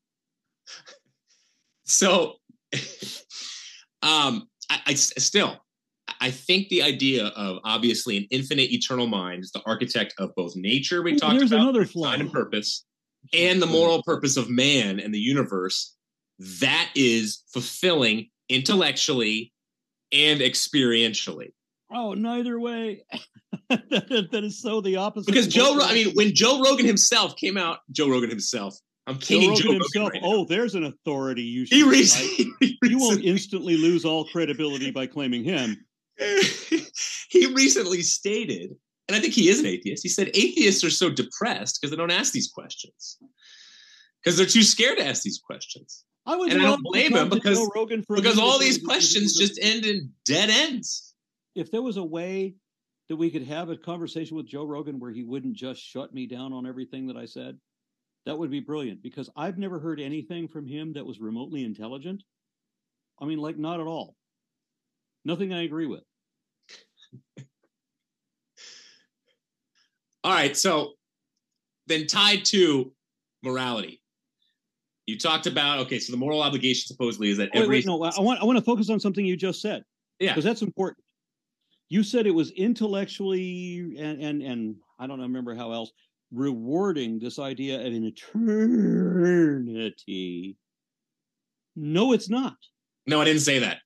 So, 1.84 2.36
um, 4.02 4.48
I, 4.70 4.80
I 4.88 4.94
still, 4.94 5.58
I 6.22 6.32
think 6.32 6.70
the 6.70 6.84
idea 6.84 7.28
of 7.28 7.58
obviously 7.66 8.16
an 8.16 8.28
infinite 8.32 8.72
eternal 8.72 9.08
mind 9.08 9.44
is 9.44 9.52
the 9.52 9.62
architect 9.66 10.14
of 10.20 10.34
both 10.36 10.56
nature 10.56 11.02
we 11.02 11.16
Ooh, 11.16 11.20
talked 11.20 11.38
there's 11.38 11.52
about, 11.52 11.64
another 11.64 11.84
flaw. 11.86 12.12
design 12.12 12.22
and 12.22 12.32
purpose, 12.32 12.86
and 13.34 13.62
the 13.62 13.68
moral 13.68 14.02
purpose 14.04 14.38
of 14.38 14.50
man 14.50 15.02
and 15.02 15.14
the 15.14 15.20
universe. 15.20 15.98
That 16.40 16.90
is 16.96 17.44
fulfilling 17.54 18.30
intellectually 18.50 19.54
and 20.12 20.42
experientially. 20.42 21.54
Oh, 21.92 22.14
neither 22.14 22.60
way. 22.60 23.04
that, 23.70 24.08
is- 24.10 24.30
that 24.32 24.44
is 24.44 24.62
so 24.62 24.82
the 24.82 24.98
opposite. 24.98 25.28
Because 25.28 25.48
Joe, 25.48 25.80
I 25.82 25.94
mean, 25.94 26.14
when 26.14 26.34
Joe 26.34 26.62
Rogan 26.62 26.86
himself 26.86 27.36
came 27.36 27.58
out, 27.58 27.80
Joe 27.92 28.10
Rogan 28.10 28.30
himself, 28.30 28.76
I'm 29.06 29.16
Joe 29.16 29.26
kinging 29.26 29.50
Rogan 29.50 29.64
Joe 29.64 29.70
Rogan 29.70 29.82
himself. 29.82 30.10
right 30.12 30.22
oh, 30.24 30.32
now. 30.32 30.38
oh, 30.38 30.46
there's 30.46 30.76
an 30.76 30.84
authority 30.86 31.44
you 31.44 31.66
should. 31.66 31.76
he 31.78 31.82
cite. 31.82 31.92
recently, 31.92 32.54
he 32.60 32.80
You 32.84 33.00
won't 33.00 33.24
instantly 33.24 33.78
lose 33.78 34.06
all 34.06 34.26
credibility 34.26 34.92
by 34.92 35.08
claiming 35.08 35.44
him. 35.44 35.86
he 37.30 37.54
recently 37.54 38.02
stated, 38.02 38.72
and 39.08 39.16
I 39.16 39.20
think 39.20 39.34
he 39.34 39.50
is 39.50 39.60
an 39.60 39.66
atheist. 39.66 40.04
He 40.04 40.10
said 40.10 40.30
atheists 40.34 40.84
are 40.84 40.90
so 40.90 41.10
depressed 41.10 41.80
because 41.80 41.92
they 41.92 41.98
don't 41.98 42.12
ask 42.12 42.34
these 42.34 42.52
questions 42.52 43.18
because 44.24 44.38
they're 44.38 44.46
too 44.46 44.64
scared 44.64 44.98
to 44.98 45.06
ask 45.06 45.24
these 45.24 45.40
questions. 45.40 46.06
I 46.26 46.36
would 46.38 46.52
And 46.54 46.62
I 46.62 46.66
don't 46.66 46.84
blame 46.84 47.14
him 47.16 47.30
because- 47.30 47.58
Joe 47.58 47.70
Rogan 47.76 48.02
for 48.04 48.16
Because 48.16 48.40
all 48.40 48.58
these 48.58 48.78
questions 48.78 49.38
just 49.38 49.60
end 49.62 49.86
in 49.86 50.14
dead 50.26 50.50
ends. 50.50 51.14
if 51.56 51.70
there 51.70 51.82
was 51.82 51.98
a 51.98 52.04
way 52.04 52.56
that 53.10 53.16
we 53.18 53.30
could 53.30 53.44
have 53.44 53.70
a 53.70 53.76
conversation 53.78 54.38
with 54.38 54.48
Joe 54.48 54.64
Rogan 54.64 55.00
where 55.00 55.12
he 55.12 55.24
wouldn't 55.24 55.56
just 55.56 55.82
shut 55.82 56.14
me 56.14 56.26
down 56.26 56.54
on 56.54 56.66
everything 56.66 57.08
that 57.08 57.18
I 57.18 57.26
said, 57.26 57.60
that 58.26 58.38
would 58.38 58.50
be 58.50 58.62
brilliant. 58.62 59.02
Because 59.04 59.30
I've 59.36 59.58
never 59.58 59.80
heard 59.80 60.00
anything 60.00 60.48
from 60.48 60.66
him 60.66 60.94
that 60.94 61.06
was 61.06 61.20
remotely 61.20 61.66
intelligent. 61.66 62.24
I 63.20 63.26
mean, 63.26 63.40
like 63.40 63.58
not 63.58 63.82
at 63.82 63.88
all. 63.88 64.16
Nothing 65.26 65.54
I 65.54 65.64
agree 65.64 65.86
with. 65.88 66.04
All 70.24 70.32
right, 70.32 70.56
so 70.56 70.94
then 71.88 72.08
tied 72.08 72.46
to 72.46 72.94
morality. 73.44 74.02
You 75.06 75.18
talked 75.18 75.48
about 75.48 75.80
okay, 75.80 76.00
so 76.00 76.12
the 76.12 76.18
moral 76.18 76.42
obligation 76.42 76.88
supposedly 76.88 77.30
is 77.30 77.38
that 77.38 77.50
oh, 77.54 77.60
Wait, 77.60 77.64
every 77.64 77.78
wait, 77.80 77.86
no, 77.86 78.02
I 78.04 78.22
want 78.22 78.42
I 78.42 78.46
want 78.46 78.58
to 78.58 78.64
focus 78.64 78.90
on 78.90 79.00
something 79.00 79.26
you 79.26 79.36
just 79.36 79.62
said. 79.62 79.84
Yeah. 80.20 80.30
because 80.32 80.44
that's 80.46 80.62
important. 80.62 81.04
You 81.90 82.04
said 82.04 82.26
it 82.26 82.32
was 82.32 82.52
intellectually 82.52 83.96
and 84.00 84.22
and 84.22 84.42
and 84.42 84.76
I 85.00 85.08
don't 85.08 85.20
remember 85.20 85.56
how 85.56 85.74
else 85.74 85.92
rewarding 86.32 87.20
this 87.20 87.38
idea 87.40 87.80
of 87.80 87.88
an 87.88 88.06
eternity. 89.66 90.58
No, 91.76 92.14
it's 92.14 92.30
not. 92.30 92.56
no, 93.08 93.20
I 93.20 93.26
didn't 93.26 93.42
say 93.42 93.60
that. 93.60 93.80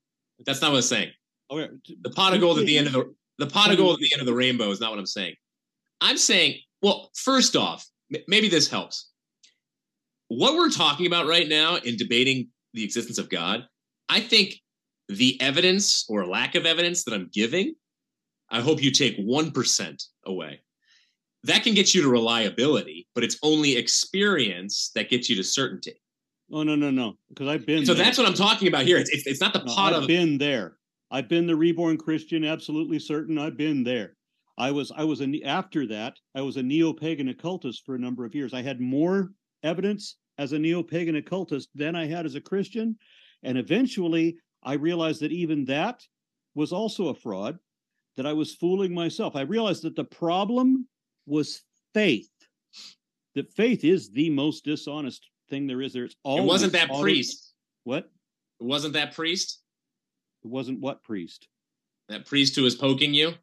That's 0.45 0.61
not 0.61 0.67
what 0.67 0.73
I 0.73 0.77
was 0.77 0.87
saying. 0.89 1.11
Okay, 1.49 1.69
The 2.01 2.09
pot 2.11 2.33
of 2.33 2.41
gold 2.41 2.59
at 2.59 2.65
the 2.65 2.77
end 2.77 2.87
of 2.87 2.93
the 2.93 3.13
the 3.39 3.47
pot 3.47 3.71
of 3.71 3.77
gold 3.77 3.95
at 3.95 3.99
the 4.01 4.09
end 4.13 4.21
of 4.21 4.27
the 4.27 4.33
rainbow 4.33 4.69
is 4.69 4.79
not 4.79 4.91
what 4.91 4.99
I'm 4.99 5.05
saying. 5.05 5.35
I'm 6.01 6.17
saying, 6.17 6.59
well, 6.81 7.09
first 7.15 7.55
off, 7.55 7.87
maybe 8.27 8.49
this 8.49 8.69
helps. 8.69 9.09
What 10.29 10.55
we're 10.55 10.69
talking 10.69 11.07
about 11.07 11.27
right 11.27 11.47
now 11.47 11.75
in 11.77 11.95
debating 11.95 12.49
the 12.73 12.83
existence 12.83 13.17
of 13.17 13.29
God, 13.29 13.65
I 14.09 14.19
think 14.19 14.55
the 15.07 15.39
evidence 15.41 16.05
or 16.09 16.25
lack 16.25 16.55
of 16.55 16.65
evidence 16.65 17.03
that 17.05 17.13
I'm 17.13 17.29
giving, 17.33 17.75
I 18.49 18.61
hope 18.61 18.81
you 18.83 18.91
take 18.91 19.17
1% 19.17 20.03
away. 20.25 20.61
That 21.43 21.63
can 21.63 21.73
get 21.73 21.93
you 21.95 22.01
to 22.01 22.09
reliability, 22.09 23.07
but 23.15 23.23
it's 23.23 23.37
only 23.41 23.77
experience 23.77 24.91
that 24.95 25.09
gets 25.09 25.29
you 25.29 25.35
to 25.37 25.43
certainty. 25.43 26.01
Oh 26.51 26.63
no 26.63 26.75
no 26.75 26.89
no! 26.91 27.15
Because 27.29 27.47
I've 27.49 27.65
been 27.65 27.85
So 27.85 27.93
there. 27.93 28.05
that's 28.05 28.17
what 28.17 28.25
I'm 28.25 28.33
talking 28.33 28.69
about 28.69 28.85
here. 28.85 28.97
It's, 28.97 29.09
it's, 29.09 29.27
it's 29.27 29.41
not 29.41 29.51
the 29.53 29.59
No, 29.65 29.75
pot 29.75 29.93
I've 29.93 30.03
of 30.03 30.07
been 30.07 30.37
there. 30.37 30.77
I've 31.11 31.27
been 31.27 31.45
the 31.45 31.55
reborn 31.55 31.97
Christian, 31.97 32.45
absolutely 32.45 32.99
certain. 32.99 33.37
I've 33.37 33.57
been 33.57 33.83
there. 33.83 34.15
I 34.57 34.71
was 34.71 34.91
I 34.95 35.03
was 35.03 35.21
a 35.21 35.41
after 35.43 35.85
that 35.87 36.15
I 36.35 36.41
was 36.41 36.55
a 36.57 36.63
neo 36.63 36.91
pagan 36.93 37.27
occultist 37.27 37.83
for 37.85 37.95
a 37.95 37.99
number 37.99 38.23
of 38.25 38.33
years. 38.33 38.53
I 38.53 38.61
had 38.61 38.79
more 38.79 39.31
evidence 39.63 40.17
as 40.37 40.53
a 40.53 40.59
neo 40.59 40.83
pagan 40.83 41.15
occultist 41.15 41.69
than 41.75 41.95
I 41.95 42.05
had 42.05 42.25
as 42.25 42.35
a 42.35 42.41
Christian, 42.41 42.97
and 43.43 43.57
eventually 43.57 44.37
I 44.63 44.73
realized 44.73 45.21
that 45.21 45.31
even 45.31 45.65
that 45.65 46.03
was 46.55 46.71
also 46.71 47.09
a 47.09 47.15
fraud. 47.15 47.57
That 48.17 48.25
I 48.25 48.33
was 48.33 48.55
fooling 48.55 48.95
myself. 48.95 49.35
I 49.35 49.41
realized 49.41 49.83
that 49.83 49.95
the 49.95 50.03
problem 50.03 50.87
was 51.27 51.61
faith. 51.93 52.31
That 53.35 53.53
faith 53.53 53.83
is 53.83 54.09
the 54.09 54.31
most 54.31 54.65
dishonest 54.65 55.29
thing 55.51 55.67
there 55.67 55.83
is. 55.83 55.93
There, 55.93 56.05
it's 56.05 56.15
it 56.25 56.43
wasn't 56.43 56.73
that 56.73 56.89
priest. 56.89 57.53
What? 57.83 58.09
It 58.59 58.63
wasn't 58.63 58.93
that 58.93 59.13
priest. 59.13 59.61
It 60.43 60.47
wasn't 60.47 60.79
what 60.79 61.03
priest? 61.03 61.47
That 62.09 62.25
priest 62.25 62.55
who 62.55 62.63
was 62.63 62.75
poking 62.75 63.13
you, 63.13 63.33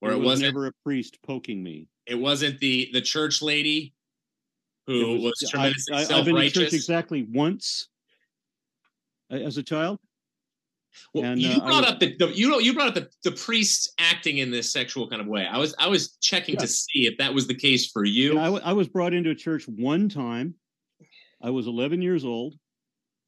or 0.00 0.12
it 0.12 0.16
was 0.16 0.24
wasn't. 0.24 0.54
never 0.54 0.66
a 0.66 0.72
priest 0.84 1.18
poking 1.26 1.62
me. 1.62 1.88
It 2.06 2.14
wasn't 2.14 2.60
the 2.60 2.88
the 2.92 3.02
church 3.02 3.42
lady 3.42 3.92
who 4.88 5.16
It 5.16 5.20
was, 5.22 5.44
I- 5.46 5.50
tremendously 5.50 5.94
I, 5.96 6.02
self 6.04 6.16
have 6.18 6.24
been 6.34 6.36
in 6.42 6.50
church 6.50 6.72
exactly 6.72 7.26
once 7.30 7.88
uh, 9.30 9.36
as 9.36 9.56
a 9.58 9.62
child. 9.62 9.98
Well, 11.14 11.24
and, 11.24 11.40
you 11.40 11.50
uh, 11.50 11.58
brought 11.60 11.82
was- 11.84 11.92
up 11.92 12.00
the, 12.00 12.16
the 12.16 12.28
you 12.34 12.48
know 12.48 12.58
you 12.58 12.72
brought 12.74 12.88
up 12.88 12.94
the, 12.94 13.08
the 13.22 13.32
priests 13.36 13.92
acting 13.98 14.38
in 14.38 14.50
this 14.50 14.72
sexual 14.72 15.08
kind 15.08 15.20
of 15.20 15.28
way. 15.28 15.46
I 15.46 15.58
was 15.58 15.74
I 15.78 15.86
was 15.88 16.16
checking 16.22 16.54
Yeah. 16.54 16.62
to 16.62 16.66
see 16.66 17.06
if 17.06 17.18
that 17.18 17.32
was 17.32 17.46
the 17.46 17.54
case 17.54 17.90
for 17.90 18.04
you. 18.04 18.30
And 18.32 18.40
I, 18.40 18.44
w- 18.44 18.62
I 18.64 18.72
was 18.72 18.88
brought 18.88 19.12
into 19.14 19.30
a 19.30 19.34
church 19.34 19.64
one 19.68 20.08
time. 20.08 20.54
I 21.42 21.50
was 21.50 21.66
11 21.68 22.02
years 22.02 22.24
old. 22.24 22.54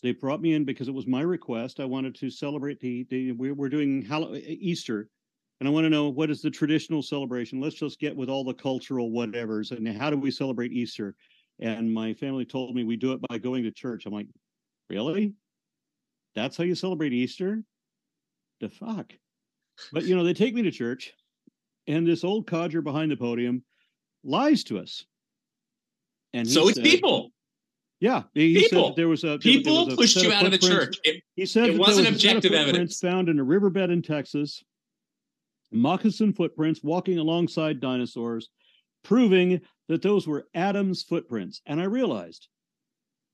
They 0.03 0.13
brought 0.13 0.41
me 0.41 0.55
in 0.55 0.65
because 0.65 0.89
it 0.89 0.95
was 0.95 1.07
my 1.07 1.21
request. 1.21 1.79
I 1.79 1.85
wanted 1.85 2.15
to 2.17 2.31
celebrate 2.31 2.81
the, 2.81 3.07
the 3.11 3.33
we 3.33 3.53
we're 3.53 3.69
doing 3.69 4.03
Hall- 4.05 4.35
Easter, 4.35 5.09
and 5.61 5.69
I 5.69 5.71
want 5.71 5.85
to 5.85 5.91
know 5.91 6.09
what 6.09 6.31
is 6.31 6.41
the 6.41 6.51
traditional 6.51 7.03
celebration. 7.03 7.61
Let's 7.61 7.77
just 7.77 8.01
get 8.01 8.17
with 8.17 8.31
all 8.31 8.43
the 8.43 8.55
cultural 8.55 9.11
whatevers 9.11 9.71
and 9.73 9.87
how 9.87 10.09
do 10.09 10.17
we 10.17 10.31
celebrate 10.31 10.73
Easter? 10.73 11.15
And 11.61 11.93
my 11.93 12.15
family 12.15 12.45
told 12.45 12.75
me 12.75 12.85
we 12.85 12.97
do 12.97 13.13
it 13.13 13.21
by 13.29 13.39
going 13.39 13.65
to 13.65 13.71
church. 13.71 14.07
I'm 14.07 14.13
like, 14.15 14.29
really? 14.89 15.35
That's 16.35 16.57
how 16.57 16.65
you 16.65 16.75
celebrate 16.75 17.13
Easter? 17.13 17.63
The 18.61 18.69
fuck? 18.71 19.13
But 19.93 20.05
you 20.05 20.17
know, 20.17 20.25
they 20.25 20.35
take 20.35 20.55
me 20.55 20.63
to 20.63 20.71
church, 20.71 21.13
and 21.87 22.07
this 22.07 22.25
old 22.25 22.47
codger 22.47 22.83
behind 22.83 23.11
the 23.11 23.17
podium 23.17 23.63
lies 24.25 24.65
to 24.65 24.79
us. 24.79 25.05
And 26.33 26.47
he 26.47 26.53
so 26.53 26.69
it's 26.69 26.77
said- 26.77 26.85
people. 26.85 27.31
Yeah, 28.03 28.23
he 28.33 28.55
he 28.55 28.61
said 28.63 28.71
People. 28.71 28.95
there 28.95 29.09
was 29.09 29.25
a 29.25 29.37
People 29.39 29.85
was 29.85 29.93
a 29.93 29.97
pushed 29.97 30.23
you 30.23 30.33
out 30.33 30.47
of 30.47 30.53
the 30.53 30.59
church. 30.59 30.99
It- 31.05 31.23
He 31.37 31.45
said 31.45 31.69
It 31.69 31.79
wasn't 31.79 31.79
was 31.79 31.89
a 31.89 32.03
set 32.03 32.09
of 32.09 32.15
objective 32.15 32.53
evidence. 32.53 32.99
found 32.99 33.29
in 33.29 33.39
a 33.39 33.45
riverbed 33.45 33.91
in 33.91 34.01
Texas, 34.01 34.63
moccasin 35.71 36.33
footprints 36.33 36.83
walking 36.83 37.19
alongside 37.19 37.79
dinosaurs, 37.81 38.49
proving 39.05 39.61
that 39.91 40.03
those 40.03 40.25
were 40.25 40.47
Adam's 40.55 41.03
footprints. 41.03 41.63
And 41.67 41.81
I 41.81 41.85
realized 41.85 42.47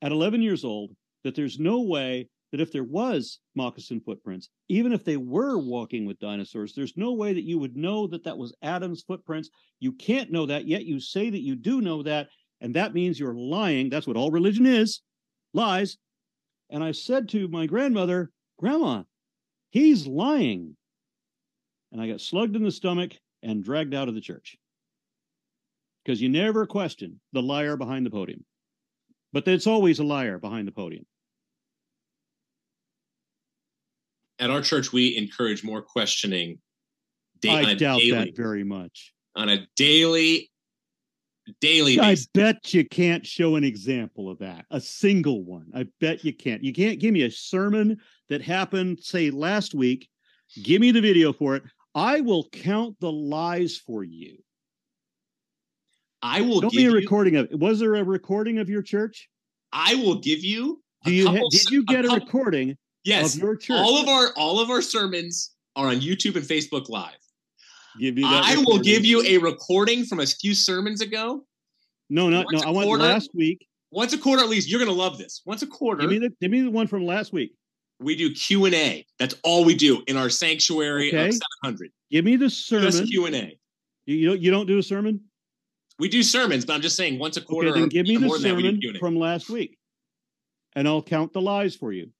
at 0.00 0.10
11 0.10 0.40
years 0.40 0.64
old 0.64 0.90
that 1.22 1.34
there's 1.34 1.58
no 1.58 1.82
way 1.82 2.30
that 2.50 2.62
if 2.62 2.72
there 2.72 2.82
was 2.82 3.40
moccasin 3.54 4.00
footprints, 4.00 4.48
even 4.70 4.90
if 4.94 5.04
they 5.04 5.18
were 5.18 5.58
walking 5.58 6.06
with 6.06 6.18
dinosaurs, 6.18 6.72
there's 6.72 6.96
no 6.96 7.12
way 7.12 7.34
that 7.34 7.44
you 7.44 7.58
would 7.58 7.76
know 7.76 8.06
that 8.06 8.24
that 8.24 8.38
was 8.38 8.54
Adam's 8.62 9.02
footprints. 9.02 9.50
You 9.80 9.92
can't 9.92 10.32
know 10.32 10.46
that, 10.46 10.66
yet 10.66 10.86
you 10.86 10.98
say 10.98 11.28
that 11.28 11.42
you 11.42 11.56
do 11.56 11.82
know 11.82 12.02
that, 12.04 12.28
and 12.62 12.72
that 12.74 12.94
means 12.94 13.20
you're 13.20 13.34
lying. 13.34 13.90
That's 13.90 14.06
what 14.06 14.16
all 14.16 14.30
religion 14.30 14.64
is 14.64 15.02
lies. 15.52 15.98
And 16.70 16.82
I 16.82 16.92
said 16.92 17.28
to 17.30 17.48
my 17.48 17.66
grandmother, 17.66 18.30
Grandma, 18.58 19.02
he's 19.68 20.06
lying. 20.06 20.74
And 21.92 22.00
I 22.00 22.08
got 22.08 22.22
slugged 22.22 22.56
in 22.56 22.64
the 22.64 22.70
stomach 22.70 23.12
and 23.42 23.62
dragged 23.62 23.92
out 23.92 24.08
of 24.08 24.14
the 24.14 24.22
church. 24.22 24.56
Because 26.06 26.22
you 26.22 26.28
never 26.28 26.66
question 26.66 27.20
the 27.32 27.42
liar 27.42 27.76
behind 27.76 28.06
the 28.06 28.10
podium. 28.10 28.44
But 29.32 29.48
it's 29.48 29.66
always 29.66 29.98
a 29.98 30.04
liar 30.04 30.38
behind 30.38 30.68
the 30.68 30.72
podium. 30.72 31.04
At 34.38 34.50
our 34.50 34.62
church, 34.62 34.92
we 34.92 35.16
encourage 35.16 35.64
more 35.64 35.82
questioning. 35.82 36.60
da- 37.40 37.50
I 37.50 37.74
doubt 37.74 37.98
daily, 37.98 38.10
that 38.12 38.36
very 38.36 38.62
much. 38.62 39.12
on 39.34 39.48
a 39.48 39.66
daily, 39.74 40.52
daily 41.60 41.98
I 41.98 42.12
basis. 42.12 42.28
bet 42.28 42.72
you 42.72 42.86
can't 42.86 43.26
show 43.26 43.56
an 43.56 43.64
example 43.64 44.30
of 44.30 44.38
that, 44.38 44.64
a 44.70 44.80
single 44.80 45.42
one. 45.42 45.72
I 45.74 45.86
bet 46.00 46.24
you 46.24 46.32
can't. 46.32 46.62
You 46.62 46.72
can't 46.72 47.00
give 47.00 47.12
me 47.12 47.22
a 47.22 47.30
sermon 47.32 48.00
that 48.28 48.42
happened, 48.42 49.00
say, 49.02 49.30
last 49.30 49.74
week. 49.74 50.08
Give 50.62 50.80
me 50.80 50.92
the 50.92 51.00
video 51.00 51.32
for 51.32 51.56
it. 51.56 51.64
I 51.96 52.20
will 52.20 52.48
count 52.50 52.96
the 53.00 53.10
lies 53.10 53.76
for 53.76 54.04
you. 54.04 54.38
I 56.26 56.40
will 56.40 56.60
Don't 56.60 56.72
be 56.72 56.84
a 56.86 56.90
you. 56.90 56.94
recording 56.94 57.36
of. 57.36 57.48
Was 57.52 57.78
there 57.78 57.94
a 57.94 58.04
recording 58.04 58.58
of 58.58 58.68
your 58.68 58.82
church? 58.82 59.28
I 59.72 59.94
will 59.94 60.16
give 60.16 60.42
you. 60.44 60.82
Do 61.04 61.12
you 61.12 61.26
ha- 61.26 61.34
couple 61.34 61.50
did 61.50 61.70
you 61.70 61.84
get 61.84 62.04
a, 62.04 62.08
couple- 62.08 62.24
recording 62.26 62.76
Yes. 63.04 63.34
of 63.36 63.42
your 63.42 63.56
church? 63.56 63.78
All 63.78 64.00
of 64.02 64.08
our 64.08 64.32
all 64.36 64.58
of 64.60 64.70
our 64.70 64.82
sermons 64.82 65.52
are 65.76 65.88
on 65.88 66.00
YouTube 66.00 66.34
and 66.36 66.44
Facebook 66.44 66.88
Live. 66.88 67.16
Give 68.00 68.18
you 68.18 68.26
I 68.26 68.56
will 68.66 68.78
give 68.78 69.04
you 69.04 69.22
a 69.24 69.38
recording 69.38 70.04
from 70.04 70.20
a 70.20 70.26
few 70.26 70.54
sermons 70.54 71.00
ago. 71.00 71.44
No, 72.10 72.28
not 72.28 72.46
no. 72.50 72.56
once 72.56 72.64
a 72.64 72.66
I 72.68 72.70
want 72.70 72.86
quarter. 72.86 73.02
last 73.04 73.30
week. 73.34 73.66
Once 73.92 74.12
a 74.12 74.18
quarter, 74.18 74.42
at 74.42 74.48
least 74.48 74.68
you're 74.68 74.80
gonna 74.80 74.90
love 74.92 75.16
this. 75.18 75.42
Once 75.46 75.62
a 75.62 75.66
quarter, 75.66 76.02
Give 76.02 76.10
me 76.10 76.18
the 76.18 76.30
give 76.40 76.50
me 76.50 76.60
the 76.62 76.70
one 76.70 76.86
from 76.88 77.06
last 77.06 77.32
week. 77.32 77.54
we 78.00 78.16
do 78.16 78.32
Q 78.34 78.64
and 78.66 78.74
A. 78.74 79.06
That's 79.18 79.34
all 79.44 79.64
we 79.64 79.74
do 79.74 80.02
in 80.08 80.16
our 80.16 80.28
sanctuary 80.28 81.08
Okay. 81.08 81.28
of 81.28 81.34
700. 81.62 81.90
Give 82.10 82.24
me 82.24 82.36
the 82.36 82.46
Just 82.48 82.66
sermon. 82.66 83.06
Q 83.06 83.26
and 83.26 83.36
A. 83.36 83.58
You, 84.06 84.16
you 84.16 84.28
don't 84.28 84.40
you 84.40 84.50
don't 84.50 84.66
do 84.66 84.78
a 84.78 84.82
sermon? 84.82 85.20
We 85.98 86.08
do 86.08 86.22
sermons, 86.22 86.64
but 86.64 86.74
I'm 86.74 86.82
just 86.82 86.96
saying 86.96 87.18
once 87.18 87.36
a 87.36 87.40
quarter. 87.40 87.70
Okay, 87.70 87.80
then 87.80 87.88
give 87.88 88.06
me 88.06 88.16
the 88.16 88.28
that, 88.28 88.40
sermon 88.40 88.80
from 88.98 89.16
last 89.16 89.48
week, 89.48 89.78
and 90.74 90.86
I'll 90.86 91.02
count 91.02 91.32
the 91.32 91.40
lies 91.40 91.74
for 91.74 91.92
you. 91.92 92.10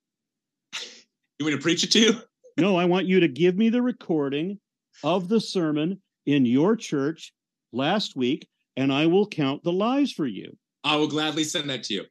You 0.73 1.45
want 1.45 1.53
me 1.53 1.57
to 1.57 1.61
preach 1.61 1.83
it 1.83 1.91
to 1.91 1.99
you? 1.99 2.21
No, 2.57 2.75
I 2.75 2.85
want 2.85 3.05
you 3.05 3.19
to 3.19 3.27
give 3.27 3.55
me 3.55 3.69
the 3.69 3.81
recording 3.83 4.59
of 5.03 5.29
the 5.29 5.39
sermon 5.39 6.01
in 6.25 6.45
your 6.45 6.75
church 6.75 7.33
last 7.71 8.15
week, 8.15 8.47
and 8.75 8.91
I 8.91 9.05
will 9.05 9.27
count 9.27 9.63
the 9.63 9.71
lies 9.71 10.11
for 10.11 10.25
you. 10.25 10.57
I 10.83 10.95
will 10.95 11.07
gladly 11.07 11.43
send 11.43 11.69
that 11.69 11.83
to 11.83 11.93
you. 11.93 12.05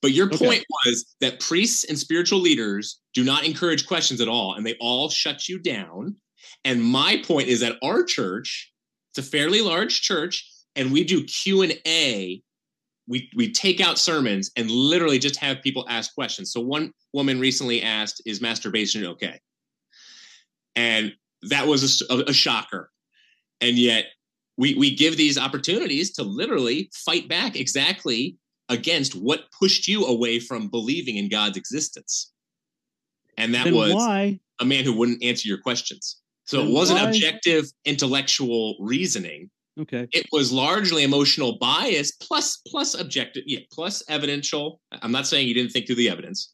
But 0.00 0.12
your 0.12 0.26
Okay. 0.26 0.38
point 0.38 0.64
was 0.84 1.14
that 1.20 1.38
priests 1.38 1.84
and 1.84 1.98
spiritual 1.98 2.40
leaders 2.40 3.00
do 3.14 3.22
not 3.22 3.44
encourage 3.44 3.86
questions 3.86 4.20
at 4.20 4.28
all, 4.28 4.54
and 4.54 4.66
they 4.66 4.74
all 4.80 5.08
shut 5.08 5.48
you 5.48 5.60
down. 5.60 6.16
And 6.64 6.82
my 6.82 7.22
point 7.24 7.48
is 7.48 7.60
that 7.60 7.78
our 7.82 8.02
church, 8.02 8.72
it's 9.12 9.24
a 9.24 9.30
fairly 9.30 9.62
large 9.62 10.02
church, 10.02 10.51
and 10.76 10.92
we 10.92 11.04
do 11.04 11.24
Q 11.24 11.62
and 11.62 11.78
A. 11.86 12.42
We 13.08 13.28
we 13.34 13.50
take 13.52 13.80
out 13.80 13.98
sermons 13.98 14.50
and 14.56 14.70
literally 14.70 15.18
just 15.18 15.36
have 15.36 15.60
people 15.62 15.84
ask 15.88 16.14
questions. 16.14 16.52
So 16.52 16.60
one 16.60 16.92
woman 17.12 17.40
recently 17.40 17.82
asked, 17.82 18.22
"Is 18.24 18.40
masturbation 18.40 19.04
okay?" 19.04 19.40
And 20.76 21.12
that 21.42 21.66
was 21.66 22.02
a 22.10 22.32
shocker. 22.32 22.90
And 23.60 23.76
yet 23.76 24.06
we 24.56 24.74
we 24.74 24.94
give 24.94 25.16
these 25.16 25.36
opportunities 25.38 26.12
to 26.12 26.22
literally 26.22 26.90
fight 26.94 27.28
back 27.28 27.56
exactly 27.56 28.36
against 28.68 29.14
what 29.14 29.50
pushed 29.58 29.88
you 29.88 30.06
away 30.06 30.38
from 30.38 30.68
believing 30.68 31.16
in 31.16 31.28
God's 31.28 31.56
existence. 31.56 32.32
And 33.36 33.54
that 33.54 33.64
then 33.64 33.74
was 33.74 33.92
why? 33.94 34.38
a 34.60 34.64
man 34.64 34.84
who 34.84 34.92
wouldn't 34.92 35.22
answer 35.22 35.48
your 35.48 35.58
questions. 35.58 36.18
So 36.44 36.58
Then 36.58 36.68
it 36.68 36.72
wasn't 36.72 37.00
why- 37.00 37.08
objective 37.08 37.66
intellectual 37.84 38.76
reasoning. 38.80 39.50
Okay. 39.80 40.06
It 40.12 40.26
was 40.32 40.52
largely 40.52 41.02
emotional 41.02 41.58
bias 41.58 42.12
plus 42.12 42.58
plus 42.66 42.94
objective, 42.94 43.44
yeah, 43.46 43.60
plus 43.72 44.02
evidential. 44.08 44.80
I'm 44.90 45.12
not 45.12 45.26
saying 45.26 45.48
you 45.48 45.54
didn't 45.54 45.72
think 45.72 45.86
through 45.86 45.96
the 45.96 46.10
evidence, 46.10 46.52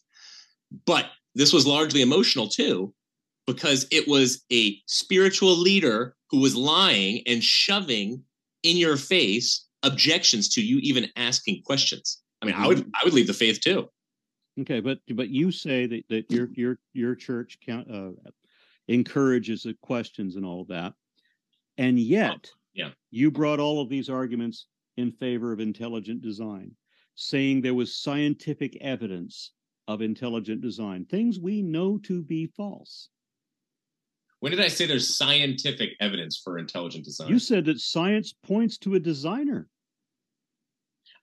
but 0.86 1.07
this 1.35 1.53
was 1.53 1.66
largely 1.66 2.01
emotional 2.01 2.49
too, 2.49 2.95
because 3.47 3.86
it 3.90 4.07
was 4.07 4.45
a 4.53 4.81
spiritual 4.86 5.57
leader 5.57 6.15
who 6.31 6.40
was 6.40 6.55
lying 6.55 7.23
and 7.27 7.43
shoving 7.43 8.23
in 8.62 8.77
your 8.77 8.97
face 8.97 9.66
objections 9.82 10.49
to 10.51 10.62
you 10.62 10.78
even 10.82 11.09
asking 11.16 11.62
questions. 11.62 12.23
I 12.43 12.47
mean, 12.47 12.55
I 12.55 12.69
would 12.69 12.89
I 12.95 13.05
would 13.05 13.15
leave 13.15 13.27
the 13.27 13.35
faith 13.35 13.61
too. 13.61 13.89
Okay, 14.61 14.81
but 14.81 14.99
but 15.15 15.28
you 15.28 15.51
say 15.51 15.86
that 15.86 16.05
that 16.09 16.31
your 16.31 16.49
your 16.55 16.78
your 16.93 17.15
church 17.15 17.59
count, 17.65 17.89
uh, 17.93 18.11
encourages 18.86 19.62
the 19.62 19.74
questions 19.82 20.36
and 20.36 20.45
all 20.45 20.62
of 20.62 20.69
that, 20.69 20.95
and 21.78 21.99
yet 21.99 22.51
yeah. 22.74 22.90
you 23.11 23.31
brought 23.31 23.61
all 23.61 23.81
of 23.81 23.89
these 23.89 24.09
arguments 24.09 24.66
in 24.97 25.12
favor 25.12 25.53
of 25.53 25.61
intelligent 25.61 26.23
design, 26.23 26.73
saying 27.15 27.61
there 27.61 27.74
was 27.74 28.01
scientific 28.03 28.77
evidence 28.81 29.53
of 29.86 30.03
intelligent 30.03 30.61
design, 30.61 31.05
things 31.07 31.39
we 31.39 31.62
know 31.62 31.99
to 31.99 32.23
be 32.23 32.47
false. 32.57 33.09
When 34.40 34.53
did 34.53 34.61
I 34.61 34.69
say 34.69 34.86
there's 34.86 35.16
scientific 35.16 35.90
evidence 36.01 36.40
for 36.43 36.59
intelligent 36.59 37.05
design? 37.05 37.28
You 37.28 37.39
said 37.39 37.65
that 37.65 37.81
science 37.81 38.35
points 38.45 38.78
to 38.78 38.95
a 38.95 39.01
designer. 39.01 39.69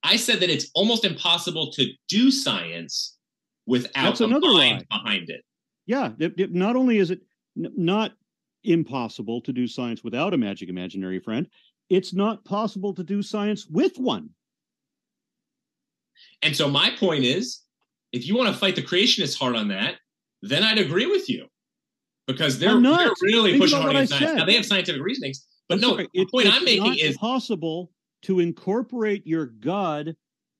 I 0.04 0.18
said 0.18 0.40
that 0.42 0.50
it's 0.50 0.70
almost 0.76 1.06
impossible 1.06 1.72
to 1.74 1.88
do 2.10 2.30
science 2.30 3.18
without 3.66 4.04
That's 4.04 4.22
a 4.22 4.26
another 4.26 4.52
mind 4.52 4.86
lie. 4.92 4.98
behind 4.98 5.30
it. 5.30 5.44
Yeah, 5.86 6.12
not 6.50 6.76
only 6.76 6.98
is 6.98 7.12
it 7.12 7.22
not 7.56 8.14
impossible 8.68 9.42
to 9.42 9.54
do 9.54 9.68
science 9.68 10.04
without 10.04 10.34
a 10.34 10.38
magic 10.38 10.70
imaginary 10.70 11.20
friend, 11.20 11.48
it's 11.90 12.14
not 12.14 12.44
possible 12.46 12.94
to 12.94 13.04
do 13.04 13.22
science 13.22 13.68
with 13.68 13.98
one. 13.98 14.30
And 16.42 16.56
so 16.56 16.70
my 16.70 16.92
point 16.98 17.24
is, 17.24 17.62
if 18.12 18.28
you 18.28 18.36
want 18.36 18.50
to 18.54 18.60
fight 18.60 18.76
the 18.76 18.82
creationists 18.82 19.38
hard 19.38 19.56
on 19.56 19.68
that, 19.70 19.96
then 20.42 20.64
I'd 20.64 20.78
agree 20.80 21.06
with 21.06 21.30
you. 21.30 21.48
Because 22.28 22.58
they're, 22.58 22.80
not. 22.80 23.00
they're 23.00 23.14
really 23.22 23.52
Think 23.52 23.64
pushing 23.64 23.82
hard 23.82 23.92
against 23.92 24.14
science. 24.14 24.32
said. 24.32 24.38
Now 24.38 24.46
they 24.46 24.56
have 24.56 24.66
scientific 24.66 25.02
reasonings, 25.02 25.46
but 25.70 25.76
I'm 25.76 25.82
no, 25.82 25.90
sorry, 25.92 26.08
the 26.14 26.22
it- 26.22 26.32
point 26.32 26.48
I'm 26.52 26.66
making 26.66 26.96
is 26.98 27.18
possible 27.18 27.92
to 28.24 28.40
incorporate 28.40 29.28
your 29.28 29.46
God 29.46 30.16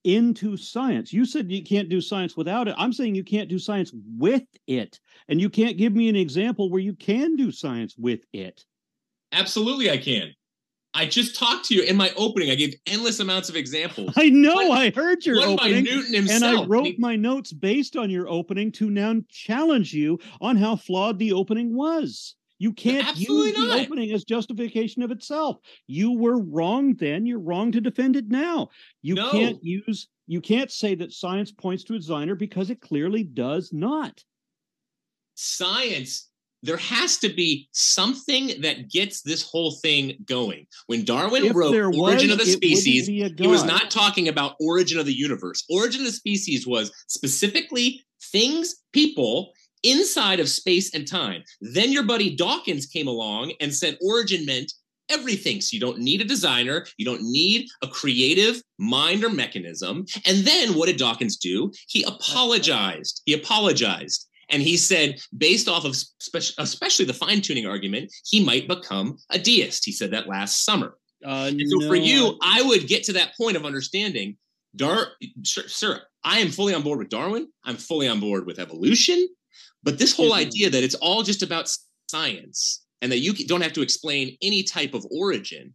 into 0.06 0.56
science. 0.56 1.12
You 1.12 1.26
said 1.26 1.52
you 1.52 1.64
can't 1.64 1.90
do 1.90 2.00
science 2.00 2.38
without 2.38 2.68
it. 2.68 2.76
I'm 2.78 2.94
saying 2.94 3.16
you 3.16 3.24
can't 3.24 3.50
do 3.50 3.60
science 3.60 3.92
with 4.18 4.44
it. 4.68 5.00
And 5.28 5.42
you 5.42 5.50
can't 5.50 5.78
give 5.78 5.94
me 5.94 6.08
an 6.08 6.16
example 6.16 6.70
where 6.70 6.82
you 6.82 6.94
can 6.94 7.36
do 7.36 7.52
science 7.52 7.96
with 7.98 8.22
it. 8.32 8.64
absolutely 9.34 9.90
I 9.92 9.98
can. 9.98 10.34
I 10.94 11.06
just 11.06 11.38
talked 11.38 11.66
to 11.66 11.76
you 11.76 11.82
in 11.84 11.98
my 11.98 12.10
opening. 12.16 12.52
I 12.52 12.56
gave 12.56 12.74
endless 12.88 13.20
amounts 13.20 13.50
of 13.50 13.58
examples. 13.58 14.14
I 14.18 14.30
know, 14.30 14.56
One- 14.70 14.78
I 14.78 14.92
heard 14.92 15.26
your 15.26 15.42
opening. 15.42 15.86
And. 16.16 16.46
I 16.46 16.64
wrote 16.64 16.86
He- 16.86 16.96
my 16.98 17.18
notes 17.18 17.52
based 17.52 17.98
on 17.98 18.10
your 18.10 18.30
opening 18.30 18.72
to 18.74 18.90
now 18.90 19.16
challenge 19.28 19.94
you 19.94 20.20
on 20.40 20.56
how 20.56 20.78
flawed 20.78 21.20
the 21.20 21.34
opening 21.34 21.76
was. 21.76 22.36
You 22.58 22.72
can't 22.74 23.08
absolutely 23.08 23.50
use 23.50 23.58
the 23.58 23.68
not. 23.68 23.80
opening 23.82 24.12
as 24.12 24.24
justification 24.24 25.02
of 25.04 25.12
itself. 25.12 25.58
You 25.88 26.14
were 26.18 26.40
wrong 26.42 26.96
then. 26.96 27.26
You're 27.26 27.40
wrong 27.40 27.72
to 27.74 27.82
defend 27.82 28.16
it 28.16 28.30
now. 28.30 28.70
You 29.02 29.16
No. 29.16 29.32
can't 29.32 29.64
use, 29.64 30.08
you 30.28 30.42
can't 30.42 30.72
say 30.72 30.96
that 30.96 31.12
science 31.12 31.52
points 31.52 31.84
to 31.86 31.96
a 31.96 31.98
designer 31.98 32.36
because 32.36 32.70
it 32.70 32.82
clearly 32.82 33.24
does 33.24 33.74
not. 33.74 34.24
science 35.38 36.30
there 36.64 36.78
has 36.78 37.18
to 37.20 37.30
be 37.30 37.68
something 37.74 38.60
that 38.62 38.90
gets 38.90 39.22
this 39.22 39.44
whole 39.44 39.72
thing 39.72 40.16
going. 40.26 40.66
When 40.88 41.04
Darwin 41.06 41.46
If 41.46 41.56
wrote 41.56 41.76
Origin 41.76 42.30
was, 42.30 42.40
of 42.40 42.40
the 42.40 42.46
Species, 42.46 43.06
he 43.06 43.48
was 43.48 43.64
not 43.64 43.92
talking 43.92 44.30
about 44.30 44.56
origin 44.60 44.98
of 44.98 45.06
the 45.06 45.14
universe. 45.14 45.64
Origin 45.70 46.02
of 46.02 46.08
the 46.08 46.14
species 46.14 46.66
was 46.66 46.92
specifically 47.08 48.02
things, 48.32 48.78
people 48.94 49.52
inside 49.86 50.40
of 50.40 50.50
space 50.50 50.94
and 50.94 51.08
time. 51.08 51.44
Then 51.62 51.92
your 51.92 52.04
buddy 52.04 52.36
Dawkins 52.36 52.86
came 52.86 53.08
along 53.08 53.54
and 53.62 53.74
said 53.74 53.98
origin 54.02 54.46
meant 54.46 54.74
everything. 55.10 55.62
So 55.62 55.76
you 55.76 55.80
don't 55.80 56.00
need 56.00 56.22
a 56.22 56.26
designer, 56.26 56.86
you 56.98 57.06
don't 57.06 57.22
need 57.22 57.68
a 57.84 57.88
creative 57.88 58.62
mind 58.80 59.24
or 59.24 59.30
mechanism. 59.30 60.06
And 60.26 60.40
then 60.40 60.74
what 60.74 60.88
did 60.88 60.98
Dawkins 60.98 61.38
do? 61.38 61.72
He 61.88 62.04
apologized. 62.04 63.22
He 63.26 63.34
apologized. 63.34 64.28
And 64.50 64.62
he 64.62 64.78
said, 64.78 65.20
based 65.38 65.68
off 65.68 65.86
of 65.86 65.96
spe- 65.96 66.56
especially 66.60 67.06
the 67.06 67.14
fine 67.14 67.42
tuning 67.42 67.66
argument, 67.66 68.12
he 68.26 68.44
might 68.44 68.68
become 68.68 69.18
a 69.32 69.40
deist. 69.40 69.86
He 69.86 69.92
said 69.92 70.12
that 70.12 70.28
last 70.28 70.66
summer. 70.66 70.98
Uh, 71.26 71.50
And 71.50 71.70
so 71.70 71.88
for 71.88 71.96
you, 71.96 72.38
I 72.42 72.62
would 72.62 72.88
get 72.88 73.04
to 73.06 73.14
that 73.14 73.36
point 73.38 73.58
of 73.58 73.66
understanding. 73.66 74.38
Dar, 74.76 75.08
sir, 75.44 76.02
I 76.24 76.40
am 76.40 76.50
fully 76.50 76.74
on 76.74 76.84
board 76.84 77.00
with 77.00 77.10
Darwin. 77.10 77.48
I'm 77.64 77.78
fully 77.78 78.08
on 78.08 78.20
board 78.20 78.46
with 78.46 78.60
evolution. 78.60 79.28
But 79.86 79.98
this 80.00 80.14
whole 80.16 80.34
idea 80.34 80.70
that 80.70 80.84
it's 80.84 80.96
all 80.96 81.24
just 81.24 81.44
about 81.44 81.72
science 82.10 82.84
and 83.02 83.12
that 83.12 83.20
you 83.20 83.34
don't 83.34 83.62
have 83.62 83.74
to 83.74 83.82
explain 83.82 84.36
any 84.42 84.64
type 84.64 84.94
of 84.94 85.06
origin 85.12 85.74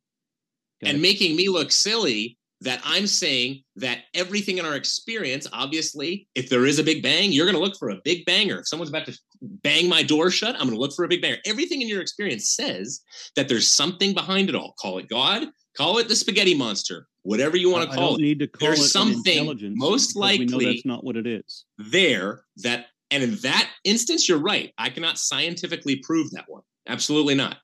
Got 0.82 0.90
and 0.90 0.98
it. 0.98 1.00
making 1.00 1.36
me 1.36 1.48
look 1.48 1.70
silly 1.72 2.36
that 2.62 2.80
I'm 2.84 3.06
saying 3.06 3.62
that 3.76 4.00
everything 4.12 4.58
in 4.58 4.66
our 4.66 4.74
experience, 4.76 5.46
obviously, 5.52 6.28
if 6.34 6.50
there 6.50 6.66
is 6.66 6.78
a 6.78 6.84
big 6.84 7.02
bang, 7.02 7.32
you're 7.32 7.46
going 7.46 7.56
to 7.56 7.60
look 7.62 7.78
for 7.78 7.88
a 7.88 7.96
big 8.04 8.26
banger. 8.26 8.58
If 8.58 8.68
someone's 8.68 8.90
about 8.90 9.06
to 9.06 9.18
bang 9.40 9.88
my 9.88 10.02
door 10.02 10.30
shut, 10.30 10.54
I'm 10.56 10.62
going 10.66 10.74
to 10.74 10.78
look 10.80 10.92
for 10.94 11.04
a 11.04 11.08
big 11.08 11.22
banger. 11.22 11.38
Everything 11.46 11.80
in 11.80 11.88
your 11.88 12.02
experience 12.02 12.50
says 12.50 13.00
that 13.36 13.48
there's 13.48 13.66
something 13.66 14.12
behind 14.12 14.50
it 14.50 14.54
all. 14.54 14.74
Call 14.78 14.98
it 14.98 15.08
God, 15.08 15.46
call 15.74 15.96
it 15.98 16.08
the 16.08 16.16
spaghetti 16.16 16.52
monster, 16.54 17.06
whatever 17.22 17.56
you 17.56 17.70
want 17.70 17.88
I 17.88 17.92
to 17.92 17.96
call 17.98 18.16
it. 18.16 18.20
need 18.20 18.40
to 18.40 18.46
call 18.48 18.68
There's 18.68 18.80
it 18.80 18.88
something 18.88 19.46
most 19.76 20.14
because 20.14 20.38
we 20.38 20.44
know 20.44 20.56
likely- 20.58 20.64
that's 20.66 20.84
not 20.84 21.02
what 21.02 21.16
it 21.16 21.26
is. 21.26 21.64
There 21.78 22.44
that, 22.58 22.86
and 23.10 23.22
in 23.22 23.36
that 23.36 23.70
instance, 23.84 24.28
you're 24.28 24.38
right. 24.38 24.72
I 24.78 24.90
cannot 24.90 25.18
scientifically 25.18 25.96
prove 26.04 26.30
that 26.32 26.44
one. 26.48 26.62
Absolutely 26.88 27.34
not. 27.34 27.58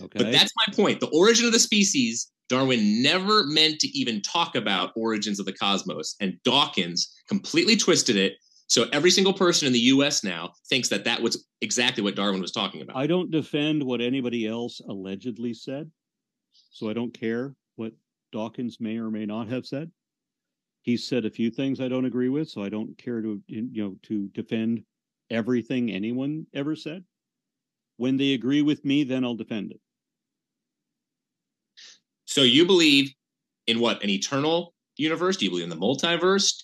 Okay. 0.00 0.18
But 0.18 0.32
that's 0.32 0.52
my 0.66 0.74
point. 0.74 1.00
The 1.00 1.08
origin 1.08 1.46
of 1.46 1.52
the 1.52 1.58
species, 1.58 2.30
Darwin 2.48 3.02
never 3.02 3.44
meant 3.46 3.78
to 3.80 3.88
even 3.88 4.22
talk 4.22 4.56
about 4.56 4.92
origins 4.96 5.38
of 5.38 5.46
the 5.46 5.52
cosmos, 5.52 6.16
and 6.20 6.36
Dawkins 6.44 7.12
completely 7.28 7.76
twisted 7.76 8.16
it. 8.16 8.34
So 8.68 8.86
every 8.92 9.10
single 9.10 9.34
person 9.34 9.66
in 9.66 9.72
the 9.72 9.78
U.S. 9.80 10.24
now 10.24 10.52
thinks 10.70 10.88
that 10.88 11.04
that 11.04 11.20
was 11.20 11.46
exactly 11.60 12.02
what 12.02 12.16
Darwin 12.16 12.40
was 12.40 12.52
talking 12.52 12.80
about. 12.80 12.96
I 12.96 13.06
don't 13.06 13.30
defend 13.30 13.82
what 13.82 14.00
anybody 14.00 14.46
else 14.46 14.80
allegedly 14.88 15.52
said, 15.52 15.90
so 16.70 16.88
I 16.88 16.94
don't 16.94 17.12
care 17.12 17.54
what 17.76 17.92
Dawkins 18.32 18.78
may 18.80 18.96
or 18.96 19.10
may 19.10 19.26
not 19.26 19.48
have 19.48 19.66
said. 19.66 19.90
He 20.80 20.96
said 20.96 21.26
a 21.26 21.30
few 21.30 21.50
things 21.50 21.80
I 21.80 21.88
don't 21.88 22.06
agree 22.06 22.30
with, 22.30 22.48
so 22.48 22.62
I 22.62 22.70
don't 22.70 22.96
care 22.98 23.20
to 23.20 23.40
you 23.46 23.68
know 23.74 23.96
to 24.04 24.28
defend 24.28 24.84
everything 25.32 25.90
anyone 25.90 26.46
ever 26.54 26.76
said. 26.76 27.04
When 27.96 28.16
they 28.16 28.34
agree 28.34 28.62
with 28.62 28.84
me, 28.84 29.04
then 29.04 29.24
I'll 29.24 29.34
defend 29.34 29.72
it. 29.72 29.80
So 32.26 32.42
you 32.42 32.64
believe 32.66 33.12
in 33.66 33.80
what? 33.80 34.02
An 34.02 34.10
eternal 34.10 34.74
universe? 34.96 35.36
Do 35.36 35.44
you 35.44 35.50
believe 35.50 35.64
in 35.64 35.70
the 35.70 35.76
multiverse? 35.76 36.62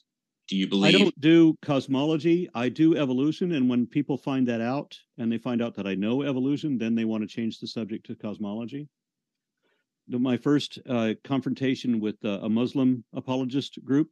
Do 0.48 0.56
you 0.56 0.66
believe? 0.66 0.94
I 0.94 0.98
don't 0.98 1.20
do 1.20 1.56
cosmology. 1.62 2.48
I 2.54 2.70
do 2.70 2.96
evolution, 2.96 3.52
and 3.52 3.68
when 3.68 3.86
people 3.86 4.16
find 4.16 4.48
that 4.48 4.62
out, 4.62 4.98
and 5.18 5.30
they 5.30 5.38
find 5.38 5.60
out 5.60 5.74
that 5.74 5.86
I 5.86 5.94
know 5.94 6.22
evolution, 6.22 6.78
then 6.78 6.94
they 6.94 7.04
want 7.04 7.22
to 7.22 7.28
change 7.28 7.58
the 7.58 7.66
subject 7.66 8.06
to 8.06 8.14
cosmology. 8.14 8.88
My 10.08 10.38
first 10.38 10.78
uh, 10.88 11.12
confrontation 11.22 12.00
with 12.00 12.16
uh, 12.24 12.40
a 12.40 12.48
Muslim 12.48 13.04
apologist 13.14 13.78
group, 13.84 14.08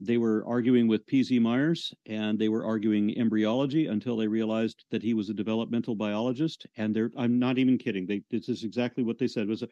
they 0.00 0.18
were 0.18 0.44
arguing 0.46 0.88
with 0.88 1.06
P.Z. 1.06 1.38
Myers, 1.38 1.94
and 2.04 2.38
they 2.38 2.48
were 2.48 2.64
arguing 2.64 3.16
embryology 3.16 3.86
until 3.86 4.16
they 4.16 4.28
realized 4.28 4.84
that 4.90 5.02
he 5.02 5.14
was 5.14 5.30
a 5.30 5.34
developmental 5.34 5.94
biologist. 5.94 6.66
And 6.76 6.94
they're, 6.94 7.10
I'm 7.16 7.38
not 7.38 7.58
even 7.58 7.78
kidding. 7.78 8.06
They, 8.06 8.22
this 8.30 8.48
is 8.48 8.62
exactly 8.62 9.02
what 9.02 9.18
they 9.18 9.26
said. 9.26 9.48
Was 9.48 9.64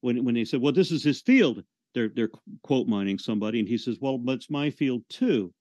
when 0.00 0.24
when 0.24 0.34
they 0.34 0.44
said, 0.44 0.60
"Well, 0.60 0.72
this 0.72 0.90
is 0.90 1.04
his 1.04 1.22
field," 1.22 1.62
they're 1.94 2.08
they're 2.08 2.30
quote 2.62 2.88
mining 2.88 3.18
somebody, 3.18 3.60
and 3.60 3.68
he 3.68 3.78
says, 3.78 3.98
"Well, 4.00 4.18
but 4.18 4.32
it's 4.32 4.50
my 4.50 4.70
field 4.70 5.04
too." 5.08 5.52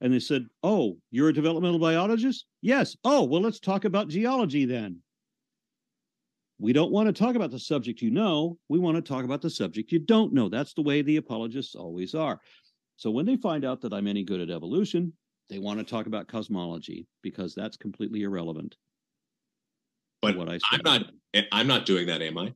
And 0.00 0.12
they 0.12 0.20
said, 0.20 0.46
"Oh, 0.62 0.98
you're 1.10 1.28
a 1.28 1.34
developmental 1.34 1.78
biologist?" 1.78 2.46
Yes. 2.62 2.96
Oh, 3.04 3.24
well, 3.24 3.40
let's 3.40 3.60
talk 3.60 3.84
about 3.84 4.08
geology 4.08 4.64
then. 4.64 5.00
We 6.58 6.72
don't 6.72 6.92
want 6.92 7.06
to 7.06 7.12
talk 7.12 7.36
about 7.36 7.50
the 7.52 7.58
subject 7.58 8.02
you 8.02 8.10
know. 8.10 8.58
We 8.68 8.78
want 8.78 8.96
to 8.96 9.02
talk 9.02 9.24
about 9.24 9.40
the 9.40 9.48
subject 9.48 9.92
you 9.92 9.98
don't 9.98 10.34
know. 10.34 10.48
That's 10.48 10.74
the 10.74 10.82
way 10.82 11.00
the 11.00 11.16
apologists 11.16 11.74
always 11.74 12.14
are. 12.14 12.38
So 13.00 13.10
when 13.10 13.24
they 13.24 13.36
find 13.36 13.64
out 13.64 13.80
that 13.80 13.94
I'm 13.94 14.06
any 14.06 14.24
good 14.24 14.42
at 14.42 14.50
evolution, 14.50 15.14
they 15.48 15.58
want 15.58 15.78
to 15.78 15.86
talk 15.86 16.04
about 16.04 16.28
cosmology 16.28 17.06
because 17.22 17.54
that's 17.54 17.78
completely 17.78 18.24
irrelevant. 18.24 18.76
But 20.20 20.36
what 20.36 20.50
I 20.50 20.58
I'm 20.70 20.82
not. 20.84 21.06
Eh, 21.32 21.44
I'm 21.50 21.66
not 21.66 21.86
doing 21.86 22.08
that, 22.08 22.20
am 22.20 22.36
I? 22.36 22.52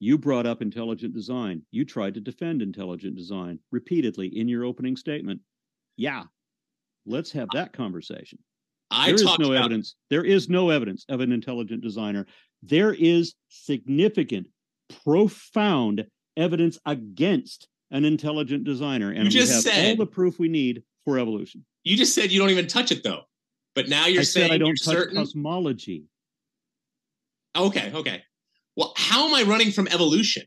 You 0.00 0.16
brought 0.16 0.46
up 0.46 0.62
intelligent 0.62 1.12
design. 1.12 1.60
You 1.72 1.84
tried 1.84 2.14
to 2.14 2.22
defend 2.22 2.62
intelligent 2.62 3.16
design 3.16 3.58
repeatedly 3.70 4.28
in 4.28 4.48
your 4.48 4.64
opening 4.64 4.96
statement. 4.96 5.42
Yeah, 5.98 6.22
let's 7.04 7.30
have 7.32 7.48
that 7.52 7.74
conversation. 7.74 8.38
I 8.90 9.08
there 9.08 9.16
is 9.16 9.24
no 9.24 9.52
about... 9.52 9.56
evidence. 9.56 9.94
There 10.08 10.24
is 10.24 10.48
no 10.48 10.70
evidence 10.70 11.04
of 11.10 11.20
an 11.20 11.32
intelligent 11.32 11.82
designer. 11.82 12.26
There 12.62 12.94
is 12.94 13.34
significant, 13.50 14.46
profound 15.04 16.06
evidence 16.38 16.78
against 16.86 17.68
an 17.92 18.04
intelligent 18.04 18.64
designer, 18.64 19.12
and 19.12 19.24
you 19.24 19.30
just 19.30 19.50
we 19.50 19.54
have 19.54 19.62
said, 19.62 19.90
all 19.90 19.96
the 19.96 20.10
proof 20.10 20.38
we 20.38 20.48
need 20.48 20.82
for 21.04 21.18
evolution. 21.18 21.64
You 21.84 21.96
just 21.96 22.14
said 22.14 22.32
you 22.32 22.40
don't 22.40 22.50
even 22.50 22.66
touch 22.66 22.90
it, 22.90 23.04
though. 23.04 23.22
But 23.74 23.88
now 23.88 24.06
you're 24.06 24.20
I 24.20 24.24
saying 24.24 24.50
I 24.50 24.58
don't 24.58 24.74
touch 24.74 24.94
certain... 24.94 25.16
cosmology. 25.16 26.04
Okay, 27.56 27.92
okay. 27.94 28.22
Well, 28.76 28.92
how 28.96 29.28
am 29.28 29.34
I 29.34 29.42
running 29.42 29.70
from 29.70 29.86
evolution? 29.88 30.44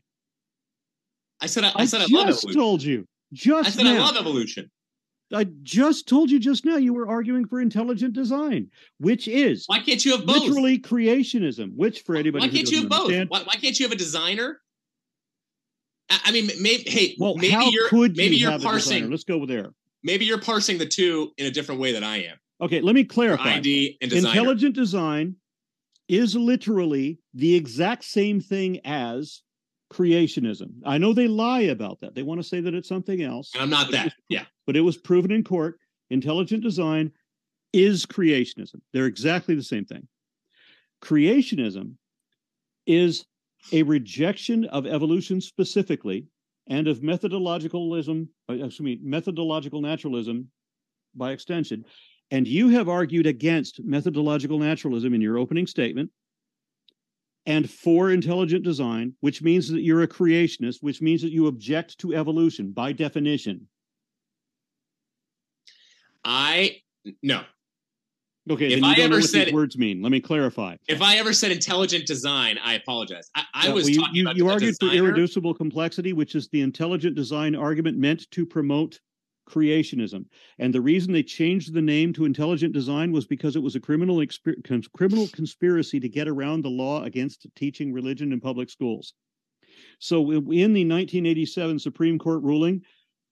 I 1.40 1.46
said 1.46 1.64
I, 1.64 1.68
I, 1.68 1.72
I 1.78 1.84
said 1.86 2.02
I 2.02 2.06
love 2.10 2.28
evolution. 2.28 2.52
told 2.52 2.82
you. 2.82 3.06
Just 3.32 3.68
I 3.68 3.70
said 3.70 3.84
now. 3.84 3.94
I 3.94 3.98
love 3.98 4.16
evolution. 4.16 4.70
I 5.32 5.44
just 5.62 6.08
told 6.08 6.30
you 6.30 6.38
just 6.38 6.64
now 6.64 6.76
you 6.76 6.94
were 6.94 7.08
arguing 7.08 7.46
for 7.46 7.60
intelligent 7.60 8.14
design, 8.14 8.68
which 8.98 9.26
is 9.26 9.64
why 9.66 9.80
can't 9.80 10.04
you 10.04 10.12
have 10.12 10.24
both? 10.24 10.42
Literally 10.42 10.78
creationism, 10.78 11.74
which 11.74 12.02
for 12.02 12.14
anybody 12.14 12.46
why 12.46 12.52
can't 12.52 12.70
you 12.70 12.80
have 12.80 12.88
both? 12.88 13.10
Why, 13.10 13.42
why, 13.42 13.56
can't 13.56 13.78
you 13.78 13.86
have 13.86 13.92
a 13.92 13.96
designer? 13.96 14.60
I, 16.08 16.32
mean, 16.32 16.50
maybe 16.60 16.84
hey, 16.88 17.16
well, 17.18 17.34
maybe 17.36 17.70
you're 17.70 18.08
maybe 18.10 18.36
you 18.36 18.48
are 18.48 18.58
parsing. 18.58 19.10
Let's 19.10 19.24
go 19.24 19.44
there. 19.46 19.72
Maybe 20.02 20.24
you're 20.24 20.40
parsing 20.40 20.78
the 20.78 20.86
two 20.86 21.32
in 21.36 21.46
a 21.46 21.50
different 21.50 21.80
way 21.80 21.92
than 21.92 22.04
I 22.04 22.24
am. 22.24 22.36
Okay, 22.60 22.80
let 22.80 22.94
me 22.94 23.04
clarify. 23.04 23.54
ID 23.54 23.98
and 24.00 24.10
designer. 24.10 24.38
Intelligent 24.38 24.74
design 24.74 25.36
is 26.08 26.36
literally 26.36 27.18
the 27.34 27.54
exact 27.54 28.04
same 28.04 28.40
thing 28.40 28.80
as 28.84 29.42
creationism. 29.92 30.70
I 30.84 30.98
know 30.98 31.12
they 31.12 31.28
lie 31.28 31.62
about 31.62 32.00
that. 32.00 32.14
They 32.14 32.22
want 32.22 32.40
to 32.40 32.46
say 32.46 32.60
that 32.60 32.74
it's 32.74 32.88
something 32.88 33.22
else. 33.22 33.52
And 33.54 33.62
I'm 33.62 33.70
not 33.70 33.90
that. 33.92 34.12
Yeah. 34.28 34.44
But 34.66 34.76
it 34.76 34.80
was 34.80 34.96
proven 34.96 35.30
in 35.30 35.44
court. 35.44 35.78
Intelligent 36.10 36.62
design 36.62 37.12
is 37.72 38.06
creationism. 38.06 38.80
They're 38.92 39.06
exactly 39.06 39.54
the 39.54 39.62
same 39.62 39.84
thing. 39.84 40.08
Creationism 41.02 41.94
is 42.86 43.26
a 43.72 43.82
rejection 43.82 44.64
of 44.66 44.86
evolution 44.86 45.40
specifically 45.40 46.26
and 46.68 46.88
of 46.88 47.00
methodologicalism, 47.00 48.28
uh, 48.48 48.54
excuse 48.54 48.80
me, 48.80 48.98
methodological 49.02 49.80
naturalism 49.80 50.50
by 51.14 51.32
extension, 51.32 51.84
and 52.30 52.46
you 52.46 52.68
have 52.70 52.88
argued 52.88 53.26
against 53.26 53.82
methodological 53.84 54.58
naturalism 54.58 55.14
in 55.14 55.20
your 55.20 55.38
opening 55.38 55.66
statement 55.66 56.10
and 57.46 57.70
for 57.70 58.10
intelligent 58.10 58.64
design, 58.64 59.14
which 59.20 59.40
means 59.40 59.68
that 59.68 59.82
you're 59.82 60.02
a 60.02 60.08
creationist, 60.08 60.78
which 60.80 61.00
means 61.00 61.22
that 61.22 61.30
you 61.30 61.46
object 61.46 61.98
to 61.98 62.14
evolution 62.14 62.72
by 62.72 62.92
definition. 62.92 63.68
I 66.24 66.82
no. 67.22 67.44
Okay, 68.48 68.72
if 68.72 68.84
I 68.84 68.94
ever 69.00 69.20
said 69.22 69.52
words 69.52 69.76
mean, 69.76 70.02
let 70.02 70.12
me 70.12 70.20
clarify. 70.20 70.76
If 70.86 71.02
I 71.02 71.16
ever 71.16 71.32
said 71.32 71.50
intelligent 71.50 72.06
design, 72.06 72.58
I 72.62 72.74
apologize. 72.74 73.28
I, 73.34 73.44
I 73.52 73.66
yeah, 73.66 73.72
was 73.72 73.84
well, 73.84 73.90
you, 73.90 74.00
talking 74.00 74.14
you, 74.14 74.22
about 74.22 74.36
you 74.36 74.48
argued 74.48 74.76
designer. 74.78 74.92
for 74.92 75.04
irreducible 75.04 75.54
complexity, 75.54 76.12
which 76.12 76.36
is 76.36 76.48
the 76.48 76.60
intelligent 76.60 77.16
design 77.16 77.56
argument 77.56 77.98
meant 77.98 78.30
to 78.30 78.46
promote 78.46 79.00
creationism. 79.48 80.26
And 80.58 80.72
the 80.72 80.80
reason 80.80 81.12
they 81.12 81.22
changed 81.22 81.72
the 81.72 81.82
name 81.82 82.12
to 82.14 82.24
intelligent 82.24 82.72
design 82.72 83.12
was 83.12 83.26
because 83.26 83.56
it 83.56 83.62
was 83.62 83.74
a 83.74 83.80
criminal 83.80 84.18
exp- 84.18 84.62
cons- 84.64 84.88
criminal 84.88 85.28
conspiracy 85.32 85.98
to 86.00 86.08
get 86.08 86.28
around 86.28 86.62
the 86.62 86.70
law 86.70 87.02
against 87.02 87.46
teaching 87.56 87.92
religion 87.92 88.32
in 88.32 88.40
public 88.40 88.70
schools. 88.70 89.14
So 89.98 90.30
in 90.30 90.72
the 90.72 90.84
1987 90.84 91.78
Supreme 91.78 92.18
Court 92.18 92.42
ruling 92.42 92.82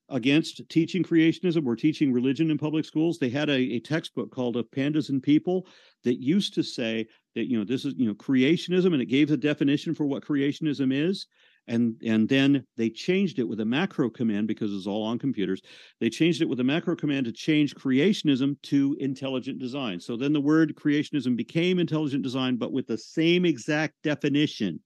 against 0.09 0.69
teaching 0.69 1.03
creationism 1.03 1.67
or 1.67 1.77
teaching 1.77 2.13
religion 2.13 2.51
in 2.51 2.59
public 2.59 2.85
schools, 2.85 3.19
they 3.19 3.31
had 3.31 3.49
a, 3.49 3.55
a 3.55 3.81
textbook 3.81 4.31
called 4.31 4.57
*Of 4.57 4.71
Pandas 4.71 5.09
and 5.09 5.23
People 5.23 5.67
that 6.05 6.21
used 6.21 6.55
to 6.55 6.63
say 6.63 7.07
that 7.35 7.49
you 7.49 7.59
know 7.59 7.65
this 7.65 7.85
is 7.85 7.95
you 7.97 8.07
know 8.07 8.15
creationism 8.15 8.93
and 8.93 9.03
it 9.03 9.07
gave 9.07 9.29
the 9.29 9.37
definition 9.37 9.95
for 9.95 10.05
what 10.05 10.25
creationism 10.25 10.93
is. 10.93 11.27
And 11.67 11.95
and 12.05 12.29
then 12.29 12.67
they 12.77 12.91
changed 12.91 13.39
it 13.39 13.49
with 13.49 13.61
a 13.61 13.65
macro 13.65 14.11
command 14.11 14.47
because 14.49 14.73
it's 14.75 14.87
all 14.87 15.03
on 15.03 15.19
computers. 15.19 15.63
They 15.99 16.11
changed 16.11 16.43
it 16.43 16.49
with 16.49 16.61
a 16.61 16.65
macro 16.65 16.95
command 16.95 17.25
to 17.25 17.33
change 17.33 17.75
creationism 17.75 18.61
to 18.65 18.97
intelligent 19.01 19.61
design. 19.61 19.99
So 19.99 20.17
then 20.17 20.35
the 20.35 20.43
word 20.43 20.75
creationism 20.77 21.37
became 21.37 21.79
intelligent 21.79 22.23
design 22.23 22.57
but 22.57 22.73
with 22.73 22.87
the 22.87 22.99
same 22.99 23.47
exact 23.47 23.95
definition. 24.03 24.81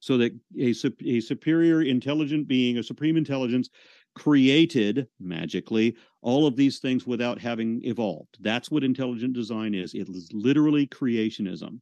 So 0.00 0.18
that 0.18 0.32
a, 0.58 0.74
a 1.06 1.20
superior 1.20 1.82
intelligent 1.82 2.48
being 2.48 2.78
a 2.78 2.82
supreme 2.82 3.16
intelligence 3.16 3.68
created 4.14 5.06
magically 5.20 5.96
all 6.20 6.46
of 6.46 6.56
these 6.56 6.78
things 6.78 7.06
without 7.06 7.40
having 7.40 7.80
evolved 7.84 8.36
that's 8.40 8.70
what 8.70 8.84
intelligent 8.84 9.32
design 9.32 9.74
is 9.74 9.94
it 9.94 10.08
is 10.08 10.28
literally 10.32 10.86
creationism 10.86 11.80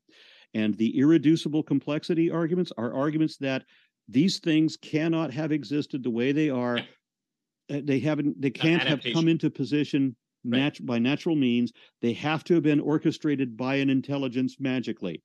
and 0.54 0.76
the 0.76 0.96
irreducible 0.98 1.62
complexity 1.62 2.30
arguments 2.30 2.72
are 2.76 2.94
arguments 2.94 3.36
that 3.38 3.64
these 4.08 4.40
things 4.40 4.76
cannot 4.76 5.32
have 5.32 5.52
existed 5.52 6.02
the 6.02 6.10
way 6.10 6.32
they 6.32 6.50
are. 6.50 6.78
Uh, 7.70 7.80
they 7.84 8.00
haven't. 8.00 8.40
They 8.40 8.50
can't 8.50 8.82
have 8.82 9.00
come 9.12 9.28
into 9.28 9.48
position 9.50 10.16
nat- 10.42 10.80
right. 10.80 10.86
by 10.86 10.98
natural 10.98 11.36
means. 11.36 11.72
They 12.02 12.12
have 12.14 12.42
to 12.44 12.54
have 12.54 12.64
been 12.64 12.80
orchestrated 12.80 13.56
by 13.56 13.76
an 13.76 13.90
intelligence 13.90 14.56
magically. 14.58 15.22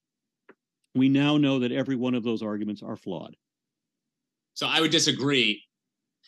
We 0.94 1.10
now 1.10 1.38
know 1.38 1.60
that 1.60 1.72
every 1.72 1.96
one 1.96 2.14
of 2.14 2.24
those 2.24 2.44
arguments 2.44 2.84
are 2.84 2.96
flawed. 2.96 3.36
So 4.54 4.68
I 4.68 4.80
would 4.80 4.92
disagree. 4.92 5.64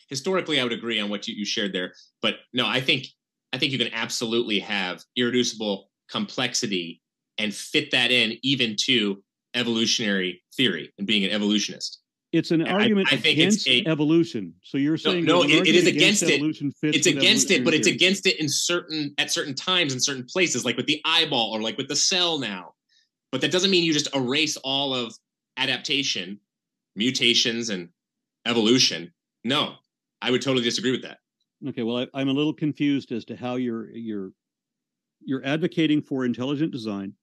Historically, 0.08 0.60
I 0.60 0.64
would 0.64 0.72
agree 0.72 1.00
on 1.00 1.10
what 1.10 1.28
you, 1.28 1.34
you 1.34 1.44
shared 1.44 1.72
there, 1.72 1.92
but 2.22 2.36
no, 2.52 2.66
I 2.66 2.80
think 2.80 3.06
I 3.52 3.58
think 3.58 3.72
you 3.72 3.78
can 3.78 3.92
absolutely 3.92 4.58
have 4.60 5.02
irreducible 5.16 5.90
complexity 6.10 7.02
and 7.38 7.54
fit 7.54 7.90
that 7.92 8.10
in 8.10 8.38
even 8.42 8.76
to 8.84 9.22
evolutionary 9.54 10.42
theory 10.56 10.92
and 10.98 11.06
being 11.06 11.24
an 11.24 11.30
evolutionist 11.30 12.00
it's 12.32 12.50
an 12.50 12.66
argument 12.66 13.08
I, 13.10 13.16
I 13.16 13.18
against 13.18 13.66
a, 13.68 13.86
evolution. 13.86 14.54
So 14.62 14.76
you're 14.76 14.98
saying 14.98 15.24
no, 15.24 15.42
no 15.42 15.48
it, 15.48 15.66
it 15.66 15.74
is 15.74 15.86
against, 15.86 16.22
against 16.22 16.62
it. 16.82 16.94
It's 16.94 17.06
against 17.06 17.50
it, 17.50 17.64
but 17.64 17.74
it's 17.74 17.86
against 17.86 18.26
it 18.26 18.38
in 18.38 18.48
certain 18.48 19.14
at 19.18 19.30
certain 19.30 19.54
times 19.54 19.94
in 19.94 20.00
certain 20.00 20.24
places, 20.24 20.64
like 20.64 20.76
with 20.76 20.86
the 20.86 21.00
eyeball 21.04 21.52
or 21.52 21.62
like 21.62 21.78
with 21.78 21.88
the 21.88 21.96
cell 21.96 22.38
now. 22.38 22.74
But 23.32 23.40
that 23.40 23.50
doesn't 23.50 23.70
mean 23.70 23.84
you 23.84 23.92
just 23.92 24.14
erase 24.14 24.56
all 24.58 24.94
of 24.94 25.14
adaptation, 25.56 26.40
mutations, 26.96 27.70
and 27.70 27.88
evolution. 28.46 29.12
No, 29.44 29.76
I 30.22 30.30
would 30.30 30.42
totally 30.42 30.64
disagree 30.64 30.90
with 30.90 31.02
that. 31.02 31.18
Okay, 31.68 31.82
well, 31.82 31.98
I, 31.98 32.06
I'm 32.14 32.28
a 32.28 32.32
little 32.32 32.54
confused 32.54 33.12
as 33.12 33.24
to 33.26 33.36
how 33.36 33.56
you're 33.56 33.90
you're 33.90 34.30
you're 35.20 35.44
advocating 35.44 36.00
for 36.00 36.24
intelligent 36.24 36.72
design 36.72 37.14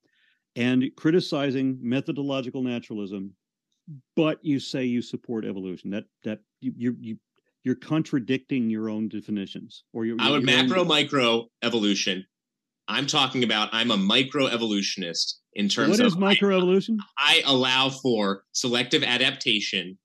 and 0.56 0.84
criticizing 0.96 1.78
methodological 1.82 2.62
naturalism 2.62 3.34
but 4.16 4.44
you 4.44 4.60
say 4.60 4.84
you 4.84 5.02
support 5.02 5.46
evolution. 5.46 5.90
That 5.92 6.06
that 6.24 6.40
you 6.62 6.74
you, 6.76 6.96
you 7.00 7.18
you're 7.64 7.76
contradicting 7.76 8.70
your 8.70 8.90
own 8.90 9.08
definitions 9.10 9.84
or 9.94 10.06
your 10.06 10.18
I 10.20 10.32
would 10.32 10.44
your 10.44 10.60
own- 10.60 10.68
macro 10.68 10.84
micro 10.84 11.48
evolution. 11.62 12.26
I'm 12.88 13.08
talking 13.08 13.44
about 13.44 13.70
I'm 13.72 13.92
a 13.92 13.98
micro 13.98 14.46
evolutionist 14.46 15.42
in 15.54 15.68
terms 15.70 15.98
What 15.98 16.00
of 16.02 16.06
is 16.08 16.16
microevolution? 16.16 16.98
I 17.18 17.42
allow 17.46 17.90
for 17.90 18.44
selective 18.52 19.04
adaptation 19.04 19.98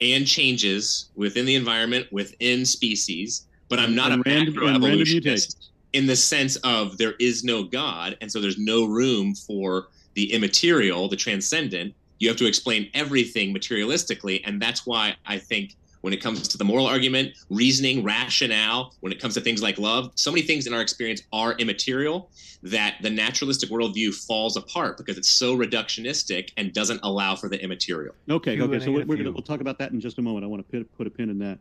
and 0.00 0.26
changes 0.26 1.10
within 1.14 1.46
the 1.46 1.54
environment, 1.54 2.06
within 2.12 2.64
species, 2.64 3.46
but 3.68 3.78
I'm 3.78 3.94
not 3.94 4.12
And 4.12 4.20
a 4.20 4.30
random- 4.30 4.54
macro 4.54 4.68
evolutionist 4.74 5.70
in 5.92 6.06
the 6.06 6.16
sense 6.16 6.56
of 6.56 6.98
there 6.98 7.14
is 7.18 7.42
no 7.44 7.64
God, 7.64 8.16
and 8.20 8.30
so 8.30 8.40
there's 8.40 8.58
no 8.58 8.84
room 8.84 9.34
for 9.34 9.88
the 10.14 10.32
immaterial, 10.32 11.08
the 11.08 11.16
transcendent. 11.16 11.94
You 12.18 12.28
have 12.28 12.36
to 12.38 12.46
explain 12.46 12.90
everything 12.94 13.54
materialistically, 13.54 14.42
and 14.44 14.60
that's 14.60 14.86
why 14.86 15.16
I 15.24 15.38
think 15.38 15.74
when 16.06 16.12
it 16.12 16.22
comes 16.22 16.46
to 16.46 16.56
the 16.56 16.62
moral 16.62 16.86
argument, 16.86 17.32
reasoning, 17.50 18.04
rationale, 18.04 18.94
when 19.00 19.10
it 19.10 19.20
comes 19.20 19.34
to 19.34 19.40
things 19.40 19.60
like 19.60 19.76
love, 19.76 20.12
so 20.14 20.30
many 20.30 20.40
things 20.40 20.68
in 20.68 20.72
our 20.72 20.80
experience 20.80 21.20
are 21.32 21.54
immaterial 21.54 22.30
that 22.62 22.94
the 23.02 23.10
naturalistic 23.10 23.70
worldview 23.70 24.14
falls 24.14 24.56
apart 24.56 24.98
because 24.98 25.18
it's 25.18 25.28
so 25.28 25.56
reductionistic 25.56 26.50
and 26.58 26.72
doesn't 26.72 27.00
allow 27.02 27.34
for 27.34 27.48
the 27.48 27.60
immaterial. 27.60 28.14
Okay, 28.30 28.60
okay. 28.60 28.78
So 28.78 28.92
we're 28.92 29.04
we're 29.04 29.16
gonna 29.16 29.32
we'll 29.32 29.42
talk 29.42 29.60
about 29.60 29.80
that 29.80 29.90
in 29.90 30.00
just 30.00 30.18
a 30.18 30.22
moment. 30.22 30.44
I 30.44 30.46
want 30.46 30.64
to 30.64 30.78
put, 30.78 30.96
put 30.96 31.08
a 31.08 31.10
pin 31.10 31.28
in 31.28 31.40
that. 31.40 31.58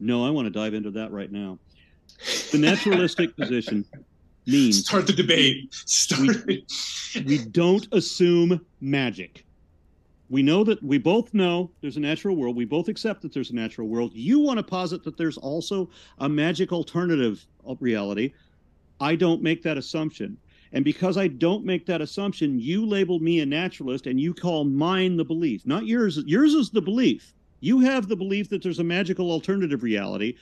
No, 0.00 0.26
I 0.26 0.30
want 0.30 0.46
to 0.46 0.50
dive 0.50 0.72
into 0.72 0.92
that 0.92 1.12
right 1.12 1.30
now. 1.30 1.58
The 2.52 2.58
naturalistic 2.58 3.36
position 3.40 3.84
means 4.46 4.86
Start 4.86 5.06
the 5.06 5.12
debate. 5.12 5.74
Start. 5.74 6.46
we 7.26 7.44
don't 7.50 7.86
assume 7.92 8.64
magic. 8.80 9.45
We 10.28 10.42
know 10.42 10.64
that 10.64 10.82
we 10.82 10.98
both 10.98 11.32
know 11.34 11.70
there's 11.80 11.96
a 11.96 12.00
natural 12.00 12.36
world. 12.36 12.56
We 12.56 12.64
both 12.64 12.88
accept 12.88 13.22
that 13.22 13.32
there's 13.32 13.50
a 13.50 13.54
natural 13.54 13.88
world. 13.88 14.12
You 14.14 14.40
want 14.40 14.58
to 14.58 14.64
posit 14.64 15.04
that 15.04 15.16
there's 15.16 15.38
also 15.38 15.88
a 16.18 16.28
magic 16.28 16.72
alternative 16.72 17.46
reality. 17.80 18.32
I 19.00 19.14
don't 19.14 19.42
make 19.42 19.62
that 19.62 19.78
assumption. 19.78 20.36
And 20.72 20.84
because 20.84 21.16
I 21.16 21.28
don't 21.28 21.64
make 21.64 21.86
that 21.86 22.00
assumption, 22.00 22.58
you 22.58 22.84
label 22.86 23.20
me 23.20 23.40
a 23.40 23.46
naturalist 23.46 24.06
and 24.06 24.20
you 24.20 24.34
call 24.34 24.64
mine 24.64 25.16
the 25.16 25.24
belief, 25.24 25.64
not 25.64 25.86
yours. 25.86 26.18
Yours 26.26 26.54
is 26.54 26.70
the 26.70 26.82
belief. 26.82 27.32
You 27.60 27.80
have 27.80 28.08
the 28.08 28.16
belief 28.16 28.48
that 28.50 28.62
there's 28.62 28.80
a 28.80 28.84
magical 28.84 29.30
alternative 29.30 29.82
reality. 29.82 30.34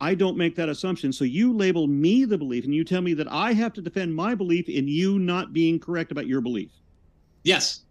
I 0.00 0.14
don't 0.14 0.36
make 0.36 0.56
that 0.56 0.68
assumption. 0.68 1.12
So 1.12 1.24
you 1.24 1.52
label 1.52 1.86
me 1.86 2.24
the 2.24 2.38
belief 2.38 2.64
and 2.64 2.74
you 2.74 2.84
tell 2.84 3.02
me 3.02 3.14
that 3.14 3.30
I 3.30 3.52
have 3.52 3.72
to 3.74 3.82
defend 3.82 4.14
my 4.14 4.34
belief 4.34 4.68
in 4.68 4.88
you 4.88 5.18
not 5.18 5.52
being 5.52 5.78
correct 5.78 6.12
about 6.12 6.26
your 6.26 6.40
belief. 6.40 6.70
yes. 7.44 7.82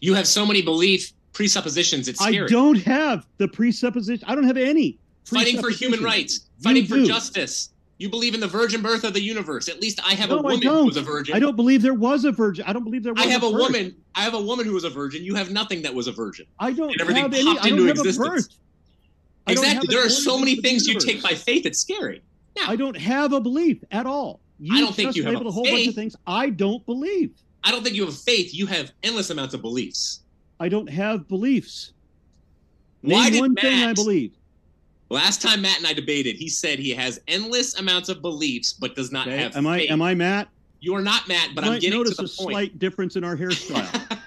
You 0.00 0.14
have 0.14 0.26
so 0.26 0.46
many 0.46 0.62
belief 0.62 1.12
presuppositions. 1.32 2.08
It's 2.08 2.20
scary. 2.20 2.44
I 2.44 2.48
don't 2.48 2.80
have 2.82 3.26
the 3.38 3.48
presupposition. 3.48 4.26
I 4.28 4.34
don't 4.34 4.44
have 4.44 4.56
any. 4.56 4.98
fighting 5.24 5.60
for 5.60 5.70
human 5.70 6.02
rights, 6.02 6.46
fighting 6.62 6.86
for 6.86 6.98
justice. 6.98 7.70
You 7.98 8.10
believe 8.10 8.34
in 8.34 8.40
the 8.40 8.48
virgin 8.48 8.82
birth 8.82 9.04
of 9.04 9.14
the 9.14 9.22
universe. 9.22 9.68
At 9.68 9.80
least 9.80 10.00
I 10.04 10.14
have 10.14 10.28
No, 10.28 10.40
a 10.40 10.42
woman 10.42 10.62
who 10.62 10.84
was 10.86 10.96
a 10.96 11.02
virgin. 11.02 11.36
I 11.36 11.38
don't 11.38 11.54
believe 11.54 11.80
there 11.80 11.94
was 11.94 12.24
a 12.24 12.32
virgin. 12.32 12.64
I 12.66 12.72
don't 12.72 12.82
believe 12.82 13.04
there 13.04 13.14
was. 13.14 13.24
I 13.24 13.28
have 13.28 13.44
a 13.44 13.50
birth. 13.50 13.60
woman. 13.60 13.96
I 14.16 14.22
have 14.22 14.34
a 14.34 14.40
woman 14.40 14.66
who 14.66 14.72
was 14.72 14.84
a 14.84 14.90
virgin. 14.90 15.22
You 15.24 15.36
have 15.36 15.52
nothing 15.52 15.82
that 15.82 15.94
was 15.94 16.08
a 16.08 16.12
virgin. 16.12 16.46
I 16.58 16.72
don't 16.72 16.90
and 16.90 17.00
everything 17.00 17.22
have 17.22 17.32
any. 17.32 17.44
popped 17.44 17.64
I 17.64 17.68
don't 17.68 17.78
into 17.80 17.90
existence. 17.92 18.26
a 18.26 18.30
birth. 18.30 18.48
I 19.46 19.54
don't 19.54 19.64
have 19.64 19.74
Exactly. 19.76 19.94
There 19.94 20.06
are 20.06 20.10
so 20.10 20.38
many 20.38 20.56
things 20.56 20.86
you 20.88 20.98
take 20.98 21.22
by 21.22 21.34
faith. 21.34 21.66
It's 21.66 21.78
scary. 21.78 22.22
I 22.66 22.76
don't 22.76 22.96
have 22.96 23.32
a 23.32 23.40
belief 23.40 23.82
at 23.90 24.06
all. 24.06 24.40
You 24.58 24.76
I 24.76 24.80
don't 24.80 24.94
think 24.94 25.16
you 25.16 25.24
have 25.24 25.40
a 25.40 25.44
a 25.44 25.50
whole 25.50 25.64
bunch 25.64 25.88
of 25.88 25.94
things 25.94 26.16
I 26.26 26.50
don't 26.50 26.84
believe. 26.86 27.32
I 27.64 27.70
don't 27.70 27.82
think 27.82 27.96
you 27.96 28.04
have 28.04 28.16
faith. 28.16 28.54
You 28.54 28.66
have 28.66 28.92
endless 29.02 29.30
amounts 29.30 29.54
of 29.54 29.62
beliefs. 29.62 30.20
I 30.60 30.68
don't 30.68 30.88
have 30.88 31.26
beliefs. 31.28 31.92
Why 33.00 33.24
Name 33.24 33.32
did 33.32 33.40
one 33.40 33.54
thing 33.56 33.84
I 33.84 33.92
believe. 33.92 34.32
Last 35.10 35.42
time 35.42 35.62
Matt 35.62 35.78
and 35.78 35.86
I 35.86 35.92
debated, 35.92 36.36
he 36.36 36.48
said 36.48 36.78
he 36.78 36.90
has 36.90 37.20
endless 37.28 37.78
amounts 37.78 38.08
of 38.08 38.22
beliefs, 38.22 38.72
but 38.72 38.94
does 38.96 39.12
not 39.12 39.26
Okay? 39.28 39.36
have 39.38 39.56
Am 39.56 39.66
I 39.66 39.80
am 39.82 40.00
I 40.02 40.14
Matt? 40.14 40.48
You 40.80 40.94
are 40.94 41.02
not 41.02 41.28
Matt, 41.28 41.50
but 41.54 41.64
you 41.64 41.70
I'm 41.72 41.78
getting 41.80 41.98
notice 41.98 42.16
to 42.16 42.22
the 42.22 42.28
a 42.28 42.44
point. 42.44 42.52
slight 42.54 42.78
difference 42.78 43.16
in 43.16 43.24
our 43.24 43.36
hairstyle. 43.36 44.18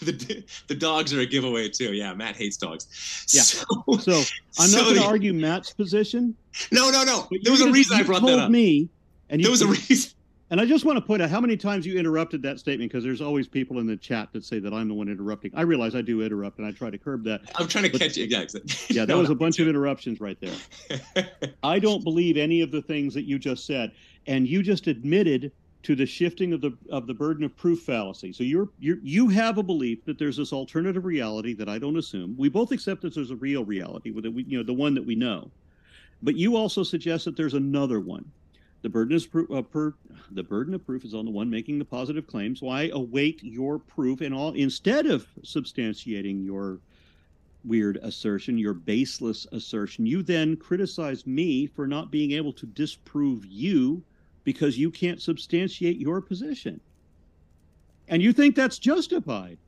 the, 0.00 0.44
the 0.68 0.74
dogs 0.74 1.12
are 1.12 1.20
a 1.20 1.26
giveaway 1.26 1.68
too. 1.68 1.92
Yeah, 1.92 2.14
Matt 2.14 2.36
hates 2.36 2.56
dogs. 2.56 2.86
Yeah. 3.32 3.42
So, 3.42 3.64
so 3.98 4.12
I'm 4.58 4.68
so 4.68 4.78
not 4.78 4.84
going 4.84 4.96
to 4.96 5.04
argue 5.04 5.32
Matt's 5.32 5.72
position. 5.72 6.34
No, 6.70 6.90
no, 6.90 7.04
no. 7.04 7.28
There 7.42 7.52
was 7.52 7.60
a 7.62 7.70
reason 7.70 7.98
I 7.98 8.02
brought 8.02 8.20
told 8.20 8.32
that 8.32 8.38
up. 8.44 8.50
me, 8.50 8.88
and 9.30 9.42
There 9.42 9.50
was 9.50 9.62
a 9.62 9.68
reason. 9.68 10.12
And 10.52 10.60
I 10.60 10.66
just 10.66 10.84
want 10.84 10.98
to 10.98 11.00
point 11.02 11.22
out 11.22 11.30
how 11.30 11.40
many 11.40 11.56
times 11.56 11.86
you 11.86 11.98
interrupted 11.98 12.42
that 12.42 12.58
statement 12.58 12.92
because 12.92 13.02
there's 13.02 13.22
always 13.22 13.48
people 13.48 13.78
in 13.78 13.86
the 13.86 13.96
chat 13.96 14.28
that 14.34 14.44
say 14.44 14.58
that 14.58 14.74
I'm 14.74 14.86
the 14.86 14.92
one 14.92 15.08
interrupting. 15.08 15.50
I 15.54 15.62
realize 15.62 15.94
I 15.94 16.02
do 16.02 16.20
interrupt 16.20 16.58
and 16.58 16.66
I 16.66 16.72
try 16.72 16.90
to 16.90 16.98
curb 16.98 17.24
that. 17.24 17.40
I'm 17.56 17.66
trying 17.68 17.84
to 17.84 17.90
But- 17.90 18.02
catch 18.02 18.18
you. 18.18 18.26
Yeah, 18.26 18.40
exactly. 18.42 18.94
Yeah, 18.94 19.06
that 19.06 19.14
No, 19.14 19.20
was 19.20 19.30
a 19.30 19.34
bunch 19.34 19.60
of 19.60 19.66
interruptions 19.66 20.20
right 20.20 20.36
there. 20.42 21.26
I 21.62 21.78
don't 21.78 22.04
believe 22.04 22.36
any 22.36 22.60
of 22.60 22.70
the 22.70 22.82
things 22.82 23.14
that 23.14 23.22
you 23.22 23.38
just 23.38 23.64
said, 23.64 23.92
and 24.26 24.46
you 24.46 24.62
just 24.62 24.88
admitted 24.88 25.52
to 25.84 25.94
the 25.94 26.04
shifting 26.04 26.52
of 26.52 26.60
the 26.60 26.76
of 26.90 27.06
the 27.06 27.14
burden 27.14 27.44
of 27.44 27.56
proof 27.56 27.80
fallacy. 27.80 28.34
So 28.34 28.44
you're 28.44 28.68
you 28.78 29.00
you 29.02 29.28
have 29.28 29.56
a 29.56 29.62
belief 29.62 30.04
that 30.04 30.18
there's 30.18 30.36
this 30.36 30.52
alternative 30.52 31.06
reality 31.06 31.54
that 31.54 31.70
I 31.70 31.78
don't 31.78 31.96
assume. 31.96 32.34
We 32.36 32.50
both 32.50 32.72
accept 32.72 33.00
that 33.02 33.14
there's 33.14 33.30
a 33.30 33.36
real 33.36 33.64
reality 33.64 34.10
with 34.10 34.26
it, 34.26 34.34
we, 34.34 34.42
you 34.42 34.58
know, 34.58 34.64
the 34.64 34.74
one 34.74 34.94
that 34.96 35.06
we 35.06 35.14
know. 35.14 35.50
But 36.22 36.36
you 36.36 36.56
also 36.56 36.82
suggest 36.82 37.24
that 37.24 37.38
there's 37.38 37.54
another 37.54 38.00
one. 38.00 38.30
The 38.82 38.88
burden 38.88 39.14
is 39.16 39.26
pro- 39.26 39.46
uh, 39.46 39.62
per, 39.62 39.94
the 40.32 40.42
burden 40.42 40.74
of 40.74 40.84
proof 40.84 41.04
is 41.04 41.14
on 41.14 41.24
the 41.24 41.30
one 41.30 41.48
making 41.48 41.78
the 41.78 41.84
positive 41.84 42.26
claims. 42.26 42.60
Why 42.62 42.90
await 42.92 43.42
your 43.42 43.78
proof, 43.78 44.20
and 44.20 44.34
all 44.34 44.52
instead 44.54 45.06
of 45.06 45.26
substantiating 45.42 46.44
your 46.44 46.78
weird 47.64 47.98
assertion, 48.02 48.58
your 48.58 48.74
baseless 48.74 49.46
assertion, 49.52 50.04
you 50.04 50.22
then 50.24 50.56
criticize 50.56 51.26
me 51.28 51.66
for 51.66 51.86
not 51.86 52.10
being 52.10 52.32
able 52.32 52.52
to 52.54 52.66
disprove 52.66 53.46
you 53.46 54.02
because 54.42 54.76
you 54.76 54.90
can't 54.90 55.22
substantiate 55.22 55.98
your 55.98 56.20
position. 56.20 56.80
And 58.08 58.20
you 58.20 58.32
think 58.32 58.56
that's 58.56 58.78
justified. 58.80 59.58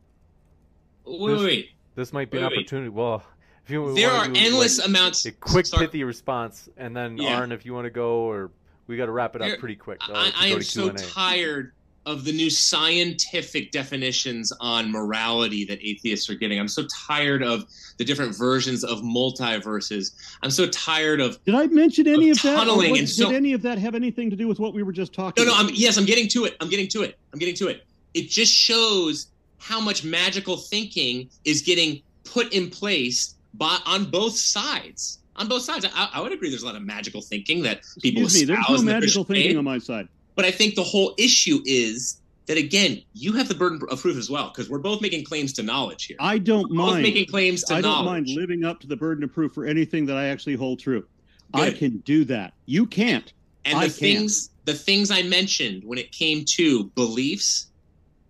wait, 1.05 1.20
wait, 1.20 1.39
wait. 1.41 1.70
This 1.95 2.12
might 2.12 2.32
be 2.32 2.39
an 2.39 2.45
Wait, 2.45 2.51
wait. 2.51 2.57
opportunity. 2.59 2.89
Well, 2.89 3.23
if 3.65 3.70
you 3.70 3.95
There 3.95 4.09
wanna 4.12 4.31
are 4.31 4.32
do, 4.35 4.41
endless 4.41 4.78
like, 4.81 4.89
amounts. 4.89 5.24
a 5.27 5.31
quick 5.31 5.66
Sorry. 5.66 5.86
pithy 5.86 6.03
response, 6.03 6.69
and 6.77 6.97
then 6.97 7.16
Yeah. 7.16 7.36
Aaron, 7.39 7.53
if 7.53 7.65
you 7.65 7.73
want 7.73 7.85
to 7.85 7.91
go, 7.91 8.28
or 8.28 8.51
we 8.86 8.97
got 8.97 9.06
to 9.06 9.12
wrap 9.12 9.35
it 9.36 9.43
up 9.43 9.59
pretty 9.59 9.77
quick. 9.77 9.98
uh, 10.09 10.12
I, 10.15 10.32
I 10.36 10.47
am 10.48 10.62
so 10.62 10.90
tired 10.90 11.73
of 12.06 12.24
the 12.24 12.32
new 12.32 12.51
scientific 12.51 13.70
definitions 13.70 14.52
on 14.61 14.93
morality 14.93 15.65
that 15.65 15.78
atheists 15.82 16.28
are 16.28 16.35
getting. 16.35 16.61
I'm 16.61 16.69
so 16.69 16.86
tired 17.06 17.43
of 17.43 17.65
the 17.97 18.05
different 18.05 18.36
versions 18.36 18.85
of 18.85 18.98
multiverses. 19.01 20.12
I'm 20.43 20.51
so 20.51 20.66
tired 20.66 21.20
of 21.20 21.43
Did 21.44 21.55
I 21.55 21.66
mention 21.69 22.06
any 22.06 22.28
Of 22.28 22.36
of 22.39 22.43
that? 22.43 22.56
Tunneling 22.56 22.90
what- 22.90 22.98
and 23.01 23.09
did 23.09 23.32
any 23.32 23.55
of 23.55 23.62
that 23.62 23.78
have 23.78 23.94
anything 23.94 24.28
to 24.31 24.36
do 24.36 24.47
with 24.48 24.59
what 24.59 24.74
we 24.74 24.82
were 24.82 24.93
just 24.93 25.15
talking 25.15 25.44
No, 25.44 25.51
no, 25.51 25.59
about? 25.59 25.70
I'm 25.70 25.74
yes, 25.74 25.97
I'm 25.97 26.05
getting 26.05 26.28
to 26.28 26.44
it. 26.44 26.56
I'm 26.61 26.69
getting 26.69 26.89
to 26.89 27.02
it. 27.02 27.19
I'm 27.32 27.39
getting 27.39 27.55
to 27.56 27.69
it. 27.69 27.85
It 28.12 28.28
just 28.28 28.52
shows 28.52 29.28
how 29.59 29.81
much 29.81 30.05
magical 30.05 30.59
thinking 30.59 31.31
is 31.47 31.62
getting 31.62 32.02
put 32.24 32.52
in 32.52 32.69
place 32.69 33.35
by 33.55 33.78
on 33.86 34.05
both 34.11 34.36
sides. 34.36 35.20
On 35.36 35.48
both 35.48 35.62
sides, 35.62 35.85
I, 35.94 36.11
I 36.15 36.20
would 36.20 36.32
agree. 36.32 36.48
There's 36.48 36.62
a 36.62 36.66
lot 36.66 36.77
of 36.77 36.82
magical 36.82 37.20
thinking 37.20 37.62
that 37.62 37.82
people 38.01 38.23
Excuse 38.23 38.48
me, 38.48 38.55
there's 38.55 38.69
no 38.69 38.82
magical 38.82 39.24
thinking 39.24 39.56
on 39.59 39.65
my 39.65 39.78
side. 39.78 40.09
But 40.36 40.44
I 40.44 40.51
think 40.51 40.74
the 40.74 40.82
whole 40.82 41.15
issue 41.19 41.61
is 41.65 42.20
that 42.47 42.56
again, 42.59 43.02
you 43.15 43.32
have 43.32 43.48
the 43.48 43.55
burden 43.55 43.81
of 43.90 44.01
proof 44.01 44.16
as 44.16 44.28
well 44.31 44.48
because 44.51 44.69
we're 44.69 44.78
both 44.78 45.01
making 45.01 45.24
claims 45.24 45.52
to 45.55 45.62
knowledge 45.62 46.05
here. 46.05 46.16
I 46.20 46.39
don't 46.39 46.70
We're 46.70 46.77
both 46.77 46.90
mind. 46.93 47.02
making 47.02 47.27
claims 47.27 47.65
to 47.65 47.74
I 47.74 47.81
don't 47.81 47.90
knowledge. 48.05 48.27
mind 48.27 48.28
living 48.36 48.65
up 48.65 48.81
to 48.81 48.86
the 48.86 48.97
burden 48.97 49.24
of 49.24 49.32
proof 49.32 49.52
for 49.52 49.65
anything 49.65 50.06
that 50.06 50.16
I 50.16 50.27
actually 50.27 50.55
hold 50.55 50.78
true. 50.81 51.06
I 51.52 51.70
can 51.70 51.98
do 51.98 52.24
that. 52.27 52.52
You 52.66 52.85
can't. 52.86 53.32
And 53.65 53.78
I 53.78 53.82
the 53.82 53.86
can't. 53.86 53.97
things 53.97 54.51
the 54.66 54.74
things 54.74 55.11
I 55.11 55.23
mentioned 55.23 55.85
when 55.85 55.98
it 55.98 56.12
came 56.12 56.44
to 56.47 56.85
beliefs, 56.94 57.69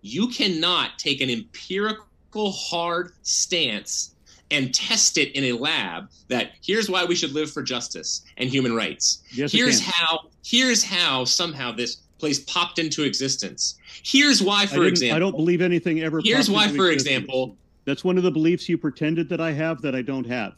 you 0.01 0.27
cannot 0.27 0.97
take 0.97 1.21
an 1.21 1.29
empirical 1.29 2.51
hard 2.51 3.11
stance 3.23 4.14
and 4.51 4.73
test 4.73 5.17
it 5.17 5.31
in 5.35 5.43
a 5.45 5.51
lab 5.53 6.09
that 6.27 6.51
here's 6.61 6.89
why 6.89 7.03
we 7.03 7.15
should 7.15 7.31
live 7.31 7.51
for 7.51 7.63
justice 7.63 8.21
and 8.37 8.49
human 8.49 8.75
rights. 8.75 9.23
Yes, 9.31 9.51
here's 9.51 9.79
how 9.79 10.29
here's 10.43 10.83
how 10.83 11.25
somehow 11.25 11.71
this 11.71 11.97
place 12.19 12.39
popped 12.39 12.79
into 12.79 13.03
existence. 13.03 13.75
Here's 14.03 14.41
why 14.41 14.65
for 14.65 14.75
didn't- 14.75 14.87
example 14.89 15.15
I 15.15 15.19
don't 15.19 15.35
believe 15.35 15.61
anything 15.61 16.01
ever. 16.01 16.21
Here's 16.23 16.49
why, 16.49 16.67
for 16.67 16.89
existence. 16.89 17.01
example- 17.01 17.57
that's 17.85 18.03
one 18.03 18.17
of 18.17 18.23
the 18.23 18.31
beliefs 18.31 18.67
you 18.67 18.77
pretended 18.79 19.29
that 19.29 19.39
I 19.39 19.51
have 19.51 19.81
that 19.83 19.93
I 19.95 20.01
don't 20.01 20.25
have. 20.25 20.53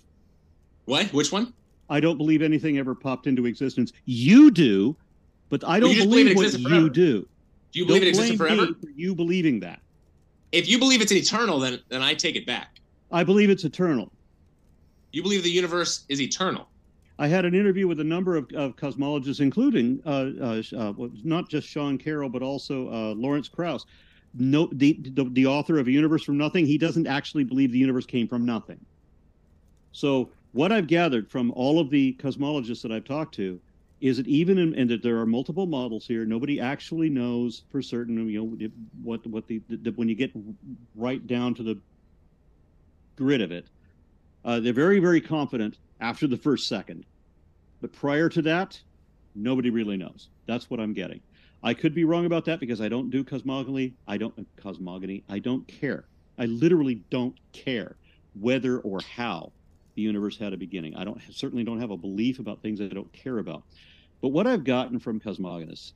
what? 0.85 1.11
Which 1.13 1.31
one? 1.31 1.53
I 1.89 1.99
don't 1.99 2.17
believe 2.17 2.41
anything 2.41 2.77
ever 2.77 2.93
popped 2.95 3.27
into 3.27 3.45
existence. 3.45 3.93
You 4.05 4.51
do, 4.51 4.95
but 5.49 5.63
I 5.65 5.79
don't 5.79 5.95
believe, 5.95 6.35
believe 6.35 6.35
what 6.37 6.71
you 6.71 6.89
do. 6.89 7.27
Do 7.71 7.79
you 7.79 7.85
believe 7.85 8.01
don't 8.01 8.07
it 8.07 8.09
existed 8.09 8.37
blame 8.37 8.57
forever? 8.57 8.73
for 8.81 8.89
you 8.95 9.15
believing 9.15 9.59
that. 9.61 9.81
If 10.51 10.69
you 10.69 10.79
believe 10.79 11.01
it's 11.01 11.11
eternal, 11.11 11.59
then 11.59 11.79
then 11.89 12.01
I 12.01 12.13
take 12.13 12.35
it 12.35 12.45
back. 12.45 12.76
I 13.11 13.23
believe 13.23 13.49
it's 13.49 13.63
eternal. 13.63 14.11
You 15.11 15.23
believe 15.23 15.43
the 15.43 15.49
universe 15.49 16.05
is 16.09 16.21
eternal. 16.21 16.67
I 17.19 17.27
had 17.27 17.45
an 17.45 17.55
interview 17.55 17.87
with 17.87 17.99
a 17.99 18.03
number 18.03 18.35
of, 18.35 18.51
of 18.53 18.75
cosmologists, 18.75 19.39
including 19.39 20.01
uh, 20.05 20.29
uh, 20.39 20.61
uh, 20.77 20.93
not 21.23 21.49
just 21.49 21.67
Sean 21.67 21.97
Carroll, 21.97 22.29
but 22.29 22.43
also 22.43 22.89
uh, 22.89 23.13
Lawrence 23.15 23.47
Krauss. 23.47 23.85
no 24.35 24.69
the, 24.73 24.99
the 25.13 25.23
the 25.31 25.45
author 25.45 25.79
of 25.79 25.87
a 25.87 25.91
universe 25.91 26.23
from 26.23 26.37
nothing 26.37 26.65
he 26.65 26.77
doesn't 26.77 27.07
actually 27.07 27.43
believe 27.43 27.71
the 27.71 27.77
universe 27.77 28.05
came 28.05 28.27
from 28.27 28.45
nothing 28.45 28.79
so 29.91 30.29
what 30.51 30.71
i've 30.71 30.87
gathered 30.87 31.29
from 31.29 31.51
all 31.51 31.79
of 31.79 31.89
the 31.89 32.13
cosmologists 32.19 32.81
that 32.81 32.91
i've 32.91 33.05
talked 33.05 33.33
to 33.33 33.59
is 33.99 34.17
that 34.17 34.27
even 34.27 34.59
in, 34.59 34.75
and 34.75 34.89
that 34.89 35.01
there 35.01 35.17
are 35.17 35.25
multiple 35.25 35.65
models 35.65 36.05
here 36.05 36.25
nobody 36.25 36.59
actually 36.59 37.09
knows 37.09 37.63
for 37.71 37.81
certain 37.81 38.29
you 38.29 38.43
know 38.43 38.69
what 39.01 39.25
what 39.27 39.47
the, 39.47 39.61
the 39.69 39.91
when 39.91 40.07
you 40.09 40.15
get 40.15 40.31
right 40.95 41.25
down 41.25 41.53
to 41.55 41.63
the 41.63 41.77
grid 43.17 43.41
of 43.41 43.51
it 43.51 43.67
uh, 44.45 44.59
they're 44.59 44.73
very 44.73 44.99
very 44.99 45.19
confident 45.19 45.77
after 45.99 46.27
the 46.27 46.37
first 46.37 46.67
second 46.67 47.05
but 47.81 47.91
prior 47.91 48.29
to 48.29 48.41
that 48.41 48.79
nobody 49.35 49.69
really 49.69 49.97
knows 49.97 50.29
that's 50.45 50.69
what 50.69 50.79
i'm 50.79 50.93
getting 50.93 51.19
I 51.63 51.73
could 51.73 51.93
be 51.93 52.05
wrong 52.05 52.25
about 52.25 52.45
that 52.45 52.59
because 52.59 52.81
I 52.81 52.87
don't 52.87 53.09
do 53.09 53.23
cosmogony. 53.23 53.93
I 54.07 54.17
don't 54.17 54.47
cosmogony. 54.57 55.23
I 55.27 55.39
don't 55.39 55.67
care. 55.67 56.05
I 56.37 56.45
literally 56.45 57.01
don't 57.09 57.35
care 57.51 57.95
whether 58.39 58.79
or 58.79 58.99
how 59.01 59.51
the 59.95 60.03
universe 60.03 60.37
had 60.37 60.53
a 60.53 60.57
beginning. 60.57 60.95
I 60.95 61.03
don't 61.03 61.19
certainly 61.31 61.63
don't 61.63 61.81
have 61.81 61.91
a 61.91 61.97
belief 61.97 62.39
about 62.39 62.61
things 62.61 62.79
I 62.79 62.87
don't 62.87 63.11
care 63.11 63.39
about. 63.39 63.63
But 64.21 64.29
what 64.29 64.45
I've 64.45 64.63
gotten 64.63 64.99
from 64.99 65.19
cosmogonists 65.19 65.93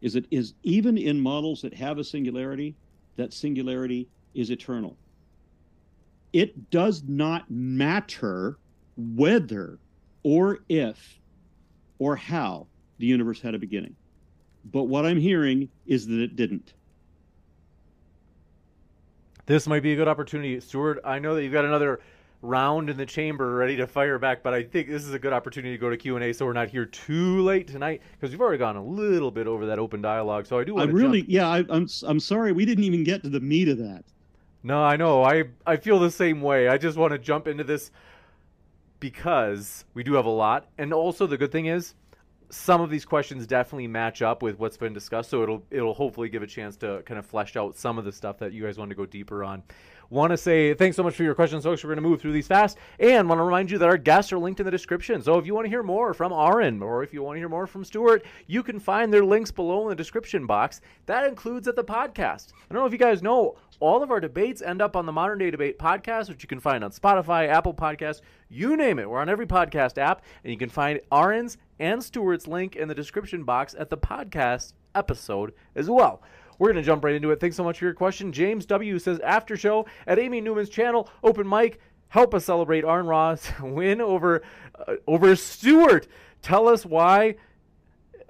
is 0.00 0.12
that 0.12 0.26
is 0.30 0.54
even 0.62 0.96
in 0.96 1.20
models 1.20 1.62
that 1.62 1.74
have 1.74 1.98
a 1.98 2.04
singularity, 2.04 2.76
that 3.16 3.32
singularity 3.32 4.08
is 4.34 4.50
eternal. 4.50 4.96
It 6.32 6.70
does 6.70 7.02
not 7.06 7.50
matter 7.50 8.58
whether 8.96 9.78
or 10.22 10.60
if 10.68 11.20
or 11.98 12.16
how 12.16 12.66
the 12.98 13.06
universe 13.06 13.40
had 13.40 13.54
a 13.54 13.58
beginning. 13.58 13.94
But 14.64 14.84
what 14.84 15.04
I'm 15.04 15.18
hearing 15.18 15.68
is 15.86 16.06
that 16.06 16.20
it 16.20 16.36
didn't. 16.36 16.74
This 19.46 19.66
might 19.66 19.82
be 19.82 19.92
a 19.92 19.96
good 19.96 20.08
opportunity, 20.08 20.58
Stuart. 20.60 21.00
I 21.04 21.18
know 21.18 21.34
that 21.34 21.42
you've 21.42 21.52
got 21.52 21.64
another 21.64 22.00
round 22.42 22.90
in 22.90 22.96
the 22.96 23.06
chamber 23.06 23.54
ready 23.54 23.76
to 23.76 23.86
fire 23.86 24.18
back, 24.18 24.42
but 24.42 24.54
I 24.54 24.62
think 24.62 24.88
this 24.88 25.04
is 25.04 25.14
a 25.14 25.18
good 25.18 25.32
opportunity 25.32 25.74
to 25.74 25.80
go 25.80 25.90
to 25.90 25.96
Q 25.96 26.16
and 26.16 26.24
A, 26.24 26.32
so 26.32 26.46
we're 26.46 26.52
not 26.52 26.68
here 26.68 26.86
too 26.86 27.40
late 27.42 27.66
tonight 27.66 28.02
because 28.12 28.30
we've 28.30 28.40
already 28.40 28.58
gone 28.58 28.76
a 28.76 28.84
little 28.84 29.30
bit 29.30 29.46
over 29.46 29.66
that 29.66 29.78
open 29.78 30.00
dialogue. 30.00 30.46
So 30.46 30.58
I 30.58 30.64
do. 30.64 30.74
Want 30.74 30.90
I 30.90 30.92
really, 30.92 31.22
jump. 31.22 31.30
yeah, 31.30 31.48
I, 31.48 31.64
I'm 31.68 31.88
I'm 32.04 32.20
sorry 32.20 32.52
we 32.52 32.64
didn't 32.64 32.84
even 32.84 33.04
get 33.04 33.22
to 33.24 33.28
the 33.28 33.40
meat 33.40 33.68
of 33.68 33.78
that. 33.78 34.04
No, 34.62 34.82
I 34.82 34.96
know. 34.96 35.22
I 35.24 35.44
I 35.66 35.76
feel 35.76 35.98
the 35.98 36.10
same 36.10 36.40
way. 36.40 36.68
I 36.68 36.78
just 36.78 36.96
want 36.96 37.12
to 37.12 37.18
jump 37.18 37.48
into 37.48 37.64
this 37.64 37.90
because 39.00 39.84
we 39.94 40.04
do 40.04 40.14
have 40.14 40.26
a 40.26 40.30
lot, 40.30 40.68
and 40.78 40.92
also 40.92 41.26
the 41.26 41.36
good 41.36 41.50
thing 41.50 41.66
is 41.66 41.94
some 42.52 42.82
of 42.82 42.90
these 42.90 43.06
questions 43.06 43.46
definitely 43.46 43.86
match 43.86 44.20
up 44.20 44.42
with 44.42 44.58
what's 44.58 44.76
been 44.76 44.92
discussed, 44.92 45.30
so 45.30 45.42
it'll 45.42 45.62
it'll 45.70 45.94
hopefully 45.94 46.28
give 46.28 46.42
a 46.42 46.46
chance 46.46 46.76
to 46.76 47.02
kind 47.06 47.18
of 47.18 47.26
flesh 47.26 47.56
out 47.56 47.76
some 47.76 47.98
of 47.98 48.04
the 48.04 48.12
stuff 48.12 48.38
that 48.38 48.52
you 48.52 48.62
guys 48.62 48.78
want 48.78 48.90
to 48.90 48.94
go 48.94 49.06
deeper 49.06 49.42
on. 49.42 49.62
Want 50.10 50.30
to 50.30 50.36
say 50.36 50.74
thanks 50.74 50.94
so 50.98 51.02
much 51.02 51.14
for 51.14 51.22
your 51.22 51.34
questions, 51.34 51.64
folks. 51.64 51.82
We're 51.82 51.88
going 51.88 52.02
to 52.02 52.08
move 52.08 52.20
through 52.20 52.32
these 52.32 52.46
fast, 52.46 52.76
and 53.00 53.26
want 53.26 53.38
to 53.38 53.42
remind 53.42 53.70
you 53.70 53.78
that 53.78 53.88
our 53.88 53.96
guests 53.96 54.30
are 54.34 54.38
linked 54.38 54.60
in 54.60 54.66
the 54.66 54.70
description. 54.70 55.22
So 55.22 55.38
if 55.38 55.46
you 55.46 55.54
want 55.54 55.64
to 55.64 55.70
hear 55.70 55.82
more 55.82 56.12
from 56.12 56.32
Aaron, 56.32 56.82
or 56.82 57.02
if 57.02 57.14
you 57.14 57.22
want 57.22 57.36
to 57.36 57.40
hear 57.40 57.48
more 57.48 57.66
from 57.66 57.82
Stuart, 57.82 58.22
you 58.46 58.62
can 58.62 58.78
find 58.78 59.10
their 59.10 59.24
links 59.24 59.50
below 59.50 59.84
in 59.84 59.88
the 59.88 59.96
description 59.96 60.44
box. 60.44 60.82
That 61.06 61.26
includes 61.26 61.66
at 61.66 61.76
the 61.76 61.84
podcast. 61.84 62.52
I 62.52 62.74
don't 62.74 62.82
know 62.82 62.86
if 62.86 62.92
you 62.92 62.98
guys 62.98 63.22
know, 63.22 63.56
all 63.82 64.00
of 64.00 64.12
our 64.12 64.20
debates 64.20 64.62
end 64.62 64.80
up 64.80 64.94
on 64.94 65.06
the 65.06 65.12
Modern 65.12 65.40
Day 65.40 65.50
Debate 65.50 65.76
podcast, 65.76 66.28
which 66.28 66.44
you 66.44 66.48
can 66.48 66.60
find 66.60 66.84
on 66.84 66.92
Spotify, 66.92 67.48
Apple 67.48 67.74
Podcasts, 67.74 68.20
you 68.48 68.76
name 68.76 69.00
it. 69.00 69.10
We're 69.10 69.18
on 69.18 69.28
every 69.28 69.44
podcast 69.44 69.98
app, 69.98 70.22
and 70.44 70.52
you 70.52 70.56
can 70.56 70.68
find 70.68 71.00
Aaron's 71.10 71.58
and 71.80 72.02
Stuart's 72.02 72.46
link 72.46 72.76
in 72.76 72.86
the 72.86 72.94
description 72.94 73.42
box 73.42 73.74
at 73.76 73.90
the 73.90 73.98
podcast 73.98 74.74
episode 74.94 75.52
as 75.74 75.90
well. 75.90 76.22
We're 76.60 76.68
going 76.68 76.80
to 76.80 76.86
jump 76.86 77.02
right 77.02 77.16
into 77.16 77.32
it. 77.32 77.40
Thanks 77.40 77.56
so 77.56 77.64
much 77.64 77.80
for 77.80 77.84
your 77.84 77.94
question. 77.94 78.32
James 78.32 78.66
W. 78.66 79.00
says, 79.00 79.18
after 79.18 79.56
show 79.56 79.86
at 80.06 80.16
Amy 80.16 80.40
Newman's 80.40 80.68
channel, 80.68 81.10
open 81.24 81.48
mic, 81.48 81.80
help 82.06 82.34
us 82.34 82.44
celebrate 82.44 82.84
Aaron 82.84 83.08
Ra's 83.08 83.50
win 83.60 84.00
over, 84.00 84.42
uh, 84.86 84.94
over 85.08 85.34
Stuart. 85.34 86.06
Tell 86.40 86.68
us 86.68 86.86
why, 86.86 87.34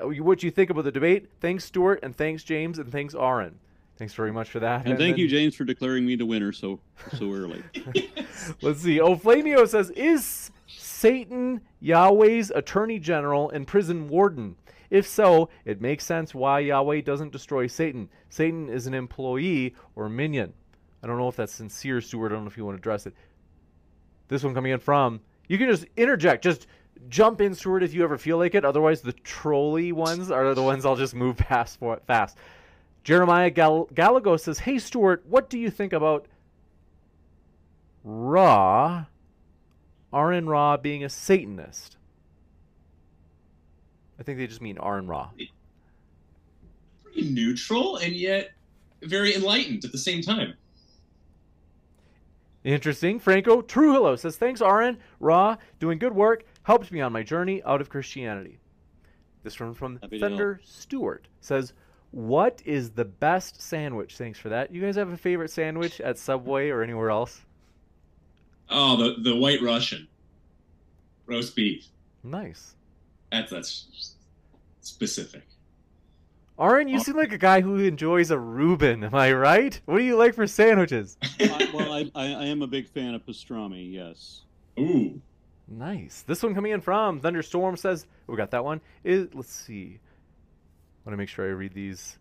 uh, 0.03 0.07
what 0.07 0.43
you 0.43 0.51
think 0.51 0.71
about 0.71 0.85
the 0.85 0.93
debate. 0.93 1.29
Thanks, 1.43 1.67
Stuart, 1.67 2.01
and 2.03 2.17
thanks, 2.17 2.43
James, 2.43 2.79
and 2.79 2.91
thanks, 2.91 3.15
Aaron. 3.15 3.59
Thanks 3.97 4.15
very 4.15 4.33
much 4.33 4.51
for 4.51 4.61
that. 4.61 4.83
And, 4.83 4.91
and 4.91 4.99
thank 4.99 5.15
then... 5.15 5.21
you, 5.21 5.29
James, 5.29 5.55
for 5.55 5.65
declaring 5.65 6.07
me 6.07 6.17
the 6.17 6.27
winner 6.27 6.53
so 6.53 6.81
so 7.19 7.33
early. 7.33 7.63
Let's 8.63 8.81
see. 8.81 9.01
Oh, 9.01 9.17
Flamio 9.17 9.69
says, 9.69 9.91
is 9.91 10.51
Satan 10.67 11.61
Yahweh's 11.81 12.51
attorney 12.51 12.99
general 12.99 13.51
and 13.51 13.67
prison 13.67 14.09
warden? 14.09 14.57
If 14.91 15.07
so, 15.07 15.49
it 15.65 15.81
makes 15.81 16.05
sense 16.05 16.35
why 16.35 16.61
Yahweh 16.61 17.01
doesn't 17.01 17.33
destroy 17.33 17.67
Satan. 17.67 18.11
Satan 18.29 18.69
is 18.69 18.87
an 18.87 18.93
employee 18.93 19.75
or 19.97 20.09
minion. 20.09 20.53
I 21.03 21.07
don't 21.07 21.19
know 21.19 21.29
if 21.29 21.37
that's 21.37 21.53
sincere, 21.53 22.01
Stuart. 22.01 22.27
I 22.27 22.35
don't 22.35 22.45
know 22.45 22.51
if 22.51 22.57
you 22.57 22.65
want 22.65 22.77
to 22.77 22.81
address 22.81 23.07
it. 23.07 23.15
This 24.29 24.45
one 24.45 24.55
coming 24.55 24.73
in 24.73 24.79
from. 24.79 25.21
You 25.49 25.59
can 25.59 25.69
just 25.69 25.87
interject. 25.97 26.45
Just 26.45 26.67
jump 27.09 27.41
in, 27.41 27.55
Stuart, 27.55 27.83
if 27.83 27.95
you 27.95 28.05
ever 28.05 28.19
feel 28.19 28.39
like 28.39 28.55
it. 28.55 28.65
Otherwise, 28.65 29.01
the 29.01 29.13
trolley 29.13 29.93
ones 29.93 30.31
are 30.31 30.55
the 30.55 30.63
ones 30.63 30.85
I'll 30.85 30.97
just 30.97 31.15
move 31.15 31.37
past 31.39 31.79
for 31.79 32.01
fast. 32.07 32.37
Jeremiah 33.05 33.51
Gal- 33.51 33.89
Gallagher 33.95 34.39
says, 34.39 34.61
Hey, 34.61 34.79
Stuart, 34.79 35.25
what 35.27 35.51
do 35.51 35.59
you 35.59 35.71
think 35.71 35.93
about 35.93 36.27
Ra, 38.05 39.07
Aaron 40.13 40.49
Ra 40.49 40.77
being 40.77 41.03
a 41.05 41.09
Satanist? 41.09 41.97
I 44.19 44.23
think 44.23 44.39
they 44.39 44.47
just 44.47 44.61
mean 44.61 44.79
Aaron 44.81 45.07
Ra. 45.07 45.31
Pretty 47.03 47.31
neutral 47.31 47.97
and 47.97 48.13
yet 48.13 48.53
very 49.03 49.35
enlightened 49.35 49.85
at 49.85 49.93
the 49.93 49.99
same 49.99 50.23
time. 50.23 50.55
Interesting. 52.65 53.19
Franco 53.19 53.63
Trujillo 53.63 54.15
says, 54.15 54.37
Thanks, 54.37 54.63
Aaron 54.63 54.99
Ra. 55.19 55.57
Doing 55.81 55.99
good 55.99 56.15
work. 56.15 56.45
Helped 56.63 56.93
me 56.93 57.01
on 57.01 57.13
my 57.13 57.25
journey 57.25 57.61
out 57.65 57.81
of 57.81 57.89
Christianity. 57.89 58.61
This 59.43 59.59
one 59.59 59.75
from 59.75 59.99
Thunder 60.21 60.61
Stewart 60.63 61.27
says, 61.41 61.73
What 62.13 62.63
is 62.65 62.91
the 62.91 63.07
best 63.07 63.61
sandwich? 63.61 64.17
Thanks 64.17 64.39
for 64.39 64.51
that. 64.51 64.73
You 64.73 64.83
guys 64.83 64.97
have 64.97 65.11
a 65.11 65.17
favorite 65.17 65.51
sandwich 65.51 66.01
at 66.01 66.19
Subway 66.19 66.69
or 66.69 66.83
anywhere 66.83 67.11
else? 67.11 67.41
Oh, 68.69 68.97
the, 68.97 69.23
the 69.23 69.35
White 69.35 69.63
Russian. 69.63 70.07
Roast 71.27 71.57
beef. 71.57 71.87
Nice. 72.23 72.75
That's 73.31 73.51
that's 73.51 74.15
specific. 74.83 75.43
Aaron, 76.61 76.87
you 76.87 76.99
oh. 76.99 77.03
seem 77.03 77.17
like 77.17 77.33
a 77.33 77.39
guy 77.39 77.63
who 77.63 77.77
enjoys 77.77 78.31
a 78.31 78.39
Reuben. 78.39 79.05
Am 79.05 79.15
I 79.15 79.33
right? 79.33 79.81
What 79.87 79.99
do 79.99 80.05
you 80.05 80.17
like 80.17 80.35
for 80.35 80.47
sandwiches? 80.47 81.17
I, 81.41 81.71
well, 81.73 81.93
I, 81.93 82.11
I, 82.15 82.27
I, 82.35 82.45
am 82.45 82.61
a 82.61 82.67
big 82.67 82.89
fan 82.89 83.15
of 83.15 83.25
pastrami. 83.25 83.91
Yes. 83.93 84.43
Ooh. 84.79 85.21
Nice. 85.67 86.25
This 86.27 86.43
one 86.43 86.55
coming 86.55 86.73
in 86.73 86.83
from 86.83 87.21
Thunderstorm 87.21 87.77
says, 87.77 88.07
oh, 88.29 88.33
"We 88.33 88.37
got 88.37 88.51
that 88.51 88.65
one." 88.65 88.81
Is 89.03 89.29
let's 89.33 89.53
see. 89.53 89.99
I 91.05 91.09
want 91.09 91.15
to 91.15 91.19
make 91.19 91.29
sure 91.29 91.47
I 91.47 91.51
read 91.51 91.75
these. 91.75 92.19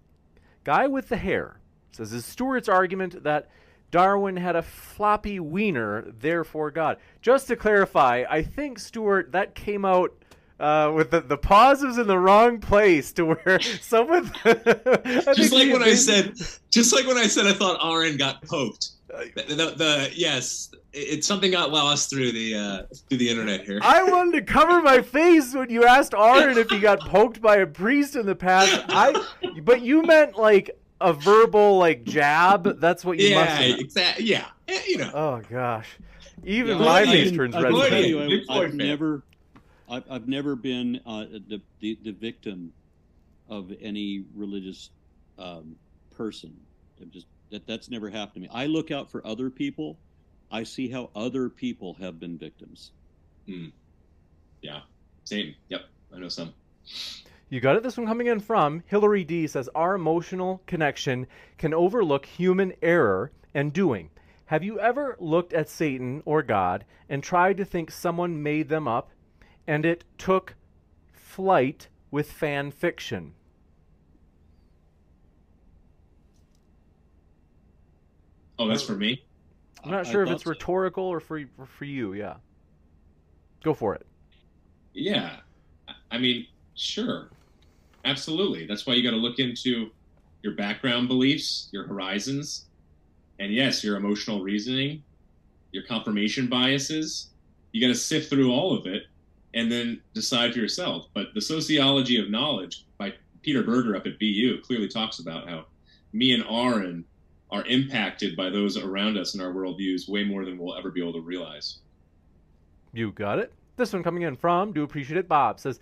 Guy 0.64 0.88
with 0.88 1.10
the 1.10 1.18
hair 1.18 1.60
says, 1.92 2.14
"Is 2.14 2.26
Stuart's 2.26 2.68
argument 2.68 3.24
that 3.24 3.50
Darwin 3.92 4.38
had 4.38 4.56
a 4.56 4.62
floppy 4.64 5.40
wiener, 5.40 6.06
therefore 6.20 6.72
God?" 6.72 6.98
Just 7.22 7.48
to 7.50 7.56
clarify, 7.56 8.26
I 8.28 8.42
think 8.42 8.80
Stuart 8.80 9.34
that 9.34 9.54
came 9.54 9.86
out 9.86 10.16
uh, 10.60 10.92
with 10.96 11.12
the, 11.12 11.22
the 11.22 11.38
pause 11.38 11.84
was 11.84 11.98
in 11.98 12.08
the 12.08 12.18
wrong 12.18 12.60
place 12.60 13.12
to 13.14 13.26
where 13.26 13.60
someone 13.82 14.32
just 14.46 15.52
like 15.52 15.74
when 15.74 15.84
I 15.84 15.96
said 15.96 16.36
just 16.70 16.94
like 16.94 17.08
when 17.08 17.18
I 17.18 17.28
said 17.28 17.48
I 17.48 17.54
thought 17.54 17.84
Aaron 17.84 18.18
got 18.18 18.42
poked. 18.44 18.92
The, 19.36 19.56
the, 19.56 19.56
the 19.76 20.12
yes, 20.14 20.72
it, 20.94 21.24
something 21.26 21.52
got 21.52 21.72
lost 21.72 22.10
through 22.10 22.32
the 22.32 22.56
uh, 22.56 22.84
through 23.10 23.18
the 23.18 23.30
internet 23.30 23.66
here. 23.66 23.80
I 23.82 24.04
wanted 24.04 24.46
to 24.46 24.54
cover 24.54 24.82
my 24.82 25.02
face 25.02 25.54
when 25.54 25.70
you 25.70 25.86
asked 25.86 26.14
Aaron 26.14 26.58
if 26.58 26.70
he 26.70 26.80
got 26.80 27.00
poked 27.02 27.42
by 27.42 27.58
a 27.58 27.68
priest 27.68 28.16
in 28.16 28.26
the 28.26 28.36
past. 28.36 28.84
I, 28.90 29.22
but 29.64 29.82
you 29.82 30.04
meant 30.04 30.38
like 30.38 30.72
a 31.02 31.14
verbal 31.14 31.78
like 31.78 32.04
jab. 32.04 32.80
That's 32.80 33.04
what 33.04 33.20
you 33.20 33.30
yeah, 33.30 33.46
must. 33.46 33.62
Yeah, 33.62 33.76
exactly. 33.78 34.26
Yeah, 34.26 34.46
you 34.88 34.98
know. 34.98 35.12
Oh 35.14 35.42
gosh, 35.50 35.98
even 36.44 36.78
yeah, 36.78 36.86
my 36.86 37.06
face 37.06 37.32
turns 37.32 37.56
red. 37.56 37.74
I, 37.74 38.44
I've 38.50 38.74
never 38.74 39.24
I've, 39.92 40.04
I've 40.10 40.28
never 40.28 40.56
been 40.56 41.02
uh, 41.06 41.26
the, 41.50 41.62
the, 41.82 42.00
the 42.04 42.12
victim 42.12 42.72
of 43.50 43.74
any 43.82 44.24
religious 44.34 44.90
um, 45.38 45.76
person. 46.16 46.56
I've 47.02 47.12
just 47.12 47.28
that 47.52 47.68
that's 47.68 47.90
never 47.90 48.10
happened 48.10 48.36
to 48.36 48.40
me. 48.42 48.50
I 48.52 48.66
look 48.66 48.92
out 48.92 49.12
for 49.12 49.26
other 49.26 49.50
people. 49.50 49.98
I 50.52 50.64
see 50.64 50.90
how 50.90 51.10
other 51.16 51.50
people 51.50 51.94
have 51.96 52.20
been 52.20 52.38
victims. 52.38 52.92
Hmm. 53.46 53.68
Yeah. 54.62 54.82
Same. 55.24 55.56
Yep. 55.70 55.82
I 56.14 56.20
know 56.20 56.28
some. 56.28 56.54
You 57.50 57.60
got 57.60 57.76
it. 57.76 57.84
This 57.84 57.98
one 57.98 58.08
coming 58.08 58.28
in 58.28 58.40
from 58.40 58.84
Hillary 58.88 59.24
D 59.24 59.48
says 59.48 59.70
our 59.76 59.96
emotional 59.96 60.62
connection 60.66 61.28
can 61.58 61.74
overlook 61.74 62.26
human 62.26 62.74
error 62.82 63.32
and 63.54 63.74
doing. 63.74 64.10
Have 64.46 64.64
you 64.64 64.80
ever 64.80 65.16
looked 65.20 65.54
at 65.54 65.70
Satan 65.70 66.22
or 66.26 66.44
God 66.44 66.86
and 67.08 67.24
tried 67.24 67.58
to 67.58 67.66
think 67.66 67.92
someone 67.92 68.44
made 68.44 68.70
them 68.70 68.88
up 68.88 69.12
and 69.68 69.86
it 69.86 70.04
took 70.18 70.56
flight 71.14 71.88
with 72.10 72.32
fan 72.32 72.72
fiction. 72.72 73.34
Oh, 78.62 78.68
that's 78.68 78.84
for 78.84 78.94
me. 78.96 79.24
I'm 79.84 79.90
not 79.90 80.06
I- 80.06 80.10
I 80.10 80.12
sure 80.12 80.22
if 80.22 80.28
thought 80.30 80.36
it's 80.36 80.44
so. 80.44 80.52
rhetorical 80.52 81.04
or 81.06 81.20
for 81.20 81.44
or 81.58 81.66
for 81.66 81.86
you. 81.86 82.14
Yeah. 82.14 82.36
Go 83.64 83.74
for 83.74 83.96
it. 83.96 84.06
Yeah, 84.94 85.38
I- 85.88 85.94
I 86.12 86.18
mean, 86.20 86.46
sure, 86.76 87.32
absolutely. 88.06 88.68
That's 88.68 88.86
why 88.86 88.94
you 88.94 89.04
got 89.04 89.12
to 89.12 89.18
look 89.18 89.40
into 89.40 89.90
your 90.44 90.54
background 90.54 91.08
beliefs, 91.08 91.70
your 91.72 91.86
horizons, 91.88 92.66
and 93.40 93.52
yes, 93.52 93.84
your 93.84 93.96
emotional 93.98 94.42
reasoning, 94.44 95.04
your 95.72 95.84
confirmation 95.84 96.48
biases. 96.48 97.30
You 97.72 97.82
got 97.82 97.88
to 97.88 97.96
sift 97.96 98.30
through 98.30 98.52
all 98.52 98.78
of 98.78 98.86
it 98.86 99.04
and 99.54 99.72
then 99.72 100.02
decide 100.14 100.54
for 100.54 100.60
yourself. 100.60 101.08
But 101.14 101.34
the 101.34 101.42
sociology 101.42 102.18
of 102.18 102.30
knowledge 102.30 102.86
by 103.00 103.14
Peter 103.42 103.64
Berger 103.64 103.96
up 103.96 104.06
at 104.06 104.20
BU 104.20 104.60
clearly 104.62 104.88
talks 104.88 105.20
about 105.20 105.48
how 105.50 105.66
me 106.14 106.34
and 106.34 106.44
Aaron 106.50 107.06
are 107.52 107.66
impacted 107.66 108.36
by 108.36 108.50
those 108.50 108.78
around 108.78 109.18
us 109.18 109.34
and 109.34 109.44
our 109.44 109.52
worldviews 109.52 110.08
way 110.08 110.24
more 110.24 110.46
than 110.46 110.58
we'll 110.58 110.76
ever 110.78 110.90
be 110.90 111.02
able 111.02 111.14
to 111.14 111.22
realize. 111.22 111.80
You 112.94 113.12
got 113.12 113.40
it. 113.40 113.52
This 113.78 113.94
one 113.94 114.04
coming 114.04 114.24
in 114.24 114.36
from 114.36 114.72
Do 114.72 114.84
Appreciate 114.84 115.18
It 115.18 115.28
Bob 115.28 115.60
says, 115.60 115.80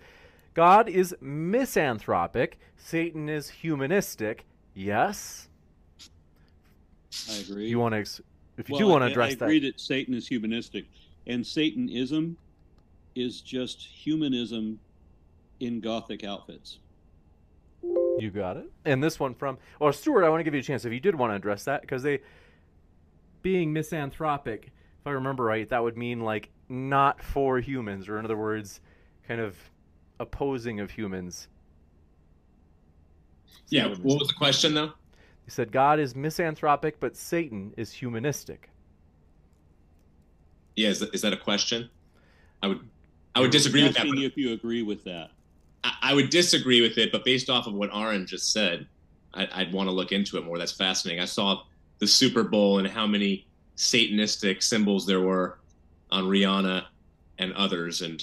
God 0.54 0.88
is 0.88 1.14
misanthropic, 1.20 2.58
Satan 2.76 3.28
is 3.28 3.48
humanistic. 3.48 4.44
Yes. 4.74 5.48
I 7.30 7.36
agree. 7.38 7.68
You 7.68 7.78
want 7.78 7.94
to, 7.94 7.98
ex- 7.98 8.20
if 8.56 8.68
you 8.68 8.74
Well, 8.74 8.80
do 8.80 8.88
want 8.88 9.02
to 9.02 9.10
address 9.10 9.30
that, 9.36 9.36
I 9.36 9.38
that. 9.38 9.44
agree 9.44 9.60
that 9.70 9.80
Satan 9.80 10.14
is 10.14 10.26
humanistic, 10.26 10.86
and 11.26 11.46
Satanism 11.46 12.36
is 13.14 13.40
just 13.40 13.80
humanism 13.80 14.78
in 15.60 15.80
Gothic 15.80 16.24
outfits. 16.24 16.78
You 18.18 18.30
got 18.30 18.56
it. 18.56 18.70
And 18.84 19.02
this 19.02 19.18
one 19.18 19.34
from, 19.34 19.58
or 19.78 19.92
Stuart, 19.92 20.24
I 20.24 20.28
want 20.28 20.40
to 20.40 20.44
give 20.44 20.54
you 20.54 20.60
a 20.60 20.62
chance 20.62 20.84
if 20.84 20.92
you 20.92 21.00
did 21.00 21.14
want 21.14 21.30
to 21.32 21.36
address 21.36 21.64
that 21.64 21.80
because 21.80 22.02
they, 22.02 22.20
being 23.42 23.72
misanthropic, 23.72 24.66
if 25.00 25.06
I 25.06 25.10
remember 25.10 25.44
right, 25.44 25.68
that 25.70 25.82
would 25.82 25.96
mean 25.96 26.20
like 26.20 26.50
not 26.68 27.22
for 27.22 27.58
humans, 27.60 28.08
or 28.08 28.18
in 28.18 28.24
other 28.24 28.36
words, 28.36 28.80
kind 29.26 29.40
of 29.40 29.56
opposing 30.18 30.80
of 30.80 30.90
humans. 30.90 31.48
Yeah. 33.68 33.84
So- 33.94 34.00
What 34.02 34.18
was 34.18 34.28
the 34.28 34.34
question 34.34 34.74
though? 34.74 34.92
He 35.44 35.50
said 35.50 35.72
God 35.72 35.98
is 35.98 36.14
misanthropic, 36.14 37.00
but 37.00 37.16
Satan 37.16 37.72
is 37.76 37.92
humanistic. 37.92 38.70
Yeah, 40.76 40.88
is 40.90 41.00
that, 41.00 41.12
is 41.14 41.22
that 41.22 41.32
a 41.32 41.36
question? 41.36 41.88
I 42.62 42.68
would 42.68 42.88
I 43.34 43.40
would 43.40 43.50
disagree 43.50 43.82
with 43.82 43.94
that. 43.94 44.00
Asking 44.00 44.12
but 44.14 44.20
you 44.20 44.26
if 44.26 44.36
you 44.36 44.52
agree 44.52 44.82
with 44.82 45.02
that. 45.04 45.30
I, 45.84 45.92
I 46.02 46.14
would 46.14 46.30
disagree 46.30 46.80
with 46.80 46.98
it, 46.98 47.12
but 47.12 47.24
based 47.24 47.50
off 47.50 47.66
of 47.66 47.74
what 47.74 47.94
Aaron 47.94 48.26
just 48.26 48.52
said, 48.52 48.86
I, 49.34 49.48
I'd 49.52 49.72
want 49.72 49.88
to 49.88 49.92
look 49.92 50.12
into 50.12 50.36
it 50.38 50.44
more. 50.44 50.58
That's 50.58 50.72
fascinating. 50.72 51.22
I 51.22 51.26
saw 51.26 51.62
the 51.98 52.06
Super 52.06 52.42
Bowl 52.42 52.78
and 52.78 52.88
how 52.88 53.06
many 53.06 53.46
Satanistic 53.76 54.62
symbols 54.62 55.06
there 55.06 55.20
were 55.20 55.58
on 56.10 56.24
Rihanna 56.24 56.84
and 57.38 57.52
others, 57.54 58.02
and 58.02 58.22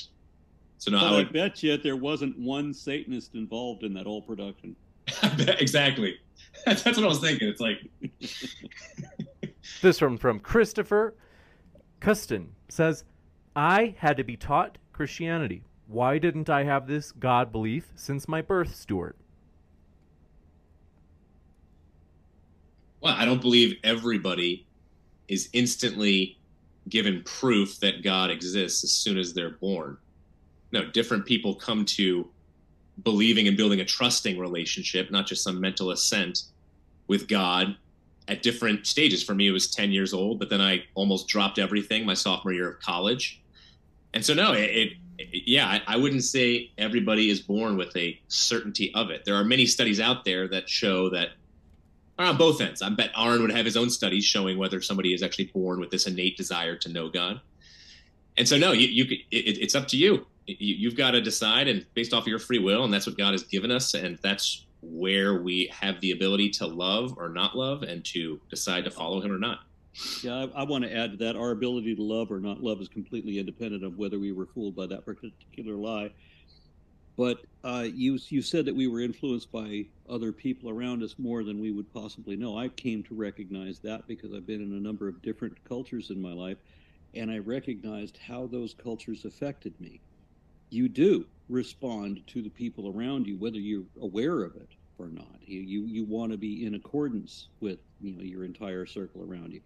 so 0.77 0.91
no, 0.91 0.99
But 0.99 1.13
I 1.13 1.19
I 1.19 1.23
bet 1.23 1.63
you 1.63 1.77
there 1.77 1.95
wasn't 1.95 2.37
one 2.37 2.73
Satanist 2.73 3.33
involved 3.35 3.83
in 3.83 3.93
that 3.93 4.05
whole 4.05 4.21
production. 4.21 4.75
exactly. 5.39 6.17
That's, 6.65 6.83
that's 6.83 6.97
what 6.97 7.05
I 7.05 7.09
was 7.09 7.19
thinking. 7.19 7.47
It's 7.47 7.61
like 7.61 7.79
This 9.81 10.01
one 10.01 10.17
from 10.17 10.39
Christopher 10.39 11.15
Custon 11.99 12.49
says, 12.69 13.03
"I 13.55 13.95
had 13.97 14.17
to 14.17 14.23
be 14.23 14.37
taught 14.37 14.77
Christianity. 14.93 15.63
Why 15.87 16.17
didn't 16.17 16.49
I 16.49 16.63
have 16.63 16.87
this 16.87 17.11
God 17.11 17.51
belief 17.51 17.91
since 17.95 18.27
my 18.27 18.41
birth, 18.41 18.75
Stuart?" 18.75 19.17
well, 23.01 23.15
I 23.17 23.25
don't 23.25 23.41
believe 23.41 23.77
everybody 23.83 24.65
is 25.27 25.49
instantly 25.53 26.37
given 26.89 27.21
proof 27.23 27.79
that 27.79 28.03
God 28.03 28.29
exists 28.29 28.83
as 28.83 28.91
soon 28.91 29.17
as 29.17 29.33
they're 29.33 29.51
born. 29.51 29.97
No, 30.71 30.89
different 30.91 31.25
people 31.25 31.55
come 31.55 31.85
to 31.85 32.27
believing 33.03 33.47
and 33.47 33.55
building 33.55 33.79
a 33.79 33.85
trusting 33.85 34.37
relationship, 34.37 35.11
not 35.11 35.27
just 35.27 35.43
some 35.43 35.61
mental 35.61 35.91
assent 35.91 36.43
with 37.07 37.27
God 37.27 37.75
at 38.27 38.41
different 38.41 38.87
stages. 38.87 39.23
For 39.23 39.35
me, 39.35 39.47
it 39.47 39.51
was 39.51 39.69
10 39.69 39.91
years 39.91 40.13
old, 40.13 40.39
but 40.39 40.49
then 40.49 40.61
I 40.61 40.83
almost 40.95 41.27
dropped 41.27 41.59
everything 41.59 42.05
my 42.05 42.13
sophomore 42.13 42.53
year 42.53 42.71
of 42.71 42.79
college. 42.79 43.41
And 44.13 44.25
so, 44.25 44.33
no, 44.33 44.53
it, 44.53 44.69
it 44.69 44.93
yeah, 45.17 45.79
I, 45.87 45.97
wouldn't 45.97 46.23
say 46.23 46.71
everybody 46.77 47.29
is 47.29 47.39
born 47.39 47.77
with 47.77 47.95
a 47.95 48.19
certainty 48.27 48.93
of 48.93 49.09
it. 49.09 49.25
There 49.25 49.35
are 49.35 49.43
many 49.43 49.65
studies 49.65 49.99
out 49.99 50.25
there 50.25 50.47
that 50.49 50.69
show 50.69 51.09
that 51.09 51.29
on 52.19 52.37
both 52.37 52.61
ends. 52.61 52.81
I 52.81 52.89
bet 52.89 53.11
Aaron 53.17 53.41
would 53.41 53.51
have 53.51 53.65
his 53.65 53.77
own 53.77 53.89
studies 53.89 54.25
showing 54.25 54.57
whether 54.57 54.81
somebody 54.81 55.13
is 55.13 55.23
actually 55.23 55.45
born 55.45 55.79
with 55.79 55.91
this 55.91 56.07
innate 56.07 56.37
desire 56.37 56.75
to 56.77 56.89
know 56.89 57.09
God. 57.09 57.41
And 58.37 58.47
so, 58.47 58.57
no, 58.57 58.71
you, 58.71 58.87
you 58.87 59.05
could, 59.05 59.17
it, 59.31 59.57
it's 59.59 59.75
up 59.75 59.87
to 59.89 59.97
you. 59.97 60.25
you. 60.45 60.75
You've 60.75 60.95
got 60.95 61.11
to 61.11 61.21
decide, 61.21 61.67
and 61.67 61.85
based 61.93 62.13
off 62.13 62.23
of 62.23 62.27
your 62.27 62.39
free 62.39 62.59
will, 62.59 62.83
and 62.83 62.93
that's 62.93 63.07
what 63.07 63.17
God 63.17 63.31
has 63.31 63.43
given 63.43 63.71
us, 63.71 63.93
and 63.93 64.19
that's 64.21 64.65
where 64.81 65.41
we 65.41 65.71
have 65.73 65.99
the 66.01 66.11
ability 66.11 66.51
to 66.51 66.67
love 66.67 67.15
or 67.17 67.29
not 67.29 67.57
love, 67.57 67.83
and 67.83 68.05
to 68.05 68.39
decide 68.49 68.85
to 68.85 68.91
follow 68.91 69.21
Him 69.21 69.31
or 69.31 69.39
not. 69.39 69.61
Yeah, 70.23 70.47
I, 70.55 70.61
I 70.61 70.63
want 70.63 70.83
to 70.83 70.95
add 70.95 71.11
to 71.11 71.17
that. 71.17 71.35
Our 71.35 71.51
ability 71.51 71.95
to 71.95 72.03
love 72.03 72.31
or 72.31 72.39
not 72.39 72.61
love 72.61 72.81
is 72.81 72.87
completely 72.87 73.39
independent 73.39 73.83
of 73.83 73.97
whether 73.97 74.19
we 74.19 74.31
were 74.31 74.45
fooled 74.45 74.75
by 74.75 74.85
that 74.87 75.05
particular 75.05 75.75
lie. 75.75 76.11
But 77.15 77.39
uh, 77.63 77.87
you 77.91 78.19
you 78.29 78.43
said 78.43 78.65
that 78.65 78.75
we 78.75 78.87
were 78.87 79.01
influenced 79.01 79.51
by 79.51 79.85
other 80.07 80.31
people 80.31 80.69
around 80.69 81.01
us 81.01 81.15
more 81.17 81.43
than 81.43 81.59
we 81.59 81.71
would 81.71 81.91
possibly 81.93 82.35
know. 82.35 82.57
I 82.57 82.69
came 82.69 83.01
to 83.03 83.15
recognize 83.15 83.79
that 83.79 84.07
because 84.07 84.33
I've 84.33 84.45
been 84.45 84.61
in 84.61 84.73
a 84.73 84.79
number 84.79 85.07
of 85.07 85.21
different 85.23 85.63
cultures 85.63 86.11
in 86.11 86.21
my 86.21 86.31
life, 86.31 86.57
and 87.15 87.31
I 87.31 87.39
recognized 87.39 88.17
how 88.17 88.45
those 88.45 88.75
cultures 88.75 89.25
affected 89.25 89.73
me. 89.81 89.99
You 90.69 90.89
do 90.89 91.25
respond 91.49 92.21
to 92.27 92.43
the 92.43 92.49
people 92.49 92.93
around 92.95 93.25
you, 93.25 93.37
whether 93.37 93.57
you're 93.57 93.85
aware 93.99 94.43
of 94.43 94.55
it 94.55 94.69
or 94.99 95.07
not. 95.07 95.39
You 95.41 95.61
you, 95.61 95.85
you 95.85 96.05
want 96.05 96.31
to 96.33 96.37
be 96.37 96.67
in 96.67 96.75
accordance 96.75 97.47
with 97.61 97.79
you 97.99 98.15
know 98.15 98.21
your 98.21 98.45
entire 98.45 98.85
circle 98.85 99.23
around 99.27 99.53
you 99.53 99.61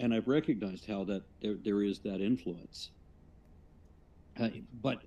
and 0.00 0.14
I've 0.14 0.26
recognized 0.26 0.86
how 0.86 1.04
that 1.04 1.22
there, 1.40 1.54
there 1.62 1.82
is 1.82 2.00
that 2.00 2.20
influence. 2.20 2.90
Uh, 4.40 4.48
but 4.82 5.02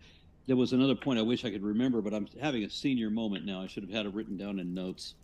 there 0.46 0.56
was 0.56 0.72
another 0.72 0.96
point 0.96 1.18
I 1.18 1.24
wish 1.24 1.44
I 1.44 1.50
could 1.50 1.64
remember, 1.64 2.02
but 2.02 2.14
I'm 2.14 2.28
having 2.40 2.64
a 2.64 2.70
senior 2.70 3.10
moment 3.10 3.46
now. 3.46 3.62
I 3.62 3.68
should 3.68 3.84
have 3.84 3.92
had 3.92 4.06
it 4.06 4.14
written 4.14 4.38
down 4.38 4.60
in 4.60 4.74
notes. 4.74 5.16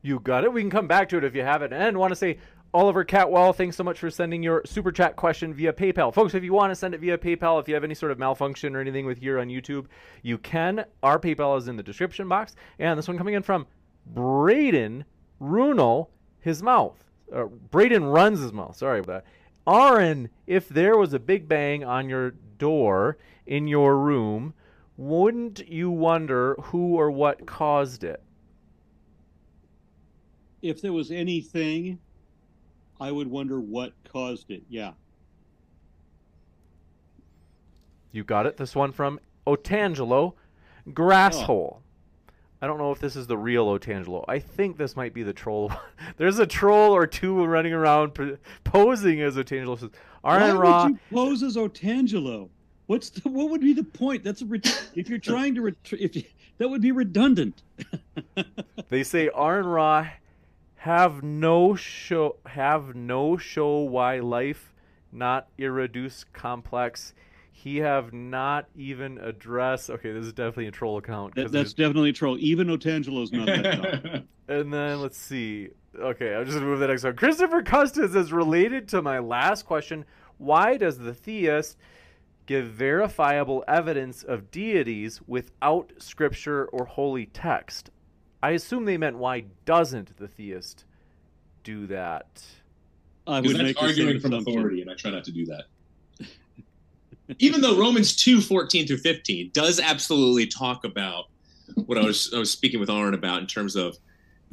You 0.00 0.18
got 0.18 0.44
it. 0.44 0.52
We 0.52 0.62
can 0.62 0.70
come 0.70 0.86
back 0.86 1.08
to 1.10 1.18
it 1.18 1.24
if 1.24 1.34
you 1.34 1.42
haven't. 1.42 1.72
And 1.72 1.98
want 1.98 2.12
to 2.12 2.16
say, 2.16 2.38
Oliver 2.72 3.04
Catwell, 3.04 3.54
thanks 3.54 3.76
so 3.76 3.84
much 3.84 3.98
for 3.98 4.10
sending 4.10 4.42
your 4.42 4.62
super 4.64 4.92
chat 4.92 5.16
question 5.16 5.52
via 5.52 5.72
PayPal. 5.72 6.14
Folks, 6.14 6.34
if 6.34 6.42
you 6.42 6.52
want 6.52 6.70
to 6.70 6.76
send 6.76 6.94
it 6.94 7.00
via 7.00 7.18
PayPal, 7.18 7.60
if 7.60 7.68
you 7.68 7.74
have 7.74 7.84
any 7.84 7.94
sort 7.94 8.12
of 8.12 8.18
malfunction 8.18 8.74
or 8.74 8.80
anything 8.80 9.04
with 9.04 9.18
here 9.18 9.40
on 9.40 9.48
YouTube, 9.48 9.86
you 10.22 10.38
can. 10.38 10.84
Our 11.02 11.18
PayPal 11.18 11.58
is 11.58 11.68
in 11.68 11.76
the 11.76 11.82
description 11.82 12.28
box. 12.28 12.54
And 12.78 12.96
this 12.96 13.08
one 13.08 13.18
coming 13.18 13.34
in 13.34 13.42
from 13.42 13.66
Braden 14.06 15.04
Runel, 15.40 16.08
his 16.40 16.62
mouth. 16.62 17.05
Uh, 17.34 17.44
Braden 17.44 18.04
runs 18.04 18.40
his 18.40 18.52
mouth. 18.52 18.76
Sorry 18.76 19.00
about 19.00 19.24
that. 19.24 19.72
Aaron, 19.72 20.30
if 20.46 20.68
there 20.68 20.96
was 20.96 21.12
a 21.12 21.18
big 21.18 21.48
bang 21.48 21.84
on 21.84 22.08
your 22.08 22.32
door 22.58 23.18
in 23.46 23.66
your 23.66 23.98
room, 23.98 24.54
wouldn't 24.96 25.68
you 25.68 25.90
wonder 25.90 26.54
who 26.60 26.96
or 26.96 27.10
what 27.10 27.46
caused 27.46 28.04
it? 28.04 28.22
If 30.62 30.80
there 30.80 30.92
was 30.92 31.10
anything, 31.10 31.98
I 33.00 33.10
would 33.12 33.28
wonder 33.28 33.60
what 33.60 33.92
caused 34.10 34.50
it. 34.50 34.62
Yeah. 34.68 34.92
You 38.12 38.24
got 38.24 38.46
it. 38.46 38.56
This 38.56 38.74
one 38.74 38.92
from 38.92 39.20
Otangelo, 39.46 40.34
Grasshole. 40.88 41.78
I 42.62 42.66
don't 42.66 42.78
know 42.78 42.90
if 42.90 42.98
this 42.98 43.16
is 43.16 43.26
the 43.26 43.36
real 43.36 43.66
Otangelo. 43.66 44.24
I 44.28 44.38
think 44.38 44.78
this 44.78 44.96
might 44.96 45.12
be 45.12 45.22
the 45.22 45.32
troll. 45.32 45.72
There's 46.16 46.38
a 46.38 46.46
troll 46.46 46.92
or 46.92 47.06
two 47.06 47.44
running 47.44 47.72
around 47.72 48.14
p- 48.14 48.36
posing 48.64 49.20
as 49.20 49.36
Otangelo. 49.36 49.78
Says, 49.78 49.90
Why 50.22 50.50
Ra, 50.52 50.84
would 50.84 50.92
you 50.92 50.98
pose 51.12 51.42
as 51.42 51.56
Otangelo? 51.56 52.48
What's 52.86 53.10
the, 53.10 53.28
what 53.28 53.50
would 53.50 53.60
be 53.60 53.72
the 53.72 53.84
point? 53.84 54.24
That's 54.24 54.42
a 54.42 54.46
re- 54.46 54.62
if 54.94 55.08
you're 55.08 55.18
trying 55.18 55.54
to 55.56 55.62
ret- 55.62 55.76
if 55.92 56.16
you, 56.16 56.22
that 56.58 56.68
would 56.68 56.80
be 56.80 56.92
redundant. 56.92 57.62
they 58.88 59.02
say 59.02 59.28
Arnon 59.28 59.66
Ra 59.66 60.08
have 60.76 61.22
no 61.22 61.74
show 61.74 62.36
have 62.46 62.94
no 62.94 63.36
show 63.36 63.78
why 63.80 64.20
life 64.20 64.72
not 65.12 65.48
irreduce 65.58 66.24
complex. 66.32 67.12
He 67.58 67.78
have 67.78 68.12
not 68.12 68.66
even 68.76 69.16
address. 69.16 69.88
Okay, 69.88 70.12
this 70.12 70.26
is 70.26 70.34
definitely 70.34 70.66
a 70.66 70.70
troll 70.72 70.98
account. 70.98 71.34
That, 71.34 71.50
there's- 71.50 71.52
that's 71.52 71.72
definitely 71.72 72.10
a 72.10 72.12
troll. 72.12 72.36
Even 72.38 72.68
Otangelo's 72.68 73.32
not 73.32 73.46
that 73.46 74.02
dumb. 74.02 74.28
And 74.46 74.72
then 74.72 75.00
let's 75.00 75.16
see. 75.16 75.70
Okay, 75.98 76.34
I'm 76.34 76.44
just 76.44 76.54
gonna 76.58 76.66
move 76.66 76.80
the 76.80 76.86
next 76.88 77.02
one. 77.04 77.16
Christopher 77.16 77.62
Custis 77.62 78.14
is 78.14 78.30
related 78.30 78.88
to 78.88 79.00
my 79.00 79.18
last 79.20 79.64
question. 79.64 80.04
Why 80.36 80.76
does 80.76 80.98
the 80.98 81.14
theist 81.14 81.78
give 82.44 82.66
verifiable 82.66 83.64
evidence 83.66 84.22
of 84.22 84.50
deities 84.50 85.22
without 85.26 85.92
scripture 85.98 86.66
or 86.66 86.84
holy 86.84 87.24
text? 87.26 87.88
I 88.42 88.50
assume 88.50 88.84
they 88.84 88.98
meant 88.98 89.16
why 89.16 89.44
doesn't 89.64 90.18
the 90.18 90.28
theist 90.28 90.84
do 91.64 91.86
that? 91.86 92.44
I 93.26 93.40
would 93.40 93.48
that's 93.56 93.62
make 93.62 93.76
the 93.76 93.80
same 93.80 93.88
arguing 93.88 94.20
from 94.20 94.32
assumption. 94.34 94.58
authority, 94.58 94.82
and 94.82 94.90
I 94.90 94.94
try 94.94 95.10
not 95.10 95.24
to 95.24 95.32
do 95.32 95.46
that. 95.46 95.64
Even 97.38 97.60
though 97.60 97.78
Romans 97.78 98.14
2, 98.16 98.40
14 98.40 98.86
through 98.86 98.98
15 98.98 99.50
does 99.52 99.80
absolutely 99.80 100.46
talk 100.46 100.84
about 100.84 101.26
what 101.86 101.98
I 101.98 102.04
was 102.04 102.32
I 102.34 102.38
was 102.38 102.50
speaking 102.50 102.80
with 102.80 102.90
Aaron 102.90 103.14
about 103.14 103.40
in 103.40 103.46
terms 103.46 103.76
of 103.76 103.98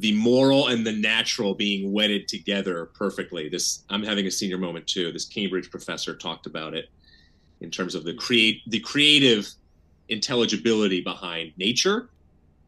the 0.00 0.12
moral 0.12 0.68
and 0.68 0.84
the 0.84 0.92
natural 0.92 1.54
being 1.54 1.92
wedded 1.92 2.26
together 2.26 2.86
perfectly. 2.86 3.48
This 3.48 3.84
I'm 3.90 4.02
having 4.02 4.26
a 4.26 4.30
senior 4.30 4.58
moment 4.58 4.86
too. 4.86 5.12
This 5.12 5.24
Cambridge 5.24 5.70
professor 5.70 6.14
talked 6.14 6.46
about 6.46 6.74
it 6.74 6.90
in 7.60 7.70
terms 7.70 7.94
of 7.94 8.04
the 8.04 8.14
create 8.14 8.62
the 8.66 8.80
creative 8.80 9.48
intelligibility 10.08 11.00
behind 11.00 11.52
nature 11.56 12.10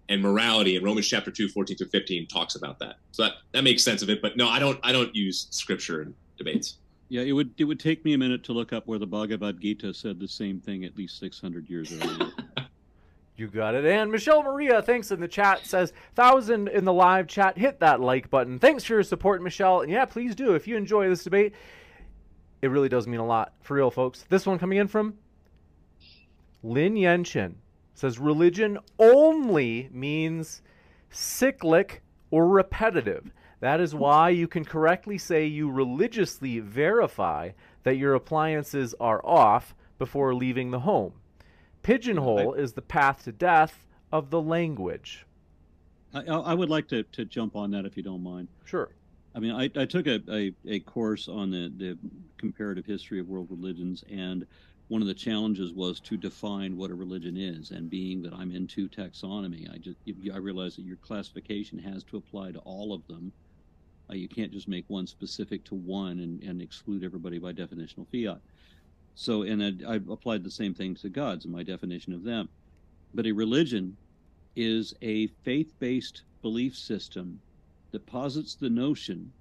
and 0.09 0.23
morality 0.23 0.77
and 0.77 0.85
Romans 0.85 1.09
chapter 1.09 1.31
2 1.31 1.49
14 1.49 1.77
through 1.77 1.89
15 1.89 2.27
talks 2.29 2.55
about 2.55 2.79
that. 2.79 2.97
So 3.11 3.25
that 3.25 3.33
that 3.53 3.65
makes 3.65 3.83
sense 3.83 4.03
of 4.03 4.11
it, 4.11 4.23
but 4.23 4.37
no, 4.37 4.49
I 4.49 4.59
don't 4.59 4.79
I 4.83 4.93
don't 4.93 5.15
use 5.15 5.49
scripture 5.51 6.03
in 6.03 6.15
debates. 6.39 6.77
Yeah, 7.09 7.23
it 7.23 7.33
would 7.33 7.53
it 7.59 7.65
would 7.65 7.81
take 7.81 8.05
me 8.05 8.15
a 8.15 8.19
minute 8.19 8.43
to 8.45 8.53
look 8.53 8.73
up 8.73 8.87
where 8.87 8.99
the 8.99 9.07
Bhagavad 9.07 9.61
Gita 9.61 9.95
said 9.95 10.19
the 10.19 10.29
same 10.29 10.61
thing 10.61 10.85
at 10.85 10.97
least 10.97 11.19
600 11.19 11.69
years 11.69 11.93
earlier. 11.93 12.31
You 13.37 13.49
got 13.49 13.75
it. 13.75 13.85
And 13.85 14.11
Michelle 14.11 14.43
Maria, 14.43 14.81
thanks 14.81 15.11
in 15.11 15.21
the 15.21 15.29
chat, 15.29 15.67
says, 15.67 15.93
thousand 16.15 16.69
in 16.69 16.87
the 16.87 16.93
live 16.93 17.27
chat. 17.27 17.59
Hit 17.59 17.81
that 17.81 18.01
like 18.01 18.31
button. 18.31 18.59
Thanks 18.59 18.85
for 18.85 18.95
your 18.95 19.03
support, 19.03 19.43
Michelle. 19.43 19.83
And 19.83 19.93
yeah, 19.93 20.07
please 20.07 20.35
do. 20.35 20.55
If 20.55 20.67
you 20.67 20.77
enjoy 20.77 21.09
this 21.09 21.23
debate, 21.23 21.53
it 22.63 22.69
really 22.69 22.89
does 22.89 23.07
mean 23.07 23.21
a 23.21 23.27
lot. 23.27 23.53
For 23.61 23.75
real, 23.75 23.91
folks. 23.91 24.25
This 24.31 24.47
one 24.47 24.59
coming 24.59 24.79
in 24.79 24.89
from 24.89 25.19
Lin 26.63 26.95
Yenchen 26.95 27.57
says, 27.93 28.19
religion 28.19 28.79
only 28.99 29.91
means 29.93 30.63
cyclic 31.11 32.03
or 32.31 32.49
repetitive. 32.49 33.33
That 33.67 33.81
is 33.81 33.97
why 33.97 34.29
you 34.29 34.47
can 34.47 34.65
correctly 34.65 35.19
say 35.19 35.45
you 35.45 35.69
religiously 35.69 36.61
verify 36.61 37.51
that 37.83 37.97
your 37.97 38.15
appliances 38.15 38.95
are 39.01 39.21
off 39.27 39.75
before 39.99 40.37
leaving 40.37 40.71
the 40.71 40.79
home. 40.79 41.15
Pigeonhole 41.83 42.55
is 42.55 42.75
the 42.75 42.81
path 42.81 43.25
to 43.25 43.33
death 43.33 43.85
of 44.13 44.31
the 44.31 44.41
language. 44.41 45.27
I, 46.15 46.21
I 46.21 46.37
I 46.53 46.55
would 46.55 46.71
like 46.71 46.87
to, 46.91 47.03
to 47.03 47.25
jump 47.25 47.57
on 47.57 47.73
that 47.73 47.85
if 47.85 47.97
you 47.97 48.05
don't 48.05 48.23
mind. 48.23 48.47
Sure. 48.65 48.91
I 49.35 49.41
mean, 49.41 49.51
I, 49.51 49.65
I 49.75 49.85
took 49.85 50.07
a, 50.07 50.23
a, 50.31 50.53
a 50.69 50.79
course 50.79 51.27
on 51.27 51.51
the, 51.51 51.73
the 51.77 51.99
comparative 52.39 52.87
history 52.87 53.19
of 53.19 53.29
world 53.29 53.49
religions, 53.51 54.05
and 54.09 54.47
one 54.87 55.03
of 55.03 55.09
the 55.09 55.15
challenges 55.15 55.73
was 55.73 55.99
to 56.03 56.17
define 56.17 56.77
what 56.77 56.93
a 56.93 56.95
religion 56.95 57.37
is. 57.37 57.73
And 57.73 57.91
being 57.91 58.23
that 58.23 58.33
I'm 58.33 58.53
into 58.53 58.89
taxonomy, 58.89 59.69
I 59.75 59.79
just 59.79 59.99
I 60.33 60.37
realize 60.37 60.77
that 60.77 60.85
your 60.85 60.99
classification 60.99 61.81
has 61.81 62.05
to 62.05 62.17
apply 62.17 62.53
to 62.53 62.61
all 62.61 62.95
of 62.95 63.05
them. 63.09 63.33
Uh, 64.09 64.15
you 64.15 64.29
can't 64.29 64.53
just 64.53 64.69
make 64.69 64.85
one 64.89 65.07
specific 65.07 65.65
to 65.65 65.75
one 65.75 66.21
and, 66.21 66.43
and 66.43 66.63
exclude 66.63 67.03
everybody 67.03 67.39
by 67.39 67.53
definitional 67.53 68.07
fiat. 68.11 68.41
So, 69.15 69.43
and 69.43 69.63
I, 69.63 69.95
I 69.95 69.97
applied 69.97 70.45
the 70.45 70.51
same 70.51 70.75
thing 70.75 70.95
to 70.97 71.09
gods 71.09 71.45
in 71.45 71.51
my 71.51 71.63
definition 71.63 72.13
of 72.13 72.23
them. 72.23 72.49
But 73.15 73.27
a 73.27 73.33
religion 73.33 73.97
is 74.55 74.95
a 75.03 75.27
faith-based 75.45 76.23
belief 76.43 76.77
system 76.77 77.41
that 77.93 78.07
posits 78.07 78.55
the 78.55 78.71
notion 78.71 79.33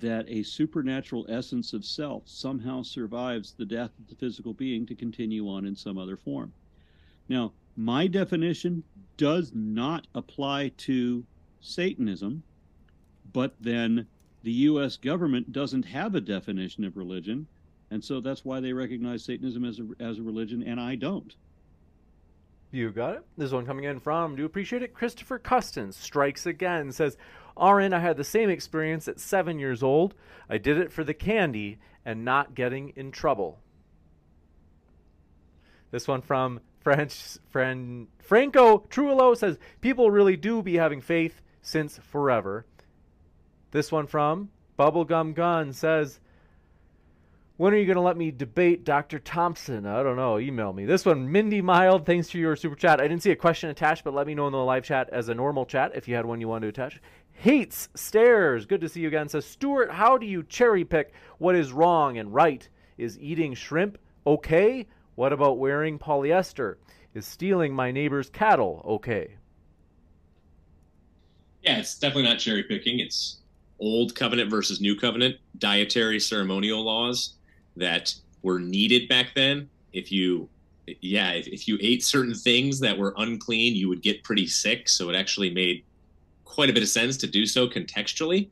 that 0.00 0.28
a 0.28 0.42
supernatural 0.42 1.26
essence 1.28 1.72
of 1.72 1.84
self 1.84 2.22
somehow 2.26 2.82
survives 2.82 3.52
the 3.52 3.64
death 3.64 3.90
of 3.98 4.08
the 4.08 4.14
physical 4.14 4.54
being 4.54 4.86
to 4.86 4.94
continue 4.94 5.48
on 5.48 5.66
in 5.66 5.74
some 5.74 5.98
other 5.98 6.16
form. 6.16 6.52
Now, 7.28 7.52
my 7.76 8.06
definition 8.06 8.82
does 9.16 9.52
not 9.54 10.06
apply 10.14 10.72
to 10.78 11.24
Satanism, 11.60 12.42
but 13.32 13.54
then 13.60 14.06
the 14.42 14.52
U.S. 14.52 14.96
government 14.96 15.52
doesn't 15.52 15.84
have 15.84 16.14
a 16.14 16.20
definition 16.20 16.84
of 16.84 16.96
religion, 16.96 17.46
and 17.90 18.02
so 18.02 18.20
that's 18.20 18.44
why 18.44 18.60
they 18.60 18.72
recognize 18.72 19.24
Satanism 19.24 19.64
as 19.64 19.80
a, 19.80 20.02
as 20.02 20.18
a 20.18 20.22
religion, 20.22 20.62
and 20.62 20.80
I 20.80 20.94
don't. 20.94 21.34
You 22.72 22.90
got 22.90 23.16
it. 23.16 23.24
This 23.36 23.50
one 23.50 23.66
coming 23.66 23.84
in 23.84 23.98
from, 23.98 24.36
do 24.36 24.44
appreciate 24.44 24.82
it. 24.82 24.94
Christopher 24.94 25.38
Custins 25.38 25.96
strikes 25.96 26.46
again, 26.46 26.92
says, 26.92 27.16
RN, 27.60 27.92
I 27.92 27.98
had 27.98 28.16
the 28.16 28.24
same 28.24 28.48
experience 28.48 29.08
at 29.08 29.18
seven 29.18 29.58
years 29.58 29.82
old. 29.82 30.14
I 30.48 30.58
did 30.58 30.78
it 30.78 30.92
for 30.92 31.02
the 31.02 31.14
candy 31.14 31.78
and 32.04 32.24
not 32.24 32.54
getting 32.54 32.90
in 32.90 33.10
trouble. 33.10 33.58
This 35.90 36.06
one 36.06 36.22
from 36.22 36.60
French 36.80 37.38
friend 37.48 38.06
Franco 38.18 38.78
Truolo 38.88 39.36
says, 39.36 39.58
People 39.80 40.10
really 40.10 40.36
do 40.36 40.62
be 40.62 40.76
having 40.76 41.00
faith 41.00 41.42
since 41.60 41.98
forever. 41.98 42.64
This 43.70 43.92
one 43.92 44.06
from 44.06 44.50
Bubblegum 44.78 45.34
Gun 45.34 45.72
says, 45.72 46.20
when 47.56 47.74
are 47.74 47.76
you 47.76 47.84
going 47.84 47.96
to 47.96 48.00
let 48.00 48.16
me 48.16 48.30
debate 48.30 48.84
Dr. 48.84 49.18
Thompson? 49.18 49.84
I 49.84 50.02
don't 50.02 50.16
know. 50.16 50.38
Email 50.38 50.72
me. 50.72 50.86
This 50.86 51.04
one, 51.04 51.30
Mindy 51.30 51.60
Mild, 51.60 52.06
thanks 52.06 52.30
for 52.30 52.38
your 52.38 52.56
super 52.56 52.74
chat. 52.74 53.00
I 53.00 53.06
didn't 53.06 53.22
see 53.22 53.32
a 53.32 53.36
question 53.36 53.68
attached, 53.68 54.02
but 54.02 54.14
let 54.14 54.26
me 54.26 54.34
know 54.34 54.46
in 54.46 54.52
the 54.52 54.58
live 54.58 54.82
chat 54.82 55.10
as 55.10 55.28
a 55.28 55.34
normal 55.34 55.66
chat 55.66 55.92
if 55.94 56.08
you 56.08 56.14
had 56.14 56.24
one 56.24 56.40
you 56.40 56.48
wanted 56.48 56.74
to 56.74 56.82
attach. 56.82 57.02
Hates 57.32 57.90
stairs. 57.94 58.64
Good 58.64 58.80
to 58.80 58.88
see 58.88 59.00
you 59.00 59.08
again. 59.08 59.28
Says, 59.28 59.44
Stuart, 59.44 59.90
how 59.90 60.16
do 60.16 60.24
you 60.24 60.42
cherry 60.42 60.86
pick 60.86 61.12
what 61.36 61.54
is 61.54 61.70
wrong 61.70 62.16
and 62.16 62.32
right? 62.32 62.66
Is 62.96 63.18
eating 63.18 63.52
shrimp 63.52 63.98
okay? 64.26 64.86
What 65.14 65.34
about 65.34 65.58
wearing 65.58 65.98
polyester? 65.98 66.76
Is 67.12 67.26
stealing 67.26 67.74
my 67.74 67.90
neighbor's 67.90 68.30
cattle 68.30 68.82
okay? 68.88 69.36
Yeah, 71.62 71.76
it's 71.76 71.98
definitely 71.98 72.22
not 72.22 72.38
cherry 72.38 72.62
picking. 72.62 73.00
It's 73.00 73.40
old 73.80 74.14
covenant 74.14 74.50
versus 74.50 74.80
new 74.80 74.94
covenant, 74.94 75.36
dietary 75.58 76.20
ceremonial 76.20 76.84
laws 76.84 77.34
that 77.76 78.14
were 78.42 78.58
needed 78.58 79.08
back 79.08 79.28
then. 79.34 79.68
If 79.92 80.12
you, 80.12 80.48
yeah, 81.00 81.32
if, 81.32 81.46
if 81.48 81.66
you 81.66 81.78
ate 81.80 82.04
certain 82.04 82.34
things 82.34 82.80
that 82.80 82.96
were 82.96 83.14
unclean, 83.16 83.74
you 83.74 83.88
would 83.88 84.02
get 84.02 84.22
pretty 84.22 84.46
sick. 84.46 84.88
So 84.88 85.10
it 85.10 85.16
actually 85.16 85.50
made 85.50 85.84
quite 86.44 86.70
a 86.70 86.72
bit 86.72 86.82
of 86.82 86.88
sense 86.88 87.16
to 87.18 87.26
do 87.26 87.46
so 87.46 87.68
contextually. 87.68 88.48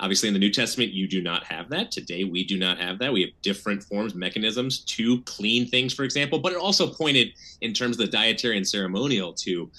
Obviously, 0.00 0.28
in 0.28 0.32
the 0.32 0.40
New 0.40 0.50
Testament, 0.50 0.92
you 0.92 1.06
do 1.06 1.22
not 1.22 1.44
have 1.44 1.68
that. 1.70 1.92
Today, 1.92 2.24
we 2.24 2.42
do 2.44 2.58
not 2.58 2.78
have 2.78 2.98
that. 2.98 3.12
We 3.12 3.20
have 3.20 3.30
different 3.42 3.82
forms, 3.82 4.14
mechanisms 4.14 4.80
to 4.80 5.20
clean 5.22 5.68
things, 5.68 5.94
for 5.94 6.02
example. 6.02 6.40
But 6.40 6.52
it 6.52 6.58
also 6.58 6.88
pointed, 6.92 7.28
in 7.60 7.72
terms 7.72 7.98
of 7.98 8.04
the 8.04 8.10
dietary 8.10 8.56
and 8.56 8.66
ceremonial, 8.66 9.32
to 9.34 9.70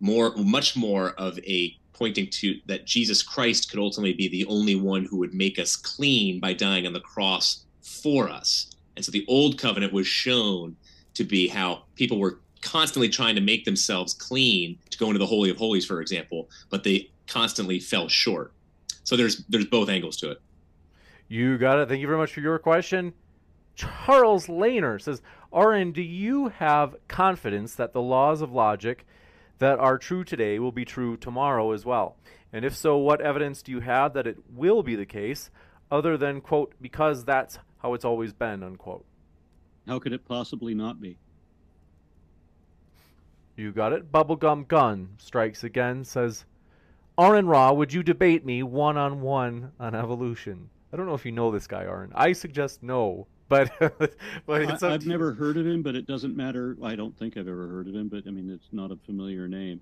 more, 0.00 0.34
much 0.36 0.76
more 0.76 1.10
of 1.12 1.38
a 1.40 1.76
pointing 1.94 2.28
to 2.28 2.58
that 2.66 2.84
Jesus 2.84 3.22
Christ 3.22 3.70
could 3.70 3.80
ultimately 3.80 4.12
be 4.12 4.28
the 4.28 4.44
only 4.46 4.74
one 4.74 5.04
who 5.04 5.16
would 5.18 5.32
make 5.32 5.58
us 5.58 5.76
clean 5.76 6.40
by 6.40 6.52
dying 6.52 6.86
on 6.86 6.92
the 6.92 7.00
cross 7.00 7.64
for 7.82 8.28
us. 8.28 8.70
And 8.96 9.04
so 9.04 9.10
the 9.10 9.24
old 9.28 9.58
covenant 9.58 9.92
was 9.92 10.06
shown 10.06 10.76
to 11.14 11.24
be 11.24 11.48
how 11.48 11.84
people 11.94 12.18
were 12.18 12.40
constantly 12.60 13.08
trying 13.08 13.34
to 13.34 13.40
make 13.40 13.64
themselves 13.64 14.14
clean 14.14 14.78
to 14.90 14.98
go 14.98 15.06
into 15.06 15.18
the 15.18 15.26
holy 15.26 15.50
of 15.50 15.56
holies 15.56 15.86
for 15.86 16.00
example, 16.00 16.48
but 16.70 16.82
they 16.84 17.10
constantly 17.26 17.78
fell 17.78 18.08
short. 18.08 18.52
So 19.04 19.16
there's 19.16 19.44
there's 19.48 19.66
both 19.66 19.88
angles 19.88 20.16
to 20.18 20.30
it. 20.30 20.40
You 21.28 21.58
got 21.58 21.78
it. 21.78 21.88
Thank 21.88 22.00
you 22.00 22.06
very 22.06 22.18
much 22.18 22.32
for 22.32 22.40
your 22.40 22.58
question. 22.58 23.12
Charles 23.74 24.46
Laner 24.46 25.00
says, 25.00 25.20
RN, 25.52 25.92
do 25.92 26.02
you 26.02 26.48
have 26.48 26.96
confidence 27.08 27.74
that 27.74 27.92
the 27.92 28.02
laws 28.02 28.40
of 28.40 28.52
logic 28.52 29.06
that 29.58 29.78
are 29.78 29.98
true 29.98 30.24
today 30.24 30.58
will 30.58 30.72
be 30.72 30.84
true 30.84 31.16
tomorrow 31.16 31.72
as 31.72 31.84
well? 31.84 32.16
And 32.52 32.64
if 32.64 32.76
so, 32.76 32.96
what 32.96 33.20
evidence 33.20 33.62
do 33.62 33.72
you 33.72 33.80
have 33.80 34.12
that 34.14 34.26
it 34.26 34.38
will 34.54 34.82
be 34.82 34.94
the 34.94 35.06
case, 35.06 35.50
other 35.90 36.16
than, 36.16 36.40
quote, 36.40 36.74
because 36.80 37.24
that's 37.24 37.58
how 37.78 37.94
it's 37.94 38.04
always 38.04 38.32
been, 38.32 38.62
unquote? 38.62 39.04
How 39.86 39.98
could 39.98 40.12
it 40.12 40.24
possibly 40.26 40.74
not 40.74 41.00
be? 41.00 41.18
You 43.56 43.72
got 43.72 43.92
it. 43.92 44.10
Bubblegum 44.10 44.66
Gun 44.66 45.10
strikes 45.18 45.62
again, 45.62 46.04
says, 46.04 46.44
Aaron 47.18 47.46
Ra, 47.46 47.72
would 47.72 47.92
you 47.92 48.02
debate 48.02 48.44
me 48.44 48.62
one 48.62 48.96
on 48.96 49.20
one 49.20 49.72
on 49.78 49.94
evolution? 49.94 50.70
I 50.92 50.96
don't 50.96 51.06
know 51.06 51.14
if 51.14 51.24
you 51.24 51.32
know 51.32 51.50
this 51.52 51.66
guy, 51.66 51.82
Aaron. 51.82 52.12
I 52.14 52.32
suggest 52.32 52.82
no, 52.82 53.26
but 53.48 53.72
but 54.46 54.62
it's 54.62 54.82
I, 54.82 54.94
I've 54.94 55.06
never 55.06 55.32
heard 55.34 55.56
of 55.56 55.66
him, 55.66 55.82
but 55.82 55.94
it 55.94 56.06
doesn't 56.06 56.36
matter. 56.36 56.76
I 56.82 56.96
don't 56.96 57.16
think 57.18 57.36
I've 57.36 57.48
ever 57.48 57.68
heard 57.68 57.88
of 57.88 57.94
him, 57.94 58.08
but 58.08 58.24
I 58.26 58.30
mean, 58.30 58.50
it's 58.50 58.68
not 58.72 58.90
a 58.90 58.96
familiar 58.96 59.48
name. 59.48 59.80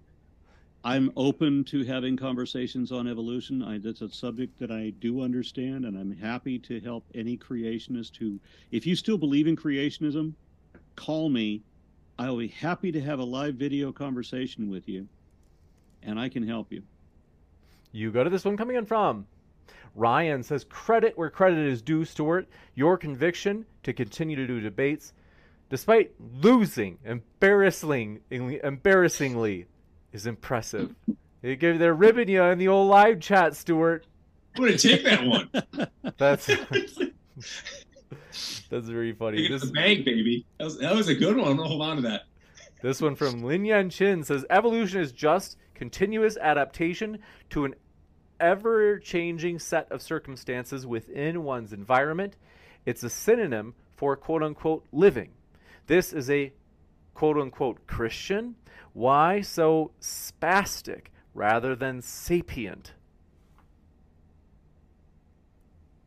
I'm 0.85 1.13
open 1.17 1.63
to 1.65 1.85
having 1.85 2.17
conversations 2.17 2.91
on 2.91 3.07
evolution. 3.07 3.63
I, 3.63 3.79
that's 3.79 4.01
a 4.01 4.09
subject 4.09 4.59
that 4.59 4.73
I 4.73 4.91
do 4.99 5.23
understand, 5.23 5.85
and 5.85 5.97
I'm 5.97 6.11
happy 6.17 6.59
to 6.59 6.81
help 6.81 7.05
any 7.15 7.37
creationist 7.37 8.17
who, 8.17 8.41
if 8.73 8.85
you 8.85 8.97
still 8.97 9.17
believe 9.17 9.47
in 9.47 9.57
creationism, 9.57 10.33
call 10.97 11.29
me. 11.29 11.63
I'll 12.19 12.37
be 12.37 12.49
happy 12.49 12.91
to 12.93 13.01
have 13.01 13.21
a 13.21 13.25
live 13.25 13.55
video 13.55 13.93
conversation 13.93 14.71
with 14.71 14.89
you, 14.89 15.07
and 16.03 16.19
I 16.19 16.29
can 16.29 16.47
help 16.47 16.73
you. 16.73 16.83
You 17.93 18.11
go 18.11 18.25
to 18.25 18.31
this 18.31 18.45
one 18.45 18.57
coming 18.57 18.77
in 18.77 18.85
from 18.85 19.27
Ryan 19.95 20.43
says 20.43 20.65
credit 20.65 21.17
where 21.17 21.31
credit 21.31 21.67
is 21.67 21.83
due, 21.83 22.05
Stuart. 22.05 22.49
Your 22.75 22.97
conviction 22.97 23.67
to 23.83 23.93
continue 23.93 24.37
to 24.37 24.47
do 24.47 24.61
debates, 24.61 25.13
despite 25.69 26.13
losing 26.19 26.99
embarrassingly, 27.05 28.21
embarrassingly, 28.63 29.67
is 30.13 30.27
impressive. 30.27 30.95
They 31.43 31.57
give 31.57 31.81
they're 31.81 31.93
ribbing 31.93 32.29
you 32.29 32.41
in 32.45 32.59
the 32.59 32.69
old 32.69 32.89
live 32.89 33.19
chat, 33.19 33.57
Stuart. 33.57 34.07
I'm 34.55 34.63
gonna 34.63 34.79
take 34.79 35.03
that 35.05 35.27
one. 35.27 35.51
That's 36.17 36.47
that's 38.71 38.89
very 38.89 39.13
funny. 39.13 39.39
Take 39.39 39.47
it 39.47 39.49
to 39.49 39.55
This 39.55 39.65
the 39.65 39.73
bank, 39.73 40.05
baby. 40.05 40.47
That 40.59 40.65
was, 40.65 40.79
that 40.79 40.95
was 40.95 41.09
a 41.09 41.15
good 41.15 41.37
one. 41.37 41.49
I'm 41.49 41.57
gonna 41.57 41.69
hold 41.69 41.83
on 41.83 41.97
to 41.97 42.03
that. 42.03 42.23
this 42.81 43.03
one 43.03 43.17
from 43.17 43.43
Lin 43.43 43.65
Yan 43.65 43.91
Chin 43.91 44.23
says 44.23 44.45
evolution 44.51 45.01
is 45.01 45.11
just 45.11 45.57
continuous 45.75 46.37
adaptation 46.37 47.19
to 47.51 47.65
an 47.65 47.75
ever-changing 48.43 49.61
set 49.61 49.91
of 49.91 50.03
circumstances 50.03 50.85
within 50.85 51.45
one's 51.45 51.73
environment. 51.73 52.37
It's 52.85 53.05
a 53.05 53.09
synonym 53.09 53.75
for 53.97 54.17
quote 54.17 54.43
unquote 54.43 54.85
living. 54.93 55.31
This 55.87 56.13
is 56.13 56.29
a 56.29 56.53
quote 57.15 57.39
unquote 57.39 57.87
Christian. 57.87 58.57
Why 58.93 59.41
so 59.41 59.93
spastic 60.01 61.07
rather 61.35 61.77
than 61.77 62.03
sapient? 62.03 62.93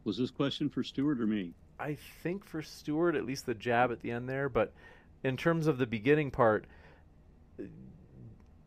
Was 0.03 0.17
this 0.17 0.29
question 0.29 0.69
for 0.69 0.83
Stuart 0.83 1.19
or 1.19 1.25
me? 1.25 1.53
I 1.79 1.97
think 2.21 2.45
for 2.45 2.61
Stuart, 2.61 3.15
at 3.15 3.25
least 3.25 3.45
the 3.45 3.55
jab 3.55 3.91
at 3.91 4.01
the 4.01 4.11
end 4.11 4.29
there, 4.29 4.49
but 4.49 4.71
in 5.23 5.35
terms 5.35 5.67
of 5.67 5.77
the 5.77 5.87
beginning 5.87 6.31
part, 6.31 6.65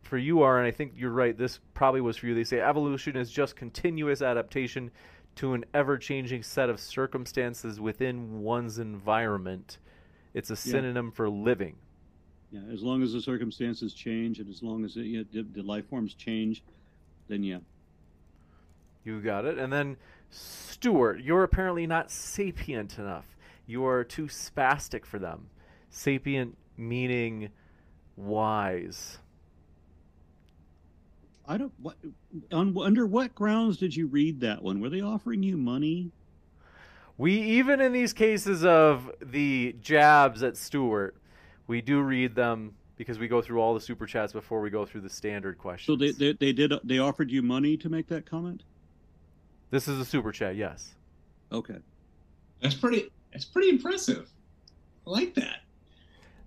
for 0.08 0.18
you, 0.18 0.42
are, 0.42 0.58
and 0.58 0.66
I 0.66 0.70
think 0.70 0.94
you're 0.96 1.12
right. 1.12 1.36
This 1.36 1.60
probably 1.74 2.00
was 2.00 2.16
for 2.16 2.26
you. 2.26 2.34
They 2.34 2.44
say 2.44 2.60
evolution 2.60 3.16
is 3.16 3.30
just 3.30 3.54
continuous 3.54 4.22
adaptation 4.22 4.90
to 5.36 5.54
an 5.54 5.64
ever 5.72 5.96
changing 5.96 6.42
set 6.42 6.68
of 6.68 6.80
circumstances 6.80 7.78
within 7.78 8.40
one's 8.40 8.78
environment. 8.78 9.78
It's 10.34 10.50
a 10.50 10.56
synonym 10.56 11.12
for 11.12 11.28
living. 11.28 11.76
Yeah, 12.50 12.60
as 12.72 12.82
long 12.82 13.02
as 13.02 13.12
the 13.12 13.20
circumstances 13.20 13.92
change 13.92 14.38
and 14.38 14.48
as 14.48 14.62
long 14.62 14.84
as 14.84 14.96
it, 14.96 15.02
you 15.02 15.18
know, 15.18 15.24
the, 15.32 15.42
the 15.42 15.62
life 15.62 15.88
forms 15.88 16.14
change, 16.14 16.64
then 17.28 17.42
yeah. 17.42 17.58
You 19.04 19.20
got 19.20 19.44
it. 19.44 19.58
And 19.58 19.72
then, 19.72 19.96
Stuart, 20.30 21.20
you're 21.20 21.44
apparently 21.44 21.86
not 21.86 22.10
sapient 22.10 22.98
enough. 22.98 23.36
You 23.66 23.86
are 23.86 24.02
too 24.02 24.26
spastic 24.26 25.04
for 25.04 25.18
them. 25.18 25.50
Sapient 25.90 26.56
meaning 26.76 27.50
wise. 28.16 29.18
I 31.48 31.56
don't. 31.56 31.72
What 31.80 31.96
on 32.52 32.76
under 32.78 33.06
what 33.06 33.34
grounds 33.34 33.78
did 33.78 33.96
you 33.96 34.06
read 34.06 34.40
that 34.40 34.62
one? 34.62 34.80
Were 34.80 34.90
they 34.90 35.00
offering 35.00 35.42
you 35.42 35.56
money? 35.56 36.12
We 37.16 37.32
even 37.32 37.80
in 37.80 37.92
these 37.92 38.12
cases 38.12 38.64
of 38.64 39.10
the 39.20 39.74
jabs 39.80 40.42
at 40.42 40.56
Stuart, 40.56 41.16
we 41.66 41.80
do 41.80 42.02
read 42.02 42.34
them 42.34 42.74
because 42.96 43.18
we 43.18 43.28
go 43.28 43.40
through 43.40 43.60
all 43.60 43.72
the 43.72 43.80
super 43.80 44.06
chats 44.06 44.32
before 44.32 44.60
we 44.60 44.68
go 44.68 44.84
through 44.84 45.00
the 45.00 45.10
standard 45.10 45.56
questions. 45.56 45.86
So 45.86 45.96
they, 45.96 46.12
they 46.12 46.32
they 46.34 46.52
did 46.52 46.74
they 46.84 46.98
offered 46.98 47.30
you 47.30 47.40
money 47.40 47.76
to 47.78 47.88
make 47.88 48.06
that 48.08 48.28
comment? 48.28 48.62
this 49.70 49.88
is 49.88 50.00
a 50.00 50.04
super 50.04 50.32
chat, 50.32 50.56
yes. 50.56 50.94
Okay. 51.52 51.76
That's 52.60 52.74
pretty. 52.74 53.10
That's 53.32 53.44
pretty 53.44 53.68
impressive. 53.70 54.28
I 55.06 55.10
like 55.10 55.34
that. 55.34 55.60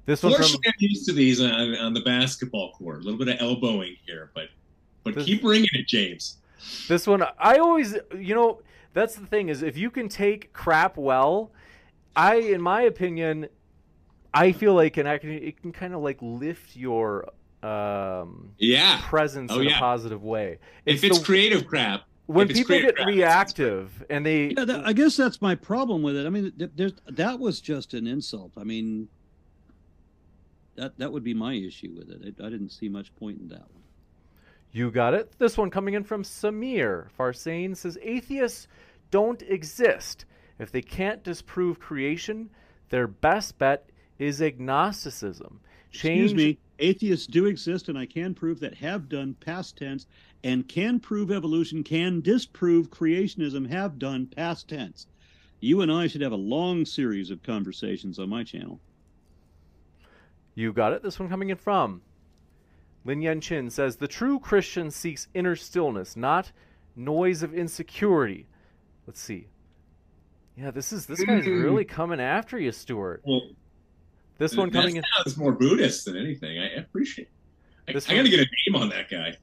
This 0.05 0.23
one 0.23 0.33
from 0.33 0.41
Fortunately, 0.41 0.67
I'm 0.67 0.73
used 0.79 1.05
to 1.07 1.13
these 1.13 1.39
on, 1.39 1.75
on 1.75 1.93
the 1.93 2.01
basketball 2.01 2.71
court. 2.73 3.01
A 3.01 3.03
little 3.03 3.19
bit 3.19 3.27
of 3.27 3.39
elbowing 3.39 3.95
here, 4.05 4.31
but 4.33 4.49
but 5.03 5.15
This- 5.15 5.25
keep 5.25 5.41
bringing 5.41 5.69
it, 5.73 5.87
James. 5.87 6.37
this 6.87 7.07
one 7.07 7.23
I 7.39 7.55
always 7.57 7.95
you 8.17 8.35
know 8.35 8.61
that's 8.93 9.15
the 9.15 9.25
thing 9.25 9.49
is 9.49 9.61
if 9.63 9.77
you 9.77 9.89
can 9.89 10.09
take 10.09 10.51
crap 10.53 10.97
well, 10.97 11.51
I 12.15 12.35
in 12.35 12.61
my 12.61 12.81
opinion, 12.81 13.47
I 14.33 14.51
feel 14.51 14.73
like 14.73 14.97
an 14.97 15.07
act- 15.07 15.23
it 15.25 15.61
can 15.61 15.71
kind 15.71 15.93
of 15.93 16.01
like 16.01 16.17
lift 16.21 16.75
your 16.75 17.29
um 17.63 18.51
Yeah. 18.57 18.99
presence 19.03 19.51
Oh, 19.53 19.59
in 19.61 19.67
a 19.67 19.75
positive 19.75 20.23
way. 20.23 20.59
If 20.85 21.03
it's 21.03 21.19
the- 21.19 21.25
creative 21.25 21.67
crap, 21.67 22.03
when 22.27 22.47
people 22.47 22.79
get 22.79 22.95
crap, 22.95 23.07
reactive 23.07 24.03
and 24.09 24.25
they 24.25 24.53
Yeah, 24.55 24.65
that, 24.65 24.85
I 24.85 24.93
guess 24.93 25.15
that's 25.17 25.41
my 25.41 25.55
problem 25.55 26.01
with 26.01 26.15
it. 26.15 26.25
I 26.25 26.29
mean, 26.29 26.51
there's 26.75 26.93
that 27.07 27.39
was 27.39 27.59
just 27.61 27.93
an 27.93 28.07
insult. 28.07 28.51
I 28.57 28.63
mean, 28.63 29.07
that 30.75 30.97
that 30.97 31.11
would 31.11 31.23
be 31.23 31.33
my 31.33 31.53
issue 31.53 31.91
with 31.97 32.09
it. 32.09 32.35
I, 32.39 32.45
I 32.47 32.49
didn't 32.49 32.69
see 32.69 32.89
much 32.89 33.13
point 33.15 33.39
in 33.39 33.47
that 33.49 33.59
one. 33.71 33.80
You 34.71 34.89
got 34.89 35.13
it. 35.13 35.33
This 35.37 35.57
one 35.57 35.69
coming 35.69 35.95
in 35.95 36.03
from 36.03 36.23
Samir 36.23 37.07
Farsane 37.17 37.75
says 37.75 37.97
atheists 38.01 38.67
don't 39.09 39.41
exist. 39.41 40.25
If 40.59 40.71
they 40.71 40.81
can't 40.81 41.23
disprove 41.23 41.79
creation, 41.79 42.49
their 42.89 43.07
best 43.07 43.57
bet 43.57 43.89
is 44.17 44.41
agnosticism. 44.41 45.59
Excuse 45.89 46.31
Change 46.31 46.33
me. 46.33 46.57
Atheists 46.79 47.27
do 47.27 47.47
exist, 47.47 47.89
and 47.89 47.97
I 47.97 48.05
can 48.05 48.33
prove 48.33 48.59
that 48.61 48.75
have 48.75 49.09
done 49.09 49.35
past 49.39 49.77
tense, 49.77 50.07
and 50.43 50.67
can 50.67 50.99
prove 50.99 51.31
evolution, 51.31 51.83
can 51.83 52.21
disprove 52.21 52.89
creationism, 52.89 53.69
have 53.69 53.99
done 53.99 54.25
past 54.25 54.69
tense. 54.69 55.05
You 55.59 55.81
and 55.81 55.91
I 55.91 56.07
should 56.07 56.21
have 56.21 56.31
a 56.31 56.37
long 56.37 56.85
series 56.85 57.29
of 57.29 57.43
conversations 57.43 58.17
on 58.17 58.29
my 58.29 58.43
channel. 58.43 58.79
You 60.55 60.73
got 60.73 60.93
it. 60.93 61.03
This 61.03 61.19
one 61.19 61.29
coming 61.29 61.49
in 61.49 61.57
from 61.57 62.01
Lin 63.03 63.21
Yan 63.21 63.41
Chin 63.41 63.69
says 63.69 63.95
the 63.95 64.07
true 64.07 64.39
Christian 64.39 64.91
seeks 64.91 65.27
inner 65.33 65.55
stillness, 65.55 66.15
not 66.15 66.51
noise 66.95 67.41
of 67.43 67.53
insecurity. 67.53 68.47
Let's 69.07 69.19
see. 69.19 69.47
Yeah, 70.55 70.71
this 70.71 70.91
is 70.93 71.05
this 71.07 71.23
guy's 71.23 71.45
Mm. 71.45 71.63
really 71.63 71.85
coming 71.85 72.19
after 72.19 72.59
you, 72.59 72.71
Stuart. 72.71 73.21
well, 73.25 73.41
This 74.37 74.55
one 74.57 74.71
coming 74.71 74.95
in. 74.97 75.03
Sounds 75.17 75.37
more 75.37 75.51
Buddhist 75.51 76.05
than 76.05 76.17
anything. 76.17 76.57
I 76.59 76.67
appreciate. 76.73 77.29
I, 77.87 77.93
This 77.93 78.07
I 78.09 78.13
got 78.13 78.17
one- 78.17 78.25
to 78.25 78.31
get 78.31 78.39
a 78.47 78.71
name 78.71 78.81
on 78.81 78.89
that 78.89 79.09
guy. 79.09 79.37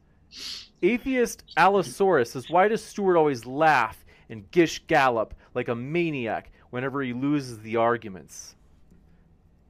Atheist 0.82 1.44
Allosaurus 1.56 2.32
says, 2.32 2.50
Why 2.50 2.68
does 2.68 2.82
Stuart 2.84 3.16
always 3.16 3.46
laugh 3.46 4.04
and 4.28 4.48
gish 4.50 4.80
gallop 4.86 5.34
like 5.54 5.68
a 5.68 5.74
maniac 5.74 6.50
whenever 6.70 7.00
he 7.02 7.12
loses 7.12 7.60
the 7.60 7.76
arguments? 7.76 8.54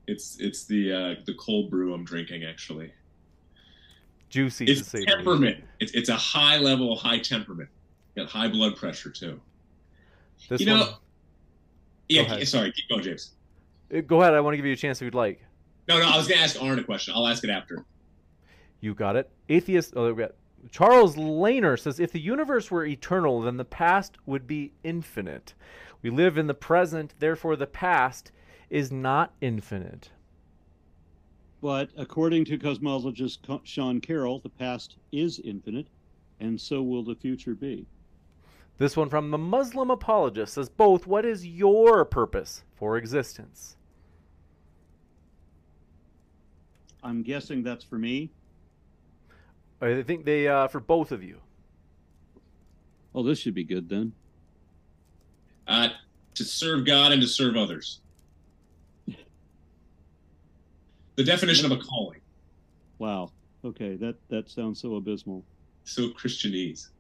It's 0.06 0.38
it's 0.40 0.64
the 0.64 0.92
uh, 0.92 1.14
the 1.26 1.34
cold 1.34 1.70
brew 1.70 1.92
I'm 1.94 2.04
drinking 2.04 2.44
actually. 2.44 2.92
Juicy 4.28 4.66
to 4.66 4.72
It's 4.72 4.92
temperament. 4.92 5.64
It's 5.80 5.92
it's 5.92 6.08
a 6.08 6.16
high 6.16 6.58
level, 6.58 6.96
high 6.96 7.18
temperament. 7.18 7.68
Got 8.16 8.28
high 8.28 8.48
blood 8.48 8.76
pressure 8.76 9.10
too. 9.10 9.40
This 10.48 10.60
you 10.60 10.66
know. 10.66 10.78
one, 10.78 10.88
Yeah, 12.08 12.44
sorry. 12.44 12.72
Keep 12.72 12.88
going, 12.88 13.02
James. 13.02 13.30
Uh, 13.94 14.00
go 14.00 14.22
ahead. 14.22 14.34
I 14.34 14.40
want 14.40 14.52
to 14.52 14.56
give 14.56 14.66
you 14.66 14.72
a 14.72 14.76
chance 14.76 15.00
if 15.00 15.06
you'd 15.06 15.14
like. 15.14 15.40
No, 15.88 15.98
no. 15.98 16.08
I 16.08 16.16
was 16.16 16.28
gonna 16.28 16.40
ask 16.40 16.60
Arn 16.60 16.78
a 16.78 16.84
question. 16.84 17.14
I'll 17.16 17.26
ask 17.26 17.42
it 17.44 17.50
after. 17.50 17.84
You 18.80 18.94
got 18.94 19.16
it. 19.16 19.30
Atheist. 19.48 19.94
Oh, 19.96 20.12
we 20.12 20.22
got 20.22 20.32
Charles 20.70 21.16
Lehner 21.16 21.78
says, 21.78 22.00
If 22.00 22.12
the 22.12 22.20
universe 22.20 22.70
were 22.70 22.84
eternal, 22.84 23.40
then 23.40 23.56
the 23.56 23.64
past 23.64 24.18
would 24.26 24.46
be 24.46 24.72
infinite. 24.82 25.54
We 26.02 26.10
live 26.10 26.38
in 26.38 26.46
the 26.46 26.54
present, 26.54 27.14
therefore, 27.18 27.56
the 27.56 27.66
past 27.66 28.32
is 28.70 28.92
not 28.92 29.32
infinite. 29.40 30.10
But 31.60 31.90
according 31.96 32.44
to 32.46 32.58
cosmologist 32.58 33.60
Sean 33.64 34.00
Carroll, 34.00 34.38
the 34.38 34.48
past 34.48 34.96
is 35.10 35.40
infinite, 35.40 35.88
and 36.38 36.60
so 36.60 36.82
will 36.82 37.02
the 37.02 37.16
future 37.16 37.54
be. 37.54 37.86
This 38.78 38.96
one 38.96 39.08
from 39.08 39.32
the 39.32 39.38
Muslim 39.38 39.90
apologist 39.90 40.54
says, 40.54 40.68
Both, 40.68 41.06
what 41.06 41.24
is 41.24 41.44
your 41.44 42.04
purpose 42.04 42.62
for 42.76 42.96
existence? 42.96 43.76
I'm 47.02 47.22
guessing 47.22 47.62
that's 47.62 47.84
for 47.84 47.98
me. 47.98 48.30
I 49.80 50.02
think 50.02 50.24
they 50.24 50.46
uh, 50.48 50.68
for 50.68 50.80
both 50.80 51.12
of 51.12 51.22
you. 51.22 51.40
Oh, 53.14 53.22
this 53.22 53.38
should 53.38 53.54
be 53.54 53.64
good 53.64 53.88
then. 53.88 54.12
Uh, 55.66 55.88
to 56.34 56.44
serve 56.44 56.86
God 56.86 57.12
and 57.12 57.20
to 57.22 57.28
serve 57.28 57.56
others. 57.56 58.00
The 61.18 61.24
definition 61.24 61.66
of 61.66 61.72
a 61.72 61.78
calling. 61.82 62.20
Wow. 63.00 63.32
Okay, 63.64 63.96
that 63.96 64.14
that 64.28 64.48
sounds 64.48 64.80
so 64.80 64.94
abysmal. 64.94 65.44
So 65.82 66.10
Christianese. 66.10 66.90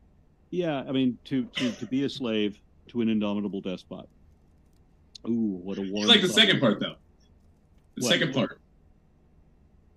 Yeah, 0.50 0.78
I 0.88 0.90
mean 0.90 1.16
to 1.26 1.44
to 1.44 1.70
to 1.70 1.86
be 1.86 2.02
a 2.02 2.08
slave 2.10 2.58
to 2.88 3.00
an 3.00 3.08
indomitable 3.10 3.60
despot. 3.60 4.08
Ooh, 5.28 5.60
what 5.62 5.78
a 5.78 5.82
war! 5.82 6.04
Like 6.04 6.20
the 6.22 6.28
second 6.28 6.58
part 6.58 6.80
though. 6.80 6.96
The 7.94 8.02
What? 8.02 8.10
second 8.10 8.34
part. 8.34 8.60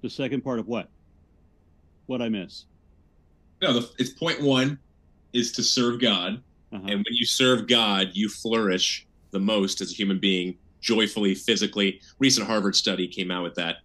The 0.04 0.10
second 0.12 0.44
part 0.44 0.60
of 0.60 0.68
what? 0.68 0.88
What 2.06 2.22
I 2.22 2.30
miss? 2.30 2.66
No, 3.60 3.74
the, 3.74 3.90
it's 3.98 4.12
point 4.12 4.40
one 4.40 4.78
is 5.34 5.52
to 5.54 5.64
serve 5.64 6.00
God, 6.00 6.44
Uh-huh. 6.72 6.78
and 6.84 6.98
when 6.98 7.06
you 7.14 7.26
serve 7.26 7.68
God, 7.68 8.10
you 8.14 8.30
flourish 8.30 9.08
the 9.32 9.40
most 9.40 9.82
as 9.82 9.92
a 9.92 9.96
human 9.96 10.20
being, 10.20 10.60
joyfully, 10.80 11.34
physically. 11.34 12.02
Recent 12.20 12.46
Harvard 12.46 12.76
study 12.76 13.08
came 13.08 13.32
out 13.32 13.42
with 13.44 13.56
that. 13.56 13.78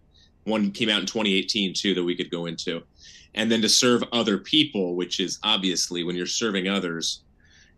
One 0.47 0.71
came 0.71 0.87
out 0.89 1.01
in 1.01 1.05
2018 1.05 1.73
too 1.73 1.93
that 1.93 2.03
we 2.03 2.15
could 2.15 2.31
go 2.31 2.45
into, 2.45 2.81
and 3.35 3.51
then 3.51 3.61
to 3.61 3.69
serve 3.69 4.01
other 4.13 4.37
people, 4.37 4.95
which 4.95 5.19
is 5.19 5.39
obviously 5.43 6.03
when 6.05 6.15
you're 6.15 6.25
serving 6.25 6.69
others 6.69 7.21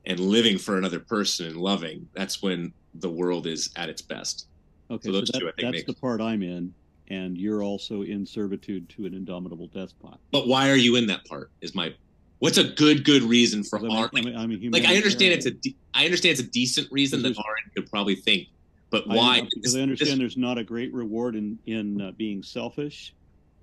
and 0.05 0.19
living 0.19 0.57
for 0.57 0.77
another 0.77 0.99
person 0.99 1.47
and 1.47 1.57
loving. 1.57 2.07
That's 2.13 2.41
when 2.43 2.71
the 2.95 3.09
world 3.09 3.47
is 3.47 3.71
at 3.75 3.89
its 3.89 4.01
best. 4.03 4.45
Okay, 4.91 5.09
So 5.09 5.13
so, 5.13 5.19
that, 5.21 5.39
two, 5.39 5.47
I 5.47 5.51
think, 5.51 5.55
that's 5.57 5.71
make- 5.73 5.87
the 5.87 5.93
part 5.95 6.21
I'm 6.21 6.43
in, 6.43 6.71
and 7.09 7.35
you're 7.37 7.63
also 7.63 8.03
in 8.03 8.23
servitude 8.25 8.87
to 8.89 9.05
an 9.07 9.15
indomitable 9.15 9.67
despot. 9.67 10.19
But 10.31 10.47
why 10.47 10.69
are 10.69 10.75
you 10.75 10.95
in 10.95 11.07
that 11.07 11.25
part? 11.25 11.51
Is 11.61 11.73
my 11.75 11.93
What's 12.37 12.57
a 12.57 12.63
good 12.63 13.03
good 13.03 13.23
reason 13.23 13.63
for 13.65 13.79
I'm? 13.79 13.91
I'm 13.91 14.27
a- 14.27 14.37
I'm 14.37 14.71
Like 14.71 14.85
I 14.85 14.95
understand 14.95 15.33
it's 15.33 15.45
a 15.47 15.51
de- 15.51 15.75
I 15.95 16.05
understand 16.05 16.33
it's 16.33 16.41
a 16.47 16.51
decent 16.51 16.89
reason 16.91 17.21
that 17.23 17.29
Aaron 17.29 17.71
could 17.75 17.89
probably 17.89 18.15
think, 18.15 18.47
but 18.89 19.09
I- 19.09 19.15
why? 19.15 19.41
because 19.41 19.73
This- 19.73 19.75
I 19.75 19.81
understand 19.81 20.11
this- 20.11 20.19
there's 20.19 20.37
not 20.37 20.57
a 20.57 20.63
great 20.63 20.93
reward 20.93 21.35
in 21.35 21.57
in 21.65 22.01
uh, 22.01 22.11
being 22.11 22.41
selfish 22.43 23.13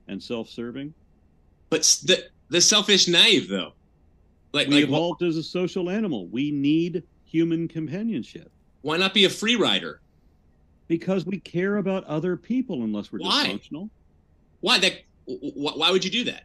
and 0.09 0.23
self-serving. 0.23 0.95
but 1.71 1.83
the 2.05 2.25
the 2.49 2.61
selfish 2.61 3.09
naive 3.09 3.49
though, 3.49 3.73
like 4.53 4.69
We 4.69 4.75
like 4.77 4.85
evolved 4.85 5.23
as 5.23 5.37
a 5.37 5.43
social 5.43 5.91
animal. 5.91 6.29
We 6.29 6.51
need 6.53 7.03
human 7.25 7.67
companionship 7.69 8.51
why 8.83 8.97
not 8.97 9.13
be 9.15 9.25
a 9.25 9.31
free 9.31 9.57
rider? 9.57 10.01
because 10.89 11.27
we 11.27 11.41
care 11.41 11.79
about 11.79 12.05
other 12.05 12.37
people 12.37 12.85
unless 12.85 13.11
we're 13.11 13.19
Why? 13.19 13.47
dysfunctional. 13.49 13.91
Why 14.61 14.79
that? 14.79 15.03
wh- 15.29 15.51
wh- 15.55 15.77
Why 15.77 15.91
would 15.91 16.05
you 16.05 16.11
do 16.13 16.23
that? 16.25 16.45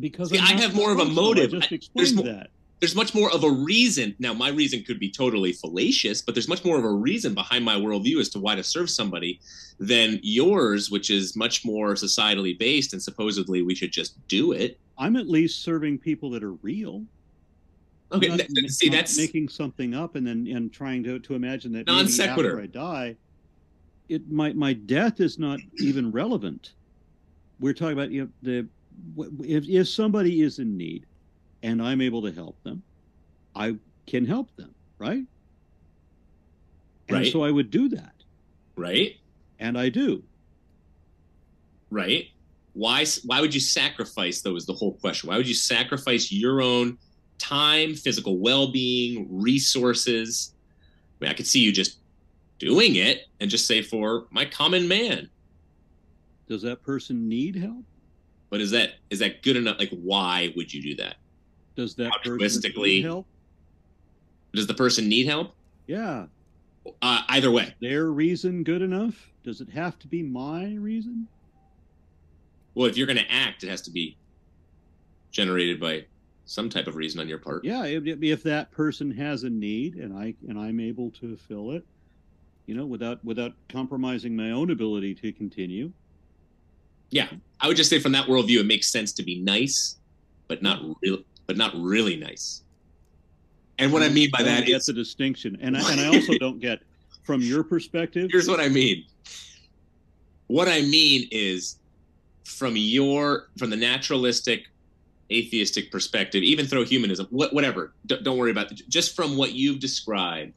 Because 0.00 0.30
See, 0.30 0.38
I 0.38 0.60
have 0.60 0.74
more 0.74 0.90
of 0.90 0.98
a 0.98 1.04
motive. 1.04 1.52
I 1.54 1.58
I- 1.58 1.60
just 1.60 1.72
explained 1.72 2.16
mo- 2.16 2.22
that. 2.22 2.50
There's 2.80 2.96
much 2.96 3.14
more 3.14 3.30
of 3.30 3.44
a 3.44 3.50
reason. 3.50 4.16
Now, 4.18 4.32
my 4.32 4.48
reason 4.48 4.82
could 4.82 4.98
be 4.98 5.10
totally 5.10 5.52
fallacious, 5.52 6.22
but 6.22 6.34
there's 6.34 6.48
much 6.48 6.64
more 6.64 6.78
of 6.78 6.84
a 6.84 6.90
reason 6.90 7.34
behind 7.34 7.64
my 7.64 7.74
worldview 7.74 8.18
as 8.20 8.30
to 8.30 8.38
why 8.38 8.54
to 8.54 8.64
serve 8.64 8.88
somebody 8.88 9.38
than 9.78 10.18
yours, 10.22 10.90
which 10.90 11.10
is 11.10 11.36
much 11.36 11.64
more 11.64 11.94
societally 11.94 12.58
based 12.58 12.94
and 12.94 13.02
supposedly 13.02 13.62
we 13.62 13.74
should 13.74 13.92
just 13.92 14.26
do 14.28 14.52
it. 14.52 14.78
I'm 14.96 15.16
at 15.16 15.28
least 15.28 15.62
serving 15.62 15.98
people 15.98 16.30
that 16.30 16.42
are 16.42 16.52
real. 16.54 17.04
Okay, 18.12 18.28
not, 18.28 18.40
see, 18.66 18.88
that's 18.88 19.16
making 19.16 19.48
something 19.48 19.94
up 19.94 20.16
and 20.16 20.26
then 20.26 20.48
and 20.48 20.72
trying 20.72 21.04
to, 21.04 21.18
to 21.20 21.34
imagine 21.34 21.72
that 21.72 21.86
Non 21.86 22.08
sequitur. 22.08 22.60
I 22.60 22.66
die, 22.66 23.16
it 24.08 24.28
my 24.30 24.52
my 24.52 24.72
death 24.72 25.20
is 25.20 25.38
not 25.38 25.60
even 25.78 26.10
relevant. 26.10 26.72
We're 27.60 27.72
talking 27.72 27.92
about 27.92 28.10
you 28.10 28.22
know 28.22 28.28
the 28.42 28.68
if 29.46 29.68
if 29.68 29.88
somebody 29.88 30.42
is 30.42 30.58
in 30.58 30.76
need, 30.76 31.06
and 31.62 31.82
I'm 31.82 32.00
able 32.00 32.22
to 32.22 32.32
help 32.32 32.58
them, 32.64 32.84
I 33.54 33.76
can 34.06 34.24
help 34.26 34.54
them, 34.56 34.74
right? 34.98 35.22
And 37.08 37.18
Right. 37.18 37.32
so 37.32 37.42
I 37.42 37.50
would 37.50 37.70
do 37.70 37.88
that, 37.90 38.14
right, 38.76 39.14
and 39.58 39.76
I 39.78 39.88
do. 39.88 40.24
right. 41.90 42.26
Why? 42.72 43.04
Why 43.24 43.40
would 43.40 43.52
you 43.52 43.60
sacrifice? 43.60 44.42
Though 44.42 44.54
is 44.54 44.64
the 44.66 44.72
whole 44.74 44.96
question. 44.98 45.28
Why 45.28 45.36
would 45.36 45.48
you 45.48 45.54
sacrifice 45.54 46.30
your 46.30 46.62
own 46.62 46.98
time, 47.40 47.94
physical 47.96 48.38
well-being, 48.38 49.26
resources? 49.28 50.54
I 51.20 51.24
mean, 51.24 51.30
I 51.32 51.34
could 51.34 51.48
see 51.48 51.60
you 51.60 51.72
just 51.72 52.00
doing 52.60 52.94
it 52.94 53.22
and 53.40 53.50
just 53.50 53.66
say 53.66 53.82
for 53.82 54.26
my 54.30 54.44
common 54.44 54.86
man. 54.86 55.30
Does 56.48 56.62
that 56.62 56.82
person 56.84 57.28
need 57.28 57.56
help? 57.56 57.84
But 58.52 58.60
is 58.60 58.70
that 58.70 58.90
is 59.10 59.18
that 59.18 59.42
good 59.42 59.56
enough? 59.56 59.78
Like, 59.80 59.90
why 59.90 60.52
would 60.54 60.72
you 60.72 60.80
do 60.82 61.02
that? 61.02 61.16
Does 61.76 61.94
that 61.96 62.12
person 62.22 62.38
Altruistically. 62.38 62.84
need 62.84 63.04
help? 63.04 63.26
Does 64.52 64.66
the 64.66 64.74
person 64.74 65.08
need 65.08 65.26
help? 65.26 65.54
Yeah. 65.86 66.26
Uh, 67.02 67.22
either 67.28 67.50
way. 67.50 67.74
Their 67.80 68.06
reason 68.06 68.62
good 68.64 68.82
enough? 68.82 69.28
Does 69.44 69.60
it 69.60 69.68
have 69.70 69.98
to 70.00 70.08
be 70.08 70.22
my 70.22 70.74
reason? 70.74 71.28
Well, 72.74 72.88
if 72.88 72.96
you're 72.96 73.06
going 73.06 73.18
to 73.18 73.30
act, 73.30 73.64
it 73.64 73.68
has 73.68 73.82
to 73.82 73.90
be 73.90 74.16
generated 75.30 75.80
by 75.80 76.04
some 76.44 76.68
type 76.68 76.86
of 76.86 76.96
reason 76.96 77.20
on 77.20 77.28
your 77.28 77.38
part. 77.38 77.64
Yeah, 77.64 77.84
if, 77.84 78.04
if 78.06 78.42
that 78.42 78.70
person 78.72 79.10
has 79.12 79.44
a 79.44 79.50
need 79.50 79.94
and 79.94 80.16
I 80.16 80.34
and 80.48 80.58
I'm 80.58 80.80
able 80.80 81.10
to 81.12 81.36
fill 81.36 81.72
it, 81.72 81.84
you 82.66 82.74
know, 82.74 82.86
without 82.86 83.24
without 83.24 83.52
compromising 83.68 84.34
my 84.36 84.50
own 84.50 84.70
ability 84.70 85.14
to 85.16 85.32
continue. 85.32 85.92
Yeah, 87.10 87.28
I 87.60 87.66
would 87.66 87.76
just 87.76 87.90
say 87.90 87.98
from 87.98 88.12
that 88.12 88.26
worldview, 88.26 88.60
it 88.60 88.66
makes 88.66 88.90
sense 88.90 89.12
to 89.14 89.22
be 89.24 89.40
nice, 89.40 89.96
but 90.48 90.62
not 90.62 90.80
real, 91.02 91.18
but 91.50 91.56
not 91.56 91.74
really 91.74 92.14
nice. 92.14 92.62
And 93.80 93.92
what 93.92 94.04
I 94.04 94.08
mean 94.08 94.30
by 94.30 94.44
that 94.44 94.68
is, 94.68 94.86
distinction, 94.86 95.58
and 95.60 95.76
I, 95.76 95.90
and 95.90 96.00
I 96.00 96.06
also 96.06 96.38
don't 96.38 96.60
get 96.60 96.78
from 97.24 97.40
your 97.40 97.64
perspective. 97.64 98.28
here's 98.32 98.46
what 98.46 98.60
I 98.60 98.68
mean. 98.68 99.04
What 100.46 100.68
I 100.68 100.82
mean 100.82 101.26
is, 101.32 101.80
from 102.44 102.74
your 102.76 103.48
from 103.58 103.68
the 103.68 103.76
naturalistic, 103.76 104.68
atheistic 105.32 105.90
perspective, 105.90 106.44
even 106.44 106.66
throw 106.66 106.84
humanism, 106.84 107.26
what, 107.30 107.52
whatever. 107.52 107.94
Don't, 108.06 108.22
don't 108.22 108.38
worry 108.38 108.52
about 108.52 108.70
it. 108.70 108.82
Just 108.88 109.16
from 109.16 109.36
what 109.36 109.52
you've 109.52 109.80
described, 109.80 110.52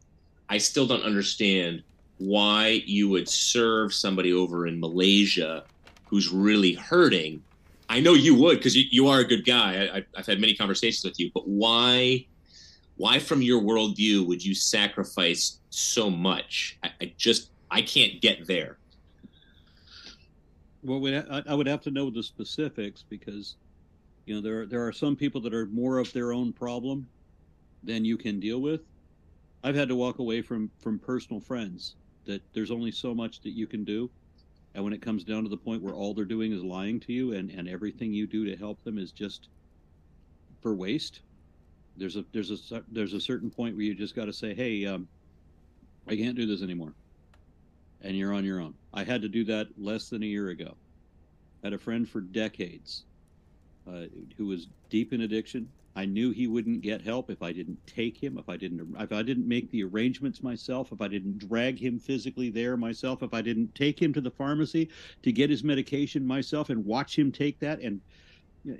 I 0.48 0.60
still 0.60 0.86
don't 0.86 1.02
understand 1.02 1.82
why 2.20 2.84
you 2.86 3.10
would 3.10 3.28
serve 3.28 3.95
somebody 3.95 4.32
over 4.32 4.68
in 4.68 4.80
Malaysia 4.80 5.64
who's 6.06 6.30
really 6.30 6.74
hurting. 6.74 7.41
I 7.89 7.99
know 7.99 8.14
you 8.14 8.35
would 8.35 8.57
because 8.57 8.76
you, 8.76 8.85
you 8.89 9.07
are 9.07 9.19
a 9.19 9.23
good 9.23 9.45
guy. 9.45 9.89
I, 9.93 10.05
I've 10.18 10.26
had 10.26 10.39
many 10.39 10.55
conversations 10.55 11.03
with 11.03 11.19
you, 11.19 11.30
but 11.34 11.47
why, 11.47 12.26
why 12.95 13.19
from 13.19 13.41
your 13.41 13.61
worldview 13.61 14.26
would 14.27 14.43
you 14.43 14.55
sacrifice 14.55 15.60
so 15.69 16.10
much? 16.10 16.80
I, 16.84 16.91
I 17.01 17.14
just 17.18 17.51
I 17.69 17.81
can't 17.81 18.22
get 18.22 18.47
there. 18.47 18.77
Well, 20.84 20.99
we, 20.99 21.18
I, 21.18 21.43
I 21.47 21.53
would 21.55 21.68
have 21.68 21.81
to 21.81 21.91
know 21.91 22.10
the 22.10 22.22
specifics 22.22 23.03
because, 23.10 23.55
you 24.26 24.35
know, 24.35 24.41
there 24.41 24.65
there 24.65 24.85
are 24.85 24.91
some 24.91 25.15
people 25.15 25.41
that 25.41 25.53
are 25.53 25.65
more 25.68 25.97
of 25.97 26.11
their 26.14 26.34
own 26.34 26.53
problem 26.53 27.07
than 27.84 28.05
you 28.05 28.18
can 28.18 28.39
deal 28.39 28.61
with. 28.61 28.81
I've 29.64 29.76
had 29.76 29.88
to 29.89 29.95
walk 29.95 30.19
away 30.19 30.41
from 30.41 30.69
from 30.80 30.99
personal 30.99 31.39
friends 31.39 31.95
that 32.26 32.41
there's 32.53 32.72
only 32.72 32.91
so 32.91 33.14
much 33.14 33.41
that 33.41 33.51
you 33.51 33.68
can 33.68 33.84
do, 33.84 34.10
and 34.76 34.84
when 34.84 34.94
it 34.94 35.02
comes 35.02 35.24
down 35.24 35.44
to 35.44 35.50
the 35.50 35.58
point 35.58 35.82
where 35.82 35.94
all 35.94 36.14
they're 36.14 36.26
doing 36.26 36.52
is 36.52 36.64
lying 36.64 37.00
to 37.02 37.14
you, 37.14 37.34
and 37.34 37.50
and 37.52 37.68
everything 37.68 38.14
you 38.14 38.28
do 38.28 38.45
to 38.45 38.56
help 38.56 38.84
them 38.84 38.98
is 38.98 39.12
just 39.12 39.50
for 40.62 40.74
waste. 40.76 41.22
There's 41.98 42.16
a 42.16 42.26
there's 42.34 42.52
a 42.52 42.84
there's 42.91 43.14
a 43.14 43.22
certain 43.22 43.50
point 43.50 43.76
where 43.76 43.86
you 43.86 43.94
just 43.94 44.16
got 44.16 44.26
to 44.26 44.34
say, 44.34 44.54
hey, 44.54 44.86
um, 44.86 45.08
I 46.08 46.16
can't 46.16 46.36
do 46.36 46.45
this 46.45 46.62
anymore 46.62 46.94
and 48.04 48.18
you're 48.18 48.34
on 48.34 48.45
your 48.45 48.60
own. 48.60 48.74
I 48.94 49.04
had 49.04 49.22
to 49.22 49.30
do 49.30 49.44
that 49.45 49.68
less 49.78 50.10
than 50.10 50.24
a 50.24 50.26
year 50.28 50.50
ago. 50.50 50.76
I 51.64 51.68
had 51.68 51.74
a 51.74 51.78
friend 51.78 52.08
for 52.08 52.22
decades 52.22 53.06
uh, 53.88 54.06
who 54.38 54.48
was 54.48 54.68
deep 54.90 55.14
in 55.14 55.22
addiction. 55.22 55.70
I 55.95 56.06
knew 56.06 56.32
he 56.32 56.48
wouldn't 56.48 56.82
get 56.82 57.02
help 57.02 57.30
if 57.30 57.44
I 57.44 57.52
didn't 57.52 57.86
take 57.86 58.22
him, 58.22 58.38
if 58.40 58.49
I 58.49 58.57
didn't 58.57 58.95
if 58.99 59.11
I 59.11 59.22
didn't 59.22 59.48
make 59.48 59.70
the 59.70 59.84
arrangements 59.84 60.41
myself, 60.41 60.91
if 60.91 61.02
I 61.02 61.07
didn't 61.07 61.38
drag 61.38 61.78
him 61.78 61.99
physically 61.99 62.49
there 62.49 62.76
myself, 62.76 63.22
if 63.22 63.34
I 63.34 63.41
didn't 63.41 63.76
take 63.76 64.02
him 64.02 64.11
to 64.14 64.22
the 64.22 64.32
pharmacy 64.32 64.90
to 65.22 65.32
get 65.32 65.52
his 65.52 65.64
medication 65.64 66.26
myself 66.26 66.70
and 66.70 66.84
watch 66.84 67.18
him 67.18 67.32
take 67.32 67.60
that 67.60 67.80
and 67.80 68.02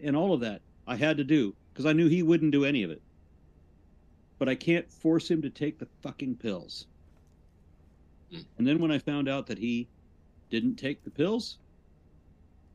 and 0.02 0.16
all 0.16 0.34
of 0.34 0.40
that 0.40 0.62
I 0.88 0.96
had 0.96 1.18
to 1.18 1.24
do 1.24 1.56
because 1.72 1.86
I 1.86 1.94
knew 1.94 2.08
he 2.08 2.24
wouldn't 2.24 2.52
do 2.52 2.66
any 2.66 2.84
of 2.84 2.90
it. 2.90 3.02
But 4.40 4.50
I 4.50 4.56
can't 4.56 4.92
force 4.92 5.30
him 5.30 5.42
to 5.44 5.50
take 5.50 5.78
the 5.78 5.88
fucking 6.02 6.38
pills. 6.38 6.88
Hmm. 8.32 8.42
And 8.58 8.68
then 8.68 8.80
when 8.80 8.92
I 8.92 8.98
found 8.98 9.30
out 9.30 9.46
that 9.48 9.60
he 9.60 9.88
didn't 10.50 10.76
take 10.76 11.04
the 11.04 11.12
pills 11.12 11.60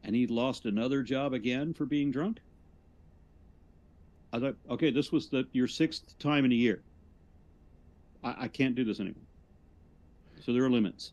and 0.05 0.15
he 0.15 0.27
lost 0.29 0.65
another 0.65 1.03
job 1.03 1.33
again 1.33 1.75
for 1.75 1.87
being 1.87 2.13
drunk, 2.13 2.39
I 4.33 4.39
thought, 4.39 4.57
okay, 4.71 4.91
this 4.91 5.11
was 5.11 5.29
the 5.29 5.47
your 5.53 5.69
sixth 5.69 6.19
time 6.19 6.45
in 6.45 6.53
a 6.53 6.55
year. 6.55 6.83
I, 8.23 8.35
I 8.45 8.49
can't 8.49 8.75
do 8.75 8.85
this 8.85 9.01
anymore. 9.01 9.23
So 10.41 10.53
there 10.53 10.65
are 10.65 10.71
limits. 10.71 11.13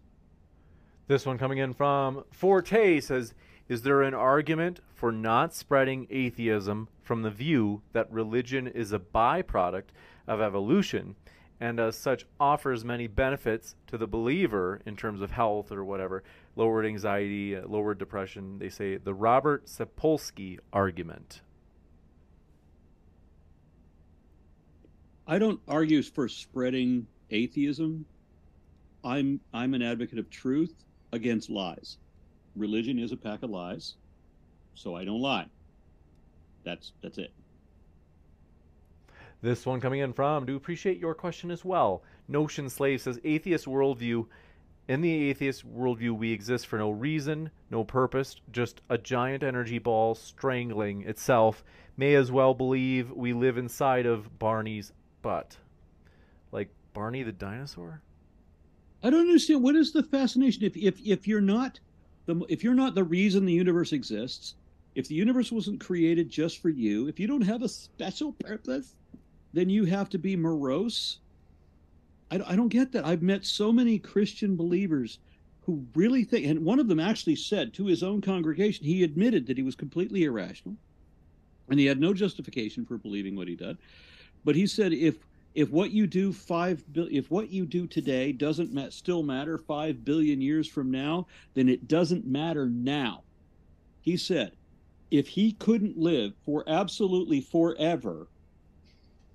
This 1.08 1.26
one 1.26 1.38
coming 1.38 1.60
in 1.60 1.74
from 1.74 2.24
Forte 2.32 3.00
says, 3.00 3.34
"Is 3.70 3.84
there 3.84 4.02
an 4.02 4.14
argument 4.14 4.80
for 4.94 5.12
not 5.12 5.54
spreading 5.54 6.08
atheism 6.10 6.90
from 7.04 7.22
the 7.22 7.30
view 7.30 7.82
that 7.94 8.12
religion 8.12 8.68
is 8.68 8.92
a 8.92 9.00
byproduct 9.00 9.90
of 10.28 10.42
evolution 10.42 11.16
and 11.60 11.80
as 11.80 11.96
such 11.96 12.26
offers 12.40 12.84
many 12.84 13.08
benefits 13.08 13.76
to 13.88 13.98
the 13.98 14.08
believer 14.08 14.82
in 14.86 14.96
terms 14.98 15.22
of 15.22 15.32
health 15.32 15.72
or 15.72 15.86
whatever, 15.86 16.24
lowered 16.56 16.86
anxiety, 16.86 17.56
uh, 17.56 17.66
lowered 17.68 17.98
depression?" 17.98 18.60
They 18.60 18.70
say 18.70 18.98
the 18.98 19.14
Robert 19.14 19.68
Sapolsky 19.68 20.60
argument. 20.74 21.42
I 25.28 25.40
don't 25.40 25.60
argue 25.68 26.04
for 26.04 26.28
spreading 26.28 27.08
atheism. 27.32 28.06
I'm 29.04 29.40
I'm 29.54 29.74
an 29.74 29.82
advocate 29.82 30.20
of 30.20 30.30
truth 30.30 30.74
against 31.12 31.50
lies. 31.50 31.98
Religion 32.56 33.00
is 33.00 33.12
a 33.12 33.18
pack 33.18 33.42
of 33.42 33.50
lies, 33.50 33.96
so 34.76 34.96
I 34.96 35.04
don't 35.04 35.22
lie. 35.22 35.48
That's 36.64 36.94
that's 37.02 37.18
it. 37.18 37.34
This 39.42 39.66
one 39.66 39.82
coming 39.82 40.00
in 40.00 40.14
from, 40.14 40.46
do 40.46 40.56
appreciate 40.56 40.98
your 40.98 41.14
question 41.14 41.52
as 41.52 41.64
well. 41.66 42.04
Notion 42.28 42.70
Slave 42.70 43.02
says, 43.02 43.20
atheist 43.24 43.66
worldview. 43.66 44.26
In 44.88 45.02
the 45.02 45.30
atheist 45.30 45.68
worldview, 45.68 46.18
we 46.18 46.32
exist 46.32 46.68
for 46.68 46.80
no 46.80 46.90
reason, 46.90 47.52
no 47.70 47.84
purpose, 47.84 48.36
just 48.52 48.82
a 48.90 48.98
giant 48.98 49.44
energy 49.44 49.78
ball 49.78 50.16
strangling 50.16 51.04
itself. 51.04 51.64
May 51.98 52.16
as 52.16 52.32
well 52.32 52.54
believe 52.54 53.12
we 53.12 53.34
live 53.34 53.58
inside 53.58 54.06
of 54.06 54.40
Barney's 54.40 54.94
butt. 55.26 55.58
Like 56.52 56.70
Barney 56.94 57.24
the 57.24 57.32
dinosaur? 57.32 58.00
I 59.02 59.10
don't 59.10 59.22
understand 59.22 59.64
what 59.64 59.76
is 59.76 59.92
the 59.92 60.04
fascination 60.04 60.64
if 60.64 60.78
if 60.78 61.02
if 61.04 61.28
you're 61.28 61.42
not 61.42 61.80
the 62.28 62.46
if 62.48 62.64
you're 62.64 62.76
not 62.76 62.94
the 62.94 63.04
reason 63.04 63.44
the 63.44 63.52
universe 63.52 63.92
exists, 63.92 64.54
if 64.94 65.08
the 65.08 65.16
universe 65.16 65.52
wasn't 65.52 65.80
created 65.80 66.30
just 66.30 66.60
for 66.60 66.70
you, 66.70 67.08
if 67.08 67.20
you 67.20 67.26
don't 67.26 67.42
have 67.42 67.64
a 67.64 67.68
special 67.68 68.34
purpose, 68.34 68.94
then 69.52 69.68
you 69.68 69.86
have 69.86 70.10
to 70.10 70.20
be 70.20 70.36
morose. 70.36 71.18
I, 72.30 72.40
I 72.46 72.56
don't 72.56 72.70
get 72.70 72.92
that. 72.92 73.06
I've 73.06 73.24
met 73.24 73.46
so 73.46 73.72
many 73.72 73.98
Christian 73.98 74.56
believers 74.56 75.18
who 75.62 75.88
really 75.96 76.24
think, 76.24 76.46
and 76.46 76.64
one 76.64 76.80
of 76.80 76.88
them 76.88 77.00
actually 77.00 77.36
said 77.36 77.74
to 77.74 77.88
his 77.88 78.04
own 78.04 78.22
congregation, 78.22 78.86
he 78.86 79.04
admitted 79.04 79.48
that 79.48 79.58
he 79.58 79.64
was 79.64 79.76
completely 79.76 80.24
irrational 80.24 80.76
and 81.68 81.80
he 81.80 81.88
had 81.88 82.00
no 82.00 82.14
justification 82.14 82.86
for 82.86 83.00
believing 83.00 83.36
what 83.36 83.48
he 83.48 83.56
did. 83.56 83.78
But 84.46 84.56
he 84.56 84.68
said, 84.68 84.94
if 84.94 85.26
if 85.56 85.72
what 85.72 85.92
you 85.92 86.06
do 86.06 86.32
five 86.32 86.84
if 86.96 87.32
what 87.32 87.50
you 87.50 87.66
do 87.66 87.88
today 87.88 88.32
doesn't 88.32 88.74
ma- 88.74 88.90
still 88.90 89.24
matter 89.24 89.58
five 89.58 90.06
billion 90.06 90.40
years 90.40 90.68
from 90.68 90.92
now, 90.92 91.28
then 91.56 91.68
it 91.68 91.88
doesn't 91.88 92.28
matter 92.28 92.70
now. 92.70 93.24
He 94.02 94.16
said, 94.18 94.56
if 95.10 95.28
he 95.30 95.54
couldn't 95.54 95.98
live 95.98 96.34
for 96.46 96.64
absolutely 96.68 97.42
forever, 97.42 98.28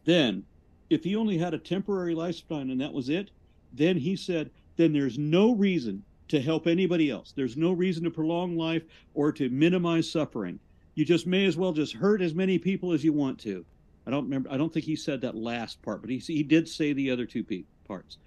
then 0.04 0.44
if 0.90 1.02
he 1.02 1.16
only 1.16 1.38
had 1.38 1.54
a 1.54 1.58
temporary 1.58 2.14
lifespan 2.14 2.70
and 2.70 2.80
that 2.80 2.92
was 2.92 3.08
it, 3.08 3.30
then 3.72 3.96
he 3.96 4.14
said, 4.14 4.50
then 4.76 4.92
there's 4.92 5.18
no 5.18 5.54
reason 5.54 6.04
to 6.28 6.40
help 6.40 6.66
anybody 6.68 7.10
else. 7.10 7.32
There's 7.32 7.56
no 7.56 7.72
reason 7.72 8.04
to 8.04 8.10
prolong 8.10 8.56
life 8.56 8.84
or 9.14 9.32
to 9.32 9.48
minimize 9.48 10.10
suffering. 10.10 10.60
You 10.94 11.04
just 11.04 11.26
may 11.26 11.46
as 11.46 11.56
well 11.56 11.72
just 11.72 11.94
hurt 11.94 12.22
as 12.22 12.34
many 12.34 12.58
people 12.58 12.92
as 12.92 13.02
you 13.02 13.12
want 13.12 13.40
to. 13.40 13.64
I 14.10 14.16
don't 14.16 14.24
remember. 14.24 14.50
I 14.50 14.56
don't 14.56 14.72
think 14.74 14.86
he 14.86 14.96
said 14.96 15.20
that 15.20 15.36
last 15.36 15.80
part, 15.82 16.00
but 16.00 16.10
he 16.10 16.18
he 16.18 16.42
did 16.42 16.68
say 16.68 16.92
the 16.92 17.12
other 17.12 17.26
two 17.26 17.44
parts. 17.86 18.18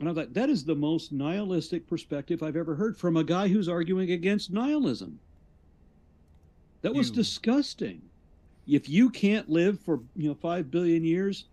And 0.00 0.08
I 0.08 0.12
thought 0.12 0.34
that 0.34 0.50
is 0.50 0.64
the 0.64 0.74
most 0.74 1.12
nihilistic 1.12 1.86
perspective 1.86 2.42
I've 2.42 2.56
ever 2.56 2.74
heard 2.74 2.96
from 2.96 3.16
a 3.16 3.22
guy 3.22 3.46
who's 3.46 3.68
arguing 3.68 4.10
against 4.10 4.52
nihilism. 4.52 5.20
That 6.82 6.92
was 6.92 7.12
disgusting. 7.12 8.02
If 8.66 8.88
you 8.88 9.10
can't 9.10 9.48
live 9.48 9.78
for 9.78 10.00
you 10.16 10.28
know 10.28 10.34
five 10.34 10.72
billion 10.72 11.04
years, 11.04 11.44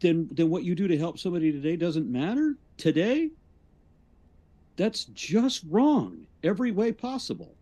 then 0.00 0.28
then 0.32 0.48
what 0.48 0.64
you 0.64 0.74
do 0.74 0.88
to 0.88 0.96
help 0.96 1.18
somebody 1.18 1.52
today 1.52 1.76
doesn't 1.76 2.10
matter 2.10 2.56
today. 2.78 3.30
That's 4.76 5.04
just 5.04 5.64
wrong 5.68 6.26
every 6.42 6.70
way 6.70 6.92
possible. 6.92 7.54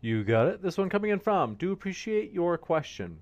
You 0.00 0.24
got 0.24 0.48
it. 0.48 0.62
This 0.62 0.78
one 0.78 0.88
coming 0.88 1.10
in 1.10 1.18
from. 1.18 1.56
Do 1.56 1.72
appreciate 1.72 2.32
your 2.32 2.56
question. 2.56 3.18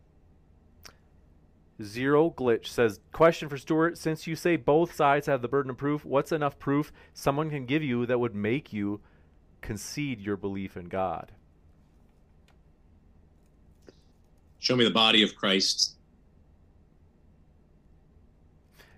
Zero 1.81 2.31
glitch 2.31 2.67
says 2.67 2.99
question 3.13 3.49
for 3.49 3.57
Stuart. 3.57 3.97
Since 3.97 4.27
you 4.27 4.35
say 4.35 4.57
both 4.57 4.95
sides 4.95 5.27
have 5.27 5.43
the 5.43 5.49
burden 5.49 5.71
of 5.71 5.77
proof, 5.77 6.05
what's 6.05 6.33
enough 6.33 6.59
proof 6.59 6.93
someone 7.15 7.51
can 7.51 7.67
give 7.67 7.85
you 7.85 8.05
that 8.07 8.19
would 8.19 8.35
make 8.35 8.73
you 8.73 9.01
concede 9.61 10.21
your 10.21 10.37
belief 10.37 10.77
in 10.77 10.87
God? 10.87 11.31
Show 14.59 14.75
me 14.75 14.85
the 14.85 14.91
body 14.91 15.23
of 15.23 15.37
Christ. 15.37 15.95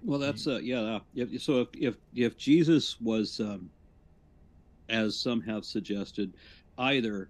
Well, 0.02 0.18
that's 0.18 0.46
uh, 0.46 0.60
yeah. 0.62 0.80
uh, 0.80 1.00
If, 1.14 1.42
so 1.42 1.60
if 1.60 1.68
if 1.74 1.96
if 2.14 2.38
Jesus 2.38 2.98
was, 3.00 3.40
um, 3.40 3.68
as 4.88 5.14
some 5.14 5.42
have 5.42 5.66
suggested, 5.66 6.32
either 6.78 7.28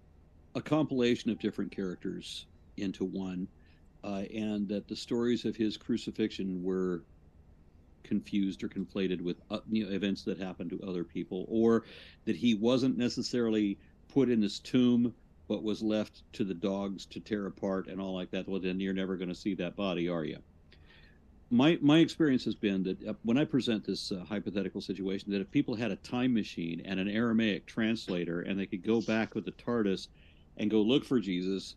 a 0.54 0.60
compilation 0.60 1.32
of 1.32 1.40
different 1.40 1.72
characters 1.72 2.46
into 2.76 3.04
one, 3.04 3.48
uh, 4.04 4.24
and 4.34 4.68
that 4.68 4.88
the 4.88 4.96
stories 4.96 5.44
of 5.44 5.56
his 5.56 5.76
crucifixion 5.76 6.62
were 6.62 7.02
confused 8.02 8.64
or 8.64 8.68
conflated 8.68 9.20
with 9.20 9.40
uh, 9.50 9.58
you 9.70 9.84
know, 9.84 9.92
events 9.92 10.22
that 10.24 10.38
happened 10.38 10.70
to 10.70 10.80
other 10.82 11.04
people, 11.04 11.46
or 11.48 11.84
that 12.24 12.36
he 12.36 12.54
wasn't 12.54 12.96
necessarily 12.96 13.78
put 14.08 14.28
in 14.28 14.42
his 14.42 14.58
tomb 14.58 15.14
but 15.48 15.62
was 15.64 15.82
left 15.82 16.22
to 16.32 16.44
the 16.44 16.54
dogs 16.54 17.06
to 17.06 17.18
tear 17.18 17.46
apart 17.46 17.88
and 17.88 18.00
all 18.00 18.14
like 18.14 18.30
that. 18.30 18.48
Well, 18.48 18.60
then 18.60 18.78
you're 18.78 18.94
never 18.94 19.16
going 19.16 19.30
to 19.30 19.34
see 19.34 19.54
that 19.56 19.74
body, 19.74 20.08
are 20.08 20.24
you? 20.24 20.38
my 21.50 21.76
my 21.80 21.98
experience 21.98 22.44
has 22.44 22.54
been 22.54 22.82
that 22.84 23.08
uh, 23.08 23.14
when 23.24 23.36
I 23.36 23.44
present 23.44 23.84
this 23.84 24.12
uh, 24.12 24.24
hypothetical 24.28 24.80
situation, 24.80 25.32
that 25.32 25.40
if 25.40 25.50
people 25.50 25.74
had 25.74 25.90
a 25.90 25.96
time 25.96 26.32
machine 26.32 26.80
and 26.84 27.00
an 27.00 27.08
Aramaic 27.08 27.66
translator, 27.66 28.40
and 28.42 28.58
they 28.58 28.66
could 28.66 28.84
go 28.84 29.00
back 29.00 29.34
with 29.34 29.44
the 29.44 29.52
TARDIS 29.52 30.08
and 30.56 30.70
go 30.70 30.80
look 30.80 31.04
for 31.04 31.18
Jesus, 31.18 31.74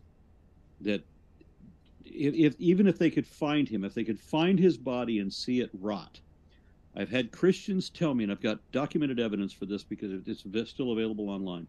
that 0.80 1.04
if, 2.04 2.34
if 2.34 2.54
even 2.60 2.86
if 2.86 2.98
they 2.98 3.10
could 3.10 3.26
find 3.26 3.68
him, 3.68 3.84
if 3.84 3.94
they 3.94 4.04
could 4.04 4.20
find 4.20 4.58
his 4.58 4.76
body 4.76 5.20
and 5.20 5.32
see 5.32 5.60
it 5.60 5.70
rot, 5.80 6.20
I've 6.96 7.10
had 7.10 7.32
Christians 7.32 7.90
tell 7.90 8.14
me, 8.14 8.24
and 8.24 8.32
I've 8.32 8.40
got 8.40 8.58
documented 8.72 9.18
evidence 9.18 9.52
for 9.52 9.66
this 9.66 9.82
because 9.82 10.12
it's 10.26 10.70
still 10.70 10.92
available 10.92 11.28
online. 11.28 11.66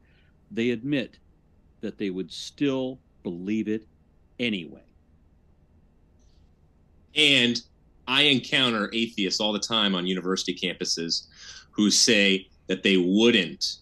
They 0.52 0.70
admit 0.70 1.18
that 1.82 1.98
they 1.98 2.12
would 2.12 2.32
still 2.32 3.00
believe 3.24 3.68
it 3.68 3.88
anyway. 4.40 4.84
And 7.16 7.62
I 8.08 8.24
encounter 8.24 8.90
atheists 8.94 9.40
all 9.40 9.54
the 9.54 9.60
time 9.60 9.96
on 9.96 10.06
university 10.06 10.54
campuses 10.54 11.26
who 11.72 11.90
say 11.90 12.48
that 12.68 12.84
they 12.84 12.98
wouldn't, 12.98 13.78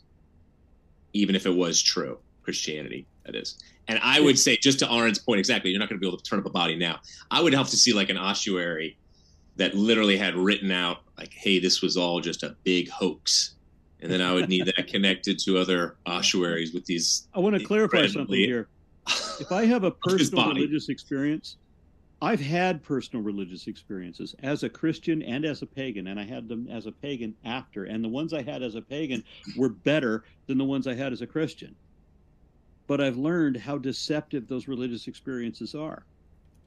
even 1.14 1.36
if 1.36 1.46
it 1.46 1.54
was 1.54 1.82
true, 1.82 2.20
Christianity, 2.44 3.06
that 3.26 3.36
is. 3.36 3.58
And 3.88 4.00
I 4.02 4.20
would 4.20 4.40
say, 4.40 4.58
just 4.58 4.80
to 4.80 4.92
Aaron's 4.92 5.20
point, 5.20 5.40
exactly, 5.40 5.72
you're 5.72 5.80
not 5.80 5.90
going 5.90 6.00
to 6.00 6.02
be 6.02 6.08
able 6.08 6.18
to 6.18 6.24
turn 6.24 6.40
up 6.40 6.46
a 6.46 6.50
body 6.50 6.76
now. 6.76 7.00
I 7.32 7.42
would 7.42 7.54
have 7.54 7.70
to 7.70 7.78
see 7.78 7.94
like 7.94 8.10
an 8.10 8.18
ossuary 8.18 8.98
that 9.56 9.76
literally 9.76 10.18
had 10.18 10.36
written 10.36 10.72
out, 10.72 11.00
like, 11.18 11.34
hey, 11.34 11.60
this 11.60 11.82
was 11.82 11.98
all 11.98 12.20
just 12.20 12.44
a 12.44 12.56
big 12.64 12.90
hoax. 12.90 13.54
And 14.02 14.12
then 14.12 14.22
I 14.22 14.34
would 14.34 14.50
need 14.50 14.66
that 14.66 14.88
connected 14.92 15.40
to 15.40 15.58
other 15.58 15.96
ossuaries 16.06 16.74
with 16.74 16.86
these. 16.86 17.28
I 17.34 17.40
want 17.40 17.58
to 17.58 17.64
clarify 17.64 18.08
something 18.08 18.36
here. 18.36 18.68
If 19.40 19.52
I 19.52 19.66
have 19.66 19.84
a 19.84 19.92
personal 20.08 20.50
religious 20.50 20.90
experience, 20.90 21.58
I've 22.22 22.40
had 22.40 22.82
personal 22.84 23.22
religious 23.22 23.68
experiences 23.68 24.34
as 24.44 24.64
a 24.64 24.70
Christian 24.70 25.22
and 25.22 25.44
as 25.44 25.62
a 25.62 25.66
pagan, 25.66 26.08
and 26.08 26.18
I 26.18 26.24
had 26.24 26.48
them 26.48 26.70
as 26.70 26.86
a 26.86 26.92
pagan 26.92 27.36
after. 27.44 27.84
And 27.84 28.02
the 28.02 28.10
ones 28.10 28.34
I 28.34 28.42
had 28.42 28.64
as 28.64 28.76
a 28.76 28.82
pagan 28.82 29.24
were 29.58 29.68
better 29.68 30.24
than 30.48 30.58
the 30.58 30.64
ones 30.64 30.88
I 30.88 30.94
had 30.94 31.12
as 31.12 31.22
a 31.22 31.28
Christian. 31.28 31.76
But 32.88 33.02
I've 33.02 33.18
learned 33.18 33.58
how 33.58 33.78
deceptive 33.78 34.48
those 34.48 34.68
religious 34.68 35.08
experiences 35.08 35.74
are. 35.74 36.06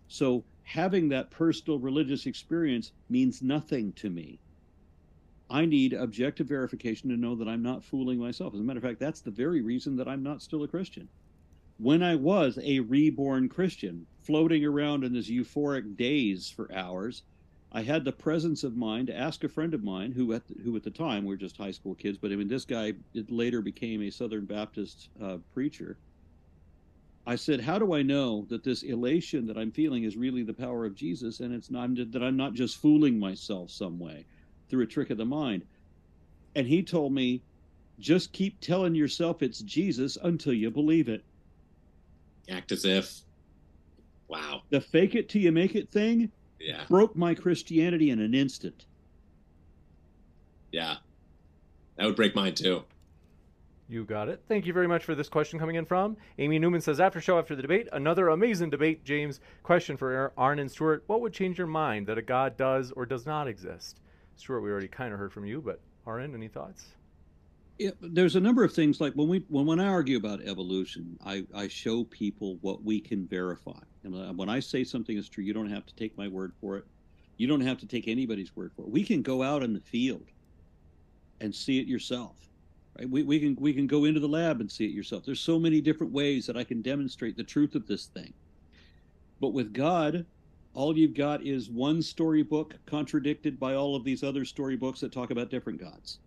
So 0.08 0.44
having 0.62 1.08
that 1.10 1.30
personal 1.30 1.78
religious 1.78 2.26
experience 2.26 2.92
means 3.08 3.42
nothing 3.42 3.92
to 3.94 4.10
me. 4.10 4.40
I 5.48 5.66
need 5.66 5.92
objective 5.92 6.48
verification 6.48 7.10
to 7.10 7.16
know 7.16 7.36
that 7.36 7.48
I'm 7.48 7.62
not 7.62 7.84
fooling 7.84 8.18
myself. 8.18 8.54
As 8.54 8.60
a 8.60 8.62
matter 8.62 8.78
of 8.78 8.84
fact, 8.84 8.98
that's 8.98 9.20
the 9.20 9.30
very 9.30 9.60
reason 9.60 9.96
that 9.96 10.08
I'm 10.08 10.22
not 10.22 10.42
still 10.42 10.64
a 10.64 10.68
Christian 10.68 11.08
when 11.78 12.02
I 12.02 12.14
was 12.14 12.58
a 12.62 12.80
reborn 12.80 13.48
Christian, 13.48 14.06
floating 14.22 14.64
around 14.64 15.04
in 15.04 15.12
this 15.12 15.30
euphoric 15.30 15.96
daze 15.96 16.48
for 16.48 16.72
hours, 16.72 17.22
I 17.72 17.82
had 17.82 18.04
the 18.04 18.12
presence 18.12 18.64
of 18.64 18.76
mind 18.76 19.08
to 19.08 19.16
ask 19.16 19.44
a 19.44 19.48
friend 19.48 19.74
of 19.74 19.82
mine 19.82 20.12
who 20.12 20.32
at 20.32 20.46
the, 20.46 20.54
who 20.62 20.76
at 20.76 20.82
the 20.82 20.90
time 20.90 21.24
we 21.24 21.30
were 21.30 21.36
just 21.36 21.56
high 21.56 21.72
school 21.72 21.94
kids, 21.94 22.16
but 22.16 22.32
I 22.32 22.36
mean 22.36 22.48
this 22.48 22.64
guy 22.64 22.94
it 23.12 23.30
later 23.30 23.60
became 23.60 24.02
a 24.02 24.10
Southern 24.10 24.44
Baptist 24.44 25.10
uh, 25.22 25.38
preacher. 25.52 25.98
I 27.26 27.34
said, 27.34 27.60
"How 27.60 27.78
do 27.78 27.92
I 27.92 28.02
know 28.02 28.46
that 28.48 28.62
this 28.62 28.84
elation 28.84 29.46
that 29.48 29.58
I'm 29.58 29.72
feeling 29.72 30.04
is 30.04 30.16
really 30.16 30.44
the 30.44 30.54
power 30.54 30.86
of 30.86 30.94
Jesus, 30.94 31.40
and 31.40 31.52
it's 31.52 31.70
not 31.70 31.90
that 32.12 32.22
I'm 32.22 32.36
not 32.36 32.54
just 32.54 32.76
fooling 32.76 33.18
myself 33.18 33.70
some 33.70 33.98
way 33.98 34.24
through 34.68 34.84
a 34.84 34.86
trick 34.86 35.10
of 35.10 35.18
the 35.18 35.26
mind?" 35.26 35.64
And 36.54 36.68
he 36.68 36.82
told 36.82 37.12
me, 37.12 37.42
"Just 37.98 38.32
keep 38.32 38.60
telling 38.60 38.94
yourself 38.94 39.42
it's 39.42 39.60
Jesus 39.60 40.16
until 40.22 40.54
you 40.54 40.70
believe 40.70 41.08
it." 41.08 41.24
Act 42.48 42.70
as 42.70 42.84
if. 42.84 43.22
Wow. 44.28 44.62
the 44.70 44.80
fake 44.80 45.14
it 45.14 45.28
till 45.28 45.42
you 45.42 45.52
make 45.52 45.76
it 45.76 45.88
thing 45.90 46.32
Yeah. 46.60 46.84
broke 46.88 47.16
my 47.16 47.34
Christianity 47.34 48.10
in 48.10 48.20
an 48.20 48.34
instant. 48.34 48.86
Yeah. 50.72 50.96
That 51.96 52.06
would 52.06 52.16
break 52.16 52.34
mine 52.34 52.54
too. 52.54 52.84
You 53.88 54.04
got 54.04 54.28
it. 54.28 54.42
Thank 54.48 54.66
you 54.66 54.72
very 54.72 54.88
much 54.88 55.04
for 55.04 55.14
this 55.14 55.28
question 55.28 55.60
coming 55.60 55.76
in 55.76 55.84
from 55.86 56.16
Amy 56.38 56.58
Newman 56.58 56.80
says 56.80 56.98
after 56.98 57.20
show 57.20 57.38
after 57.38 57.54
the 57.54 57.62
debate, 57.62 57.88
another 57.92 58.28
amazing 58.28 58.70
debate. 58.70 59.04
James, 59.04 59.40
question 59.62 59.96
for 59.96 60.32
Arn 60.36 60.58
and 60.58 60.70
Stuart: 60.70 61.04
What 61.06 61.20
would 61.20 61.32
change 61.32 61.56
your 61.56 61.68
mind 61.68 62.08
that 62.08 62.18
a 62.18 62.22
God 62.22 62.56
does 62.56 62.90
or 62.90 63.06
does 63.06 63.26
not 63.26 63.46
exist? 63.46 64.00
Stuart, 64.34 64.60
we 64.62 64.70
already 64.70 64.88
kind 64.88 65.12
of 65.12 65.20
heard 65.20 65.32
from 65.32 65.46
you, 65.46 65.60
but 65.60 65.80
Arn, 66.04 66.34
any 66.34 66.48
thoughts? 66.48 66.86
Yeah, 67.78 67.90
there's 68.00 68.36
a 68.36 68.40
number 68.40 68.64
of 68.64 68.72
things 68.72 69.00
like 69.00 69.12
when 69.14 69.28
we 69.28 69.44
when, 69.48 69.66
when 69.66 69.80
I 69.80 69.88
argue 69.88 70.16
about 70.16 70.40
evolution, 70.42 71.18
I, 71.24 71.44
I 71.54 71.68
show 71.68 72.04
people 72.04 72.56
what 72.62 72.82
we 72.82 73.00
can 73.00 73.26
verify. 73.26 73.78
And 74.02 74.38
when 74.38 74.48
I 74.48 74.60
say 74.60 74.82
something 74.82 75.16
is 75.16 75.28
true, 75.28 75.44
you 75.44 75.52
don't 75.52 75.70
have 75.70 75.84
to 75.86 75.94
take 75.94 76.16
my 76.16 76.28
word 76.28 76.52
for 76.60 76.76
it. 76.76 76.84
You 77.36 77.46
don't 77.46 77.60
have 77.60 77.78
to 77.78 77.86
take 77.86 78.08
anybody's 78.08 78.56
word 78.56 78.72
for 78.74 78.82
it. 78.82 78.90
We 78.90 79.04
can 79.04 79.20
go 79.20 79.42
out 79.42 79.62
in 79.62 79.74
the 79.74 79.80
field 79.80 80.30
and 81.40 81.54
see 81.54 81.78
it 81.78 81.86
yourself. 81.86 82.36
Right? 82.98 83.10
We, 83.10 83.24
we 83.24 83.38
can 83.40 83.56
we 83.60 83.74
can 83.74 83.86
go 83.86 84.04
into 84.04 84.20
the 84.20 84.28
lab 84.28 84.60
and 84.60 84.70
see 84.70 84.86
it 84.86 84.92
yourself. 84.92 85.24
There's 85.26 85.40
so 85.40 85.58
many 85.58 85.82
different 85.82 86.14
ways 86.14 86.46
that 86.46 86.56
I 86.56 86.64
can 86.64 86.80
demonstrate 86.80 87.36
the 87.36 87.44
truth 87.44 87.74
of 87.74 87.86
this 87.86 88.06
thing. 88.06 88.32
But 89.38 89.52
with 89.52 89.74
God, 89.74 90.24
all 90.72 90.96
you've 90.96 91.14
got 91.14 91.44
is 91.44 91.68
one 91.68 92.00
storybook 92.00 92.74
contradicted 92.86 93.60
by 93.60 93.74
all 93.74 93.94
of 93.94 94.04
these 94.04 94.22
other 94.22 94.46
storybooks 94.46 95.00
that 95.00 95.12
talk 95.12 95.30
about 95.30 95.50
different 95.50 95.78
gods. 95.78 96.20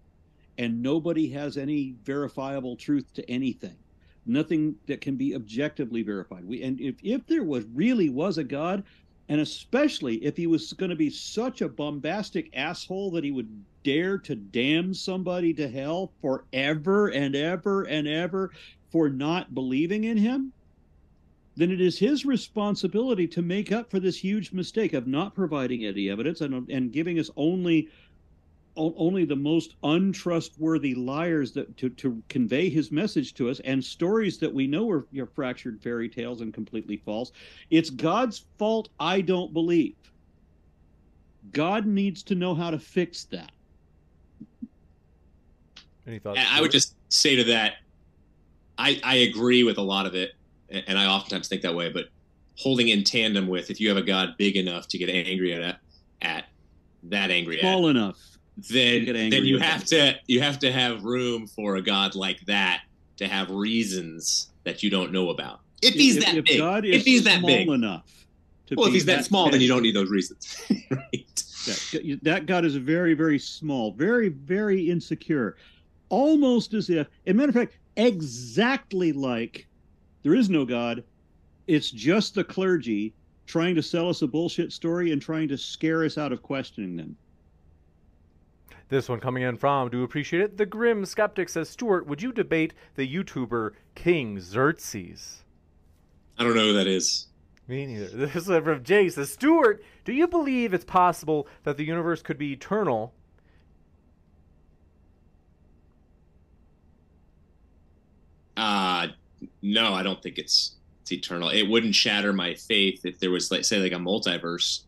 And 0.60 0.84
nobody 0.84 1.30
has 1.32 1.58
any 1.58 1.96
verifiable 2.04 2.76
truth 2.78 3.14
to 3.16 3.30
anything. 3.32 3.78
nothing 4.26 4.76
that 4.88 5.02
can 5.02 5.16
be 5.16 5.36
objectively 5.36 6.04
verified. 6.04 6.46
We 6.46 6.64
and 6.64 6.80
if 6.80 6.98
if 7.04 7.26
there 7.28 7.44
was 7.44 7.66
really 7.74 8.10
was 8.10 8.38
a 8.38 8.44
God, 8.44 8.84
and 9.30 9.42
especially 9.42 10.18
if 10.18 10.38
he 10.38 10.48
was 10.48 10.74
going 10.74 10.92
to 10.92 10.96
be 10.96 11.10
such 11.10 11.62
a 11.62 11.70
bombastic 11.70 12.50
asshole 12.56 13.12
that 13.12 13.24
he 13.24 13.32
would 13.32 13.66
dare 13.84 14.18
to 14.20 14.36
damn 14.36 14.94
somebody 14.94 15.54
to 15.56 15.68
hell 15.70 16.14
forever 16.22 17.08
and 17.10 17.36
ever 17.36 17.84
and 17.84 18.08
ever 18.08 18.52
for 18.92 19.10
not 19.10 19.56
believing 19.56 20.04
in 20.04 20.18
him, 20.18 20.54
then 21.56 21.72
it 21.72 21.82
is 21.82 22.00
his 22.00 22.26
responsibility 22.26 23.28
to 23.28 23.42
make 23.42 23.72
up 23.72 23.90
for 23.90 24.00
this 24.00 24.18
huge 24.18 24.52
mistake 24.52 24.94
of 24.94 25.08
not 25.08 25.36
providing 25.36 25.86
any 25.86 26.10
evidence 26.10 26.42
and, 26.42 26.70
and 26.70 26.92
giving 26.92 27.20
us 27.20 27.30
only 27.36 27.90
only 28.80 29.26
the 29.26 29.36
most 29.36 29.76
untrustworthy 29.84 30.96
liars 30.96 31.52
that 31.52 31.76
to, 31.78 31.90
to 31.90 32.22
convey 32.30 32.70
his 32.70 32.92
message 32.92 33.34
to 33.34 33.50
us 33.50 33.60
and 33.62 33.84
stories 33.84 34.38
that 34.38 34.54
we 34.54 34.66
know 34.68 34.90
are, 34.90 35.06
are 35.20 35.26
fractured 35.26 35.82
fairy 35.82 36.10
tales 36.10 36.42
and 36.42 36.54
completely 36.54 36.98
false 36.98 37.32
it's 37.70 37.90
god's 37.90 38.46
fault 38.58 38.90
i 39.00 39.22
don't 39.22 39.54
believe 39.54 39.96
god 41.52 41.86
needs 41.86 42.24
to 42.24 42.36
know 42.36 42.56
how 42.56 42.72
to 42.72 42.80
fix 42.80 43.26
that 43.26 43.52
Any 46.10 46.20
thoughts? 46.20 46.40
I 46.52 46.60
would 46.60 46.72
just 46.72 46.96
say 47.10 47.36
to 47.36 47.44
that, 47.46 47.76
I, 48.80 49.00
I 49.04 49.16
agree 49.18 49.64
with 49.64 49.78
a 49.78 49.82
lot 49.82 50.08
of 50.08 50.16
it, 50.16 50.32
and 50.70 50.98
I 50.98 51.06
oftentimes 51.06 51.48
think 51.48 51.62
that 51.62 51.76
way. 51.76 51.92
But 51.92 52.06
holding 52.56 52.88
in 52.88 53.04
tandem 53.04 53.48
with, 53.48 53.70
if 53.70 53.80
you 53.80 53.90
have 53.90 53.98
a 53.98 54.02
God 54.02 54.36
big 54.38 54.56
enough 54.56 54.88
to 54.88 54.98
get 54.98 55.10
angry 55.10 55.54
at, 55.54 55.80
at 56.22 56.46
that 57.04 57.30
angry 57.30 57.60
small 57.60 57.88
at, 57.88 57.92
enough 57.92 58.18
then 58.70 59.06
then 59.30 59.46
you 59.46 59.60
have 59.60 59.86
to 59.86 60.16
you 60.28 60.42
have 60.42 60.60
to 60.60 60.72
have 60.72 61.04
room 61.04 61.48
for 61.48 61.76
a 61.76 61.82
God 61.82 62.16
like 62.16 62.40
that 62.46 62.82
to 63.18 63.28
have 63.28 63.50
reasons 63.50 64.50
that 64.64 64.84
you 64.84 64.90
don't 64.90 65.12
know 65.12 65.30
about. 65.30 65.62
If 65.82 65.94
he's 65.94 66.18
if, 66.18 66.26
that 66.26 66.36
if 66.36 66.46
big, 66.46 66.58
god 66.58 66.86
if 66.86 67.06
he's 67.06 67.24
that 67.24 67.46
big, 67.46 67.68
enough 67.70 68.04
well, 68.76 68.88
if 68.88 68.92
be 68.92 68.98
he's 68.98 69.06
that 69.06 69.26
small, 69.26 69.50
then 69.50 69.62
you 69.62 69.68
don't 69.68 69.82
need 69.82 69.96
those 69.96 70.12
reasons, 70.12 70.62
right? 70.92 71.44
that, 71.66 72.20
that 72.24 72.46
god 72.46 72.66
is 72.66 72.76
very 72.76 73.14
very 73.14 73.40
small 73.40 73.92
very 73.92 74.30
very 74.30 74.90
insecure 74.90 75.58
almost 76.10 76.74
as 76.74 76.90
if 76.90 77.08
as 77.26 77.32
a 77.32 77.34
matter 77.34 77.50
of 77.50 77.56
fact 77.56 77.78
exactly 77.98 79.12
like 79.12 79.68
there 80.24 80.36
is 80.36 80.50
no 80.50 80.66
god 80.66 81.04
it's 81.68 81.92
just 81.92 82.34
the 82.36 82.44
clergy 82.44 83.14
trying 83.46 83.76
to 83.76 83.84
sell 83.84 84.10
us 84.10 84.22
a 84.22 84.28
bullshit 84.28 84.72
story 84.72 85.12
and 85.12 85.22
trying 85.22 85.48
to 85.48 85.58
scare 85.58 86.04
us 86.06 86.18
out 86.18 86.32
of 86.32 86.42
questioning 86.42 86.96
them 86.96 87.16
This 88.90 89.08
one 89.08 89.20
coming 89.20 89.44
in 89.44 89.56
from, 89.56 89.90
do 89.90 90.04
appreciate 90.04 90.42
it. 90.42 90.58
The 90.58 90.66
Grim 90.66 91.06
Skeptic 91.06 91.48
says, 91.50 91.70
Stuart, 91.70 92.08
would 92.08 92.24
you 92.24 92.32
debate 92.32 92.74
the 92.96 93.08
YouTuber 93.08 93.74
King 93.94 94.40
Xerxes? 94.40 95.44
I 96.40 96.44
don't 96.44 96.56
know 96.56 96.68
who 96.68 96.74
that 96.74 96.88
is. 96.88 97.28
Me 97.68 97.86
neither. 97.86 98.08
This 98.18 98.36
is 98.36 98.48
from 98.48 98.84
Jay 98.84 99.10
says, 99.10 99.32
Stuart, 99.32 99.84
do 100.04 100.12
you 100.12 100.28
believe 100.28 100.74
it's 100.74 100.86
possible 100.86 101.48
that 101.64 101.78
the 101.78 101.86
universe 101.86 102.24
could 102.24 102.40
be 102.40 102.52
eternal? 102.52 103.14
Uh 108.58 109.08
no, 109.62 109.94
I 109.94 110.04
don't 110.04 110.22
think 110.22 110.38
it's 110.38 110.76
it's 111.02 111.12
eternal. 111.12 111.50
It 111.50 111.70
wouldn't 111.70 111.96
shatter 111.96 112.34
my 112.34 112.56
faith 112.56 113.06
if 113.06 113.20
there 113.20 113.32
was 113.32 113.52
like 113.52 113.64
say 113.64 113.78
like 113.80 113.94
a 113.94 113.96
multiverse, 113.96 114.82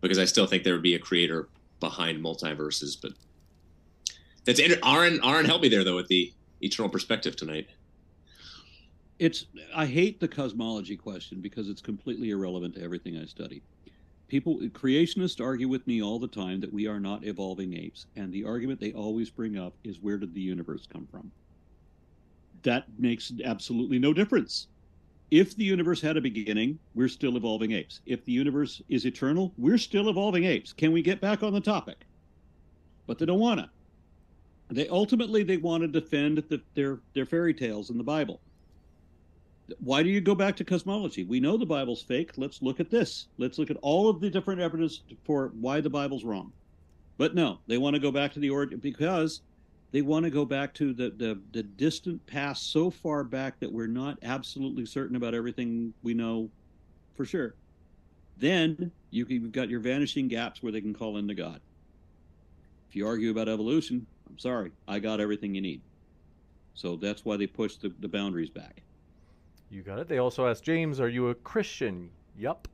because 0.00 0.18
I 0.18 0.24
still 0.24 0.46
think 0.46 0.64
there 0.64 0.72
would 0.72 0.82
be 0.82 0.94
a 0.94 0.98
creator 0.98 1.48
behind 1.84 2.24
multiverses. 2.24 2.96
But 3.00 3.12
that's 4.44 4.60
Aaron. 4.60 5.20
Aaron 5.24 5.44
help 5.46 5.62
me 5.62 5.68
there 5.68 5.84
though 5.84 5.96
with 5.96 6.08
the 6.08 6.32
eternal 6.60 6.88
perspective 6.90 7.36
tonight. 7.36 7.68
it's 9.18 9.46
i 9.76 9.86
hate 9.86 10.18
the 10.20 10.28
cosmology 10.28 10.96
question 10.96 11.40
because 11.40 11.68
it's 11.68 11.82
completely 11.82 12.30
irrelevant 12.30 12.74
to 12.74 12.82
everything 12.82 13.16
i 13.18 13.24
study 13.26 13.62
people 14.28 14.58
creationists 14.70 15.40
argue 15.44 15.68
with 15.68 15.86
me 15.86 16.02
all 16.02 16.18
the 16.18 16.26
time 16.28 16.60
that 16.60 16.72
we 16.72 16.86
are 16.86 17.00
not 17.00 17.24
evolving 17.24 17.74
apes 17.76 18.06
and 18.16 18.32
the 18.32 18.44
argument 18.44 18.80
they 18.80 18.92
always 18.92 19.30
bring 19.30 19.58
up 19.58 19.74
is 19.84 20.00
where 20.00 20.18
did 20.18 20.34
the 20.34 20.40
universe 20.40 20.86
come 20.92 21.06
from 21.10 21.30
that 22.62 22.84
makes 22.98 23.32
absolutely 23.44 23.98
no 23.98 24.12
difference 24.12 24.68
if 25.34 25.56
the 25.56 25.64
universe 25.64 26.00
had 26.00 26.16
a 26.16 26.20
beginning 26.20 26.78
we're 26.94 27.08
still 27.08 27.36
evolving 27.36 27.72
apes 27.72 28.00
if 28.06 28.24
the 28.24 28.30
universe 28.30 28.80
is 28.88 29.04
eternal 29.04 29.52
we're 29.58 29.76
still 29.76 30.08
evolving 30.08 30.44
apes 30.44 30.72
can 30.72 30.92
we 30.92 31.02
get 31.02 31.20
back 31.20 31.42
on 31.42 31.52
the 31.52 31.60
topic 31.60 32.06
but 33.08 33.18
they 33.18 33.26
don't 33.26 33.40
want 33.40 33.58
to 33.58 33.68
they 34.70 34.88
ultimately 34.88 35.42
they 35.42 35.56
want 35.56 35.82
to 35.82 35.88
defend 35.88 36.38
the, 36.48 36.62
their 36.74 37.00
their 37.14 37.26
fairy 37.26 37.52
tales 37.52 37.90
in 37.90 37.98
the 37.98 38.04
bible 38.04 38.40
why 39.80 40.02
do 40.02 40.10
you 40.10 40.20
go 40.20 40.34
back 40.34 40.56
to 40.56 40.64
cosmology? 40.64 41.24
We 41.24 41.40
know 41.40 41.56
the 41.56 41.64
Bible's 41.64 42.02
fake. 42.02 42.32
Let's 42.36 42.60
look 42.60 42.80
at 42.80 42.90
this. 42.90 43.28
Let's 43.38 43.58
look 43.58 43.70
at 43.70 43.78
all 43.80 44.10
of 44.10 44.20
the 44.20 44.28
different 44.28 44.60
evidence 44.60 45.00
for 45.24 45.52
why 45.58 45.80
the 45.80 45.88
Bible's 45.88 46.22
wrong. 46.22 46.52
But 47.16 47.34
no, 47.34 47.60
they 47.66 47.78
want 47.78 47.94
to 47.94 48.00
go 48.00 48.10
back 48.10 48.34
to 48.34 48.40
the 48.40 48.50
origin 48.50 48.78
because 48.78 49.40
they 49.94 50.02
want 50.02 50.24
to 50.24 50.30
go 50.30 50.44
back 50.44 50.74
to 50.74 50.92
the, 50.92 51.10
the, 51.10 51.38
the 51.52 51.62
distant 51.62 52.26
past 52.26 52.72
so 52.72 52.90
far 52.90 53.22
back 53.22 53.60
that 53.60 53.70
we're 53.70 53.86
not 53.86 54.18
absolutely 54.24 54.84
certain 54.84 55.14
about 55.14 55.34
everything 55.34 55.94
we 56.02 56.12
know 56.12 56.50
for 57.14 57.24
sure. 57.24 57.54
Then 58.36 58.90
you 59.10 59.24
can, 59.24 59.40
you've 59.40 59.52
got 59.52 59.68
your 59.68 59.78
vanishing 59.78 60.26
gaps 60.26 60.64
where 60.64 60.72
they 60.72 60.80
can 60.80 60.94
call 60.94 61.16
into 61.16 61.32
God. 61.32 61.60
If 62.88 62.96
you 62.96 63.06
argue 63.06 63.30
about 63.30 63.48
evolution, 63.48 64.04
I'm 64.28 64.36
sorry, 64.36 64.72
I 64.88 64.98
got 64.98 65.20
everything 65.20 65.54
you 65.54 65.60
need. 65.60 65.80
So 66.74 66.96
that's 66.96 67.24
why 67.24 67.36
they 67.36 67.46
push 67.46 67.76
the, 67.76 67.94
the 68.00 68.08
boundaries 68.08 68.50
back. 68.50 68.82
You 69.70 69.82
got 69.82 70.00
it. 70.00 70.08
They 70.08 70.18
also 70.18 70.48
ask 70.48 70.64
James, 70.64 70.98
"Are 70.98 71.08
you 71.08 71.28
a 71.28 71.36
Christian?" 71.36 72.10
Yup. 72.36 72.66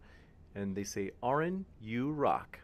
And 0.54 0.74
they 0.74 0.84
say, 0.84 1.10
"Aaron, 1.22 1.66
you 1.82 2.12
rock." 2.12 2.60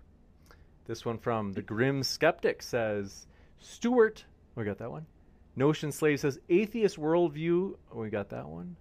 This 0.86 1.04
one 1.04 1.18
from 1.18 1.52
the 1.52 1.60
Grim 1.60 2.02
Skeptic 2.02 2.62
says, 2.62 3.26
"Stuart, 3.60 4.24
Oh, 4.56 4.60
we 4.60 4.64
got 4.64 4.78
that 4.78 4.90
one." 4.90 5.06
Notion 5.54 5.92
Slave 5.92 6.20
says, 6.20 6.38
"Atheist 6.48 6.96
worldview." 6.98 7.76
Oh, 7.92 8.00
we 8.00 8.10
got 8.10 8.30
that 8.30 8.48
one. 8.48 8.76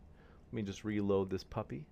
Let 0.47 0.53
me 0.53 0.61
just 0.61 0.83
reload 0.83 1.29
this 1.29 1.43
puppy. 1.43 1.85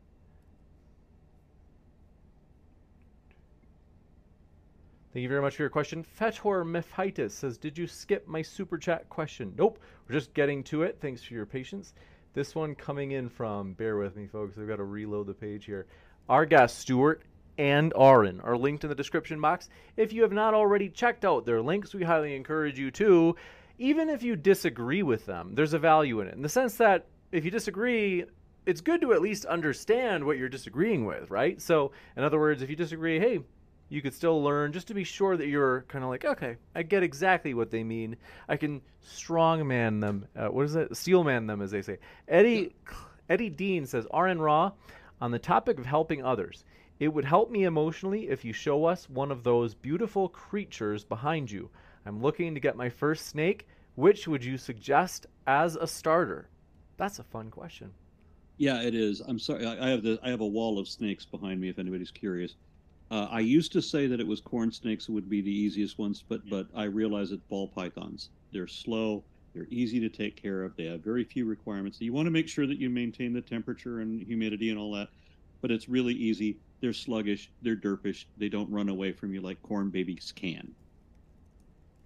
Thank 5.14 5.22
you 5.22 5.30
very 5.30 5.44
much 5.44 5.58
for 5.58 5.62
your 5.62 5.70
question. 5.70 6.04
Fetor 6.20 6.66
Mephitis 6.66 7.32
says, 7.32 7.60
Did 7.60 7.78
you 7.78 7.86
skip 7.86 8.28
my 8.28 8.42
super 8.42 8.80
chat 8.80 9.08
question? 9.10 9.54
Nope. 9.56 9.78
We're 10.08 10.14
just 10.14 10.34
getting 10.34 10.64
to 10.64 10.82
it. 10.82 10.98
Thanks 11.00 11.22
for 11.22 11.36
your 11.36 11.46
patience. 11.46 11.94
This 12.34 12.56
one 12.56 12.74
coming 12.74 13.12
in 13.12 13.30
from, 13.30 13.74
bear 13.74 13.98
with 13.98 14.16
me, 14.16 14.26
folks. 14.26 14.58
I've 14.58 14.68
got 14.68 14.78
to 14.78 14.86
reload 14.86 15.28
the 15.28 15.34
page 15.36 15.66
here. 15.66 15.86
Our 16.30 16.48
guests, 16.48 16.80
Stuart 16.80 17.22
and 17.60 17.94
Aaron, 17.96 18.42
are 18.42 18.58
linked 18.58 18.86
in 18.86 18.90
the 18.90 18.96
description 18.96 19.40
box. 19.40 19.70
If 19.98 20.14
you 20.14 20.24
have 20.24 20.32
not 20.32 20.56
already 20.56 20.90
checked 20.90 21.26
out 21.26 21.46
their 21.46 21.62
links, 21.62 21.94
we 21.94 22.04
highly 22.04 22.36
encourage 22.36 22.80
you 22.80 22.90
to. 22.92 23.36
Even 23.78 24.10
if 24.10 24.24
you 24.24 24.36
disagree 24.36 25.04
with 25.04 25.26
them, 25.26 25.56
there's 25.56 25.74
a 25.74 25.80
value 25.80 26.20
in 26.20 26.28
it. 26.28 26.36
In 26.36 26.41
the 26.41 26.50
sense 26.50 26.76
that 26.76 27.06
if 27.32 27.44
you 27.44 27.52
disagree, 27.52 28.26
it's 28.66 28.82
good 28.82 29.02
to 29.02 29.14
at 29.14 29.22
least 29.22 29.45
understand 29.45 30.24
what 30.24 30.38
you're 30.38 30.50
disagreeing 30.50 31.06
with, 31.06 31.30
right? 31.30 31.62
So, 31.62 31.91
in 32.16 32.24
other 32.24 32.40
words, 32.40 32.62
if 32.62 32.70
you 32.70 32.76
disagree, 32.76 33.20
hey, 33.20 33.40
you 33.90 34.02
could 34.02 34.14
still 34.14 34.41
learn 34.41 34.72
just 34.72 34.88
to 34.88 34.94
be 34.94 35.04
sure 35.04 35.38
that 35.38 35.48
you're 35.48 35.86
kind 35.88 36.04
of 36.04 36.10
like, 36.10 36.26
okay, 36.26 36.56
I 36.74 36.84
get 36.84 37.04
exactly 37.04 37.54
what 37.54 37.70
they 37.70 37.84
mean. 37.84 38.16
I 38.48 38.58
can 38.58 38.82
strongman 39.06 40.02
them. 40.02 40.26
Uh, 40.36 40.48
what 40.48 40.66
is 40.66 40.76
it? 40.76 40.95
Steelman 40.95 41.48
them, 41.48 41.62
as 41.62 41.72
they 41.72 41.82
say. 41.82 41.98
Eddie 42.28 42.74
Eddie 43.30 43.50
Dean 43.50 43.86
says, 43.86 44.06
RN 44.14 44.40
Raw, 44.40 44.72
on 45.22 45.32
the 45.32 45.40
topic 45.40 45.80
of 45.80 45.86
helping 45.86 46.24
others, 46.24 46.66
it 47.00 47.08
would 47.08 47.26
help 47.26 47.50
me 47.50 47.64
emotionally 47.64 48.30
if 48.30 48.44
you 48.44 48.54
show 48.54 48.86
us 48.86 49.10
one 49.10 49.32
of 49.32 49.44
those 49.44 49.74
beautiful 49.74 50.30
creatures 50.30 51.04
behind 51.04 51.50
you. 51.50 51.70
I'm 52.06 52.22
looking 52.22 52.54
to 52.54 52.60
get 52.60 52.76
my 52.76 52.90
first 52.90 53.28
snake. 53.28 53.68
Which 53.96 54.28
would 54.28 54.44
you 54.44 54.58
suggest 54.58 55.28
as 55.46 55.76
a 55.76 55.88
starter? 55.88 56.50
That's 56.98 57.20
a 57.20 57.24
fun 57.24 57.52
question. 57.52 57.92
Yeah, 58.58 58.82
it 58.82 58.96
is. 58.96 59.22
I'm 59.22 59.40
sorry. 59.40 59.66
I 59.66 59.90
have 59.90 60.04
the 60.04 60.20
I 60.24 60.30
have 60.30 60.42
a 60.42 60.48
wall 60.48 60.80
of 60.80 60.88
snakes 60.88 61.26
behind 61.26 61.60
me. 61.60 61.70
If 61.70 61.80
anybody's 61.80 62.12
curious, 62.12 62.56
uh, 63.12 63.28
I 63.30 63.40
used 63.40 63.72
to 63.74 63.82
say 63.82 64.08
that 64.08 64.20
it 64.20 64.28
was 64.28 64.42
corn 64.42 64.72
snakes 64.72 65.10
would 65.10 65.30
be 65.30 65.42
the 65.42 65.52
easiest 65.52 65.98
ones, 65.98 66.24
but 66.28 66.48
but 66.50 66.68
I 66.76 66.84
realize 66.86 67.32
it's 67.32 67.44
ball 67.44 67.68
pythons. 67.68 68.30
They're 68.52 68.68
slow. 68.68 69.24
They're 69.54 69.68
easy 69.70 70.00
to 70.00 70.10
take 70.10 70.42
care 70.42 70.64
of. 70.64 70.76
They 70.76 70.86
have 70.86 71.02
very 71.04 71.24
few 71.24 71.46
requirements. 71.46 72.02
You 72.02 72.14
want 72.14 72.26
to 72.26 72.32
make 72.32 72.48
sure 72.48 72.66
that 72.66 72.80
you 72.80 72.90
maintain 72.90 73.34
the 73.34 73.42
temperature 73.42 74.00
and 74.00 74.22
humidity 74.22 74.72
and 74.72 74.80
all 74.80 74.92
that, 74.94 75.10
but 75.62 75.70
it's 75.70 75.88
really 75.88 76.14
easy. 76.14 76.58
They're 76.82 76.94
sluggish. 76.94 77.52
They're 77.62 77.76
derpish. 77.76 78.26
They 78.38 78.50
don't 78.50 78.72
run 78.72 78.90
away 78.90 79.12
from 79.12 79.34
you 79.34 79.42
like 79.42 79.62
corn 79.62 79.90
babies 79.90 80.34
can. 80.36 80.74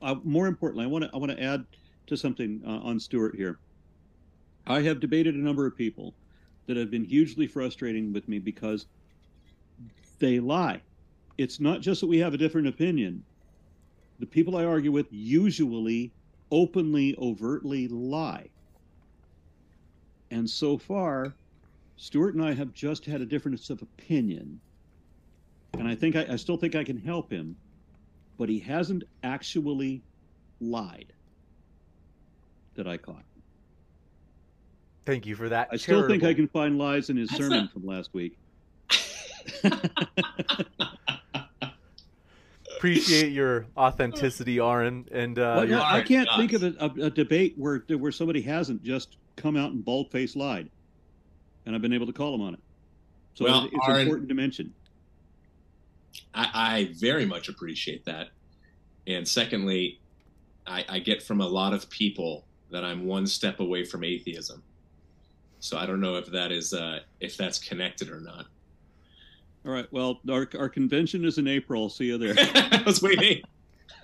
Uh, 0.01 0.15
more 0.23 0.47
importantly, 0.47 0.85
I 0.85 0.87
want 0.87 1.03
to 1.05 1.09
I 1.13 1.17
want 1.17 1.31
to 1.31 1.41
add 1.41 1.65
to 2.07 2.17
something 2.17 2.61
uh, 2.65 2.79
on 2.87 2.99
Stuart 2.99 3.35
here. 3.35 3.59
I 4.65 4.81
have 4.81 4.99
debated 4.99 5.35
a 5.35 5.39
number 5.39 5.65
of 5.65 5.75
people 5.77 6.13
that 6.67 6.77
have 6.77 6.91
been 6.91 7.05
hugely 7.05 7.47
frustrating 7.47 8.13
with 8.13 8.27
me 8.27 8.39
because 8.39 8.85
they 10.19 10.39
lie. 10.39 10.81
It's 11.37 11.59
not 11.59 11.81
just 11.81 12.01
that 12.01 12.07
we 12.07 12.19
have 12.19 12.33
a 12.33 12.37
different 12.37 12.67
opinion. 12.67 13.23
The 14.19 14.25
people 14.25 14.57
I 14.57 14.65
argue 14.65 14.91
with 14.91 15.07
usually 15.11 16.11
openly, 16.51 17.15
overtly 17.19 17.87
lie. 17.87 18.49
And 20.31 20.49
so 20.49 20.77
far, 20.77 21.33
Stuart 21.95 22.35
and 22.35 22.43
I 22.43 22.53
have 22.53 22.73
just 22.73 23.05
had 23.05 23.21
a 23.21 23.25
difference 23.25 23.69
of 23.69 23.81
opinion. 23.81 24.59
And 25.73 25.87
I 25.87 25.95
think 25.95 26.15
I, 26.15 26.25
I 26.31 26.35
still 26.35 26.57
think 26.57 26.75
I 26.75 26.83
can 26.83 26.97
help 26.97 27.31
him, 27.31 27.55
but 28.37 28.49
he 28.49 28.59
hasn't 28.59 29.03
actually 29.23 30.01
lied 30.61 31.11
that 32.75 32.87
I 32.87 32.97
caught. 32.97 33.23
Thank 35.05 35.25
you 35.25 35.35
for 35.35 35.49
that. 35.49 35.69
I 35.71 35.77
still 35.77 36.07
think 36.07 36.23
I 36.23 36.33
can 36.33 36.47
find 36.47 36.77
lies 36.77 37.09
in 37.09 37.17
his 37.17 37.29
That's 37.29 37.41
sermon 37.41 37.59
not- 37.61 37.71
from 37.73 37.85
last 37.85 38.13
week. 38.13 38.37
appreciate 42.77 43.31
your 43.31 43.65
authenticity, 43.75 44.59
Aaron, 44.59 45.07
and 45.11 45.39
uh, 45.39 45.53
Well, 45.57 45.67
your- 45.69 45.77
yeah, 45.79 45.83
I 45.93 46.01
can't 46.01 46.29
think 46.37 46.53
of 46.53 46.63
a, 46.63 46.73
a, 46.79 47.05
a 47.05 47.09
debate 47.09 47.55
where 47.57 47.79
where 47.97 48.11
somebody 48.11 48.41
hasn't 48.41 48.83
just 48.83 49.17
come 49.35 49.55
out 49.57 49.71
and 49.71 49.83
bald 49.83 50.11
faced 50.11 50.35
lied, 50.35 50.69
and 51.65 51.75
I've 51.75 51.81
been 51.81 51.93
able 51.93 52.05
to 52.07 52.13
call 52.13 52.35
him 52.35 52.41
on 52.41 52.53
it. 52.55 52.59
So 53.35 53.45
Well, 53.45 53.65
it's, 53.65 53.73
it's 53.73 53.87
Aaron- 53.87 54.01
important 54.01 54.29
to 54.29 54.35
mention. 54.35 54.73
I, 56.33 56.49
I 56.53 56.91
very 56.97 57.25
much 57.25 57.49
appreciate 57.49 58.05
that. 58.05 58.29
And 59.07 59.27
secondly, 59.27 59.99
I, 60.65 60.85
I 60.89 60.99
get 60.99 61.23
from 61.23 61.41
a 61.41 61.47
lot 61.47 61.73
of 61.73 61.89
people 61.89 62.45
that 62.71 62.83
I'm 62.83 63.05
one 63.05 63.25
step 63.25 63.59
away 63.59 63.85
from 63.85 64.03
atheism. 64.03 64.61
So 65.59 65.77
I 65.77 65.85
don't 65.85 66.01
know 66.01 66.15
if 66.15 66.27
that 66.27 66.51
is 66.51 66.73
uh, 66.73 66.99
if 67.19 67.35
that's 67.37 67.57
connected 67.57 68.09
or 68.09 68.19
not. 68.19 68.45
All 69.65 69.71
right. 69.71 69.87
Well, 69.91 70.19
our 70.29 70.47
our 70.57 70.69
convention 70.69 71.25
is 71.25 71.37
in 71.37 71.47
April. 71.47 71.83
I'll 71.83 71.89
see 71.89 72.05
you 72.05 72.17
there. 72.17 72.35
I 72.37 72.83
was 72.85 73.01
waiting. 73.01 73.41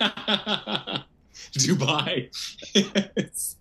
Dubai. 1.52 2.30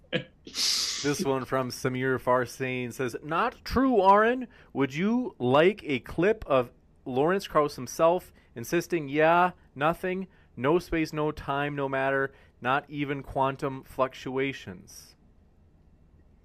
This 1.04 1.26
one 1.26 1.44
from 1.44 1.70
Samir 1.70 2.22
Farsain 2.22 2.94
says, 2.94 3.16
"Not 3.24 3.56
true, 3.66 4.02
Aaron. 4.02 4.48
Would 4.72 4.94
you 4.94 5.36
like 5.40 5.82
a 5.86 6.00
clip 6.00 6.46
of 6.48 6.70
Lawrence 7.06 7.48
Krauss 7.48 7.76
himself 7.76 8.32
insisting, 8.56 9.10
yeah, 9.10 9.52
nothing, 9.76 10.28
no 10.56 10.80
space, 10.80 11.14
no 11.14 11.32
time, 11.32 11.76
no 11.76 11.90
matter, 11.90 12.32
not 12.62 12.86
even 12.90 13.24
quantum 13.24 13.84
fluctuations." 13.84 15.16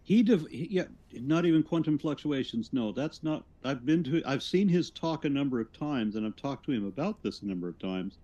He, 0.03 0.23
div- 0.23 0.49
he 0.51 0.69
yeah, 0.71 0.85
not 1.13 1.45
even 1.45 1.63
quantum 1.63 1.99
fluctuations. 1.99 2.71
No, 2.73 2.93
that's 2.93 3.23
not. 3.23 3.45
I've 3.63 3.85
been 3.85 4.03
to. 4.05 4.23
I've 4.25 4.43
seen 4.43 4.67
his 4.67 4.91
talk 4.91 5.27
a 5.27 5.29
number 5.29 5.61
of 5.61 5.71
times, 5.73 6.17
and 6.17 6.25
I've 6.25 6.37
talked 6.37 6.65
to 6.65 6.73
him 6.73 6.87
about 6.87 7.23
this 7.23 7.43
a 7.43 7.47
number 7.47 7.69
of 7.69 7.79
times. 7.79 8.17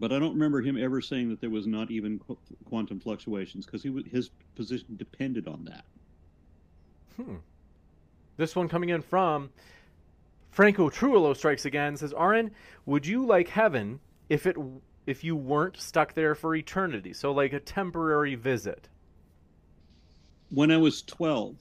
But 0.00 0.12
I 0.12 0.18
don't 0.18 0.32
remember 0.32 0.62
him 0.62 0.78
ever 0.78 1.02
saying 1.02 1.28
that 1.28 1.40
there 1.40 1.50
was 1.50 1.66
not 1.66 1.90
even 1.90 2.18
qu- 2.20 2.38
quantum 2.64 3.00
fluctuations 3.00 3.66
because 3.66 3.82
he 3.82 4.02
his 4.10 4.30
position 4.54 4.96
depended 4.96 5.46
on 5.46 5.64
that. 5.64 5.84
Hmm. 7.16 7.36
This 8.38 8.56
one 8.56 8.68
coming 8.68 8.88
in 8.90 9.02
from 9.02 9.50
Franco 10.58 10.90
Trullo 10.90 11.36
strikes 11.36 11.66
again. 11.66 11.96
Says, 11.96 12.12
"Aaron, 12.18 12.50
would 12.84 13.06
you 13.06 13.24
like 13.24 13.46
heaven 13.46 14.00
if 14.28 14.44
it 14.44 14.56
if 15.06 15.22
you 15.22 15.36
weren't 15.36 15.76
stuck 15.76 16.14
there 16.14 16.34
for 16.34 16.52
eternity? 16.52 17.12
So 17.12 17.30
like 17.30 17.52
a 17.52 17.60
temporary 17.60 18.34
visit." 18.34 18.88
when 20.50 20.72
I 20.72 20.76
was 20.76 21.02
12, 21.02 21.54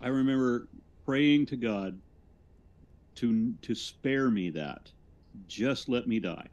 I 0.00 0.08
remember 0.08 0.66
praying 1.04 1.46
to 1.46 1.56
God 1.56 1.96
to 3.14 3.54
to 3.62 3.76
spare 3.76 4.28
me 4.28 4.50
that. 4.50 4.90
Just 5.46 5.88
let 5.88 6.08
me 6.08 6.18
die. 6.18 6.48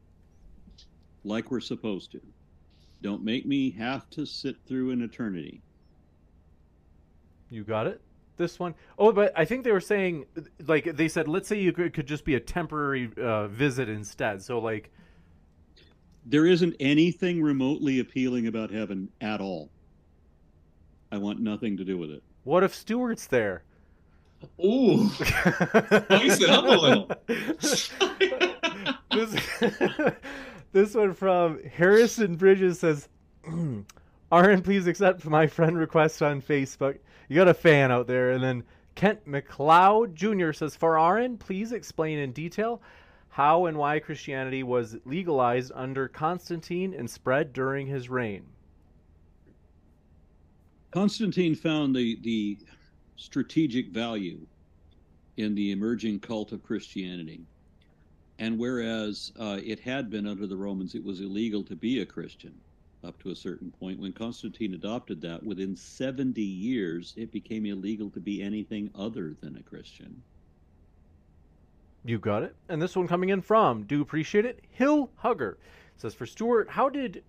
Like 1.24 1.50
we're 1.50 1.60
supposed 1.60 2.12
to. 2.12 2.22
Don't 3.02 3.24
make 3.24 3.48
me 3.48 3.72
have 3.72 4.08
to 4.12 4.28
sit 4.28 4.58
through 4.68 4.92
an 4.92 5.02
eternity. 5.02 5.64
You 7.50 7.64
got 7.64 7.88
it. 7.88 8.00
This 8.42 8.58
one. 8.58 8.74
Oh, 8.98 9.12
but 9.12 9.32
I 9.38 9.46
think 9.46 9.64
they 9.64 9.72
were 9.72 9.80
saying, 9.80 10.26
like 10.66 10.96
they 10.96 11.08
said, 11.08 11.28
let's 11.28 11.48
say 11.48 11.60
you 11.60 11.72
could, 11.72 11.94
could 11.94 12.08
just 12.08 12.26
be 12.26 12.34
a 12.34 12.40
temporary 12.40 13.12
uh, 13.22 13.46
visit 13.50 13.88
instead. 13.88 14.42
So 14.42 14.58
like, 14.58 14.90
There 16.26 16.48
isn't 16.48 16.76
anything 16.80 17.40
remotely 17.44 18.00
appealing 18.00 18.48
about 18.48 18.72
heaven 18.72 19.10
at 19.22 19.42
all. 19.42 19.70
I 21.12 21.20
want 21.20 21.40
nothing 21.40 21.78
to 21.78 21.84
do 21.86 22.00
with 22.00 22.10
it. 22.10 22.24
what 22.44 22.64
if 22.64 22.74
Stuart's 22.74 23.28
there? 23.28 23.64
Ooh. 24.66 25.08
Spice 25.10 26.42
it 26.42 26.50
up 26.50 26.66
a 26.66 26.68
little. 26.70 27.12
this, 29.12 29.36
this 30.72 30.96
one 30.96 31.14
from 31.14 31.64
Harrison 31.66 32.38
Bridges 32.38 32.80
says, 32.80 33.08
Aaron, 34.32 34.62
please 34.64 34.88
accept 34.88 35.26
my 35.26 35.46
friend 35.46 35.78
request 35.78 36.24
on 36.24 36.42
Facebook. 36.42 36.98
You 37.32 37.38
got 37.38 37.48
a 37.48 37.54
fan 37.54 37.94
out 37.94 38.08
there. 38.08 38.32
And 38.32 38.44
then 38.44 38.66
Kent 38.94 39.26
McLeod 39.26 40.16
Jr. 40.16 40.52
says, 40.52 40.76
For 40.76 41.00
Aaron, 41.00 41.38
please 41.38 41.72
explain 41.72 42.20
in 42.20 42.34
detail 42.34 42.82
how 43.30 43.68
and 43.68 43.78
why 43.78 44.00
Christianity 44.00 44.64
was 44.64 44.98
legalized 45.06 45.72
under 45.74 46.10
Constantine 46.10 46.94
and 46.94 47.10
spread 47.10 47.54
during 47.54 47.88
his 47.88 48.10
reign. 48.10 48.44
Constantine 50.92 51.56
found 51.56 51.96
the 51.96 52.20
the 52.22 52.58
strategic 53.16 53.92
value 53.92 54.46
in 55.38 55.56
the 55.56 55.72
emerging 55.72 56.20
cult 56.20 56.52
of 56.52 56.62
Christianity. 56.62 57.46
And 58.40 58.60
whereas 58.60 59.32
uh, 59.40 59.62
it 59.64 59.80
had 59.80 60.10
been 60.10 60.28
under 60.28 60.48
the 60.48 60.58
Romans, 60.58 60.96
it 60.96 61.04
was 61.06 61.22
illegal 61.22 61.64
to 61.64 61.78
be 61.78 62.02
a 62.02 62.06
Christian 62.06 62.60
up 63.04 63.22
to 63.24 63.32
a 63.32 63.36
certain 63.36 63.72
point. 63.72 64.00
When 64.00 64.14
Constantine 64.14 64.74
adopted 64.74 65.22
that, 65.22 65.44
within 65.44 65.76
70 65.76 66.42
years, 66.42 67.14
it 67.18 67.32
became 67.32 67.66
illegal 67.66 68.10
to 68.12 68.20
be 68.20 68.42
anything 68.42 68.90
other 68.96 69.36
than 69.42 69.58
a 69.58 69.64
Christian. 69.64 70.22
You 72.04 72.20
got 72.20 72.44
it. 72.44 72.56
And 72.70 72.82
this 72.82 72.96
one 72.96 73.08
coming 73.08 73.30
in 73.30 73.42
from, 73.42 73.84
do 73.84 74.02
appreciate 74.02 74.46
it, 74.46 74.64
Hill 74.70 75.12
Hugger 75.16 75.58
says, 75.98 76.14
For 76.14 76.26
Stuart, 76.26 76.70
how 76.70 76.90
did 76.90 77.24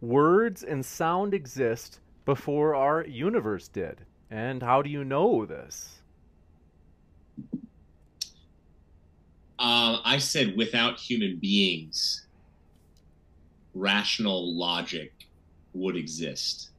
words 0.00 0.62
and 0.62 0.84
sound 0.84 1.34
exist 1.34 2.00
before 2.24 2.74
our 2.74 3.04
universe 3.04 3.68
did? 3.68 4.04
And 4.30 4.62
how 4.62 4.82
do 4.82 4.90
you 4.90 5.04
know 5.04 5.46
this? 5.46 5.98
Um, 9.60 10.00
I 10.04 10.18
said 10.18 10.56
without 10.56 11.00
human 11.00 11.38
beings, 11.40 12.27
rational 13.78 14.54
logic 14.54 15.12
would 15.72 15.96
exist. 15.96 16.70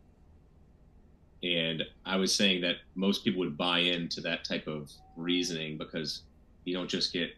And 1.41 1.83
I 2.05 2.17
was 2.17 2.35
saying 2.35 2.61
that 2.61 2.77
most 2.95 3.23
people 3.23 3.39
would 3.39 3.57
buy 3.57 3.79
into 3.79 4.19
that 4.21 4.43
type 4.43 4.67
of 4.67 4.91
reasoning 5.15 5.77
because 5.77 6.23
you 6.65 6.73
don't 6.73 6.89
just 6.89 7.13
get 7.13 7.31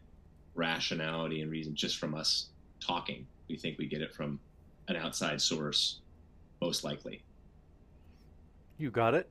rationality 0.56 1.42
and 1.42 1.52
reason 1.52 1.76
just 1.76 1.98
from 1.98 2.16
us 2.16 2.48
talking. 2.80 3.28
We 3.48 3.58
think 3.58 3.78
we 3.78 3.86
get 3.86 4.02
it 4.02 4.14
from 4.14 4.40
an 4.88 4.96
outside 4.96 5.42
source, 5.42 6.00
most 6.62 6.84
likely. 6.84 7.22
You 8.78 8.90
got 8.90 9.14
it. 9.14 9.30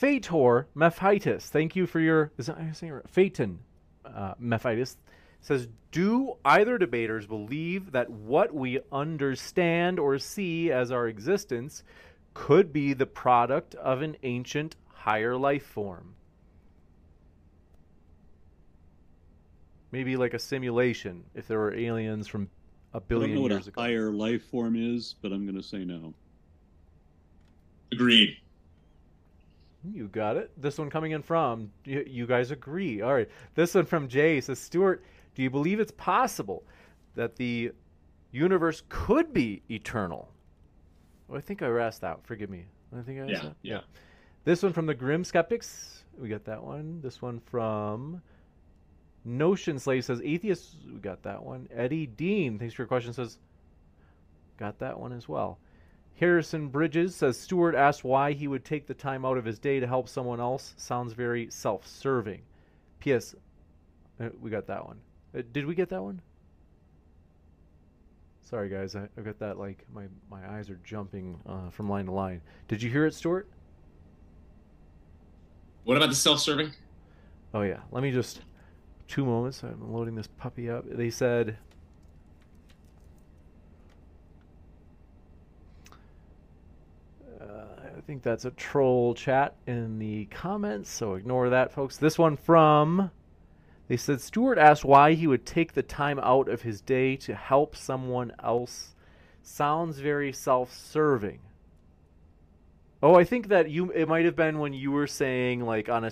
Phaetor 0.00 0.66
Mephitis, 0.74 1.48
thank 1.48 1.76
you 1.76 1.86
for 1.86 2.00
your. 2.00 2.32
Is 2.38 2.46
that, 2.46 2.58
I 2.58 2.72
saying? 2.72 3.00
Phaeton 3.06 3.58
uh, 4.04 4.34
Mephitis 4.40 4.96
says, 5.48 5.66
Do 5.90 6.36
either 6.44 6.76
debaters 6.76 7.26
believe 7.26 7.92
that 7.92 8.10
what 8.10 8.54
we 8.54 8.80
understand 8.92 9.98
or 9.98 10.18
see 10.18 10.70
as 10.70 10.92
our 10.92 11.08
existence 11.08 11.82
could 12.34 12.72
be 12.72 12.92
the 12.92 13.06
product 13.06 13.74
of 13.76 14.02
an 14.02 14.16
ancient 14.22 14.76
higher 14.92 15.36
life 15.36 15.64
form? 15.64 16.14
Maybe 19.90 20.16
like 20.18 20.34
a 20.34 20.38
simulation 20.38 21.24
if 21.34 21.48
there 21.48 21.58
were 21.58 21.74
aliens 21.74 22.28
from 22.28 22.50
a 22.92 22.98
I 22.98 23.00
don't 23.00 23.08
billion 23.08 23.34
know 23.36 23.40
what 23.42 23.50
years 23.52 23.66
a 23.66 23.70
ago. 23.70 23.80
higher 23.80 24.12
life 24.12 24.44
form 24.50 24.76
is, 24.76 25.14
but 25.22 25.32
I'm 25.32 25.44
going 25.46 25.56
to 25.56 25.66
say 25.66 25.82
no. 25.82 26.12
Agreed. 27.90 28.36
You 29.94 30.08
got 30.08 30.36
it. 30.36 30.50
This 30.60 30.76
one 30.76 30.90
coming 30.90 31.12
in 31.12 31.22
from 31.22 31.70
you, 31.84 32.04
you 32.06 32.26
guys 32.26 32.50
agree. 32.50 33.00
All 33.00 33.14
right. 33.14 33.28
This 33.54 33.74
one 33.74 33.86
from 33.86 34.08
Jay 34.08 34.42
says, 34.42 34.58
Stuart, 34.58 35.02
do 35.38 35.44
you 35.44 35.50
believe 35.50 35.78
it's 35.78 35.92
possible 35.92 36.64
that 37.14 37.36
the 37.36 37.70
universe 38.32 38.82
could 38.88 39.32
be 39.32 39.62
eternal? 39.70 40.28
Oh, 41.30 41.36
I 41.36 41.40
think 41.40 41.62
I 41.62 41.68
asked 41.78 42.00
that. 42.00 42.18
Forgive 42.26 42.50
me. 42.50 42.64
I 42.92 43.02
think 43.02 43.20
I 43.20 43.22
asked 43.22 43.30
Yeah, 43.30 43.40
that. 43.42 43.56
yeah. 43.62 43.80
This 44.42 44.64
one 44.64 44.72
from 44.72 44.86
the 44.86 44.94
Grim 44.94 45.22
Skeptics. 45.22 46.02
We 46.18 46.28
got 46.28 46.44
that 46.46 46.60
one. 46.60 47.00
This 47.02 47.22
one 47.22 47.38
from 47.38 48.20
Notion 49.24 49.78
Slave 49.78 50.04
says 50.04 50.20
atheists. 50.24 50.74
We 50.92 50.98
got 50.98 51.22
that 51.22 51.40
one. 51.40 51.68
Eddie 51.72 52.06
Dean, 52.06 52.58
thanks 52.58 52.74
for 52.74 52.82
your 52.82 52.88
question. 52.88 53.12
Says 53.12 53.38
got 54.56 54.80
that 54.80 54.98
one 54.98 55.12
as 55.12 55.28
well. 55.28 55.60
Harrison 56.16 56.66
Bridges 56.66 57.14
says 57.14 57.38
Stuart 57.38 57.76
asked 57.76 58.02
why 58.02 58.32
he 58.32 58.48
would 58.48 58.64
take 58.64 58.88
the 58.88 58.94
time 58.94 59.24
out 59.24 59.38
of 59.38 59.44
his 59.44 59.60
day 59.60 59.78
to 59.78 59.86
help 59.86 60.08
someone 60.08 60.40
else. 60.40 60.74
Sounds 60.78 61.12
very 61.12 61.48
self-serving. 61.48 62.42
P.S. 62.98 63.36
uh, 64.20 64.30
We 64.40 64.50
got 64.50 64.66
that 64.66 64.84
one. 64.84 64.98
Uh, 65.38 65.42
did 65.52 65.66
we 65.66 65.74
get 65.74 65.88
that 65.90 66.02
one? 66.02 66.20
Sorry, 68.42 68.68
guys. 68.68 68.96
I, 68.96 69.08
I 69.16 69.20
got 69.20 69.38
that 69.38 69.58
like 69.58 69.84
my 69.92 70.04
my 70.30 70.56
eyes 70.56 70.70
are 70.70 70.80
jumping 70.82 71.38
uh, 71.46 71.70
from 71.70 71.88
line 71.88 72.06
to 72.06 72.12
line. 72.12 72.40
Did 72.66 72.82
you 72.82 72.90
hear 72.90 73.06
it, 73.06 73.14
Stuart? 73.14 73.48
What 75.84 75.96
about 75.96 76.08
the 76.08 76.16
self-serving? 76.16 76.72
Oh 77.54 77.62
yeah, 77.62 77.80
let 77.92 78.02
me 78.02 78.10
just 78.10 78.42
two 79.06 79.24
moments. 79.24 79.62
I'm 79.62 79.92
loading 79.92 80.14
this 80.14 80.26
puppy 80.26 80.68
up. 80.70 80.84
They 80.88 81.10
said. 81.10 81.56
Uh, 87.40 87.44
I 87.96 88.00
think 88.06 88.22
that's 88.22 88.44
a 88.44 88.50
troll 88.52 89.14
chat 89.14 89.54
in 89.66 89.98
the 89.98 90.24
comments, 90.26 90.90
so 90.90 91.14
ignore 91.14 91.50
that, 91.50 91.70
folks. 91.70 91.96
This 91.96 92.18
one 92.18 92.36
from. 92.36 93.10
They 93.88 93.96
said 93.96 94.20
Stuart 94.20 94.58
asked 94.58 94.84
why 94.84 95.14
he 95.14 95.26
would 95.26 95.46
take 95.46 95.72
the 95.72 95.82
time 95.82 96.18
out 96.18 96.48
of 96.48 96.62
his 96.62 96.82
day 96.82 97.16
to 97.16 97.34
help 97.34 97.74
someone 97.74 98.32
else. 98.42 98.94
Sounds 99.42 99.98
very 99.98 100.30
self 100.30 100.74
serving. 100.74 101.40
Oh, 103.02 103.14
I 103.14 103.24
think 103.24 103.48
that 103.48 103.70
you 103.70 103.90
it 103.92 104.06
might 104.06 104.26
have 104.26 104.36
been 104.36 104.58
when 104.58 104.74
you 104.74 104.90
were 104.90 105.06
saying 105.06 105.62
like 105.62 105.88
on 105.88 106.04
a 106.04 106.10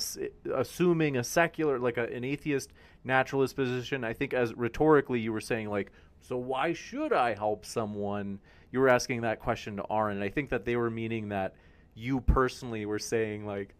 assuming 0.55 1.17
a 1.17 1.25
secular 1.25 1.79
like 1.79 1.99
a, 1.99 2.05
an 2.05 2.25
atheist 2.25 2.73
naturalist 3.05 3.57
position. 3.57 4.05
I 4.05 4.15
think 4.15 4.33
as 4.33 4.55
rhetorically 4.55 5.21
you 5.21 5.33
were 5.33 5.41
saying 5.41 5.69
like 5.69 5.93
so 6.21 6.39
why 6.39 6.73
should 6.73 7.13
I 7.13 7.35
help 7.35 7.67
someone? 7.67 8.39
You 8.73 8.81
were 8.81 8.89
asking 8.89 9.21
that 9.21 9.39
question 9.39 9.77
to 9.77 9.85
Aaron, 9.91 10.17
and 10.17 10.25
I 10.25 10.29
think 10.29 10.49
that 10.51 10.65
they 10.65 10.77
were 10.77 10.91
meaning 10.91 11.29
that 11.29 11.55
you 11.95 12.21
personally 12.21 12.87
were 12.87 12.99
saying 12.99 13.45
like 13.45 13.75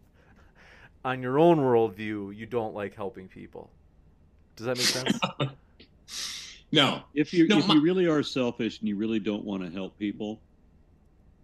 on 1.03 1.21
your 1.23 1.39
own 1.39 1.57
worldview 1.57 2.35
you 2.35 2.45
don't 2.45 2.75
like 2.75 2.93
helping 2.93 3.27
people. 3.27 3.71
Does 4.57 4.65
that 4.65 4.77
make 4.77 4.87
sense? 4.87 5.19
no. 6.71 7.03
If 7.13 7.33
you 7.33 7.47
no, 7.47 7.59
if 7.59 7.67
my- 7.67 7.75
you 7.75 7.81
really 7.81 8.07
are 8.07 8.23
selfish 8.23 8.79
and 8.79 8.89
you 8.89 8.97
really 8.97 9.19
don't 9.19 9.45
want 9.45 9.63
to 9.63 9.69
help 9.69 9.97
people, 9.97 10.41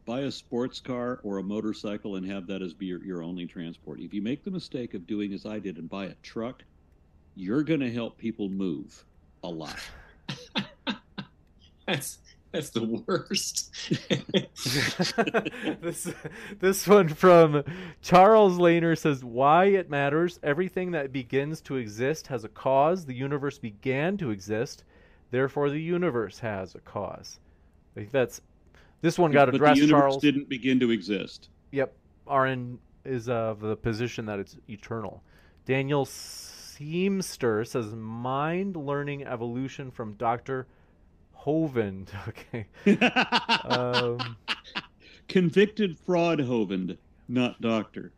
buy 0.06 0.22
a 0.22 0.32
sports 0.32 0.80
car 0.80 1.20
or 1.24 1.38
a 1.38 1.44
motorcycle 1.44 2.16
and 2.16 2.30
have 2.30 2.48
that 2.48 2.62
as 2.62 2.74
be 2.74 2.88
your, 2.88 3.04
your 3.06 3.24
only 3.24 3.46
transport. 3.46 4.00
If 4.00 4.14
you 4.14 4.22
make 4.22 4.44
the 4.44 4.52
mistake 4.52 4.96
of 4.96 5.08
doing 5.08 5.32
as 5.32 5.46
I 5.46 5.60
did 5.60 5.78
and 5.78 5.90
buy 5.90 6.06
a 6.06 6.16
truck, 6.24 6.64
you're 7.36 7.64
going 7.64 7.80
to 7.80 7.92
help 7.92 8.18
people 8.18 8.50
move 8.50 9.06
a 9.44 9.50
lot. 9.50 9.78
That's 11.88 12.18
that's 12.54 12.70
the 12.70 13.04
worst. 13.08 13.72
this 15.82 16.08
this 16.60 16.88
one 16.88 17.10
from 17.10 17.64
Charles 18.02 18.60
Lehner 18.60 18.96
says 18.96 19.24
why 19.24 19.66
it 19.66 19.90
matters. 19.90 20.40
Everything 20.44 20.92
that 20.92 21.12
begins 21.12 21.62
to 21.62 21.78
exist 21.78 22.28
has 22.28 22.44
a 22.44 22.50
cause. 22.50 23.06
The 23.06 23.16
universe 23.16 23.58
began 23.58 24.18
to 24.18 24.30
exist, 24.30 24.84
therefore 25.32 25.72
the 25.72 25.82
universe 25.82 26.40
has 26.40 26.76
a 26.76 26.80
cause. 26.80 27.40
I 27.96 28.02
think 28.02 28.12
that's 28.12 28.40
this 29.02 29.18
one 29.18 29.32
got 29.32 29.48
but 29.48 29.56
addressed. 29.56 29.80
the 29.80 29.88
universe 29.88 30.02
Charles. 30.02 30.22
didn't 30.22 30.48
begin 30.48 30.80
to 30.80 30.92
exist. 30.92 31.50
Yep, 31.72 31.92
Aaron 32.30 32.78
is 33.04 33.30
of 33.30 33.62
the 33.62 33.76
position 33.76 34.28
that 34.28 34.38
it's 34.38 34.58
eternal. 34.70 35.24
Daniel 35.66 36.06
Seamster 36.06 37.66
says 37.66 37.96
mind 37.96 38.76
learning 38.76 39.26
evolution 39.26 39.90
from 39.90 40.14
Doctor 40.14 40.68
Hovind. 41.46 42.10
Okay. 42.28 42.68
Um, 43.66 44.38
Convicted 45.28 45.98
fraud 45.98 46.40
Hovind, 46.40 46.98
not 47.28 47.62
doctor. 47.62 48.12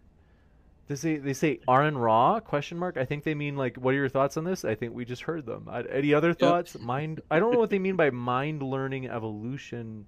They 0.88 0.96
say 0.96 1.18
they 1.18 1.34
say 1.34 1.60
Aaron 1.68 1.98
Ra 1.98 2.40
question 2.40 2.78
mark. 2.78 2.98
I 2.98 3.06
think 3.06 3.24
they 3.24 3.34
mean 3.34 3.56
like 3.56 3.78
what 3.78 3.94
are 3.94 3.98
your 3.98 4.10
thoughts 4.10 4.38
on 4.38 4.44
this? 4.44 4.64
I 4.64 4.76
think 4.76 4.94
we 4.94 5.06
just 5.06 5.24
heard 5.24 5.46
them. 5.46 5.68
Any 5.90 6.14
other 6.14 6.34
thoughts? 6.34 6.78
Mind 6.80 7.22
I 7.32 7.40
don't 7.40 7.52
know 7.54 7.60
what 7.60 7.70
they 7.72 7.80
mean 7.80 7.96
by 7.96 8.10
mind 8.12 8.62
learning 8.62 9.08
evolution 9.08 10.06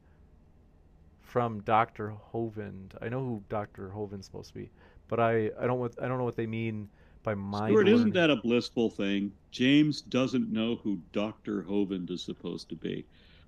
from 1.22 1.61
Dr. 1.61 2.14
Hovind. 2.34 2.91
I 3.02 3.10
know 3.10 3.19
who 3.19 3.44
Dr. 3.49 3.89
Hovind's 3.89 4.26
supposed 4.26 4.49
to 4.49 4.53
be, 4.53 4.69
but 5.07 5.19
I 5.19 5.49
I 5.60 5.65
don't 5.65 5.80
what 5.80 5.95
I 6.02 6.07
don't 6.07 6.19
know 6.19 6.23
what 6.26 6.35
they 6.35 6.48
mean 6.48 6.89
by 7.28 7.36
mind 7.36 7.74
Stuart, 7.74 7.90
isn't 7.90 8.14
that 8.14 8.30
a 8.30 8.38
blissful 8.38 8.90
thing? 8.90 9.34
James 9.52 9.99
doesn't 10.02 10.49
know 10.49 10.78
who 10.78 10.99
Dr. 11.12 11.62
Hovind 11.64 12.10
is 12.10 12.22
supposed 12.24 12.70
to 12.70 12.76
be. 12.76 13.06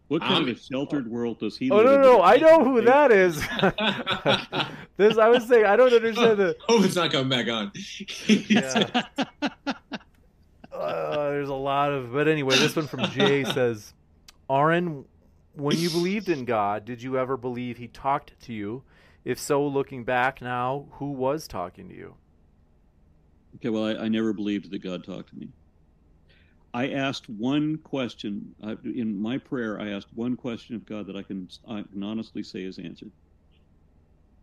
What 0.09 0.21
kind 0.21 0.35
Um, 0.43 0.49
of 0.49 0.57
a 0.57 0.59
sheltered 0.59 1.07
world 1.09 1.39
does 1.39 1.55
he 1.55 1.71
Oh 1.71 1.77
live 1.77 1.85
no 1.85 1.93
in? 1.95 2.01
no! 2.01 2.17
that 2.17 2.23
I 2.23 2.35
know 2.37 2.63
who 2.65 2.81
that 2.81 3.11
is. 3.13 3.35
this 4.97 5.17
I 5.17 5.29
was 5.29 5.47
saying 5.47 5.65
I 5.65 5.77
don't 5.77 5.93
understand 5.93 6.37
the. 6.39 6.57
Hope 6.67 6.83
it's 6.83 6.95
not 6.97 7.11
coming 7.11 7.29
back 7.29 7.47
on. 7.47 7.71
Yeah. 8.27 9.03
Uh, 10.71 11.31
there's 11.31 11.49
a 11.49 11.53
lot 11.53 11.91
of, 11.91 12.13
but 12.13 12.29
anyway, 12.29 12.55
this 12.55 12.73
one 12.73 12.87
from 12.87 13.03
Jay 13.09 13.43
says, 13.43 13.93
Aaron, 14.49 15.03
when 15.53 15.77
you 15.77 15.89
believed 15.89 16.29
in 16.29 16.45
God, 16.45 16.85
did 16.85 17.03
you 17.03 17.17
ever 17.17 17.35
believe 17.35 17.75
He 17.75 17.89
talked 17.89 18.39
to 18.43 18.53
you? 18.53 18.83
If 19.25 19.39
so, 19.39 19.65
looking 19.67 20.05
back 20.05 20.41
now, 20.41 20.85
who 20.91 21.11
was 21.11 21.49
talking 21.49 21.89
to 21.89 21.95
you? 21.95 22.15
Okay, 23.55 23.69
well, 23.69 23.85
I, 23.85 24.05
I 24.05 24.07
never 24.07 24.33
believed 24.33 24.71
that 24.71 24.79
God 24.79 25.03
talked 25.03 25.29
to 25.29 25.35
me. 25.35 25.49
I 26.73 26.89
asked 26.91 27.27
one 27.29 27.77
question 27.79 28.55
in 28.85 29.19
my 29.19 29.37
prayer. 29.39 29.79
I 29.79 29.89
asked 29.89 30.13
one 30.13 30.35
question 30.37 30.75
of 30.75 30.85
God 30.85 31.07
that 31.07 31.15
I 31.15 31.23
can, 31.23 31.49
I 31.67 31.83
can 31.91 32.03
honestly 32.03 32.43
say 32.43 32.63
is 32.63 32.77
answered, 32.77 33.11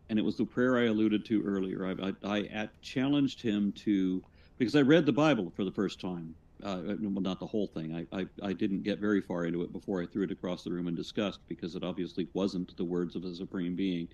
and 0.08 0.18
it 0.18 0.24
was 0.24 0.36
the 0.36 0.44
prayer 0.46 0.76
I 0.76 0.86
alluded 0.86 1.24
to 1.26 1.42
earlier. 1.42 1.86
I, 1.86 2.12
I, 2.24 2.38
I 2.38 2.70
challenged 2.82 3.42
Him 3.42 3.72
to 3.84 4.22
because 4.58 4.74
I 4.76 4.82
read 4.82 5.06
the 5.06 5.12
Bible 5.12 5.52
for 5.54 5.64
the 5.64 5.72
first 5.72 6.00
time. 6.00 6.34
Uh, 6.62 6.82
well, 7.00 7.22
not 7.22 7.38
the 7.38 7.46
whole 7.46 7.66
thing. 7.68 7.94
I, 7.94 8.20
I, 8.20 8.26
I 8.42 8.52
didn't 8.54 8.82
get 8.82 8.98
very 8.98 9.20
far 9.20 9.44
into 9.44 9.62
it 9.62 9.72
before 9.72 10.02
I 10.02 10.06
threw 10.06 10.24
it 10.24 10.30
across 10.32 10.64
the 10.64 10.72
room 10.72 10.88
in 10.88 10.94
disgust 10.94 11.40
because 11.48 11.74
it 11.74 11.84
obviously 11.84 12.28
wasn't 12.34 12.76
the 12.76 12.84
words 12.84 13.14
of 13.14 13.24
a 13.24 13.34
supreme 13.34 13.76
being. 13.76 14.08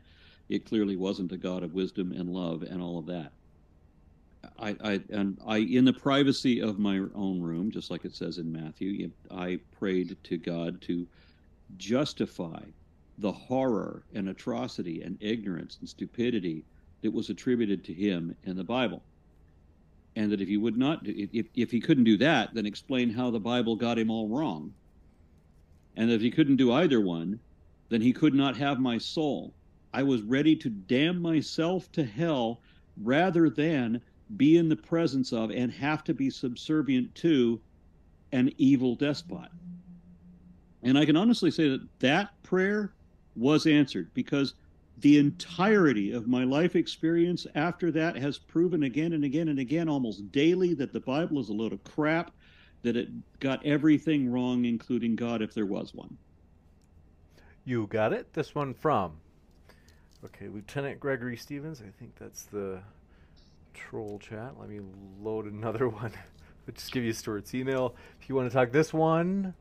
It 0.48 0.66
clearly 0.66 0.97
wasn't 0.97 1.32
a 1.32 1.39
God 1.39 1.62
of 1.62 1.73
wisdom 1.73 2.12
and 2.12 2.28
love 2.31 2.62
and 2.62 2.82
all 2.82 2.98
of 2.98 3.06
that. 3.06 3.32
I, 4.59 4.77
I 4.82 5.01
and 5.10 5.39
I 5.47 5.59
in 5.59 5.85
the 5.85 5.93
privacy 5.93 6.60
of 6.60 6.78
my 6.78 6.98
own 7.14 7.40
room, 7.40 7.70
just 7.70 7.90
like 7.90 8.05
it 8.05 8.14
says 8.14 8.39
in 8.39 8.51
Matthew, 8.51 9.10
I 9.31 9.60
prayed 9.78 10.16
to 10.24 10.36
God 10.36 10.81
to 10.82 11.06
justify 11.77 12.62
the 13.19 13.32
horror 13.32 14.02
and 14.14 14.28
atrocity 14.28 15.02
and 15.02 15.16
ignorance 15.20 15.78
and 15.81 15.89
stupidity 15.89 16.64
that 17.02 17.12
was 17.12 17.31
attributed 17.31 17.85
to 17.85 17.94
him 17.94 18.35
in 18.44 18.56
the 18.56 18.64
Bible. 18.64 19.02
And 20.16 20.31
that 20.31 20.40
if 20.40 20.48
he 20.48 20.56
would 20.56 20.77
not, 20.77 21.01
if, 21.05 21.47
if 21.55 21.70
he 21.70 21.81
couldn't 21.81 22.05
do 22.05 22.16
that, 22.19 22.55
then 22.55 22.66
explain 22.66 23.10
how 23.10 23.31
the 23.31 23.40
Bible 23.40 23.77
got 23.77 23.98
him 23.98 24.10
all 24.10 24.28
wrong. 24.28 24.73
And 25.97 26.10
if 26.10 26.20
he 26.20 26.31
couldn't 26.31 26.56
do 26.56 26.73
either 26.73 27.01
one, 27.01 27.39
then 27.89 28.01
he 28.01 28.12
could 28.12 28.35
not 28.35 28.56
have 28.56 28.81
my 28.81 28.98
soul. 28.98 29.55
I 29.93 30.02
was 30.02 30.23
ready 30.23 30.56
to 30.56 30.70
damn 30.70 31.20
myself 31.20 31.90
to 31.93 32.05
hell 32.05 32.60
rather 32.97 33.51
than 33.51 34.01
be 34.36 34.56
in 34.56 34.68
the 34.68 34.76
presence 34.76 35.32
of 35.32 35.50
and 35.50 35.72
have 35.72 36.04
to 36.04 36.14
be 36.14 36.30
subservient 36.30 37.14
to 37.16 37.60
an 38.32 38.52
evil 38.59 38.94
despot. 38.94 39.50
And 40.82 40.98
I 40.98 41.04
can 41.04 41.16
honestly 41.16 41.50
say 41.50 41.68
that 41.68 41.86
that 42.00 42.42
prayer 42.42 42.92
was 43.36 43.66
answered 43.66 44.10
because 44.14 44.54
the 44.98 45.18
entirety 45.18 46.12
of 46.12 46.28
my 46.28 46.44
life 46.44 46.76
experience 46.76 47.46
after 47.54 47.90
that 47.92 48.16
has 48.16 48.38
proven 48.38 48.84
again 48.84 49.12
and 49.12 49.24
again 49.24 49.48
and 49.48 49.59
again, 49.59 49.88
almost 49.88 50.30
daily, 50.32 50.74
that 50.74 50.92
the 50.92 51.00
Bible 51.00 51.40
is 51.40 51.48
a 51.48 51.52
load 51.52 51.72
of 51.72 51.82
crap, 51.84 52.32
that 52.82 52.96
it 52.96 53.09
got 53.40 53.64
everything 53.64 54.30
wrong, 54.30 54.64
including 54.64 55.16
God, 55.16 55.42
if 55.42 55.54
there 55.54 55.66
was 55.66 55.94
one. 55.94 56.16
You 57.64 57.86
got 57.86 58.12
it. 58.12 58.32
This 58.32 58.54
one 58.54 58.74
from. 58.74 59.12
Okay, 60.24 60.48
Lieutenant 60.48 61.00
Gregory 61.00 61.36
Stevens. 61.36 61.80
I 61.80 61.90
think 61.98 62.14
that's 62.16 62.44
the 62.44 62.80
troll 63.74 64.19
chat. 64.19 64.59
Let 64.59 64.69
me 64.69 64.81
load 65.20 65.47
another 65.47 65.89
one. 65.89 66.12
Just 66.73 66.93
give 66.93 67.05
you 67.05 67.12
Stuart's 67.12 67.55
email 67.55 67.94
if 68.20 68.28
you 68.28 68.35
want 68.35 68.51
to 68.51 68.55
talk. 68.55 68.70
This 68.70 68.93
one, 68.93 69.55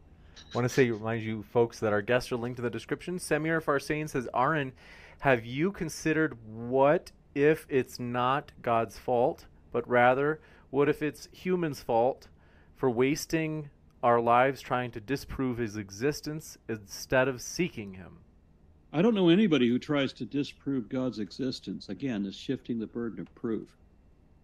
want 0.54 0.66
to 0.66 0.70
say 0.70 0.90
remind 0.90 1.24
you 1.24 1.44
folks 1.44 1.80
that 1.80 1.94
our 1.94 2.02
guests 2.02 2.32
are 2.32 2.38
linked 2.38 2.60
in 2.60 2.64
the 2.64 2.70
description. 2.70 3.18
Samir 3.18 3.62
Farsain 3.62 4.10
says, 4.10 4.28
Aaron, 4.36 4.74
have 5.20 5.46
you 5.46 5.72
considered 5.72 6.38
what 6.46 7.12
if 7.34 7.66
it's 7.70 8.00
not 8.00 8.52
God's 8.62 8.98
fault, 8.98 9.46
but 9.72 9.88
rather 9.88 10.40
what 10.70 10.90
if 10.90 11.02
it's 11.02 11.28
humans' 11.32 11.82
fault 11.82 12.28
for 12.76 12.90
wasting 12.90 13.70
our 14.04 14.20
lives 14.20 14.62
trying 14.62 14.92
to 14.92 15.00
disprove 15.00 15.58
his 15.58 15.78
existence 15.78 16.58
instead 16.68 17.28
of 17.28 17.42
seeking 17.42 17.94
him? 17.94 18.20
I 18.94 19.02
don't 19.02 19.16
know 19.16 19.30
anybody 19.30 19.70
who 19.70 19.80
tries 19.80 20.12
to 20.14 20.26
disprove 20.26 20.90
God's 20.90 21.20
existence. 21.20 21.88
Again, 21.88 22.26
is 22.26 22.36
shifting 22.36 22.80
the 22.80 22.88
burden 22.88 23.22
of 23.22 23.34
proof. 23.36 23.78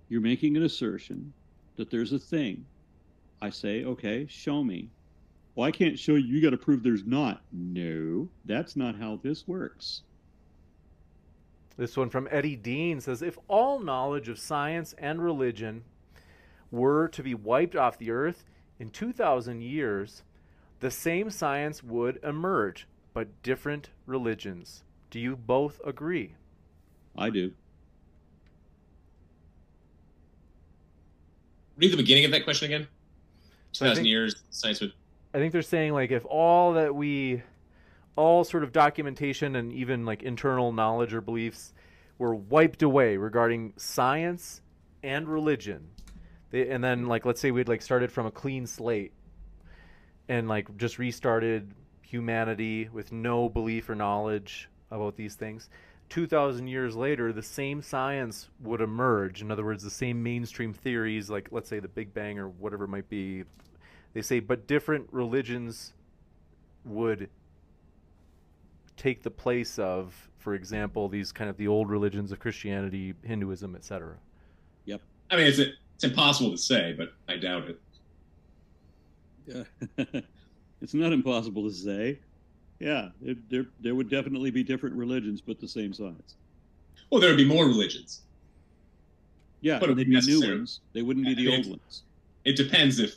You're 0.10 0.22
making 0.22 0.58
an 0.58 0.64
assertion 0.64 1.34
that 1.76 1.90
there's 1.90 2.14
a 2.14 2.20
thing. 2.20 2.66
I 3.42 3.50
say, 3.50 3.84
okay, 3.84 4.26
show 4.28 4.64
me. 4.64 4.90
Well, 5.56 5.68
I 5.68 5.72
can't 5.72 5.98
show 5.98 6.16
you. 6.16 6.36
You 6.36 6.42
got 6.42 6.52
to 6.52 6.58
prove 6.58 6.84
there's 6.84 7.06
not. 7.06 7.42
No, 7.52 8.30
that's 8.46 8.76
not 8.76 8.96
how 8.96 9.20
this 9.22 9.48
works. 9.48 10.02
This 11.78 11.98
one 11.98 12.10
from 12.10 12.28
Eddie 12.32 12.56
Dean 12.56 13.02
says 13.02 13.22
If 13.22 13.38
all 13.48 13.80
knowledge 13.80 14.30
of 14.30 14.40
science 14.40 14.94
and 14.98 15.24
religion 15.24 15.84
were 16.72 17.08
to 17.10 17.24
be 17.24 17.34
wiped 17.34 17.76
off 17.76 17.98
the 17.98 18.12
earth 18.12 18.44
in 18.80 18.90
2,000 18.90 19.62
years, 19.62 20.24
the 20.80 20.92
same 20.92 21.30
science 21.30 21.84
would 21.84 22.20
emerge, 22.24 22.88
but 23.14 23.42
different 23.42 23.90
religions. 24.06 24.84
Do 25.10 25.20
you 25.20 25.36
both 25.36 25.82
agree? 25.86 26.36
I 27.18 27.30
do. 27.30 27.52
Read 31.78 31.92
the 31.92 31.98
beginning 31.98 32.26
of 32.26 32.32
that 32.32 32.44
question 32.44 32.66
again. 32.66 32.88
2,000 33.74 34.06
years, 34.06 34.36
science 34.50 34.82
would. 34.82 34.94
I 35.34 35.38
think 35.38 35.54
they're 35.54 35.62
saying 35.62 35.94
like 35.94 36.12
if 36.12 36.26
all 36.26 36.74
that 36.74 36.96
we, 36.96 37.44
all 38.16 38.44
sort 38.44 38.64
of 38.64 38.72
documentation 38.72 39.56
and 39.56 39.72
even 39.72 40.06
like 40.06 40.24
internal 40.24 40.72
knowledge 40.72 41.14
or 41.14 41.22
beliefs 41.22 41.74
were 42.18 42.34
wiped 42.34 42.82
away 42.82 43.18
regarding 43.18 43.74
science 43.78 44.62
and 45.04 45.28
religion, 45.28 45.90
they, 46.50 46.70
and 46.70 46.84
then 46.84 47.06
like 47.06 47.26
let's 47.26 47.40
say 47.40 47.52
we'd 47.52 47.68
like 47.68 47.82
started 47.82 48.12
from 48.12 48.26
a 48.26 48.32
clean 48.32 48.66
slate, 48.66 49.14
and 50.28 50.48
like 50.48 50.76
just 50.78 50.98
restarted 50.98 51.72
humanity 52.02 52.90
with 52.92 53.12
no 53.12 53.50
belief 53.50 53.90
or 53.90 53.96
knowledge 53.96 54.70
about 54.90 55.16
these 55.16 55.36
things. 55.36 55.70
2000 56.10 56.68
years 56.68 56.96
later 56.96 57.34
the 57.34 57.44
same 57.44 57.82
science 57.82 58.50
would 58.62 58.82
emerge 58.82 59.42
in 59.42 59.52
other 59.52 59.66
words 59.66 59.84
the 59.84 59.90
same 59.90 60.24
mainstream 60.24 60.74
theories 60.74 61.30
like 61.30 61.50
let's 61.52 61.68
say 61.68 61.80
the 61.80 61.88
big 61.88 62.14
bang 62.14 62.40
or 62.40 62.48
whatever 62.48 62.86
it 62.86 62.90
might 62.90 63.10
be 63.10 63.44
they 64.18 64.24
say, 64.24 64.40
but 64.40 64.66
different 64.66 65.08
religions 65.12 65.94
would 66.86 67.30
take 68.96 69.22
the 69.22 69.30
place 69.30 69.78
of, 69.78 70.30
for 70.40 70.56
example, 70.56 71.08
these 71.08 71.32
kind 71.32 71.52
of 71.52 71.58
the 71.58 71.68
old 71.68 71.88
religions 71.88 72.32
of 72.32 72.40
Christianity, 72.40 73.14
Hinduism, 73.24 73.76
etc. 73.76 74.16
Yep. 74.86 75.02
I 75.30 75.36
mean, 75.36 75.46
it's 75.46 75.60
it's 75.60 76.04
impossible 76.04 76.50
to 76.50 76.58
say, 76.58 76.96
but 76.98 77.14
I 77.28 77.38
doubt 77.38 77.70
it. 77.70 77.82
Yeah. 79.46 80.22
it's 80.82 80.96
not 80.96 81.14
impossible 81.14 81.70
to 81.70 81.76
say. 81.76 82.18
Yeah, 82.80 83.10
it, 83.22 83.50
there 83.50 83.66
there 83.80 83.94
would 83.96 84.10
definitely 84.10 84.50
be 84.52 84.64
different 84.64 84.96
religions, 84.96 85.42
but 85.42 85.60
the 85.60 85.68
same 85.68 85.94
science. 85.94 86.36
Well, 87.12 87.20
there 87.22 87.30
would 87.32 87.38
be 87.38 87.44
more 87.46 87.66
religions. 87.66 88.24
Yeah, 89.62 89.80
But 89.80 89.90
it 89.90 89.98
they'd 89.98 90.10
be 90.10 90.22
new 90.22 90.42
ones. 90.42 90.82
They 90.94 91.02
wouldn't 91.02 91.26
be 91.26 91.34
the 91.36 91.48
mean, 91.48 91.60
old 91.60 91.66
ones. 91.68 92.04
It 92.46 92.58
depends 92.58 93.00
if 93.00 93.16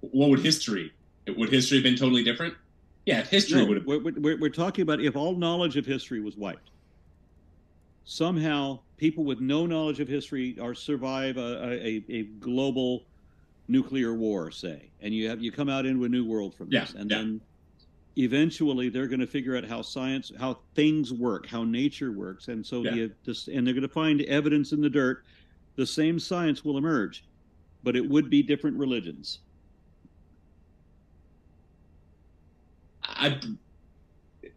what 0.00 0.30
would 0.30 0.40
history 0.40 0.92
would 1.28 1.50
history 1.50 1.78
have 1.78 1.84
been 1.84 1.96
totally 1.96 2.24
different? 2.24 2.54
Yeah, 3.06 3.20
if 3.20 3.28
history 3.30 3.64
No, 3.64 3.66
would 3.66 3.76
have. 3.78 3.86
we're, 3.86 4.00
we're, 4.02 4.38
we're 4.40 4.48
talking 4.50 4.82
about 4.82 5.00
if 5.00 5.16
all 5.16 5.36
knowledge 5.36 5.76
of 5.76 5.86
history 5.86 6.20
was 6.20 6.36
wiped. 6.36 6.70
Somehow, 8.04 8.80
people 8.96 9.24
with 9.24 9.40
no 9.40 9.64
knowledge 9.66 10.00
of 10.00 10.08
history 10.08 10.58
are 10.60 10.74
survive 10.74 11.36
a, 11.36 11.62
a, 11.72 12.04
a 12.08 12.22
global 12.24 13.06
nuclear 13.68 14.14
war, 14.14 14.50
say, 14.50 14.92
and 15.00 15.14
you 15.14 15.28
have 15.30 15.42
you 15.42 15.52
come 15.52 15.68
out 15.68 15.86
into 15.86 16.04
a 16.04 16.08
new 16.08 16.26
world 16.26 16.56
from 16.56 16.70
this, 16.70 16.94
Yeah, 16.94 17.00
and 17.00 17.10
yeah. 17.10 17.18
then 17.18 17.42
eventually 18.16 18.88
they're 18.88 19.08
going 19.08 19.20
to 19.20 19.26
figure 19.26 19.56
out 19.56 19.64
how 19.64 19.82
science, 19.82 20.30
how 20.38 20.60
things 20.74 21.12
work, 21.12 21.46
how 21.46 21.64
nature 21.64 22.12
works, 22.12 22.48
and 22.48 22.64
so 22.64 22.82
Yeah. 22.82 23.08
the, 23.24 23.50
and 23.54 23.66
they're 23.66 23.74
going 23.74 23.82
to 23.82 23.88
find 23.88 24.20
evidence 24.22 24.72
in 24.72 24.80
the 24.80 24.90
dirt. 24.90 25.24
The 25.76 25.86
same 25.86 26.18
science 26.18 26.64
will 26.64 26.76
emerge, 26.76 27.24
but 27.82 27.96
it 27.96 28.08
would 28.08 28.28
be 28.28 28.42
different 28.42 28.76
religions. 28.76 29.40
I 33.04 33.40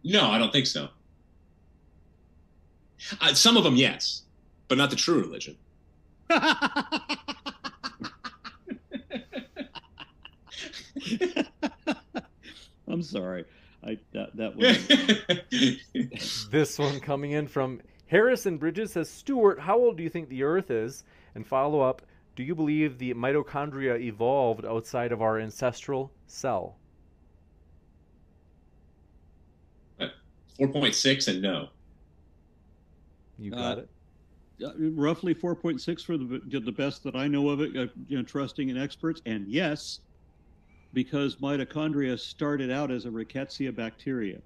no, 0.04 0.30
I 0.30 0.38
don't 0.38 0.52
think 0.52 0.66
so. 0.66 0.88
Uh, 3.20 3.34
some 3.34 3.56
of 3.56 3.64
them, 3.64 3.76
yes, 3.76 4.22
but 4.68 4.78
not 4.78 4.90
the 4.90 4.96
true 4.96 5.20
religion. 5.20 5.58
I'm 12.88 13.02
sorry. 13.02 13.44
I 13.84 13.98
that 14.12 14.36
that 14.36 14.56
was 16.02 16.48
This 16.50 16.78
one 16.78 17.00
coming 17.00 17.32
in 17.32 17.46
from 17.48 17.80
Harrison 18.06 18.58
Bridges 18.58 18.92
says, 18.92 19.10
Stuart, 19.10 19.60
how 19.60 19.76
old 19.78 19.96
do 19.96 20.02
you 20.02 20.08
think 20.10 20.28
the 20.28 20.42
Earth 20.44 20.70
is? 20.70 21.04
And 21.34 21.46
follow 21.46 21.80
up, 21.80 22.02
do 22.36 22.42
you 22.42 22.54
believe 22.54 22.98
the 22.98 23.12
mitochondria 23.14 24.00
evolved 24.00 24.64
outside 24.64 25.12
of 25.12 25.20
our 25.22 25.38
ancestral 25.38 26.12
cell? 26.26 26.76
Four 30.56 30.68
point 30.68 30.94
six 30.94 31.28
and 31.28 31.42
no. 31.42 31.68
You 33.38 33.52
Uh, 33.52 33.56
got 33.56 33.78
it. 33.78 33.88
Uh, 34.64 34.72
roughly 34.92 35.34
4.6 35.34 36.02
for 36.02 36.16
the 36.16 36.40
the 36.60 36.72
best 36.72 37.02
that 37.04 37.14
I 37.14 37.28
know 37.28 37.50
of 37.50 37.60
it, 37.60 37.76
uh, 37.76 37.88
you 38.08 38.16
know, 38.16 38.22
trusting 38.22 38.70
in 38.70 38.78
experts. 38.78 39.20
And 39.26 39.46
yes, 39.46 40.00
because 40.96 41.36
mitochondria 41.36 42.18
started 42.18 42.70
out 42.70 42.90
as 42.90 43.04
a 43.04 43.10
rickettsia 43.10 43.72
bacteria, 43.76 44.40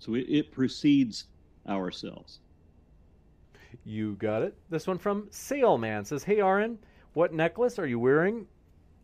so 0.00 0.14
it, 0.14 0.26
it 0.28 0.50
precedes 0.50 1.26
our 1.68 1.92
cells. 1.92 2.40
You 3.84 4.16
got 4.16 4.42
it. 4.42 4.56
This 4.68 4.88
one 4.88 4.98
from 4.98 5.28
Sailman 5.30 6.04
says, 6.04 6.24
Hey 6.24 6.40
Aaron, 6.40 6.76
what 7.12 7.32
necklace 7.32 7.78
are 7.78 7.86
you 7.86 8.00
wearing? 8.00 8.48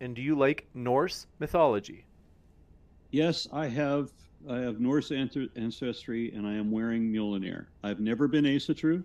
And 0.01 0.17
do 0.17 0.23
you 0.23 0.37
like 0.37 0.67
Norse 0.75 1.29
mythology? 1.39 2.05
Yes, 3.13 3.47
I 3.53 3.69
have 3.69 4.11
I 4.49 4.59
have 4.59 4.81
Norse 4.81 5.13
ancestry, 5.13 6.33
and 6.35 6.49
I 6.49 6.55
am 6.55 6.73
wearing 6.73 7.13
Mjolnir. 7.13 7.67
I've 7.85 8.01
never 8.01 8.27
been 8.27 8.45
Asatru. 8.45 9.05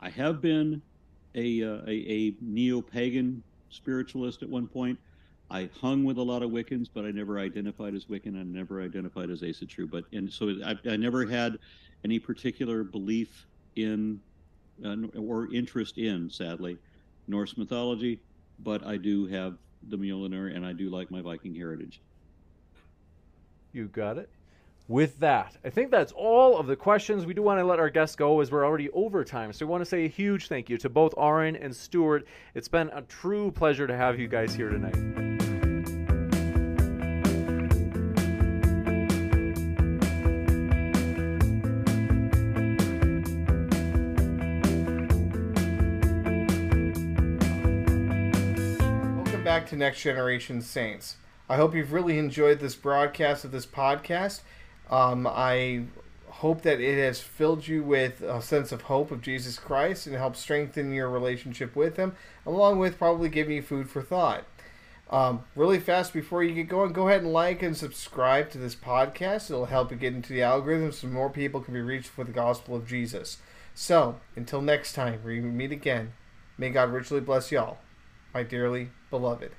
I 0.00 0.10
have 0.10 0.40
been 0.40 0.82
a 1.36 1.62
uh, 1.62 1.82
a, 1.86 1.90
a 1.90 2.34
neo 2.40 2.80
pagan 2.80 3.44
spiritualist 3.70 4.42
at 4.42 4.48
one 4.48 4.66
point. 4.66 4.98
I 5.54 5.70
hung 5.80 6.02
with 6.02 6.18
a 6.18 6.22
lot 6.22 6.42
of 6.42 6.50
Wiccans, 6.50 6.88
but 6.92 7.04
I 7.04 7.12
never 7.12 7.38
identified 7.38 7.94
as 7.94 8.06
Wiccan. 8.06 8.36
I 8.36 8.42
never 8.42 8.82
identified 8.82 9.30
as 9.30 9.42
Asatru. 9.42 9.88
But 9.88 10.02
and 10.12 10.28
so 10.28 10.52
I, 10.64 10.76
I 10.90 10.96
never 10.96 11.24
had 11.24 11.60
any 12.02 12.18
particular 12.18 12.82
belief 12.82 13.46
in 13.76 14.20
uh, 14.84 14.96
or 15.16 15.54
interest 15.54 15.96
in, 15.96 16.28
sadly, 16.28 16.76
Norse 17.28 17.56
mythology. 17.56 18.20
But 18.64 18.84
I 18.84 18.96
do 18.96 19.28
have 19.28 19.56
the 19.88 19.96
Mjolnir, 19.96 20.56
and 20.56 20.66
I 20.66 20.72
do 20.72 20.90
like 20.90 21.12
my 21.12 21.20
Viking 21.20 21.54
heritage. 21.54 22.00
You 23.72 23.86
got 23.86 24.18
it. 24.18 24.28
With 24.88 25.20
that, 25.20 25.56
I 25.64 25.70
think 25.70 25.92
that's 25.92 26.12
all 26.12 26.58
of 26.58 26.66
the 26.66 26.76
questions. 26.76 27.26
We 27.26 27.32
do 27.32 27.42
want 27.42 27.60
to 27.60 27.64
let 27.64 27.78
our 27.78 27.90
guests 27.90 28.16
go 28.16 28.40
as 28.40 28.50
we're 28.50 28.66
already 28.66 28.90
over 28.90 29.24
time. 29.24 29.52
So 29.52 29.64
we 29.64 29.70
want 29.70 29.82
to 29.82 29.86
say 29.86 30.04
a 30.04 30.08
huge 30.08 30.48
thank 30.48 30.68
you 30.68 30.76
to 30.78 30.88
both 30.88 31.14
Aaron 31.16 31.54
and 31.54 31.74
Stuart. 31.74 32.26
It's 32.54 32.68
been 32.68 32.88
a 32.88 33.02
true 33.02 33.52
pleasure 33.52 33.86
to 33.86 33.96
have 33.96 34.18
you 34.18 34.26
guys 34.26 34.52
here 34.52 34.68
tonight. 34.68 35.33
Back 49.64 49.70
to 49.70 49.76
Next 49.76 50.02
Generation 50.02 50.60
Saints. 50.60 51.16
I 51.48 51.56
hope 51.56 51.74
you've 51.74 51.94
really 51.94 52.18
enjoyed 52.18 52.60
this 52.60 52.74
broadcast 52.74 53.46
of 53.46 53.50
this 53.50 53.64
podcast. 53.64 54.42
Um, 54.90 55.26
I 55.26 55.84
hope 56.28 56.60
that 56.62 56.80
it 56.80 57.02
has 57.02 57.20
filled 57.20 57.66
you 57.66 57.82
with 57.82 58.20
a 58.20 58.42
sense 58.42 58.72
of 58.72 58.82
hope 58.82 59.10
of 59.10 59.22
Jesus 59.22 59.58
Christ 59.58 60.06
and 60.06 60.14
helped 60.16 60.36
strengthen 60.36 60.92
your 60.92 61.08
relationship 61.08 61.74
with 61.74 61.96
Him, 61.96 62.14
along 62.44 62.78
with 62.78 62.98
probably 62.98 63.30
giving 63.30 63.56
you 63.56 63.62
food 63.62 63.88
for 63.88 64.02
thought. 64.02 64.44
Um, 65.08 65.44
really 65.56 65.80
fast 65.80 66.12
before 66.12 66.44
you 66.44 66.54
get 66.54 66.68
going, 66.68 66.92
go 66.92 67.08
ahead 67.08 67.22
and 67.22 67.32
like 67.32 67.62
and 67.62 67.74
subscribe 67.74 68.50
to 68.50 68.58
this 68.58 68.74
podcast. 68.74 69.48
It'll 69.48 69.64
help 69.64 69.90
you 69.90 69.96
get 69.96 70.12
into 70.12 70.34
the 70.34 70.42
algorithm 70.42 70.92
so 70.92 71.06
more 71.06 71.30
people 71.30 71.62
can 71.62 71.72
be 71.72 71.80
reached 71.80 72.08
for 72.08 72.24
the 72.24 72.32
gospel 72.32 72.76
of 72.76 72.86
Jesus. 72.86 73.38
So, 73.74 74.20
until 74.36 74.60
next 74.60 74.92
time, 74.92 75.20
we 75.24 75.40
meet 75.40 75.72
again. 75.72 76.12
May 76.58 76.68
God 76.68 76.92
richly 76.92 77.20
bless 77.20 77.50
y'all, 77.50 77.78
my 78.34 78.42
dearly 78.42 78.90
beloved. 79.10 79.52